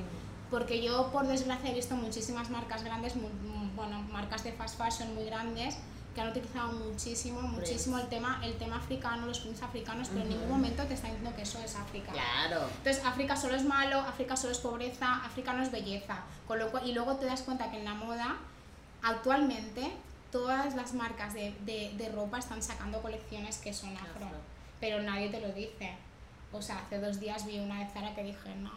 Porque 0.51 0.83
yo, 0.83 1.11
por 1.13 1.27
desgracia, 1.27 1.71
he 1.71 1.75
visto 1.75 1.95
muchísimas 1.95 2.49
marcas 2.49 2.83
grandes, 2.83 3.15
mu- 3.17 3.29
mu- 3.29 3.71
bueno, 3.77 4.01
marcas 4.11 4.43
de 4.45 4.53
fast 4.53 4.79
fashion 4.79 5.15
muy 5.15 5.27
grandes, 5.27 5.77
que 6.15 6.21
han 6.21 6.29
utilizado 6.31 6.73
muchísimo, 6.73 7.41
muchísimo 7.43 7.99
el 7.99 8.09
tema, 8.09 8.41
el 8.45 8.57
tema 8.59 8.77
africano, 8.77 9.27
los 9.27 9.39
prints 9.41 9.63
africanos, 9.63 10.09
pero 10.09 10.23
en 10.23 10.31
ningún 10.31 10.49
momento 10.49 10.83
te 10.85 10.95
están 10.95 11.11
diciendo 11.11 11.35
que 11.37 11.43
eso 11.43 11.59
es 11.61 11.77
África. 11.77 12.13
Claro. 12.13 12.67
Entonces, 12.79 13.05
África 13.05 13.37
solo 13.37 13.55
es 13.55 13.65
malo, 13.65 14.01
África 14.01 14.37
solo 14.37 14.53
es 14.53 14.59
pobreza, 14.59 15.25
África 15.25 15.53
no 15.53 15.63
es 15.63 15.71
belleza. 15.71 16.23
Con 16.47 16.59
lo 16.59 16.71
cual, 16.71 16.89
y 16.89 16.93
luego 16.93 17.17
te 17.17 17.27
das 17.27 17.43
cuenta 17.43 17.71
que 17.71 17.79
en 17.79 17.85
la 17.85 17.95
moda, 17.95 18.37
actualmente, 19.03 19.93
todas 20.33 20.75
las 20.75 20.93
marcas 20.95 21.35
de, 21.35 21.55
de, 21.65 21.93
de 21.97 22.09
ropa 22.11 22.39
están 22.39 22.63
sacando 22.63 23.01
colecciones 23.01 23.59
que 23.59 23.73
son 23.73 23.97
afro, 23.97 24.27
Afro. 24.27 24.39
pero 24.81 25.01
nadie 25.03 25.29
te 25.29 25.41
lo 25.41 25.49
dice. 25.53 25.95
O 26.53 26.63
sea, 26.63 26.79
hace 26.79 26.99
dos 26.99 27.21
días 27.21 27.47
vi 27.47 27.59
una 27.61 27.79
de 27.85 27.91
Zara 27.93 28.15
que 28.15 28.23
dije, 28.25 28.55
no, 28.57 28.73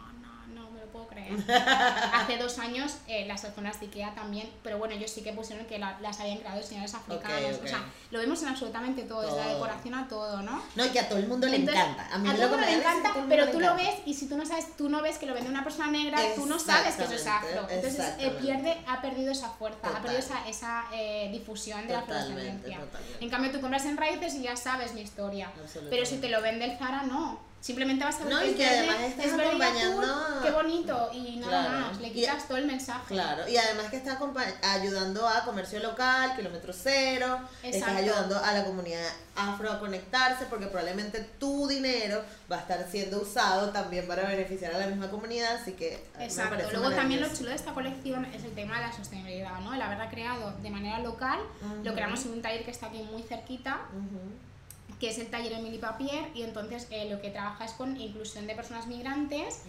puedo 0.92 1.06
creer. 1.08 1.32
hace 2.12 2.36
dos 2.36 2.58
años 2.58 2.96
eh, 3.08 3.24
las 3.26 3.40
zonas 3.54 3.80
de 3.80 3.86
Ikea 3.86 4.14
también, 4.14 4.48
pero 4.62 4.78
bueno, 4.78 4.94
ellos 4.94 5.10
sí 5.10 5.22
que 5.22 5.32
pusieron 5.32 5.66
que 5.66 5.78
la- 5.78 5.98
las 6.00 6.20
habían 6.20 6.38
creado 6.38 6.62
señores 6.62 6.94
africanos. 6.94 7.56
ok. 7.56 7.64
O 7.64 7.68
sea, 7.68 7.84
lo 8.10 8.18
vemos 8.18 8.42
en 8.42 8.48
absolutamente 8.48 9.02
todo, 9.02 9.22
desde 9.22 9.36
la 9.36 9.44
Todo. 9.44 9.54
decoración 9.54 9.94
a 9.94 10.08
todo, 10.08 10.42
¿no? 10.42 10.62
No, 10.76 10.84
y 10.84 10.88
que 10.90 11.00
a 11.00 11.08
todo 11.08 11.18
el 11.18 11.26
mundo 11.26 11.46
le 11.46 11.56
Entonces, 11.56 11.82
encanta. 11.82 12.08
A 12.14 12.18
mí 12.18 12.28
a 12.28 12.32
todo 12.34 12.44
el 12.44 12.50
mundo 12.50 12.66
le 12.66 12.72
encanta, 12.74 13.08
todo 13.12 13.22
el 13.22 13.28
pero 13.28 13.42
mundo 13.44 13.52
tú 13.52 13.60
le 13.60 13.66
lo 13.66 13.72
encanta. 13.72 13.90
ves 13.92 14.02
y 14.06 14.14
si 14.14 14.28
tú 14.28 14.36
no 14.36 14.44
sabes, 14.46 14.76
tú 14.76 14.88
no 14.88 15.02
ves 15.02 15.18
que 15.18 15.26
lo 15.26 15.34
vende 15.34 15.48
una 15.50 15.64
persona 15.64 15.90
negra, 15.90 16.18
tú 16.36 16.46
no 16.46 16.58
sabes 16.58 16.94
que 16.96 17.04
eso 17.04 17.14
es 17.14 17.26
afro. 17.26 17.66
Entonces 17.70 18.04
eh, 18.18 18.36
pierde, 18.40 18.76
ha 18.86 19.00
perdido 19.00 19.32
esa 19.32 19.48
fuerza, 19.50 19.78
ha 19.82 19.86
Total. 19.88 20.02
perdido 20.02 20.20
esa, 20.20 20.46
esa 20.48 20.84
eh, 20.92 21.30
difusión 21.32 21.86
de 21.86 21.94
la 21.94 22.00
Totalmente, 22.02 22.32
afrodescendencia. 22.42 22.78
totalmente. 22.84 23.24
En 23.24 23.30
cambio, 23.30 23.50
tú 23.52 23.60
compras 23.60 23.84
en 23.86 23.96
raíces 23.96 24.34
y 24.34 24.42
ya 24.42 24.56
sabes 24.56 24.92
mi 24.94 25.00
historia. 25.00 25.50
Pero 25.90 26.04
si 26.06 26.18
te 26.18 26.28
lo 26.28 26.42
vende 26.42 26.66
el 26.66 26.76
Zara, 26.78 27.04
no. 27.04 27.40
Simplemente 27.62 28.04
vas 28.04 28.16
a 28.20 28.24
ver 28.24 28.32
No, 28.34 28.44
y 28.44 28.54
que 28.54 28.66
además 28.66 28.96
estás 29.02 29.24
es 29.26 29.32
y 29.36 29.40
acompañando- 29.40 30.42
qué 30.42 30.50
bonito, 30.50 31.10
y 31.12 31.36
nada 31.36 31.68
Claro. 31.68 31.86
más. 31.86 32.00
Le 32.00 32.08
Y- 32.08 32.10
quitas 32.12 32.48
todo 32.48 32.58
el 32.58 32.66
mensaje. 32.66 33.04
Claro, 33.14 33.48
y 33.48 33.56
además 33.56 33.86
que 33.88 33.98
está 33.98 34.18
acompa- 34.18 34.52
ayudando 34.62 35.28
a 35.28 35.44
comercio 35.44 35.78
local, 35.78 36.34
kilómetro 36.34 36.72
cero, 36.72 37.38
estás 37.62 37.90
ayudando 37.90 38.36
a 38.36 38.52
la 38.52 38.64
comunidad 38.64 39.06
afro 39.36 39.70
a 39.70 39.78
conectarse, 39.78 40.46
porque 40.46 40.66
probablemente 40.66 41.20
tu 41.38 41.68
dinero 41.68 42.24
va 42.50 42.56
a 42.56 42.60
estar 42.62 42.84
siendo 42.90 43.22
usado 43.22 43.70
también 43.70 44.08
para 44.08 44.24
beneficiar 44.24 44.74
a 44.74 44.78
la 44.78 44.88
misma 44.88 45.08
comunidad, 45.08 45.54
así 45.54 45.72
que 45.74 46.04
Exacto. 46.18 46.68
Luego 46.72 46.90
también 46.90 47.20
lo 47.20 47.32
chulo 47.32 47.50
de 47.50 47.54
esta 47.54 47.72
colección 47.72 48.24
es 48.24 48.42
el 48.42 48.54
tema 48.56 48.78
de 48.80 48.86
la 48.88 48.92
sostenibilidad, 48.92 49.60
¿no? 49.60 49.72
El 49.72 49.80
haberla 49.82 50.10
creado 50.10 50.52
de 50.60 50.68
manera 50.70 50.98
local, 50.98 51.38
lo 51.84 51.94
creamos 51.94 52.24
en 52.26 52.32
un 52.32 52.42
taller 52.42 52.64
que 52.64 52.72
está 52.72 52.86
aquí 52.86 53.02
muy 53.04 53.22
cerquita. 53.22 53.82
Que 55.02 55.08
es 55.08 55.18
el 55.18 55.26
taller 55.26 55.54
Emily 55.54 55.78
Papier, 55.78 56.28
y 56.32 56.44
entonces 56.44 56.86
eh, 56.92 57.10
lo 57.10 57.20
que 57.20 57.30
trabaja 57.30 57.64
es 57.64 57.72
con 57.72 58.00
inclusión 58.00 58.46
de 58.46 58.54
personas 58.54 58.86
migrantes 58.86 59.64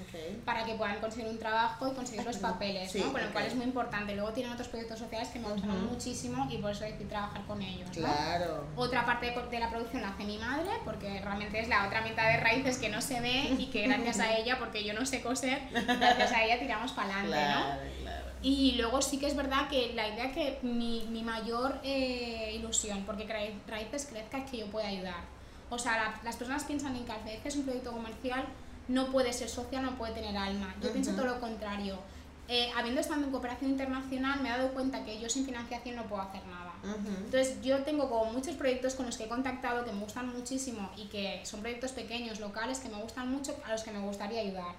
para 0.46 0.64
que 0.64 0.76
puedan 0.76 1.00
conseguir 1.00 1.28
un 1.28 1.40
trabajo 1.40 1.88
y 1.88 1.96
conseguir 1.96 2.24
los 2.24 2.38
papeles, 2.50 2.92
Sí, 2.92 3.00
¿no? 3.00 3.12
Con 3.12 3.20
lo 3.20 3.32
cual 3.32 3.46
es 3.48 3.56
muy 3.56 3.66
importante. 3.66 4.14
Luego 4.14 4.32
tienen 4.32 4.54
otros 4.54 4.68
proyectos 4.68 5.00
sociales 5.00 5.30
que 5.30 5.40
me 5.40 5.50
gustaron 5.50 5.86
Ujú. 5.86 5.94
muchísimo 5.96 6.48
y 6.52 6.60
por 6.60 6.70
eso 6.70 6.84
decidí 6.84 7.06
trabajar 7.06 7.44
con 7.48 7.60
ellos, 7.64 7.88
¿no? 7.88 8.04
Claro. 8.04 8.68
Otra 8.76 9.08
parte 9.08 9.32
de, 9.50 9.60
la 9.60 9.72
producción 9.72 10.04
la 10.04 10.10
hace 10.10 10.24
mi 10.24 10.38
madre, 10.38 10.70
porque 10.86 11.20
realmente 11.20 11.60
es 11.60 11.68
la 11.68 11.88
otra 11.88 12.02
mitad 12.02 12.28
de 12.30 12.38
raíces 12.38 12.78
que 12.78 12.90
no 12.90 13.02
se 13.02 13.20
ve 13.20 13.56
y 13.58 13.72
que 13.72 13.88
gracias 13.88 14.20
a 14.20 14.34
ella, 14.38 14.60
porque 14.60 14.84
yo 14.84 14.94
no 14.94 15.04
sé 15.04 15.24
coser, 15.24 15.64
gracias 15.72 16.32
a 16.32 16.44
ella 16.44 16.60
tiramos 16.60 16.92
para 16.92 17.22
adelante, 17.22 17.56
¿no? 17.56 17.64
Claro. 17.64 17.82
Y 18.44 18.74
luego 18.74 19.02
sí 19.02 19.18
que 19.20 19.28
es 19.28 19.36
verdad 19.36 19.70
que 19.70 19.94
la 19.94 20.08
idea 20.10 20.32
que 20.34 20.60
mi, 20.64 21.06
mi 21.10 21.24
mayor 21.24 21.80
eh, 21.84 22.54
ilusión, 22.56 23.04
porque 23.06 23.26
que 23.26 23.34
Raí- 23.34 23.62
Raíces 23.68 24.06
crezca, 24.10 24.38
es 24.40 24.52
que 24.52 24.58
yo 24.58 24.68
pueda 24.68 24.88
ayudar. 24.88 25.22
O 25.70 25.80
sea, 25.80 25.96
la- 25.96 26.20
las 26.24 26.36
personas 26.36 26.66
piensan 26.66 26.96
en 26.96 27.06
que 27.06 27.12
al 27.14 27.22
es 27.44 27.56
un 27.56 27.64
proyecto 27.64 27.92
comercial, 27.92 28.44
no 28.90 29.08
puede 29.12 29.32
ser 29.32 29.48
social, 29.50 29.82
no 29.84 29.98
puede 29.98 30.14
tener 30.14 30.36
alma. 30.36 30.76
Yo 30.82 30.92
pienso 30.92 31.12
Ujú. 31.12 31.22
todo 31.22 31.34
lo 31.34 31.40
contrario. 31.40 31.98
Eh, 32.50 32.70
habiendo 32.76 33.00
estado 33.00 33.24
en 33.24 33.32
cooperación 33.32 33.72
internacional, 33.72 34.42
me 34.42 34.50
he 34.50 34.52
dado 34.52 34.74
cuenta 34.74 35.06
que 35.06 35.18
yo 35.22 35.30
sin 35.30 35.46
financiación 35.46 35.96
no 35.96 36.04
puedo 36.04 36.22
hacer 36.22 36.42
nada. 36.48 36.74
Ujú. 36.84 37.08
Entonces 37.24 37.62
yo 37.62 37.82
tengo 37.84 38.10
como 38.10 38.34
muchos 38.34 38.56
proyectos 38.58 38.96
con 38.96 39.06
los 39.06 39.18
que 39.18 39.24
he 39.24 39.28
contactado 39.30 39.86
que 39.86 39.94
me 39.94 40.02
gustan 40.02 40.28
muchísimo 40.28 40.92
y 40.98 41.06
que 41.06 41.40
son 41.46 41.62
proyectos 41.62 41.94
pequeños, 41.94 42.42
locales, 42.42 42.80
que 42.80 42.90
me 42.90 43.02
gustan 43.02 43.32
mucho, 43.32 43.56
a 43.66 43.72
los 43.72 43.84
que 43.84 43.92
me 43.92 44.00
gustaría 44.00 44.42
ayudar. 44.42 44.76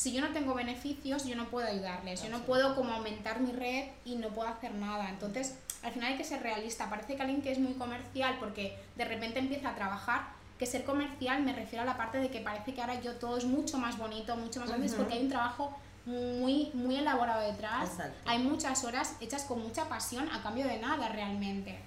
Si 0.00 0.12
yo 0.12 0.22
no 0.22 0.28
tengo 0.28 0.54
beneficios, 0.54 1.26
yo 1.26 1.36
no 1.36 1.50
puedo 1.50 1.66
ayudarles, 1.66 2.22
yo 2.22 2.30
no 2.30 2.38
puedo 2.46 2.74
como 2.74 2.94
aumentar 2.94 3.38
mi 3.40 3.52
red 3.52 3.84
y 4.06 4.16
no 4.16 4.30
puedo 4.30 4.48
hacer 4.48 4.72
nada. 4.72 5.10
Entonces, 5.10 5.58
al 5.82 5.92
final 5.92 6.12
hay 6.12 6.16
que 6.16 6.24
ser 6.24 6.42
realista. 6.42 6.88
Parece 6.88 7.16
que 7.16 7.22
alguien 7.22 7.42
que 7.42 7.52
es 7.52 7.58
muy 7.58 7.74
comercial 7.74 8.38
porque 8.40 8.78
de 8.96 9.04
repente 9.04 9.40
empieza 9.40 9.68
a 9.68 9.74
trabajar, 9.74 10.28
que 10.58 10.64
ser 10.64 10.84
comercial 10.84 11.42
me 11.42 11.52
refiero 11.52 11.82
a 11.82 11.84
la 11.84 11.98
parte 11.98 12.16
de 12.16 12.30
que 12.30 12.40
parece 12.40 12.72
que 12.72 12.80
ahora 12.80 12.98
yo 13.02 13.16
todo 13.16 13.36
es 13.36 13.44
mucho 13.44 13.76
más 13.76 13.98
bonito, 13.98 14.34
mucho 14.36 14.60
más 14.60 14.70
grande, 14.70 14.86
es 14.86 14.92
Ujú. 14.92 15.02
porque 15.02 15.18
hay 15.18 15.24
un 15.24 15.28
trabajo 15.28 15.76
muy, 16.06 16.70
muy 16.72 16.96
elaborado 16.96 17.42
detrás. 17.42 17.90
Exacto. 17.90 18.18
Hay 18.24 18.38
muchas 18.38 18.82
horas 18.84 19.16
hechas 19.20 19.44
con 19.44 19.62
mucha 19.62 19.86
pasión 19.90 20.30
a 20.32 20.42
cambio 20.42 20.66
de 20.66 20.78
nada 20.78 21.10
realmente. 21.10 21.78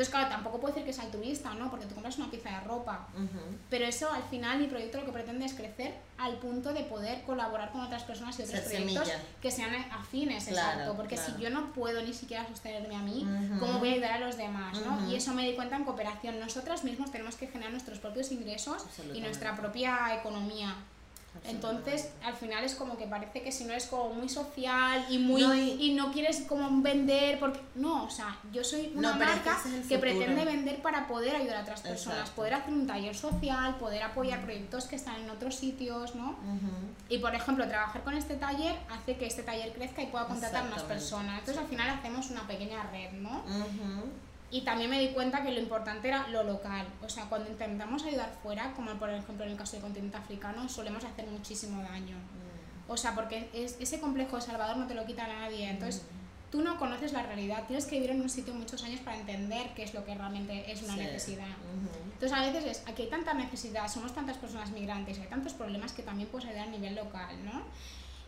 Entonces, 0.00 0.14
claro, 0.14 0.30
tampoco 0.30 0.58
puedo 0.60 0.72
decir 0.72 0.84
que 0.86 0.92
es 0.92 0.98
altruista, 0.98 1.52
¿no? 1.52 1.68
Porque 1.68 1.84
tú 1.84 1.92
compras 1.94 2.16
una 2.16 2.30
pieza 2.30 2.48
de 2.48 2.60
ropa. 2.60 3.06
Ujú. 3.14 3.58
Pero 3.68 3.84
eso, 3.84 4.10
al 4.10 4.22
final, 4.22 4.58
mi 4.58 4.66
proyecto 4.66 4.96
lo 4.96 5.04
que 5.04 5.12
pretende 5.12 5.44
es 5.44 5.52
crecer 5.52 5.92
al 6.16 6.38
punto 6.38 6.72
de 6.72 6.84
poder 6.84 7.20
colaborar 7.24 7.70
con 7.70 7.82
otras 7.82 8.04
personas 8.04 8.38
y 8.38 8.44
otros 8.44 8.60
proyectos 8.60 9.06
semilla. 9.06 9.22
que 9.42 9.50
sean 9.50 9.74
afines, 9.92 10.46
Claro, 10.46 10.70
exacto. 10.70 10.96
Porque 10.96 11.16
claro. 11.16 11.34
si 11.36 11.42
yo 11.42 11.50
no 11.50 11.74
puedo 11.74 12.00
ni 12.00 12.14
siquiera 12.14 12.48
sostenerme 12.48 12.96
a 12.96 13.00
mí. 13.00 13.26
¿cómo 13.58 13.78
voy 13.78 13.90
a 13.90 13.92
ayudar 13.92 14.12
a 14.12 14.20
los 14.20 14.38
demás, 14.38 14.78
no? 14.86 15.10
Y 15.10 15.16
eso 15.16 15.34
me 15.34 15.44
di 15.46 15.54
cuenta 15.54 15.76
en 15.76 15.84
cooperación. 15.84 16.40
Nosotras 16.40 16.82
mismos 16.82 17.12
tenemos 17.12 17.36
que 17.36 17.48
generar 17.48 17.70
nuestros 17.70 17.98
propios 17.98 18.32
ingresos 18.32 18.86
y 19.12 19.20
nuestra 19.20 19.54
propia 19.54 20.14
economía. 20.18 20.76
Entonces, 21.44 22.10
al 22.24 22.34
final 22.34 22.64
es 22.64 22.74
como 22.74 22.96
que 22.98 23.06
parece 23.06 23.42
que 23.42 23.50
si 23.52 23.64
no 23.64 23.70
eres 23.70 23.86
como 23.86 24.12
muy 24.12 24.28
social 24.28 25.06
y 25.08 25.18
muy 25.18 25.40
No, 25.42 25.54
y, 25.54 25.70
y- 25.80 25.94
no 25.94 26.12
quieres 26.12 26.40
como 26.48 26.82
vender 26.82 27.38
porque 27.38 27.60
no, 27.76 28.04
o 28.04 28.10
sea, 28.10 28.36
yo 28.52 28.62
soy 28.62 28.92
una 28.94 29.12
No, 29.12 29.18
marca 29.18 29.56
es 29.80 29.86
que 29.86 29.98
pretende 29.98 30.44
vender 30.44 30.82
para 30.82 31.06
poder 31.06 31.36
ayudar 31.36 31.58
a 31.58 31.62
otras 31.62 31.80
personas, 31.80 32.18
Exacto. 32.18 32.36
poder 32.36 32.54
hacer 32.54 32.74
un 32.74 32.86
taller 32.86 33.16
social, 33.16 33.76
poder 33.78 34.02
apoyar 34.02 34.42
proyectos 34.42 34.84
que 34.86 34.96
están 34.96 35.16
en 35.20 35.30
otros 35.30 35.54
sitios, 35.54 36.14
¿no? 36.14 36.36
Y 37.08 37.18
por 37.18 37.34
ejemplo, 37.34 37.66
trabajar 37.66 38.02
con 38.02 38.14
este 38.16 38.34
taller 38.36 38.76
hace 38.90 39.16
que 39.16 39.26
este 39.26 39.42
taller 39.42 39.72
crezca 39.72 40.02
y 40.02 40.06
pueda 40.06 40.26
contratar 40.26 40.68
más 40.68 40.82
personas. 40.82 41.38
Entonces, 41.40 41.62
al 41.62 41.68
final 41.68 41.90
hacemos 41.90 42.30
una 42.30 42.46
pequeña 42.46 42.82
red, 42.90 43.12
¿no? 43.12 43.30
Ujú. 43.46 44.08
Y 44.52 44.62
también 44.62 44.90
me 44.90 44.98
di 44.98 45.08
cuenta 45.08 45.42
que 45.42 45.52
lo 45.52 45.60
importante 45.60 46.08
era 46.08 46.26
lo 46.28 46.42
local. 46.42 46.86
O 47.02 47.08
sea, 47.08 47.26
cuando 47.26 47.48
intentamos 47.50 48.02
ayudar 48.04 48.32
fuera, 48.42 48.72
como 48.72 48.92
por 48.94 49.08
ejemplo 49.10 49.44
en 49.44 49.52
el 49.52 49.56
caso 49.56 49.72
del 49.72 49.82
continente 49.82 50.16
africano, 50.16 50.68
solemos 50.68 51.04
hacer 51.04 51.26
muchísimo 51.28 51.80
daño. 51.82 52.16
O 52.88 52.96
sea, 52.96 53.14
porque 53.14 53.48
es, 53.52 53.76
ese 53.78 54.00
complejo 54.00 54.36
de 54.36 54.42
Salvador 54.42 54.76
no 54.76 54.86
te 54.88 54.94
lo 54.94 55.06
quita 55.06 55.26
nadie. 55.28 55.70
Entonces, 55.70 56.02
tú 56.50 56.62
no 56.62 56.76
conoces 56.78 57.12
la 57.12 57.22
realidad. 57.22 57.64
Tienes 57.68 57.86
que 57.86 57.94
vivir 57.94 58.10
en 58.10 58.20
un 58.22 58.28
sitio 58.28 58.52
muchos 58.52 58.82
años 58.82 58.98
para 59.02 59.16
entender 59.16 59.70
qué 59.76 59.84
es 59.84 59.94
lo 59.94 60.04
que 60.04 60.16
realmente 60.16 60.72
es 60.72 60.82
una 60.82 60.94
Sí. 60.94 60.98
necesidad. 61.00 61.46
Ujú. 61.46 62.10
Entonces, 62.14 62.32
a 62.36 62.40
veces 62.50 62.64
es, 62.64 62.88
aquí 62.88 63.02
hay 63.02 63.08
tanta 63.08 63.32
necesidad, 63.34 63.86
somos 63.86 64.12
tantas 64.12 64.36
personas 64.38 64.72
migrantes, 64.72 65.20
hay 65.20 65.28
tantos 65.28 65.52
problemas 65.54 65.92
que 65.92 66.02
también 66.02 66.28
puedes 66.28 66.48
ayudar 66.48 66.66
a 66.66 66.70
nivel 66.72 66.96
local, 66.96 67.36
¿no? 67.44 67.62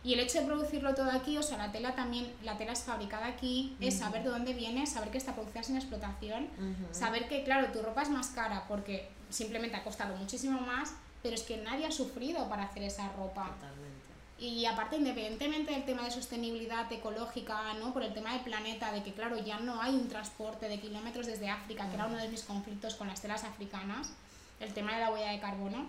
Y 0.03 0.13
el 0.13 0.19
hecho 0.19 0.39
de 0.39 0.45
producirlo 0.45 0.93
todo 0.93 1.09
aquí, 1.11 1.37
o 1.37 1.43
sea, 1.43 1.57
la 1.57 1.71
tela 1.71 1.95
también, 1.95 2.33
la 2.43 2.57
tela 2.57 2.73
es 2.73 2.83
fabricada 2.83 3.27
aquí, 3.27 3.77
es 3.79 3.99
saber 3.99 4.23
de 4.23 4.29
dónde 4.29 4.53
viene, 4.53 4.85
saber 4.85 5.11
que 5.11 5.17
está 5.17 5.33
producida 5.33 5.63
sin 5.63 5.77
explotación, 5.77 6.49
saber 6.91 7.29
que, 7.29 7.43
claro, 7.43 7.71
tu 7.71 7.81
ropa 7.81 8.01
es 8.01 8.09
más 8.09 8.27
cara 8.29 8.65
porque 8.67 9.09
simplemente 9.29 9.77
ha 9.77 9.83
costado 9.83 10.15
muchísimo 10.17 10.59
más, 10.59 10.93
pero 11.21 11.35
es 11.35 11.43
que 11.43 11.57
nadie 11.57 11.85
ha 11.85 11.91
sufrido 11.91 12.49
para 12.49 12.63
hacer 12.63 12.83
esa 12.83 13.07
ropa. 13.13 13.45
Totalmente. 13.45 14.03
Y 14.39 14.65
aparte, 14.65 14.97
independientemente 14.97 15.71
del 15.71 15.85
tema 15.85 16.03
de 16.03 16.11
sostenibilidad 16.11 16.91
ecológica, 16.91 17.73
¿no? 17.75 17.93
por 17.93 18.03
el 18.03 18.13
tema 18.13 18.33
del 18.33 18.41
planeta, 18.41 18.91
de 18.91 19.03
que 19.03 19.13
claro, 19.13 19.37
ya 19.37 19.59
no 19.59 19.81
hay 19.81 19.93
un 19.93 20.09
transporte 20.09 20.67
de 20.67 20.81
kilómetros 20.81 21.27
desde 21.27 21.49
África, 21.49 21.87
que 21.87 21.95
era 21.95 22.07
uno 22.07 22.17
de 22.17 22.27
mis 22.27 22.43
conflictos 22.43 22.95
con 22.95 23.07
las 23.07 23.21
telas 23.21 23.45
africanas, 23.45 24.11
el 24.59 24.73
tema 24.73 24.95
de 24.95 24.99
la 24.99 25.11
huella 25.11 25.31
de 25.31 25.39
carbono. 25.39 25.87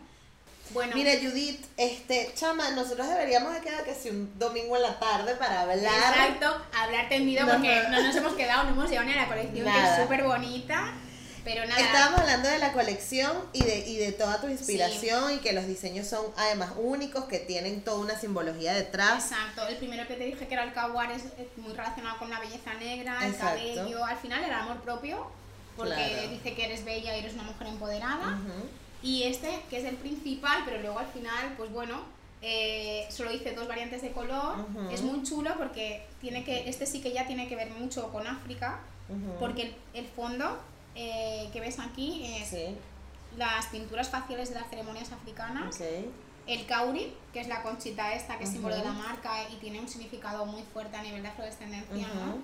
Bueno, 0.71 0.97
Mira, 0.97 1.13
Judith, 1.23 1.65
este, 1.77 2.33
chama, 2.35 2.71
nosotros 2.73 3.07
deberíamos 3.09 3.53
de 3.55 3.61
quedar 3.61 3.85
que 3.85 3.95
si 3.95 4.09
un 4.11 4.37
domingo 4.39 4.75
en 4.77 4.83
la 4.83 4.99
tarde 4.99 5.35
para 5.37 5.61
hablar. 5.61 5.77
exacto, 5.85 6.65
hablar 6.77 7.09
tendido 7.09 7.45
No, 7.47 7.53
porque 7.53 7.83
no. 7.85 7.91
no 7.91 8.03
nos 8.03 8.17
hemos 8.17 8.33
quedado, 8.35 8.65
no 8.65 8.71
hemos 8.71 8.89
llegado 8.91 9.07
ni 9.07 9.13
a 9.13 9.17
la 9.23 9.29
colección, 9.29 9.65
que 9.73 9.83
es 9.85 10.03
súper 10.03 10.25
bonita, 10.25 10.93
pero 11.45 11.65
nada. 11.67 11.81
Estábamos 11.81 12.21
hablando 12.23 12.49
de 12.49 12.59
la 12.59 12.73
colección 12.73 13.37
y 13.53 13.63
de, 13.63 13.79
y 13.87 13.97
de 13.99 14.13
toda 14.13 14.41
tu 14.41 14.49
inspiración 14.49 15.35
y 15.35 15.39
que 15.39 15.53
los 15.53 15.67
diseños 15.67 16.09
son 16.09 16.25
además 16.37 16.73
únicos, 16.77 17.25
que 17.27 17.39
tienen 17.39 17.83
toda 17.83 17.99
una 17.99 18.19
simbología 18.19 18.73
detrás. 18.73 19.31
Exacto, 19.31 19.69
el 19.69 19.77
primero 19.77 20.09
que 20.09 20.15
te 20.15 20.25
dije 20.25 20.49
que 20.49 20.55
era 20.55 20.65
el 20.65 20.73
caguar 20.73 21.13
es 21.13 21.23
muy 21.59 21.73
relacionado 21.73 22.19
con 22.19 22.31
la 22.31 22.41
belleza 22.41 22.75
negra, 22.75 23.19
el 23.25 23.37
cabello, 23.37 24.05
al 24.05 24.17
final 24.17 24.43
el 24.43 24.53
amor 24.53 24.81
propio, 24.81 25.31
porque 25.77 25.93
Claro. 25.95 26.29
dice 26.31 26.55
que 26.55 26.65
eres 26.65 26.85
bella 26.85 27.15
y 27.15 27.21
eres 27.21 27.35
una 27.35 27.43
mujer 27.45 27.67
empoderada. 27.69 28.39
Y 29.05 29.25
este, 29.25 29.61
que 29.69 29.77
es 29.79 29.85
el 29.85 29.97
principal, 29.97 30.63
pero 30.65 30.81
luego 30.81 30.99
al 30.99 31.07
final, 31.09 31.55
pues 31.59 31.71
bueno, 31.71 32.01
eh, 32.41 33.07
solo 33.11 33.31
hice 33.33 33.53
dos 33.53 33.69
variantes 33.69 34.01
de 34.03 34.11
color. 34.13 34.59
Ujú. 34.59 34.91
Es 34.91 35.03
muy 35.03 35.23
chulo 35.23 35.53
porque 35.59 36.07
tiene 36.21 36.43
que, 36.43 36.69
este 36.69 36.87
sí 36.87 37.01
que 37.03 37.13
ya 37.13 37.27
tiene 37.27 37.47
que 37.47 37.55
ver 37.55 37.71
mucho 37.71 38.11
con 38.11 38.27
África, 38.27 38.81
Ujú. 39.11 39.39
porque 39.39 39.63
el, 39.63 39.75
el 39.93 40.07
fondo 40.07 40.59
eh, 40.95 41.49
que 41.53 41.61
ves 41.61 41.79
aquí 41.79 42.25
es 42.25 42.49
Sí, 42.49 42.77
las 43.37 43.67
pinturas 43.67 44.09
faciales 44.09 44.49
de 44.49 44.55
las 44.55 44.71
ceremonias 44.71 45.13
africanas, 45.13 45.75
ok. 45.77 45.87
el 46.47 46.65
kauri, 46.67 47.13
que 47.33 47.41
es 47.41 47.49
la 47.49 47.63
conchita 47.63 48.15
esta, 48.15 48.39
que 48.39 48.45
es 48.45 48.51
símbolo 48.51 48.77
de 48.77 48.85
la 48.85 48.93
marca 48.93 49.33
y 49.51 49.57
tiene 49.57 49.81
un 49.81 49.89
significado 49.89 50.47
muy 50.47 50.63
fuerte 50.73 50.97
a 50.97 51.03
nivel 51.03 51.23
de 51.23 51.29
afrodescendencia, 51.29 52.07
¿no? 52.09 52.39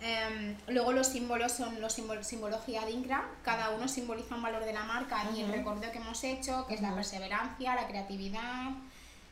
Em, 0.00 0.56
luego 0.68 0.92
los 0.92 1.06
símbolos 1.06 1.52
son 1.52 1.80
los 1.80 1.98
símbol- 1.98 2.22
simbología 2.22 2.84
DINCRA, 2.84 3.24
cada 3.42 3.70
uno 3.70 3.88
simboliza 3.88 4.34
un 4.34 4.42
valor 4.42 4.64
de 4.64 4.74
la 4.74 4.82
marca 4.84 5.24
y 5.34 5.40
el 5.40 5.50
recorrido 5.50 5.90
que 5.90 5.98
hemos 5.98 6.22
hecho, 6.22 6.66
que 6.66 6.74
es 6.74 6.82
la 6.82 6.94
perseverancia, 6.94 7.74
la 7.74 7.86
creatividad, 7.88 8.70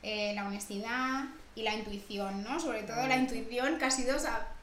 eh, 0.03 0.33
la 0.35 0.47
honestidad 0.47 1.25
y 1.55 1.63
la 1.63 1.75
intuición, 1.75 2.43
¿no? 2.43 2.59
Sobre 2.59 2.83
todo 2.85 2.97
la 3.07 3.15
Ujú. 3.17 3.25
intuición 3.25 3.79
que 3.79 3.85
ha 3.85 3.91
sido, 3.91 4.17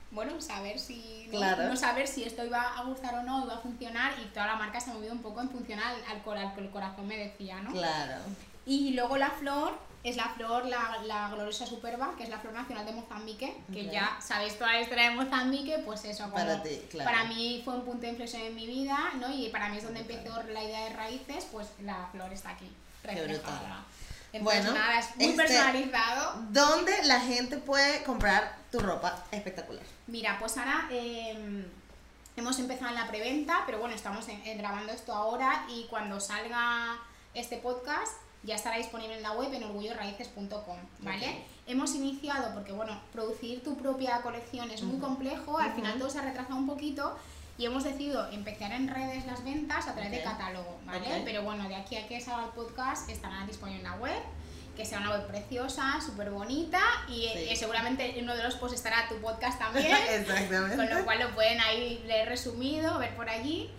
bueno, 0.10 0.42
saber 0.42 0.80
si. 0.80 1.28
Claro. 1.30 1.68
no 1.70 1.78
saber 1.78 2.08
si 2.08 2.24
esto 2.24 2.44
iba 2.44 2.62
a 2.78 2.84
gustar 2.84 3.14
o 3.16 3.24
no, 3.24 3.46
iba 3.46 3.54
a 3.56 3.60
funcionar 3.60 4.14
y 4.22 4.26
toda 4.34 4.48
la 4.48 4.56
marca 4.56 4.80
se 4.82 4.90
ha 4.92 4.94
movido 4.96 5.14
un 5.14 5.22
poco 5.22 5.40
en 5.40 5.50
función 5.50 5.80
al, 5.80 5.96
al 6.10 6.38
al 6.38 6.60
el 6.60 6.70
corazón 6.72 7.08
me 7.08 7.16
decía, 7.16 7.62
¿no? 7.62 7.72
Claro. 7.72 8.16
Y 8.66 8.92
luego 8.94 9.18
la 9.18 9.30
flor 9.30 9.78
es 10.04 10.16
la 10.16 10.30
flor, 10.30 10.66
la, 10.66 10.98
la 11.06 11.30
gloriosa 11.30 11.66
superba, 11.68 12.16
que 12.18 12.24
es 12.24 12.30
la 12.30 12.40
flor 12.40 12.54
nacional 12.54 12.86
de 12.86 12.92
Mozambique, 12.94 13.56
que 13.72 13.86
ya 13.86 14.18
sabéis 14.20 14.58
toda 14.58 14.74
la 14.74 14.82
historia 14.82 15.10
de 15.10 15.16
Mozambique, 15.16 15.78
pues 15.86 16.04
eso, 16.06 16.24
como 16.24 16.36
Para 16.36 16.64
ti, 16.64 16.82
claro. 16.90 17.10
para 17.12 17.24
mí 17.26 17.62
fue 17.64 17.76
un 17.76 17.84
punto 17.86 18.02
de 18.02 18.10
inflexión 18.10 18.42
en 18.42 18.56
mi 18.56 18.66
vida, 18.66 18.98
¿no? 19.20 19.32
Y 19.32 19.50
para 19.50 19.70
mí 19.70 19.78
es 19.78 19.84
donde 19.84 20.00
empezó 20.00 20.42
la 20.44 20.64
idea 20.64 20.86
de 20.86 20.96
raíces, 20.96 21.46
pues 21.52 21.68
la 21.84 22.08
flor 22.12 22.34
está 22.34 22.50
aquí, 22.50 22.70
reflejada. 23.04 23.86
Entonces, 24.34 24.64
Bueno, 24.64 24.80
nada, 24.80 24.98
es 25.00 25.16
muy 25.18 25.26
este- 25.26 25.38
personalizado. 25.38 26.42
¿Dónde 26.52 26.94
la 27.04 27.20
gente 27.20 27.58
puede 27.58 28.02
comprar 28.04 28.56
tu 28.72 28.80
ropa 28.80 29.24
espectacular? 29.32 29.84
Mira, 30.08 30.38
pues 30.40 30.58
ahora 30.58 30.88
eh, 30.90 31.66
hemos 32.38 32.58
empezado 32.60 32.90
en 32.90 32.96
la 32.96 33.08
preventa, 33.08 33.64
pero 33.66 33.80
bueno, 33.80 33.94
estamos 33.94 34.28
en- 34.30 34.42
en 34.48 34.58
grabando 34.58 34.94
esto 34.94 35.14
ahora 35.14 35.66
y 35.70 35.86
cuando 35.90 36.20
salga 36.22 36.98
este 37.34 37.58
podcast 37.58 38.14
ya 38.44 38.56
estará 38.56 38.78
disponible 38.78 39.16
en 39.18 39.24
la 39.24 39.32
web 39.34 39.54
en 39.54 39.64
orgulloraíces.com, 39.64 40.78
¿vale? 41.00 41.30
Ok. 41.30 41.36
Hemos 41.68 41.94
iniciado 41.96 42.54
porque, 42.54 42.72
bueno, 42.72 43.00
producir 43.14 43.64
tu 43.64 43.78
propia 43.78 44.22
colección 44.22 44.70
es 44.72 44.82
muy 44.84 45.00
complejo, 45.00 45.58
al 45.58 45.74
final 45.74 45.98
todo 46.00 46.10
se 46.10 46.20
ha 46.20 46.24
retrasado 46.24 46.56
un 46.58 46.68
poquito 46.68 47.16
y 47.58 47.66
hemos 47.66 47.84
decidido 47.84 48.28
empezar 48.32 48.72
en 48.72 48.88
redes 48.88 49.26
las 49.26 49.44
ventas 49.44 49.88
a 49.88 49.94
través 49.94 50.12
de 50.12 50.18
Ok. 50.20 50.24
catálogo, 50.24 50.80
¿vale? 50.86 51.08
Ok. 51.18 51.22
Pero 51.24 51.44
bueno, 51.44 51.68
de 51.70 51.76
aquí 51.76 51.96
a 51.98 52.08
que 52.08 52.20
salga 52.20 52.46
el 52.46 52.52
podcast 52.52 53.10
estará 53.10 53.46
disponible 53.46 53.80
en 53.84 53.90
la 53.90 53.96
web 53.98 54.22
que 54.76 54.86
sea 54.86 55.00
una 55.00 55.12
web 55.12 55.28
preciosa, 55.28 56.00
súper 56.04 56.32
bonita 56.32 56.80
y 57.10 57.26
eh, 57.26 57.48
Sí. 57.50 57.56
seguramente 57.58 58.18
en 58.18 58.24
uno 58.24 58.36
de 58.38 58.42
los 58.44 58.56
posts 58.56 58.78
estará 58.78 59.08
tu 59.10 59.16
podcast 59.18 59.60
también. 59.60 59.86
Exactamente. 60.10 60.78
Con 60.78 60.90
lo 60.90 61.04
cual 61.04 61.20
lo 61.20 61.36
pueden 61.36 61.60
ahí 61.60 62.02
leer 62.08 62.30
resumido, 62.30 62.98
ver 62.98 63.14
por 63.16 63.30
allí. 63.30 63.70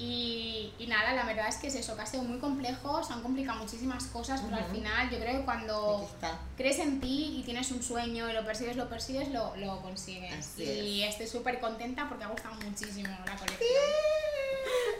Y, 0.00 0.72
y 0.78 0.86
nada, 0.86 1.12
la 1.12 1.24
verdad 1.24 1.48
es 1.48 1.56
que 1.56 1.66
es 1.66 1.74
eso, 1.74 1.96
que 1.96 2.02
ha 2.02 2.06
sido 2.06 2.22
muy 2.22 2.38
complejo, 2.38 3.02
se 3.02 3.12
han 3.12 3.20
complicado 3.20 3.58
muchísimas 3.58 4.04
cosas, 4.04 4.40
pero 4.42 4.56
al 4.56 4.64
final 4.70 5.10
yo 5.10 5.18
creo 5.18 5.40
que 5.40 5.44
cuando 5.44 6.08
crees 6.56 6.78
en 6.78 7.00
ti 7.00 7.38
y 7.40 7.42
tienes 7.42 7.70
un 7.72 7.82
sueño 7.82 8.30
y 8.30 8.32
lo 8.32 8.44
persigues, 8.44 8.76
lo 8.76 8.88
persigues, 8.88 9.28
lo, 9.30 9.56
lo 9.56 9.82
consigues. 9.82 10.32
Así 10.32 10.62
y 10.62 11.02
estoy 11.02 11.26
súper 11.26 11.58
contenta 11.58 12.08
porque 12.08 12.24
ha 12.24 12.28
gustado 12.28 12.54
muchísimo 12.64 13.08
la 13.26 13.34
colección. 13.36 13.68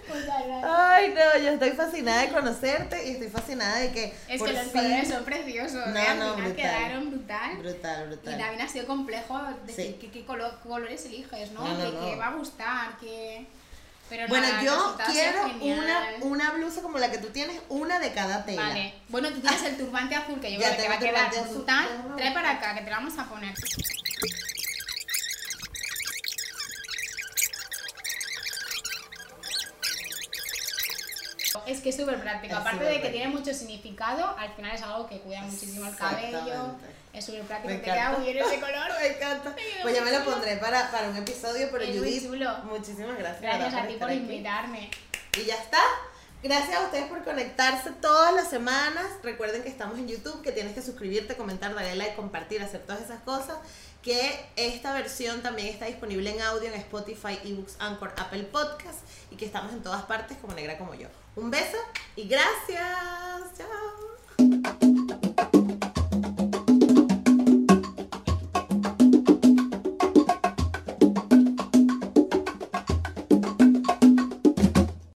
Muchas 0.09 0.27
gracias. 0.47 0.65
Ay, 0.65 1.15
no, 1.15 1.43
yo 1.45 1.49
estoy 1.51 1.71
fascinada 1.73 2.23
de 2.23 2.29
conocerte 2.31 3.07
y 3.09 3.11
estoy 3.13 3.29
fascinada 3.29 3.77
de 3.79 3.93
que. 3.93 4.15
Es 4.29 4.39
por 4.39 4.49
que 4.49 4.55
los 4.55 4.63
fin- 4.65 4.73
colores 4.83 5.09
son 5.09 5.25
preciosos, 5.25 5.87
No, 5.89 5.97
¿eh? 5.99 6.07
al 6.09 6.19
no, 6.19 6.35
final 6.35 6.53
brutal. 6.53 6.57
quedaron 6.57 7.11
brutal. 7.11 7.57
Brutal, 7.59 8.03
Y 8.05 8.07
brutal. 8.09 8.39
también 8.39 8.61
ha 8.63 8.69
sido 8.69 8.87
complejo 8.87 9.39
decir 9.67 9.87
Sí. 9.87 9.99
qué, 10.01 10.11
qué 10.11 10.25
color- 10.27 10.59
colores 10.61 11.05
eliges, 11.07 11.53
¿no? 11.53 11.61
No, 11.63 11.75
no, 11.75 11.85
que, 11.85 11.93
no. 11.97 12.07
que 12.07 12.17
va 12.17 12.27
a 12.29 12.35
gustar, 12.35 12.97
que... 12.99 13.47
Pero 14.09 14.27
Bueno, 14.29 14.49
nada, 14.49 14.63
yo 14.63 14.97
quiero 15.07 15.43
una, 15.61 16.01
una 16.21 16.51
blusa 16.53 16.81
como 16.83 16.99
la 16.99 17.11
que 17.11 17.19
tú 17.19 17.29
tienes, 17.29 17.61
una 17.69 17.99
de 17.99 18.13
cada 18.13 18.45
tela. 18.45 18.63
Vale. 18.63 18.95
Bueno, 19.09 19.31
tú 19.31 19.41
tienes 19.41 19.63
el 19.65 19.77
turbante 19.77 20.15
azul 20.15 20.41
que 20.41 20.53
yo 20.53 20.59
creo 20.59 20.77
que 20.77 20.89
va 20.89 20.95
a 20.95 20.99
quedar 20.99 21.31
brutal. 21.51 22.15
Trae 22.17 22.33
para 22.33 22.51
acá, 22.53 22.75
que 22.75 22.83
te 22.83 22.91
la 22.91 22.97
vamos 22.97 23.19
a 23.19 23.25
poner. 23.25 23.55
Es 31.69 31.81
que 31.81 31.91
es 31.91 31.97
súper 31.97 32.19
práctico. 32.21 32.55
Es 32.55 32.61
Aparte 32.61 32.85
de 32.85 32.91
que 32.95 32.99
práctico. 33.01 33.13
tiene 33.13 33.29
mucho 33.37 33.53
significado, 33.53 34.35
al 34.39 34.53
final 34.55 34.75
es 34.75 34.83
algo 34.83 35.07
que 35.07 35.21
cuida 35.21 35.43
muchísimo 35.43 35.87
el 35.87 35.95
cabello. 35.97 36.75
Es 37.13 37.25
súper 37.25 37.43
práctico. 37.43 37.75
Me 37.75 37.79
Te 37.81 37.85
queda 37.85 38.11
muy 38.13 38.33
bien 38.33 38.45
ese 38.45 38.61
color. 38.61 38.89
Me 39.01 39.07
encanta. 39.09 39.55
Pues 39.83 39.95
ya 39.95 40.03
muy 40.03 40.11
me 40.11 40.19
lo 40.19 40.25
pondré 40.25 40.57
para, 40.57 40.91
para 40.91 41.09
un 41.09 41.17
episodio, 41.17 41.69
pero 41.71 41.85
Es 41.85 41.91
muy 41.91 41.99
Judith, 41.99 42.23
chulo. 42.25 42.59
muchísimas 42.65 43.19
gracias. 43.19 43.43
Gracias 43.43 43.65
¿verdad, 43.73 43.85
a 43.85 43.89
ti 43.89 43.95
por 43.95 44.09
aquí. 44.09 44.19
invitarme. 44.19 44.91
Y 45.39 45.45
ya 45.45 45.57
está. 45.57 45.79
Gracias 46.43 46.77
a 46.77 46.85
ustedes 46.85 47.07
por 47.09 47.25
conectarse 47.25 47.91
todas 48.01 48.33
las 48.35 48.49
semanas. 48.49 49.05
Recuerden 49.23 49.63
que 49.63 49.69
estamos 49.69 49.99
en 49.99 50.07
YouTube, 50.09 50.41
que 50.43 50.53
tienes 50.53 50.73
que 50.73 50.83
suscribirte, 50.83 51.37
comentar, 51.37 51.75
darle 51.75 51.97
like, 51.97 52.15
compartir, 52.15 52.63
hacer 52.63 52.81
todas 52.83 53.03
esas 53.03 53.21
cosas. 53.23 53.57
Que 54.03 54.47
esta 54.57 54.95
versión 54.95 55.43
también 55.43 55.69
está 55.69 55.87
disponible 55.87 56.31
en 56.31 56.41
audio 56.41 56.69
en 56.69 56.75
Spotify, 56.75 57.41
eBooks, 57.45 57.77
Anchor, 57.81 58.15
Apple 58.17 58.45
Podcast 58.45 59.01
y 59.33 59.37
que 59.37 59.45
estamos 59.45 59.73
en 59.73 59.83
todas 59.83 60.05
partes 60.05 60.39
como 60.39 60.55
negra 60.55 60.79
como 60.79 60.95
yo. 60.95 61.09
Un 61.39 61.53
beso 61.53 61.79
y 62.17 62.27
gracias. 62.27 63.57
Chao. 63.57 64.18